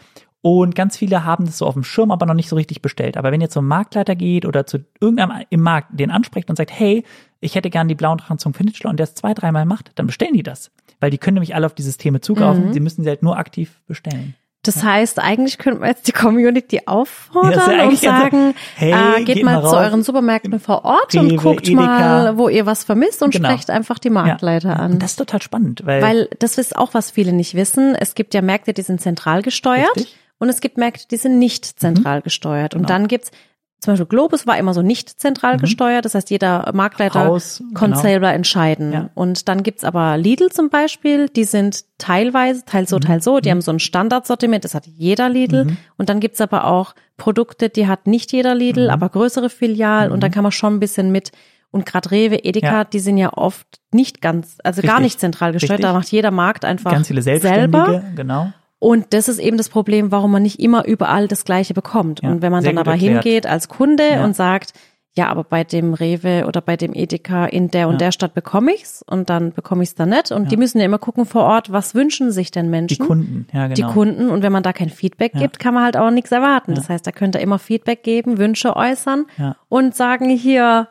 Und 0.43 0.75
ganz 0.77 0.97
viele 0.97 1.25
haben 1.25 1.47
das 1.47 1.59
so 1.59 1.67
auf 1.67 1.75
dem 1.75 1.83
Schirm, 1.83 2.11
aber 2.13 2.25
noch 2.27 2.35
nicht 2.35 2.49
so 2.49 2.55
richtig 2.57 2.81
bestellt. 2.83 3.17
Aber 3.17 3.33
wenn 3.33 3.41
ihr 3.41 3.51
zum 3.51 3.67
Marktleiter 3.67 4.15
geht 4.15 4.47
oder 4.47 4.65
zu 4.67 4.79
irgendeinem 5.01 5.45
im 5.51 5.61
Markt 5.61 5.89
den 5.99 6.11
ansprecht 6.13 6.49
und 6.51 6.57
sagt, 6.57 6.71
hey, 6.71 7.03
ich 7.41 7.55
hätte 7.57 7.69
gern 7.71 7.89
die 7.89 7.95
blauen 7.97 8.19
Drachenzungen 8.19 8.55
für 8.55 8.63
Nitschler 8.65 8.91
und 8.91 8.99
der 8.99 9.05
es 9.05 9.15
zwei, 9.15 9.35
dreimal 9.35 9.65
macht, 9.67 9.91
dann 9.97 10.07
bestellen 10.07 10.35
die 10.35 10.43
das. 10.45 10.71
Weil 11.01 11.11
die 11.11 11.19
können 11.19 11.35
nämlich 11.35 11.55
alle 11.55 11.67
auf 11.67 11.75
die 11.75 11.83
Systeme 11.83 12.21
zugreifen. 12.21 12.69
Mhm. 12.69 12.73
Sie 12.73 12.81
müssen 12.81 13.03
sie 13.03 13.09
halt 13.09 13.23
nur 13.23 13.37
aktiv 13.39 13.81
bestellen. 13.89 14.35
das 14.63 14.83
heißt, 14.83 15.19
eigentlich 15.21 15.59
könnten 15.59 15.81
wir 15.83 15.89
jetzt 15.89 16.07
die 16.09 16.13
Community 16.13 16.81
auffordern 16.87 17.53
Ja, 17.53 17.65
und 17.67 17.81
eigentlich 17.81 18.01
ganz 18.03 18.19
so, 18.19 18.23
sagen, 18.25 18.55
hey, 18.77 18.93
äh, 18.93 19.25
geht, 19.25 19.37
geht 19.37 19.45
mal 19.45 19.63
mal 19.63 19.69
zu 19.69 19.77
euren 19.77 20.03
Supermärkten 20.03 20.59
vor 20.61 20.85
Ort 20.85 21.15
und 21.17 21.31
Rewe, 21.31 21.37
guckt 21.37 21.69
Edeka. 21.69 21.83
mal, 21.83 22.39
wo 22.39 22.49
ihr 22.49 22.67
was 22.67 22.83
vermisst 22.85 23.23
und 23.23 23.31
Genau. 23.33 23.49
sprecht 23.49 23.71
einfach 23.71 23.99
die 23.99 24.11
Marktleiter 24.11 24.71
Ja. 24.71 24.77
an. 24.77 24.93
Und 24.95 25.03
das 25.03 25.11
ist 25.13 25.17
total 25.17 25.43
spannend, 25.43 25.83
weil, 25.85 26.03
Weil 26.03 26.29
das 26.39 26.57
ist 26.59 26.77
auch, 26.77 26.95
was 26.95 27.11
viele 27.11 27.33
nicht 27.33 27.55
wissen. 27.55 27.95
Es 27.95 28.15
gibt 28.15 28.33
ja 28.35 28.43
Märkte, 28.43 28.73
die 28.73 28.83
sind 28.83 29.01
zentral 29.01 29.43
gesteuert 29.43 29.95
Richtig. 29.97 30.17
Und 30.39 30.49
es 30.49 30.61
gibt 30.61 30.79
Märkte, 30.79 31.07
die 31.11 31.17
sind 31.17 31.39
nicht 31.39 31.65
zentral 31.65 32.23
gesteuert. 32.23 32.75
Und 32.75 32.83
Genau. 32.83 32.89
dann 32.89 33.09
gibt's 33.09 33.31
zum 33.79 33.93
Beispiel 33.93 34.07
Globus 34.07 34.47
war 34.47 34.57
immer 34.57 34.73
so 34.73 34.81
nicht 34.81 35.21
zentral 35.21 35.59
gesteuert. 35.59 36.07
Das 36.07 36.15
heißt, 36.15 36.31
jeder 36.31 36.71
Marktleiter 36.73 37.27
Haus, 37.27 37.63
konnte 37.75 37.97
genau. 37.97 38.01
selber 38.03 38.33
entscheiden. 38.33 38.93
Ja. 38.93 39.11
Und 39.15 39.49
dann 39.49 39.63
gibt's 39.63 39.85
aber 39.85 40.17
Lidl 40.17 40.49
zum 40.51 40.71
Beispiel, 40.71 41.29
die 41.29 41.45
sind 41.45 41.85
teilweise, 41.99 42.65
teils 42.65 42.91
Mhm. 42.91 42.95
so, 42.95 42.99
teils 43.01 43.25
so. 43.25 43.39
Die 43.39 43.51
haben 43.51 43.61
so 43.61 43.71
ein 43.71 43.79
Standardsortiment, 43.79 44.65
das 44.65 44.75
hat 44.75 44.87
jeder 44.87 45.29
Lidl. 45.29 45.77
Und 45.99 46.09
dann 46.09 46.21
gibt's 46.21 46.41
aber 46.41 46.65
auch 46.65 46.95
Produkte, 47.19 47.69
die 47.69 47.87
hat 47.87 48.07
nicht 48.07 48.33
jeder 48.33 48.55
Lidl, 48.55 48.85
Mhm. 48.85 48.91
aber 48.91 49.11
größere 49.11 49.51
Filialen. 49.51 50.11
Und 50.11 50.23
da 50.23 50.31
kann 50.31 50.43
man 50.43 50.53
schon 50.53 50.75
ein 50.77 50.81
bisschen 50.81 51.13
mit 51.13 51.33
und 51.71 51.85
gerade 51.85 52.11
Rewe, 52.11 52.37
Edeka, 52.45 52.67
Ja. 52.79 52.85
die 52.85 53.01
sind 53.01 53.19
ja 53.19 53.35
oft 53.35 53.67
nicht 53.93 54.23
ganz, 54.23 54.57
also 54.65 54.81
gar 54.81 54.93
Richtig. 54.93 55.05
nicht 55.05 55.21
zentral 55.21 55.53
gesteuert. 55.53 55.81
Richtig. 55.81 55.87
Da 55.87 55.93
macht 55.93 56.11
jeder 56.11 56.31
Markt 56.31 56.65
einfach 56.65 56.93
ganz 56.93 57.09
viele 57.09 57.21
Selbstständige, 57.21 57.85
selber. 57.87 58.03
genau. 58.17 58.53
Und 58.79 59.07
das 59.15 59.29
ist 59.29 59.39
eben 59.39 59.57
das 59.57 59.69
Problem, 59.69 60.13
warum 60.13 60.33
man 60.33 60.43
nicht 60.43 60.61
immer 60.61 60.85
überall 60.87 61.29
das 61.29 61.45
Gleiche 61.45 61.73
bekommt. 61.75 62.21
Ja, 62.23 62.31
und 62.31 62.43
wenn 62.43 62.53
man 62.53 62.63
dann 62.63 62.79
aber 62.79 62.93
erklärt. 62.93 63.25
hingeht 63.25 63.47
als 63.47 63.69
Kunde 63.69 64.05
Ja. 64.07 64.25
und 64.25 64.37
sagt, 64.37 64.73
ja, 65.19 65.29
aber 65.29 65.45
bei 65.45 65.65
dem 65.65 65.95
Rewe 65.95 66.45
oder 66.47 66.61
bei 66.61 66.77
dem 66.77 66.93
Edeka 66.95 67.47
in 67.47 67.71
der 67.71 67.89
und 67.89 67.95
Ja. 67.95 67.99
der 68.01 68.13
Stadt 68.13 68.35
bekomme 68.35 68.75
ich's 68.75 69.03
und 69.09 69.31
dann 69.31 69.53
bekomme 69.55 69.83
ich's 69.83 69.95
da 69.95 70.05
nicht. 70.05 70.31
Und 70.31 70.53
die 70.53 70.59
müssen 70.59 70.79
ja 70.79 70.85
immer 70.85 70.99
gucken 70.99 71.25
vor 71.25 71.45
Ort, 71.45 71.73
was 71.73 71.95
wünschen 71.95 72.31
sich 72.33 72.51
denn 72.51 72.67
Die 72.67 72.71
Menschen? 72.71 73.07
Kunden, 73.07 73.47
ja, 73.51 73.69
genau. 73.69 73.75
Die 73.75 73.95
Kunden. 73.95 74.29
Und 74.29 74.43
wenn 74.43 74.53
man 74.53 74.63
da 74.63 74.75
kein 74.75 74.91
Feedback 74.91 75.33
gibt, 75.33 75.59
kann 75.59 75.73
man 75.73 75.85
halt 75.85 75.97
auch 75.97 76.11
nichts 76.11 76.33
erwarten. 76.33 76.75
Das 76.75 76.91
heißt, 76.91 77.07
da 77.07 77.13
könnt 77.13 77.35
ihr 77.35 77.41
immer 77.41 77.59
Feedback 77.59 78.03
geben, 78.03 78.37
Wünsche 78.37 78.77
äußern 78.77 79.25
und 79.71 79.95
sagen, 79.95 80.29
hier, 80.29 80.89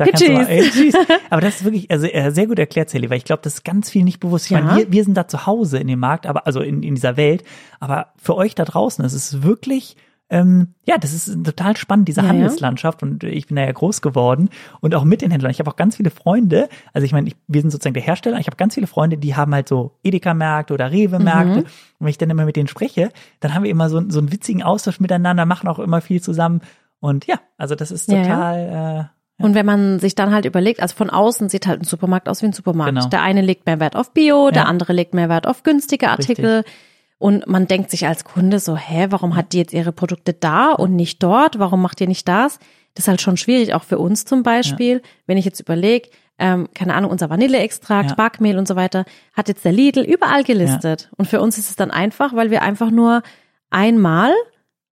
Da 0.00 0.06
kannst 0.06 0.26
du 0.26 0.32
mal. 0.32 0.46
Hitchis. 0.46 0.94
Aber 1.30 1.40
das 1.40 1.56
ist 1.56 1.64
wirklich 1.64 1.90
also, 1.90 2.06
äh, 2.06 2.30
sehr 2.30 2.46
gut 2.46 2.58
erklärt, 2.58 2.90
Sally, 2.90 3.08
weil 3.10 3.18
ich 3.18 3.24
glaube, 3.24 3.42
das 3.42 3.54
ist 3.54 3.64
ganz 3.64 3.90
viel 3.90 4.04
nicht 4.04 4.20
bewusst. 4.20 4.46
Ich 4.46 4.50
Ja. 4.52 4.60
meine, 4.60 4.76
wir, 4.78 4.92
wir 4.92 5.04
sind 5.04 5.16
da 5.16 5.28
zu 5.28 5.46
Hause 5.46 5.78
in 5.78 5.86
dem 5.86 5.98
Markt, 6.00 6.26
aber 6.26 6.46
also 6.46 6.60
in, 6.60 6.82
in 6.82 6.94
dieser 6.94 7.16
Welt. 7.16 7.44
Aber 7.80 8.08
für 8.16 8.36
euch 8.36 8.54
da 8.54 8.64
draußen, 8.64 9.04
es 9.04 9.12
ist 9.12 9.42
wirklich 9.42 9.96
ähm, 10.32 10.74
ja, 10.86 10.96
das 10.96 11.12
ist 11.12 11.42
total 11.42 11.76
spannend, 11.76 12.06
diese 12.06 12.20
Ja, 12.20 12.26
ja. 12.26 12.32
Handelslandschaft 12.32 13.02
und 13.02 13.24
ich 13.24 13.48
bin 13.48 13.56
da 13.56 13.64
ja 13.64 13.72
groß 13.72 14.00
geworden 14.00 14.48
und 14.80 14.94
auch 14.94 15.02
mit 15.02 15.22
den 15.22 15.32
Händlern. 15.32 15.50
Ich 15.50 15.58
habe 15.58 15.68
auch 15.68 15.74
ganz 15.74 15.96
viele 15.96 16.10
Freunde, 16.10 16.68
also 16.92 17.04
ich 17.04 17.10
meine, 17.10 17.26
ich, 17.26 17.34
wir 17.48 17.60
sind 17.62 17.72
sozusagen 17.72 17.94
der 17.94 18.02
Hersteller, 18.04 18.38
ich 18.38 18.46
habe 18.46 18.56
ganz 18.56 18.74
viele 18.74 18.86
Freunde, 18.86 19.18
die 19.18 19.34
haben 19.34 19.52
halt 19.52 19.66
so 19.68 19.98
Edeka-Märkte 20.04 20.72
oder 20.72 20.92
Rewe-Märkte 20.92 21.58
und 21.62 21.66
wenn 21.98 22.06
ich 22.06 22.16
dann 22.18 22.30
immer 22.30 22.44
mit 22.44 22.54
denen 22.54 22.68
spreche, 22.68 23.08
dann 23.40 23.54
haben 23.54 23.64
wir 23.64 23.72
immer 23.72 23.90
so, 23.90 24.00
so 24.08 24.20
einen 24.20 24.30
witzigen 24.30 24.62
Austausch 24.62 25.00
miteinander, 25.00 25.46
machen 25.46 25.66
auch 25.68 25.80
immer 25.80 26.00
viel 26.00 26.20
zusammen 26.22 26.60
und 27.00 27.26
ja, 27.26 27.40
also 27.56 27.74
das 27.74 27.90
ist 27.90 28.08
Ja, 28.08 28.18
ja. 28.18 28.22
total, 28.22 29.08
Äh, 29.10 29.19
Und 29.42 29.54
wenn 29.54 29.66
man 29.66 29.98
sich 29.98 30.14
dann 30.14 30.32
halt 30.32 30.44
überlegt, 30.44 30.80
also 30.80 30.94
von 30.94 31.10
außen 31.10 31.48
sieht 31.48 31.66
halt 31.66 31.80
ein 31.82 31.84
Supermarkt 31.84 32.28
aus 32.28 32.42
wie 32.42 32.46
ein 32.46 32.52
Supermarkt. 32.52 32.94
Genau. 32.94 33.08
Der 33.08 33.22
eine 33.22 33.40
legt 33.40 33.66
mehr 33.66 33.80
Wert 33.80 33.96
auf 33.96 34.12
Bio, 34.12 34.50
der 34.50 34.62
Ja. 34.62 34.68
andere 34.68 34.92
legt 34.92 35.14
mehr 35.14 35.28
Wert 35.28 35.46
auf 35.46 35.62
günstige 35.62 36.08
Artikel. 36.10 36.64
Und 37.18 37.46
man 37.46 37.66
denkt 37.66 37.90
sich 37.90 38.06
als 38.06 38.24
Kunde 38.24 38.58
so, 38.60 38.76
hä, 38.76 39.06
warum 39.10 39.36
hat 39.36 39.52
die 39.52 39.58
jetzt 39.58 39.72
ihre 39.74 39.92
Produkte 39.92 40.32
da 40.32 40.72
und 40.72 40.96
nicht 40.96 41.22
dort? 41.22 41.58
Warum 41.58 41.82
macht 41.82 42.00
ihr 42.00 42.08
nicht 42.08 42.26
das? 42.28 42.58
Das 42.94 43.04
ist 43.04 43.08
halt 43.08 43.20
schon 43.20 43.36
schwierig, 43.36 43.74
auch 43.74 43.84
für 43.84 43.98
uns 43.98 44.24
zum 44.24 44.42
Beispiel. 44.42 45.02
Wenn 45.26 45.36
ich 45.36 45.44
jetzt 45.44 45.60
überlege, 45.60 46.08
ähm, 46.38 46.68
keine 46.74 46.94
Ahnung, 46.94 47.10
unser 47.10 47.28
Vanilleextrakt, 47.28 48.10
Ja. 48.10 48.16
Backmehl 48.16 48.56
und 48.58 48.66
so 48.66 48.74
weiter, 48.74 49.04
hat 49.34 49.48
jetzt 49.48 49.64
der 49.66 49.72
Lidl 49.72 50.00
überall 50.02 50.44
gelistet. 50.44 51.10
Und 51.16 51.28
für 51.28 51.40
uns 51.42 51.58
ist 51.58 51.68
es 51.68 51.76
dann 51.76 51.90
einfach, 51.90 52.34
weil 52.34 52.50
wir 52.50 52.62
einfach 52.62 52.90
nur 52.90 53.22
einmal 53.68 54.32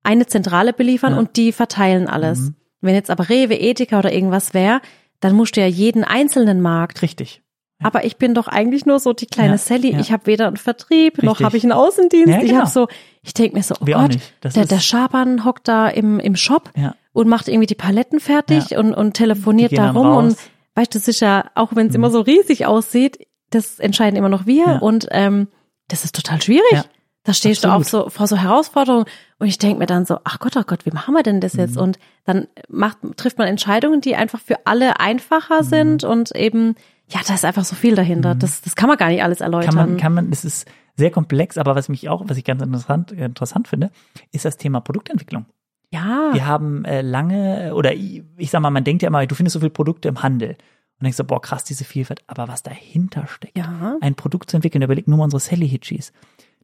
eine 0.02 0.26
Zentrale 0.26 0.72
beliefern 0.72 1.14
Ja. 1.14 1.18
und 1.18 1.36
die 1.36 1.52
verteilen 1.52 2.06
alles. 2.08 2.38
Mhm. 2.40 2.54
Wenn 2.80 2.94
jetzt 2.94 3.10
aber 3.10 3.28
Rewe, 3.28 3.54
Edeka 3.54 3.98
oder 3.98 4.12
irgendwas 4.12 4.54
wäre, 4.54 4.80
dann 5.20 5.34
musst 5.34 5.56
du 5.56 5.60
ja 5.60 5.66
jeden 5.66 6.04
einzelnen 6.04 6.60
Markt. 6.60 7.02
richtig. 7.02 7.42
Aber 7.80 8.04
ich 8.04 8.16
bin 8.16 8.34
doch 8.34 8.48
eigentlich 8.48 8.86
nur 8.86 8.98
so 8.98 9.12
die 9.12 9.26
kleine 9.26 9.52
Ja, 9.52 9.58
Sally. 9.58 9.92
ja. 9.92 10.00
Ich 10.00 10.10
habe 10.10 10.26
weder 10.26 10.48
einen 10.48 10.56
Vertrieb 10.56 11.22
noch 11.22 11.34
Richtig. 11.34 11.44
habe 11.46 11.56
ich 11.56 11.62
einen 11.62 11.70
Außendienst. 11.72 12.28
Ja, 12.28 12.40
Ich 12.40 12.48
genau. 12.48 12.62
habe 12.62 12.70
so, 12.70 12.88
ich 13.22 13.34
denke 13.34 13.56
mir 13.56 13.62
so, 13.62 13.76
oh 13.80 13.86
Wir 13.86 13.94
Gott, 13.94 14.18
der, 14.56 14.64
der 14.66 14.80
Schaban 14.80 15.44
hockt 15.44 15.68
da 15.68 15.86
im, 15.88 16.18
im 16.18 16.34
Shop 16.34 16.72
und 17.12 17.28
macht 17.28 17.46
irgendwie 17.46 17.66
die 17.68 17.76
Paletten 17.76 18.18
fertig 18.18 18.76
und, 18.76 18.94
und 18.94 19.14
telefoniert 19.14 19.78
da 19.78 19.92
rum. 19.92 20.08
Und. 20.16 20.28
Mhm. 20.30 20.36
weißt 20.74 20.92
du, 20.92 20.98
das 20.98 21.06
ist 21.06 21.20
ja, 21.20 21.44
auch 21.54 21.76
wenn 21.76 21.86
es 21.86 21.94
immer 21.94 22.10
so 22.10 22.20
riesig 22.20 22.66
aussieht, 22.66 23.24
das 23.50 23.78
entscheiden 23.78 24.16
immer 24.16 24.28
noch 24.28 24.46
wir. 24.46 24.80
Und 24.82 25.06
ähm, 25.12 25.46
das 25.86 26.04
ist 26.04 26.16
total 26.16 26.42
schwierig. 26.42 26.82
Da 27.28 27.34
stehst 27.34 27.62
du 27.62 27.68
Absolut. 27.68 28.06
auch 28.06 28.10
so 28.10 28.16
vor 28.16 28.26
so 28.26 28.36
Herausforderungen 28.38 29.04
und 29.38 29.46
ich 29.48 29.58
denke 29.58 29.78
mir 29.78 29.84
dann 29.86 30.06
so, 30.06 30.18
ach 30.24 30.38
Gott, 30.38 30.56
ach 30.56 30.66
Gott, 30.66 30.86
wie 30.86 30.90
machen 30.90 31.14
wir 31.14 31.22
denn 31.22 31.42
das 31.42 31.52
jetzt? 31.52 31.74
Mhm. 31.76 31.82
Und 31.82 31.98
dann 32.24 32.46
macht, 32.70 32.96
trifft 33.16 33.36
man 33.36 33.46
Entscheidungen, 33.48 34.00
die 34.00 34.16
einfach 34.16 34.40
für 34.40 34.66
alle 34.66 34.88
Mhm. 34.88 34.94
einfacher 34.98 35.62
sind 35.62 36.04
und 36.04 36.34
eben, 36.34 36.74
ja, 37.08 37.20
da 37.26 37.34
ist 37.34 37.44
einfach 37.44 37.64
so 37.64 37.76
viel 37.76 37.94
dahinter. 37.94 38.34
Das, 38.34 38.62
das 38.62 38.76
kann 38.76 38.88
man 38.88 38.96
gar 38.96 39.08
nicht 39.08 39.22
alles 39.22 39.42
erläutern. 39.42 39.74
Mhm. 39.74 39.78
Kann 39.78 39.88
man, 39.90 39.96
kann 39.98 40.14
man, 40.14 40.32
es 40.32 40.46
ist 40.46 40.66
sehr 40.96 41.10
komplex, 41.10 41.58
aber 41.58 41.74
was 41.76 41.90
mich 41.90 42.08
auch, 42.08 42.22
was 42.26 42.38
ich 42.38 42.44
ganz 42.44 42.62
interessant, 42.62 43.12
interessant 43.12 43.68
finde, 43.68 43.90
ist 44.32 44.46
das 44.46 44.56
Thema 44.56 44.80
Produktentwicklung. 44.80 45.44
ja, 45.90 46.30
Wir 46.32 46.46
haben 46.46 46.86
äh, 46.86 47.02
lange, 47.02 47.74
oder 47.74 47.92
ich, 47.92 48.22
ich 48.38 48.50
sag 48.50 48.60
mal, 48.62 48.70
man 48.70 48.84
denkt 48.84 49.02
ja 49.02 49.08
immer, 49.08 49.26
du 49.26 49.34
findest 49.34 49.52
so 49.52 49.60
viele 49.60 49.68
Produkte 49.70 50.08
im 50.08 50.22
Handel. 50.22 50.56
Und 51.00 51.04
denkst 51.04 51.18
so, 51.18 51.24
boah, 51.24 51.40
krass, 51.40 51.62
diese 51.62 51.84
Vielfalt. 51.84 52.22
Aber 52.26 52.48
was 52.48 52.64
dahinter 52.64 53.26
steckt, 53.28 53.56
ja. 53.56 53.96
ein 54.00 54.14
Produkt 54.16 54.50
zu 54.50 54.56
entwickeln, 54.56 54.82
überleg 54.82 55.06
nur 55.06 55.18
mal 55.18 55.24
unsere 55.24 55.38
Sally 55.40 55.68
Hitchis. 55.68 56.12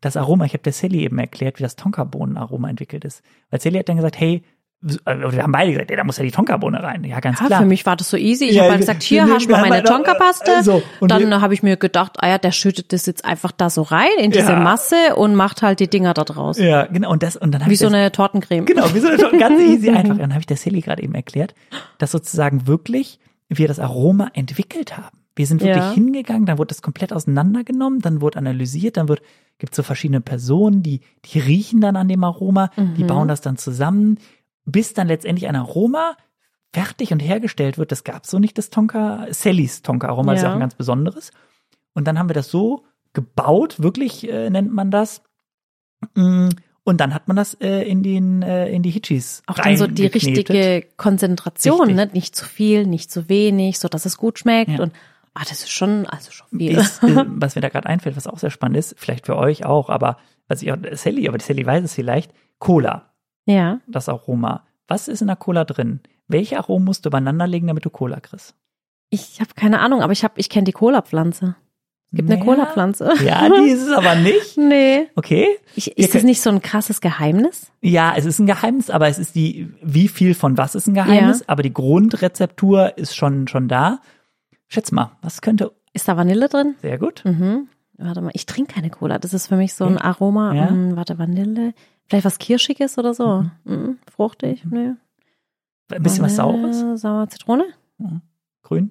Das 0.01 0.17
Aroma, 0.17 0.45
ich 0.45 0.53
habe 0.53 0.63
der 0.63 0.73
Sally 0.73 1.01
eben 1.05 1.19
erklärt, 1.19 1.59
wie 1.59 1.63
das 1.63 1.77
Tonkabohnenaroma 1.77 2.69
entwickelt 2.69 3.05
ist. 3.05 3.23
Weil 3.51 3.61
Sally 3.61 3.79
hat 3.79 3.89
dann 3.89 3.97
gesagt, 3.97 4.19
hey, 4.21 4.43
äh, 5.07 5.17
wir 5.33 5.43
haben 5.43 5.53
beide 5.53 5.73
gesagt, 5.73 5.91
ey, 5.91 5.97
da 5.97 6.05
muss 6.05 6.19
ja 6.19 6.25
die 6.25 6.31
Tonkabohne 6.31 6.83
rein. 6.83 7.05
Ja, 7.05 7.21
ganz 7.21 7.41
Ja, 7.41 7.47
klar. 7.47 7.61
für 7.61 7.67
mich 7.67 7.87
war 7.87 7.97
das 7.97 8.11
so 8.11 8.19
easy. 8.19 8.45
Ich 8.45 8.57
Ja, 8.57 8.63
habe 8.65 8.73
halt 8.73 8.81
gesagt, 8.83 9.03
hier 9.03 9.27
hast 9.27 9.47
du 9.47 9.53
meine 9.53 9.83
Tonkapaste. 9.83 10.51
äh, 10.59 10.63
so, 10.63 10.83
und 11.01 11.11
dann 11.11 11.41
habe 11.41 11.55
ich 11.55 11.63
mir 11.63 11.79
gedacht, 11.79 12.17
ah 12.19 12.29
ja, 12.29 12.37
der 12.37 12.53
schüttet 12.53 12.93
das 12.93 13.07
jetzt 13.07 13.25
einfach 13.25 13.51
da 13.51 13.71
so 13.71 13.81
rein 13.81 14.11
in 14.19 14.31
diese 14.31 14.51
Ja. 14.53 14.61
Masse 14.61 15.17
und 15.17 15.35
macht 15.37 15.63
halt 15.63 15.81
die 15.81 15.89
Dinger 15.89 16.13
da 16.13 16.25
draus. 16.25 16.59
ja, 16.59 16.85
genau. 16.85 17.11
Und 17.11 17.23
das, 17.23 17.37
und 17.37 17.53
dann 17.53 17.71
Wie 17.71 17.77
so 17.77 17.87
das, 17.87 17.95
eine 17.95 18.13
Tortencreme. 18.13 18.67
Genau, 18.67 18.93
wie 18.93 18.99
so 19.01 19.09
eine 19.09 19.17
Torte, 19.17 19.39
ganz 19.39 19.59
easy 19.63 19.89
einfach. 19.97 20.19
Dann 20.19 20.33
habe 20.33 20.41
ich 20.41 20.47
der 20.47 20.59
Sally 20.59 20.83
gerade 20.83 21.03
eben 21.03 21.15
erklärt, 21.15 21.55
dass 21.97 22.11
sozusagen 22.11 22.67
wirklich 22.67 23.19
wir 23.49 23.69
das 23.69 23.79
Aroma 23.81 24.31
entwickelt 24.35 24.99
haben. 24.99 25.17
Wir 25.37 25.47
sind 25.47 25.61
wirklich 25.61 25.77
Ja. 25.85 25.93
hingegangen, 25.93 26.47
dann 26.47 26.59
wurde 26.59 26.69
das 26.69 26.83
komplett 26.83 27.13
auseinandergenommen, 27.13 28.01
dann 28.01 28.21
wurde 28.21 28.39
analysiert, 28.39 28.97
dann 28.97 29.09
wird 29.09 29.23
gibt 29.59 29.75
so 29.75 29.83
verschiedene 29.83 30.21
Personen, 30.21 30.83
die 30.83 31.01
die 31.25 31.39
riechen 31.39 31.81
dann 31.81 31.97
an 31.97 32.09
dem 32.09 32.23
Aroma, 32.25 32.71
die 32.77 33.03
Mhm. 33.05 33.07
bauen 33.07 33.29
das 33.29 33.41
dann 33.41 33.57
zusammen, 33.57 34.19
bis 34.65 34.95
dann 34.95 35.07
letztendlich 35.09 35.49
ein 35.49 35.57
Aroma 35.57 36.17
fertig 36.73 37.13
und 37.13 37.21
hergestellt 37.21 37.79
wird. 37.79 37.93
Das 37.93 38.03
gab's 38.05 38.31
so 38.31 38.39
nicht, 38.41 38.59
das 38.59 38.71
Tonka, 38.71 39.27
Sallys 39.31 39.83
Tonka-Aroma, 39.83 40.33
das 40.33 40.41
ist 40.41 40.43
ja 40.43 40.49
Ja. 40.49 40.53
auch 40.53 40.57
ein 40.57 40.61
ganz 40.61 40.75
besonderes. 40.75 41.31
Und 41.95 42.07
dann 42.09 42.19
haben 42.19 42.29
wir 42.29 42.35
das 42.35 42.49
so 42.51 42.83
gebaut, 43.13 43.81
wirklich 43.81 44.29
äh, 44.29 44.51
nennt 44.51 44.73
man 44.73 44.91
das. 44.91 45.23
Mm, 46.15 46.49
Und 46.87 47.01
dann 47.01 47.15
hat 47.15 47.29
man 47.29 47.37
das 47.37 47.55
äh, 47.61 47.83
in 47.89 48.03
den 48.03 48.43
äh, 48.43 48.69
in 48.69 48.83
die 48.83 48.91
Hitchis 48.91 49.43
Auch 49.47 49.55
dann 49.55 49.77
so 49.79 49.87
die 49.87 50.05
richtige 50.07 50.85
Konzentration, 50.99 51.79
Richtig. 51.89 51.97
ne? 51.97 52.11
Nicht 52.13 52.37
zu 52.37 52.45
viel, 52.45 52.87
nicht 52.87 53.11
zu 53.11 53.29
wenig, 53.31 53.79
so 53.79 53.89
dass 53.89 54.05
es 54.05 54.19
gut 54.19 54.39
schmeckt. 54.39 54.73
Ja. 54.73 54.83
Und 54.83 54.93
ah, 55.35 55.43
das 55.49 55.61
ist 55.63 55.71
schon, 55.71 56.07
also 56.07 56.31
schon 56.33 56.47
viel. 56.57 56.79
ist, 56.79 57.03
äh, 57.03 57.25
was 57.27 57.55
mir 57.55 57.61
da 57.63 57.69
gerade 57.69 57.89
einfällt, 57.89 58.17
was 58.17 58.27
auch 58.27 58.39
sehr 58.39 58.51
spannend 58.51 58.77
ist, 58.79 58.95
vielleicht 58.99 59.27
für 59.27 59.37
euch 59.37 59.65
auch, 59.65 59.91
aber 59.91 60.17
was 60.49 60.63
ich 60.63 60.73
auch, 60.73 60.77
Sally, 60.93 61.29
aber 61.29 61.39
die 61.39 61.45
Sally 61.45 61.65
weiß 61.67 61.85
es 61.85 61.95
vielleicht, 61.95 62.33
Cola, 62.59 63.13
ja. 63.47 63.81
das 63.87 64.09
Aroma. 64.09 64.65
Was 64.89 65.09
ist 65.09 65.21
in 65.23 65.27
der 65.29 65.37
Cola 65.37 65.65
drin? 65.65 66.01
Welche 66.29 66.59
Aromen 66.59 66.85
musst 66.85 67.05
du 67.05 67.09
übereinander 67.11 67.47
legen, 67.47 67.67
damit 67.67 67.85
du 67.85 67.91
Cola 67.91 68.21
kriegst? 68.21 68.55
Ich 69.11 69.41
habe 69.41 69.51
keine 69.55 69.81
Ahnung, 69.81 70.03
aber 70.03 70.13
ich 70.13 70.25
habe, 70.25 70.35
ich 70.37 70.49
kenne 70.49 70.65
die 70.65 70.73
Cola-Pflanze. 70.73 71.57
Es 72.07 72.17
gibt 72.17 72.31
eine 72.31 72.39
Ja. 72.39 72.45
Cola-Pflanze. 72.45 73.13
Ja, 73.25 73.49
die 73.49 73.71
ist 73.71 73.83
es 73.83 73.93
aber 73.93 74.15
nicht. 74.15 74.57
Nee. 74.57 75.09
Okay. 75.17 75.47
Ich, 75.75 75.97
ist 75.99 76.15
das 76.15 76.23
nicht 76.23 76.41
so 76.41 76.49
ein 76.51 76.63
krasses 76.63 77.01
Geheimnis? 77.01 77.71
Ja, 77.81 78.15
es 78.17 78.25
ist 78.25 78.39
ein 78.39 78.47
Geheimnis, 78.47 78.89
aber 78.91 79.09
es 79.09 79.19
ist 79.19 79.35
die, 79.35 79.73
wie 79.83 80.09
viel 80.09 80.35
von 80.35 80.57
was 80.57 80.75
ist 80.75 80.87
ein 80.87 80.95
Geheimnis, 80.95 81.41
Ja. 81.41 81.45
aber 81.49 81.63
die 81.63 81.73
Grundrezeptur 81.73 82.97
ist 82.99 83.17
schon, 83.17 83.49
schon 83.49 83.69
da. 83.69 84.01
Schätz 84.75 84.91
mal, 84.91 85.13
was 85.23 85.41
könnte, 85.41 85.73
Ist 85.93 86.09
da 86.09 86.17
Vanille 86.17 86.49
drin? 86.49 86.75
sehr 86.83 86.99
gut. 86.99 87.25
Mhm. 87.25 87.69
Warte 87.97 88.21
mal, 88.23 88.33
ich 88.35 88.45
trinke 88.45 88.75
keine 88.75 88.91
Cola. 88.91 89.21
Das 89.21 89.33
ist 89.33 89.47
für 89.47 89.55
mich 89.55 89.73
so 89.75 89.85
ein 89.85 89.99
Aroma. 89.99 90.53
Ja. 90.53 90.69
Mm, 90.69 90.97
warte, 90.97 91.17
Vanille. 91.17 91.75
Vielleicht 92.07 92.25
was 92.25 92.39
Kirschiges 92.39 92.99
oder 92.99 93.15
so. 93.15 93.47
Mhm. 93.63 93.99
Fruchtig? 94.13 94.65
Nee. 94.65 94.95
Ein 95.93 96.03
bisschen 96.03 96.25
was 96.25 96.35
Saures. 96.35 96.79
Vanille, 96.81 96.99
Sauer 96.99 97.29
Zitrone? 97.29 97.65
Grün, 98.63 98.91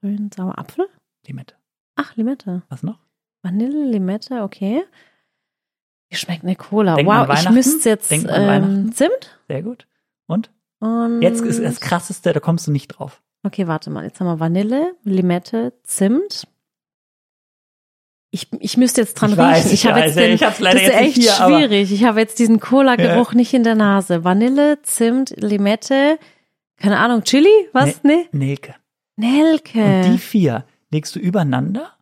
Grün, 0.00 0.30
sauer 0.32 0.56
Apfel? 0.56 0.86
Limette. 1.26 1.56
Ach, 1.96 2.14
Limette. 2.14 2.62
Was 2.68 2.84
noch? 2.84 3.00
Vanille, 3.42 3.90
Limette, 3.90 4.42
okay. 4.42 4.84
Wie 6.10 6.16
schmeckt 6.16 6.44
eine 6.44 6.54
Cola? 6.54 6.94
Denkt 6.94 7.08
man 7.08 7.28
wow, 7.28 7.36
ich 7.42 7.50
müsste 7.50 7.88
jetzt 7.88 8.12
ähm? 8.12 8.92
Zimt 8.92 9.36
Sehr 9.48 9.64
gut. 9.64 9.88
Und? 10.28 10.52
und 10.78 11.22
Jetzt 11.22 11.40
ist 11.42 11.60
das 11.60 11.80
krasseste, 11.80 12.32
da 12.32 12.38
kommst 12.38 12.68
du 12.68 12.70
nicht 12.70 12.86
drauf. 12.86 13.20
Okay, 13.44 13.66
warte 13.66 13.90
mal. 13.90 14.04
Jetzt 14.04 14.20
haben 14.20 14.26
wir 14.26 14.40
Vanille, 14.40 14.94
Limette, 15.04 15.74
Zimt. 15.84 16.46
Ich, 18.30 18.48
ich 18.58 18.76
müsste 18.76 19.02
jetzt 19.02 19.14
dran 19.14 19.32
Ich 19.32 19.36
weiß, 19.36 19.64
riechen. 19.66 19.74
ich 19.74 19.86
habe 19.86 20.00
jetzt 20.00 20.16
ja, 20.16 20.22
den, 20.22 20.34
ich 20.34 20.42
hab's 20.42 20.58
leider 20.58 20.80
das 20.80 20.88
ist 20.88 20.94
echt 20.96 21.14
hier, 21.16 21.30
schwierig. 21.32 21.92
Ich 21.92 22.04
habe 22.04 22.18
jetzt 22.18 22.38
diesen 22.40 22.58
Cola-Geruch 22.58 23.32
nicht 23.34 23.54
in 23.54 23.62
der 23.62 23.76
Nase. 23.76 24.24
Vanille, 24.24 24.82
Zimt, 24.82 25.34
Limette, 25.36 26.18
keine 26.76 26.98
Ahnung, 26.98 27.22
Chili? 27.22 27.48
Was? 27.72 28.02
Nee. 28.02 28.26
Nelke. 28.32 28.74
Nelke. 29.16 29.84
Und 29.84 30.12
die 30.14 30.18
vier 30.18 30.64
legst 30.90 31.14
du 31.14 31.20
übereinander, 31.20 31.92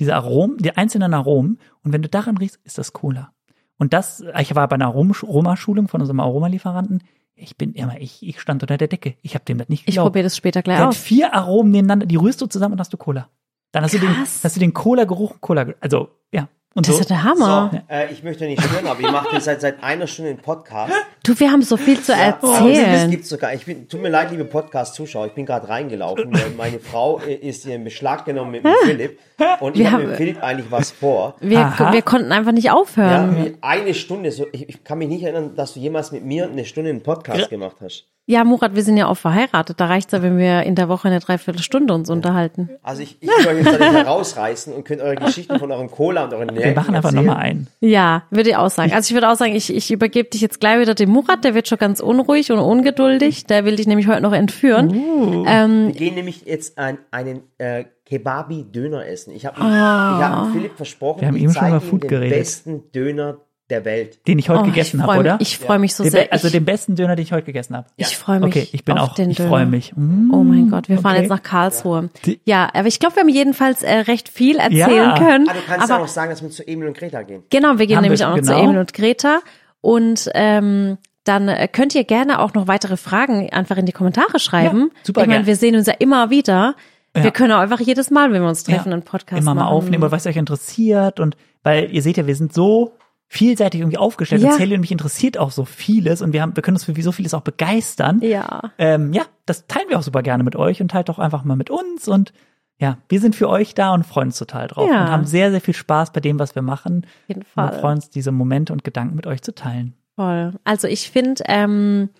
diese 0.00 0.16
Aromen, 0.16 0.56
die 0.58 0.76
einzelnen 0.76 1.14
Aromen, 1.14 1.60
und 1.84 1.92
wenn 1.92 2.02
du 2.02 2.08
daran 2.08 2.36
riechst, 2.36 2.58
ist 2.64 2.78
das 2.78 2.92
Cola. 2.92 3.32
Und 3.78 3.92
das, 3.92 4.24
ich 4.40 4.54
war 4.56 4.66
bei 4.66 4.74
einer 4.74 4.86
Arom- 4.86 5.12
Aromaschulung 5.14 5.86
von 5.86 6.00
unserem 6.00 6.18
Aromalieferanten. 6.20 7.02
Ich 7.38 7.56
bin 7.56 7.74
immer, 7.74 8.00
ich, 8.00 8.26
ich 8.26 8.40
stand 8.40 8.62
unter 8.62 8.78
der 8.78 8.88
Decke. 8.88 9.14
Ich 9.22 9.34
habe 9.34 9.44
dem 9.44 9.58
das 9.58 9.68
nicht 9.68 9.80
ich 9.82 9.86
geglaubt. 9.86 10.06
probiere 10.06 10.24
das 10.24 10.36
später 10.36 10.62
gleich 10.62 10.80
aus. 10.80 10.96
vier 10.96 11.34
Aromen 11.34 11.70
nebeneinander, 11.70 12.06
die 12.06 12.16
rührst 12.16 12.40
du 12.40 12.46
zusammen 12.46 12.72
und 12.74 12.80
hast 12.80 12.92
du 12.92 12.96
Cola. 12.96 13.28
Dann 13.72 13.84
hast 13.84 13.92
du 13.94 13.98
den, 13.98 14.08
Krass. 14.12 14.40
hast 14.42 14.56
du 14.56 14.60
den 14.60 14.72
Cola-Geruch, 14.72 15.40
Cola, 15.40 15.66
also, 15.80 16.08
ja. 16.32 16.48
Und 16.76 16.86
Das 16.86 16.94
so. 16.96 17.00
ist 17.00 17.10
ja 17.10 17.16
der 17.16 17.24
Hammer. 17.24 17.70
So, 17.72 17.80
äh, 17.94 18.12
ich 18.12 18.22
möchte 18.22 18.44
nicht 18.44 18.62
stören, 18.62 18.86
aber 18.86 19.00
ihr 19.00 19.10
macht 19.10 19.32
jetzt 19.32 19.44
seit, 19.46 19.60
seit 19.62 19.82
einer 19.82 20.06
Stunde 20.06 20.30
einen 20.32 20.40
Podcast. 20.40 20.92
Du, 21.24 21.38
wir 21.40 21.50
haben 21.50 21.62
so 21.62 21.76
viel 21.78 22.00
zu 22.00 22.12
Ja, 22.12 22.32
Das 22.40 22.50
erzählen. 22.60 23.10
gibt's 23.10 23.30
sogar. 23.30 23.54
Ich 23.54 23.64
bin, 23.64 23.88
tut 23.88 24.00
mir 24.02 24.10
leid, 24.10 24.30
liebe 24.30 24.44
Podcast-Zuschauer, 24.44 25.26
ich 25.26 25.32
bin 25.32 25.46
gerade 25.46 25.68
reingelaufen. 25.68 26.32
weil 26.32 26.50
Meine 26.56 26.78
Frau 26.78 27.18
ist 27.18 27.64
hier 27.64 27.74
in 27.76 27.84
Beschlag 27.84 28.24
genommen 28.26 28.50
mit 28.52 28.64
dem 28.64 28.74
Philipp. 28.84 29.18
Und 29.60 29.76
ich 29.78 29.90
habe 29.90 30.04
mit 30.04 30.16
Philipp 30.16 30.42
eigentlich 30.42 30.70
was 30.70 30.90
vor. 30.90 31.34
wir, 31.40 31.58
Aha. 31.60 31.92
wir 31.92 32.02
konnten 32.02 32.30
einfach 32.30 32.52
nicht 32.52 32.64
Ja, 32.64 32.74
aufhören. 32.74 33.36
wie 33.44 33.56
eine 33.62 33.94
Stunde. 33.94 34.30
So, 34.30 34.46
ich, 34.52 34.68
ich 34.68 34.84
kann 34.84 34.98
mich 34.98 35.08
nicht 35.08 35.22
erinnern, 35.22 35.54
dass 35.56 35.74
du 35.74 35.80
jemals 35.80 36.12
mit 36.12 36.24
mir 36.24 36.44
eine 36.48 36.64
Stunde 36.66 36.90
einen 36.90 37.02
Podcast 37.02 37.48
gemacht 37.50 37.76
hast. 37.82 38.06
Ja, 38.28 38.42
Murat, 38.42 38.74
wir 38.74 38.82
sind 38.82 38.96
ja 38.96 39.06
auch 39.06 39.14
verheiratet. 39.16 39.78
Da 39.78 39.86
reicht's 39.86 40.12
ja, 40.12 40.20
wenn 40.20 40.36
wir 40.36 40.64
in 40.64 40.74
der 40.74 40.88
Woche 40.88 41.06
eine 41.06 41.20
Dreiviertelstunde 41.20 41.94
uns 41.94 42.10
unterhalten. 42.10 42.68
Also 42.82 43.02
ich, 43.02 43.18
ich 43.20 43.28
will 43.28 43.46
euch 43.46 43.64
jetzt 43.64 43.78
da 43.78 43.78
nicht 43.78 43.98
herausreißen 44.04 44.74
und 44.74 44.84
könnt 44.84 45.00
eure 45.00 45.14
Geschichten 45.26 45.56
von 45.60 45.70
eurem 45.70 45.88
Cola 45.88 46.24
und 46.24 46.34
euren 46.34 46.48
Wir 46.48 46.54
Nelken 46.56 46.74
machen 46.74 46.96
einfach 46.96 47.12
nochmal 47.12 47.36
ein. 47.36 47.68
Ja, 47.78 48.24
würde 48.30 48.50
ich 48.50 48.56
auch 48.56 48.68
sagen. 48.68 48.92
Also 48.92 49.10
ich 49.10 49.14
würde 49.14 49.30
auch 49.30 49.36
sagen, 49.36 49.54
ich, 49.54 49.72
ich 49.72 49.92
übergebe 49.92 50.28
dich 50.28 50.40
jetzt 50.40 50.58
gleich 50.58 50.80
wieder 50.80 50.94
dem 50.96 51.10
Murat. 51.10 51.44
Der 51.44 51.54
wird 51.54 51.68
schon 51.68 51.78
ganz 51.78 52.00
unruhig 52.00 52.50
und 52.50 52.58
ungeduldig. 52.58 53.46
Der 53.46 53.64
will 53.64 53.76
dich 53.76 53.86
nämlich 53.86 54.08
heute 54.08 54.22
noch 54.22 54.32
entführen. 54.32 54.90
Uh. 54.90 55.44
Ähm, 55.46 55.86
Wir 55.88 55.94
gehen 55.94 56.14
nämlich 56.16 56.44
jetzt 56.46 56.78
ein, 56.78 56.98
einen 57.12 57.42
äh, 57.58 57.84
Kebabi-Döner 58.06 59.06
essen. 59.06 59.32
Ich 59.34 59.46
habe 59.46 59.60
Ah. 59.60 60.18
ich 60.18 60.24
hab 60.26 60.52
Philipp 60.52 60.76
versprochen, 60.76 61.20
Wir 61.20 61.28
haben 61.28 61.36
eben 61.36 61.52
schon 61.52 61.68
über 61.68 61.76
ihm 61.76 61.80
Food 61.80 62.02
den 62.02 62.08
geredet. 62.10 62.38
besten 62.38 62.82
Döner 62.92 63.36
der 63.70 63.84
Welt. 63.84 64.26
Den 64.28 64.38
ich 64.38 64.48
heute 64.48 64.60
oh, 64.60 64.64
gegessen 64.64 65.02
habe, 65.02 65.18
oder? 65.18 65.36
Ich 65.40 65.58
freue 65.58 65.78
mich 65.80 65.94
so 65.94 66.04
Den 66.04 66.12
sehr. 66.12 66.32
also 66.32 66.46
ich, 66.46 66.52
den 66.52 66.64
besten 66.64 66.94
Döner, 66.94 67.16
den 67.16 67.24
ich 67.24 67.32
heute 67.32 67.46
gegessen 67.46 67.76
habe. 67.76 67.88
ich 67.96 68.16
freue 68.16 68.38
mich 68.40 68.48
Okay, 68.48 68.68
ich 68.72 68.84
bin 68.84 68.96
auf 68.96 69.10
auch, 69.10 69.14
den 69.14 69.30
ich 69.30 69.38
freue 69.38 69.66
mich. 69.66 69.92
Mm, 69.96 70.30
Oh 70.32 70.44
mein 70.44 70.70
Gott, 70.70 70.88
wir 70.88 70.98
fahren 70.98 71.12
okay. 71.14 71.22
jetzt 71.22 71.30
nach 71.30 71.42
Karlsruhe. 71.42 72.10
Die- 72.24 72.40
Ja, 72.44 72.68
aber 72.72 72.86
ich 72.86 73.00
glaube, 73.00 73.16
wir 73.16 73.22
haben 73.22 73.28
jedenfalls 73.28 73.82
äh, 73.82 73.92
recht 73.94 74.28
viel 74.28 74.56
erzählen 74.58 74.88
Ja. 74.88 75.18
können. 75.18 75.48
Ah, 75.48 75.52
du 75.54 75.58
kannst 75.66 75.88
ja 75.88 75.94
aber 75.96 76.04
noch 76.04 76.08
sagen, 76.10 76.30
dass 76.30 76.42
wir 76.42 76.50
zu 76.50 76.66
Emil 76.66 76.86
und 76.88 76.96
Greta 76.96 77.22
gehen. 77.22 77.42
Genau, 77.50 77.78
wir 77.78 77.86
gehen 77.86 77.96
Haben 77.96 78.02
nämlich 78.04 78.20
wir- 78.20 78.28
auch 78.30 78.36
noch 78.36 78.42
zu 78.42 78.52
genau. 78.52 78.62
Emil 78.64 78.78
und 78.78 78.92
Greta. 78.94 79.40
Und 79.80 80.30
ähm, 80.34 80.98
dann 81.24 81.48
äh, 81.48 81.66
könnt 81.66 81.94
ihr 81.94 82.04
gerne 82.04 82.38
auch 82.40 82.54
noch 82.54 82.68
weitere 82.68 82.96
Fragen 82.96 83.50
einfach 83.50 83.76
in 83.78 83.86
die 83.86 83.92
Kommentare 83.92 84.38
schreiben. 84.38 84.90
Ja, 84.94 85.00
super 85.02 85.22
ich 85.22 85.26
meine, 85.26 85.46
wir 85.46 85.56
sehen 85.56 85.74
uns 85.74 85.86
ja 85.88 85.94
immer 85.98 86.30
wieder. 86.30 86.76
Ja. 87.16 87.24
Wir 87.24 87.30
können 87.32 87.52
auch 87.52 87.58
einfach 87.60 87.80
jedes 87.80 88.10
Mal, 88.10 88.30
wenn 88.32 88.42
wir 88.42 88.48
uns 88.48 88.62
treffen, 88.62 88.92
einen 88.92 89.02
Podcast 89.02 89.42
immer 89.42 89.54
mal 89.54 89.62
machen. 89.64 89.72
aufnehmen, 89.74 90.02
oder 90.04 90.12
was 90.12 90.26
euch 90.26 90.36
interessiert 90.36 91.18
und 91.18 91.36
weil 91.62 91.90
ihr 91.92 92.02
seht 92.02 92.16
ja, 92.16 92.26
wir 92.26 92.36
sind 92.36 92.52
so 92.52 92.92
vielseitig 93.28 93.80
irgendwie 93.80 93.98
aufgestellt 93.98 94.42
Ja. 94.42 94.50
und 94.52 94.58
Sally 94.58 94.74
und 94.74 94.80
mich 94.80 94.92
interessiert 94.92 95.36
auch 95.38 95.50
so 95.50 95.64
vieles 95.64 96.22
und 96.22 96.32
wir 96.32 96.42
haben, 96.42 96.54
wir 96.54 96.62
können 96.62 96.76
uns 96.76 96.84
für 96.84 97.02
so 97.02 97.12
vieles 97.12 97.34
auch 97.34 97.40
begeistern. 97.42 98.20
Ja, 98.22 98.70
Ähm, 98.78 99.12
ja, 99.12 99.22
das 99.46 99.66
teilen 99.66 99.88
wir 99.88 99.98
auch 99.98 100.02
super 100.02 100.22
gerne 100.22 100.44
mit 100.44 100.54
euch 100.56 100.80
und 100.80 100.90
teilt 100.90 101.08
doch 101.08 101.18
einfach 101.18 101.42
mal 101.44 101.56
mit 101.56 101.70
uns 101.70 102.06
und 102.08 102.32
ja, 102.78 102.98
wir 103.08 103.20
sind 103.20 103.34
für 103.34 103.48
euch 103.48 103.74
da 103.74 103.94
und 103.94 104.04
freuen 104.04 104.28
uns 104.28 104.38
total 104.38 104.68
drauf 104.68 104.88
Ja. 104.88 105.04
und 105.04 105.10
haben 105.10 105.24
sehr, 105.24 105.50
sehr 105.50 105.60
viel 105.62 105.74
Spaß 105.74 106.12
bei 106.12 106.20
dem, 106.20 106.38
was 106.38 106.54
wir 106.54 106.62
machen. 106.62 107.04
auf 107.04 107.28
jeden 107.28 107.40
Und 107.42 107.48
Fall. 107.48 107.72
freuen 107.80 107.94
uns, 107.96 108.10
diese 108.10 108.32
Momente 108.32 108.72
und 108.72 108.84
Gedanken 108.84 109.16
mit 109.16 109.26
euch 109.26 109.40
zu 109.42 109.54
teilen. 109.54 109.94
Voll. 110.14 110.52
Also 110.64 110.86
ich 110.86 111.10
finde, 111.10 111.42
ähm, 111.46 112.10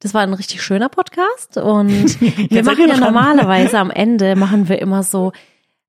das 0.00 0.12
war 0.14 0.22
ein 0.22 0.34
richtig 0.34 0.62
schöner 0.62 0.88
Podcast 0.88 1.56
und 1.58 2.20
wir 2.50 2.64
machen 2.64 2.88
ja 2.88 2.96
normalerweise 2.96 3.78
am 3.78 3.90
Ende 3.90 4.34
machen 4.36 4.68
wir 4.68 4.80
immer 4.82 5.02
so, 5.04 5.32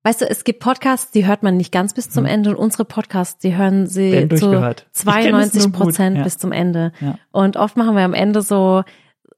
weißt 0.04 0.22
du, 0.22 0.30
es 0.30 0.44
gibt 0.44 0.60
Podcasts, 0.60 1.12
die 1.12 1.26
hört 1.26 1.44
man 1.44 1.58
nicht 1.58 1.72
ganz 1.72 1.94
bis 1.94 2.10
zum 2.10 2.26
Ende 2.26 2.50
und 2.52 2.56
unsere 2.56 2.86
Podcasts, 2.86 3.38
die 3.40 3.56
hören 3.56 3.88
sie 3.88 4.12
Hm. 4.14 4.30
Zu 4.30 4.48
durchgehört. 4.48 4.88
Ich 4.96 5.04
kenn 5.06 5.36
es 5.36 5.52
92 5.52 5.62
nur 5.64 5.72
gut, 5.72 5.82
Prozent 5.82 6.18
ja. 6.18 6.24
bis 6.24 6.38
zum 6.38 6.52
Ende. 6.52 6.92
Ja. 7.02 7.16
Und 7.32 7.58
oft 7.58 7.78
machen 7.78 7.96
wir 7.96 8.04
am 8.04 8.14
Ende 8.14 8.42
so 8.42 8.84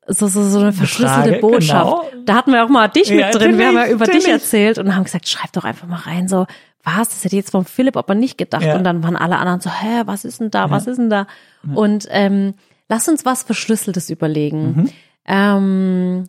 so, 0.06 0.28
so, 0.28 0.44
so 0.44 0.60
eine 0.60 0.74
verschlüsselte 0.74 1.30
Frage, 1.30 1.40
Botschaft. 1.40 1.86
genau. 2.12 2.26
Da 2.26 2.36
hatten 2.36 2.52
wir 2.52 2.66
auch 2.66 2.70
mal 2.70 2.90
dich 2.90 3.08
Ja, 3.08 3.28
mit 3.28 3.36
drin. 3.36 3.58
Wir 3.58 3.68
haben 3.68 3.76
ja 3.76 3.88
über 3.88 4.06
dich 4.06 4.28
erzählt 4.28 4.78
und 4.78 4.94
haben 4.94 5.06
gesagt, 5.06 5.30
schreib 5.30 5.54
doch 5.54 5.64
einfach 5.64 5.88
mal 5.88 5.96
rein, 6.00 6.28
so, 6.28 6.46
was, 6.84 7.08
das 7.10 7.24
hätte 7.24 7.38
jetzt 7.38 7.52
vom 7.52 7.64
Philipp 7.64 7.96
aber 7.96 8.14
nicht 8.14 8.38
gedacht. 8.38 8.64
Ja. 8.64 8.76
Und 8.76 8.84
dann 8.84 9.02
waren 9.02 9.16
alle 9.16 9.38
anderen 9.38 9.62
so, 9.62 9.70
hä, 9.70 10.02
was 10.06 10.26
ist 10.26 10.42
denn 10.42 10.52
da, 10.52 10.70
was 10.70 10.88
ist 10.88 10.98
denn 10.98 11.10
da? 11.10 11.28
Und 11.74 12.08
ähm, 12.12 12.56
lass 12.90 13.08
uns 13.08 13.24
was 13.24 13.44
Verschlüsseltes 13.44 14.10
überlegen. 14.10 14.76
Mhm. 14.76 14.90
Ähm, 15.26 16.24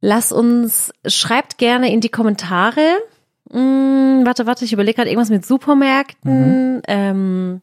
lass 0.00 0.32
uns, 0.32 0.92
schreibt 1.06 1.58
gerne 1.58 1.92
in 1.92 2.00
die 2.00 2.08
Kommentare. 2.08 2.98
Hm, 3.50 4.22
warte, 4.24 4.46
warte, 4.46 4.64
ich 4.64 4.72
überlege 4.72 4.96
gerade 4.96 5.10
irgendwas 5.10 5.30
mit 5.30 5.44
Supermärkten. 5.46 6.76
Mhm. 6.76 6.82
Ähm, 6.86 7.62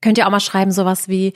könnt 0.00 0.18
ihr 0.18 0.26
auch 0.26 0.30
mal 0.30 0.40
schreiben, 0.40 0.70
sowas 0.70 1.08
wie, 1.08 1.32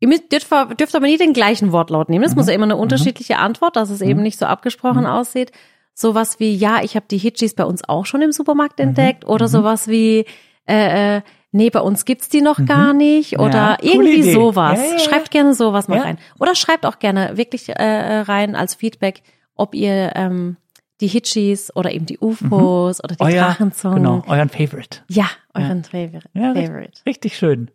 ihr 0.00 0.08
müsst, 0.08 0.32
dürft, 0.32 0.50
dürft 0.80 0.94
aber 0.94 1.06
nie 1.06 1.18
den 1.18 1.32
gleichen 1.32 1.72
Wortlaut 1.72 2.08
nehmen. 2.08 2.24
Es 2.24 2.32
Mhm. 2.32 2.36
muss 2.38 2.48
ja 2.48 2.54
immer 2.54 2.64
eine 2.64 2.76
unterschiedliche 2.76 3.38
Antwort, 3.38 3.76
dass 3.76 3.90
es 3.90 4.00
eben 4.00 4.22
nicht 4.22 4.38
so 4.38 4.46
abgesprochen 4.46 5.02
Mhm. 5.02 5.06
aussieht. 5.10 5.52
Sowas 5.94 6.40
wie, 6.40 6.54
ja, 6.54 6.82
ich 6.82 6.96
habe 6.96 7.06
die 7.10 7.18
Hitchis 7.18 7.54
bei 7.54 7.64
uns 7.64 7.88
auch 7.88 8.06
schon 8.06 8.22
im 8.22 8.32
Supermarkt 8.32 8.78
Mhm. 8.78 8.88
entdeckt. 8.88 9.26
Oder 9.26 9.46
sowas 9.48 9.86
wie, 9.88 10.24
äh, 10.66 11.16
äh, 11.18 11.22
nee, 11.54 11.70
bei 11.70 11.80
uns 11.80 12.04
gibt's 12.04 12.28
die 12.28 12.42
noch 12.42 12.64
gar 12.66 12.92
nicht. 12.92 13.38
Oder 13.38 13.46
Mhm. 13.48 13.52
Ja, 13.54 13.76
irgendwie 13.80 14.20
Idee. 14.20 14.32
sowas. 14.34 14.78
Ja, 14.78 14.92
ja. 14.92 14.98
Schreibt 14.98 15.30
gerne 15.30 15.54
sowas 15.54 15.88
mal 15.88 15.98
rein. 16.00 16.18
Oder 16.38 16.54
schreibt 16.54 16.84
auch 16.84 16.98
gerne 16.98 17.36
wirklich 17.36 17.68
äh, 17.70 18.20
rein 18.20 18.54
als 18.56 18.74
Feedback, 18.74 19.22
ob 19.54 19.74
ihr 19.74 20.12
ähm, 20.14 20.56
die 21.00 21.06
Hitchis 21.08 21.74
oder 21.74 21.90
eben 21.92 22.06
die 22.06 22.18
UFOs 22.20 23.02
oder 23.02 23.16
die 23.16 23.22
Euer, 23.22 23.44
Drachenzungen. 23.46 23.96
genau, 23.96 24.22
euren 24.28 24.48
Favorite. 24.48 24.98
Ja, 25.08 25.26
euren 25.54 25.82
Favorite. 25.84 26.28
Favorite. 26.34 26.92
Richtig 27.06 27.36
schön. 27.36 27.70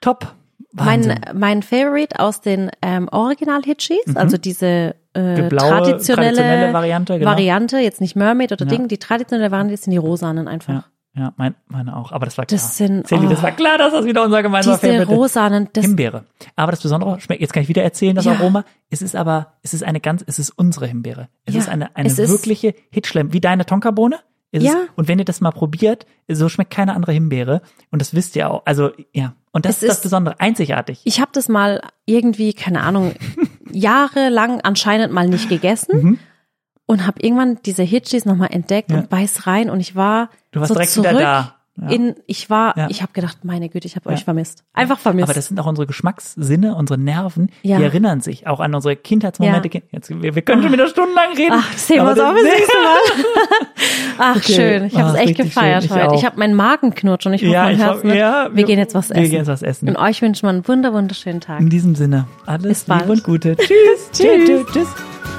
Top. 0.00 0.34
Wahnsinn. 0.72 1.14
Mein, 1.26 1.38
mein 1.38 1.62
Favorite 1.62 2.18
aus 2.18 2.40
den 2.40 2.70
ähm, 2.82 3.08
Original-Hitchis, 3.10 4.16
also 4.16 4.36
diese 4.36 4.96
äh, 5.14 5.34
Die 5.36 5.42
blaue, 5.42 5.68
traditionelle, 5.68 6.32
traditionelle 6.34 6.72
Variante, 6.72 7.18
genau. 7.18 7.30
Variante, 7.30 7.78
jetzt 7.78 8.00
nicht 8.00 8.16
Mermaid 8.16 8.50
oder. 8.50 8.66
Ding, 8.66 8.88
die 8.88 8.98
traditionelle 8.98 9.50
Variante 9.52 9.76
sind 9.76 9.92
die 9.92 9.96
rosanen 9.98 10.48
einfach. 10.48 10.88
Ja, 11.16 11.32
mein, 11.36 11.54
meine 11.68 11.96
auch. 11.96 12.10
Aber 12.10 12.24
das 12.26 12.36
war 12.38 12.44
klar. 12.44 12.56
Das 12.60 12.76
sind- 12.76 13.08
das 13.10 13.12
oh. 13.20 13.42
war 13.42 13.52
klar, 13.52 13.78
dass 13.78 13.92
das 13.92 14.04
wieder 14.04 14.24
unser 14.24 14.42
gemeinsamer 14.42 14.78
Favorite 14.78 15.02
ist. 15.04 15.08
rosanen, 15.10 15.68
das, 15.72 15.84
Himbeere. 15.84 16.24
Aber 16.56 16.72
das 16.72 16.80
Besondere 16.82 17.20
schmeckt, 17.20 17.40
jetzt 17.40 17.52
kann 17.52 17.62
ich 17.62 17.68
wieder 17.68 17.84
erzählen, 17.84 18.16
das 18.16 18.24
Ja. 18.24 18.32
Aroma. 18.32 18.64
Es 18.90 19.00
ist 19.00 19.14
aber, 19.14 19.52
es 19.62 19.74
ist 19.74 19.84
eine 19.84 20.00
ganz, 20.00 20.24
es 20.26 20.40
ist 20.40 20.50
unsere 20.50 20.86
Himbeere. 20.88 21.28
Es 21.44 21.54
Ja, 21.54 21.60
ist 21.60 21.68
eine, 21.68 21.94
eine 21.94 22.08
es 22.08 22.18
ist- 22.18 22.30
wirkliche 22.30 22.74
Hitschlemm, 22.90 23.32
wie 23.32 23.40
deine 23.40 23.64
Tonkabohne. 23.64 24.16
Ist 24.50 24.62
Ja. 24.64 24.70
Es, 24.72 24.76
und 24.96 25.06
wenn 25.08 25.18
ihr 25.20 25.24
das 25.24 25.40
mal 25.40 25.50
probiert, 25.52 26.04
so 26.28 26.48
schmeckt 26.48 26.72
keine 26.72 26.94
andere 26.94 27.12
Himbeere. 27.12 27.60
Und 27.92 28.00
das 28.02 28.14
wisst 28.14 28.34
ihr 28.36 28.50
auch. 28.50 28.62
Also, 28.64 28.90
ja. 29.12 29.34
Und 29.52 29.66
das 29.66 29.76
Es 29.76 29.82
ist 29.82 29.88
das 29.88 29.96
ist- 29.98 30.02
Besondere. 30.02 30.40
Einzigartig. 30.40 31.00
ich 31.04 31.20
habe 31.20 31.30
das 31.32 31.48
mal 31.48 31.80
irgendwie, 32.06 32.54
keine 32.54 32.80
Ahnung, 32.82 33.14
jahrelang 33.70 34.60
anscheinend 34.62 35.12
mal 35.12 35.28
nicht 35.28 35.48
gegessen 35.48 36.18
und 36.86 37.06
habe 37.06 37.20
irgendwann 37.20 37.58
diese 37.64 37.82
Hitchis 37.82 38.24
nochmal 38.24 38.48
entdeckt. 38.52 38.90
Ja. 38.90 38.98
und 38.98 39.08
beiß 39.10 39.46
rein 39.46 39.70
und 39.70 39.80
ich 39.80 39.96
war 39.96 40.30
Du 40.52 40.60
warst 40.60 40.68
so 40.68 40.74
direkt 40.74 40.90
zurück 40.92 41.10
wieder 41.10 41.18
da. 41.20 41.54
Ja. 41.76 41.88
in, 41.88 42.14
ich 42.28 42.50
war, 42.50 42.76
Ja. 42.78 42.86
ich 42.88 43.02
habe 43.02 43.12
gedacht, 43.12 43.38
meine 43.44 43.68
Güte, 43.68 43.88
ich 43.88 43.96
habe 43.96 44.08
euch 44.10 44.22
vermisst. 44.22 44.62
Einfach 44.74 44.96
vermisst. 45.00 45.24
Aber 45.24 45.34
das 45.34 45.46
sind 45.46 45.58
auch 45.58 45.66
unsere 45.66 45.88
Geschmackssinne, 45.88 46.76
unsere 46.76 47.00
Nerven, 47.00 47.50
Ja. 47.62 47.78
die 47.78 47.82
erinnern 47.82 48.20
sich 48.20 48.46
auch 48.46 48.60
an 48.60 48.72
unsere 48.76 48.94
Kindheitsmomente. 48.94 49.82
Jetzt, 49.90 50.08
wir, 50.22 50.36
wir 50.36 50.42
können 50.42 50.62
schon 50.62 50.72
wieder 50.72 50.86
stundenlang 50.86 51.32
reden. 51.36 51.56
Ach, 51.58 51.72
das 51.72 51.88
Thema 51.88 52.02
aber 52.02 52.12
ist 52.12 52.20
auch 52.20 52.32
das- 52.34 52.42
nächste 52.44 52.76
Mal. 52.78 53.66
Ach, 54.18 54.36
Okay. 54.36 54.52
schön. 54.52 54.84
Ich 54.84 54.94
habe 54.96 55.08
es 55.10 55.14
Ah, 55.16 55.18
echt 55.18 55.36
gefeiert 55.36 55.82
schön. 55.82 55.90
Ich 55.90 55.96
heute. 56.02 56.10
auch. 56.12 56.18
Ich 56.18 56.24
habe 56.24 56.38
meinen 56.38 56.54
Magen 56.54 56.94
knurrt 56.94 57.26
und 57.26 57.32
ich 57.34 57.42
Ja, 57.42 57.64
mein 57.64 57.74
ich 57.74 57.80
Herz 57.82 58.02
ja, 58.04 58.50
wir, 58.54 58.64
gehen 58.64 58.78
jetzt 58.78 58.94
was 58.94 59.08
wir 59.08 59.16
essen. 59.16 59.30
gehen 59.30 59.38
jetzt 59.40 59.48
was 59.48 59.62
essen. 59.62 59.88
Und 59.88 59.96
euch 59.96 60.22
wünschen 60.22 60.42
wir 60.46 60.50
einen 60.50 60.68
wunder, 60.68 60.92
wunderschönen 60.92 61.40
Tag. 61.40 61.58
In 61.58 61.70
diesem 61.70 61.96
Sinne, 61.96 62.28
alles. 62.46 62.86
Liebe 62.86 63.10
und 63.10 63.24
Gute. 63.24 63.56
Tschüss. 63.56 64.10
Tschüss. 64.12 64.46
Tschüss. 64.46 64.66
Tschüss. 64.72 65.33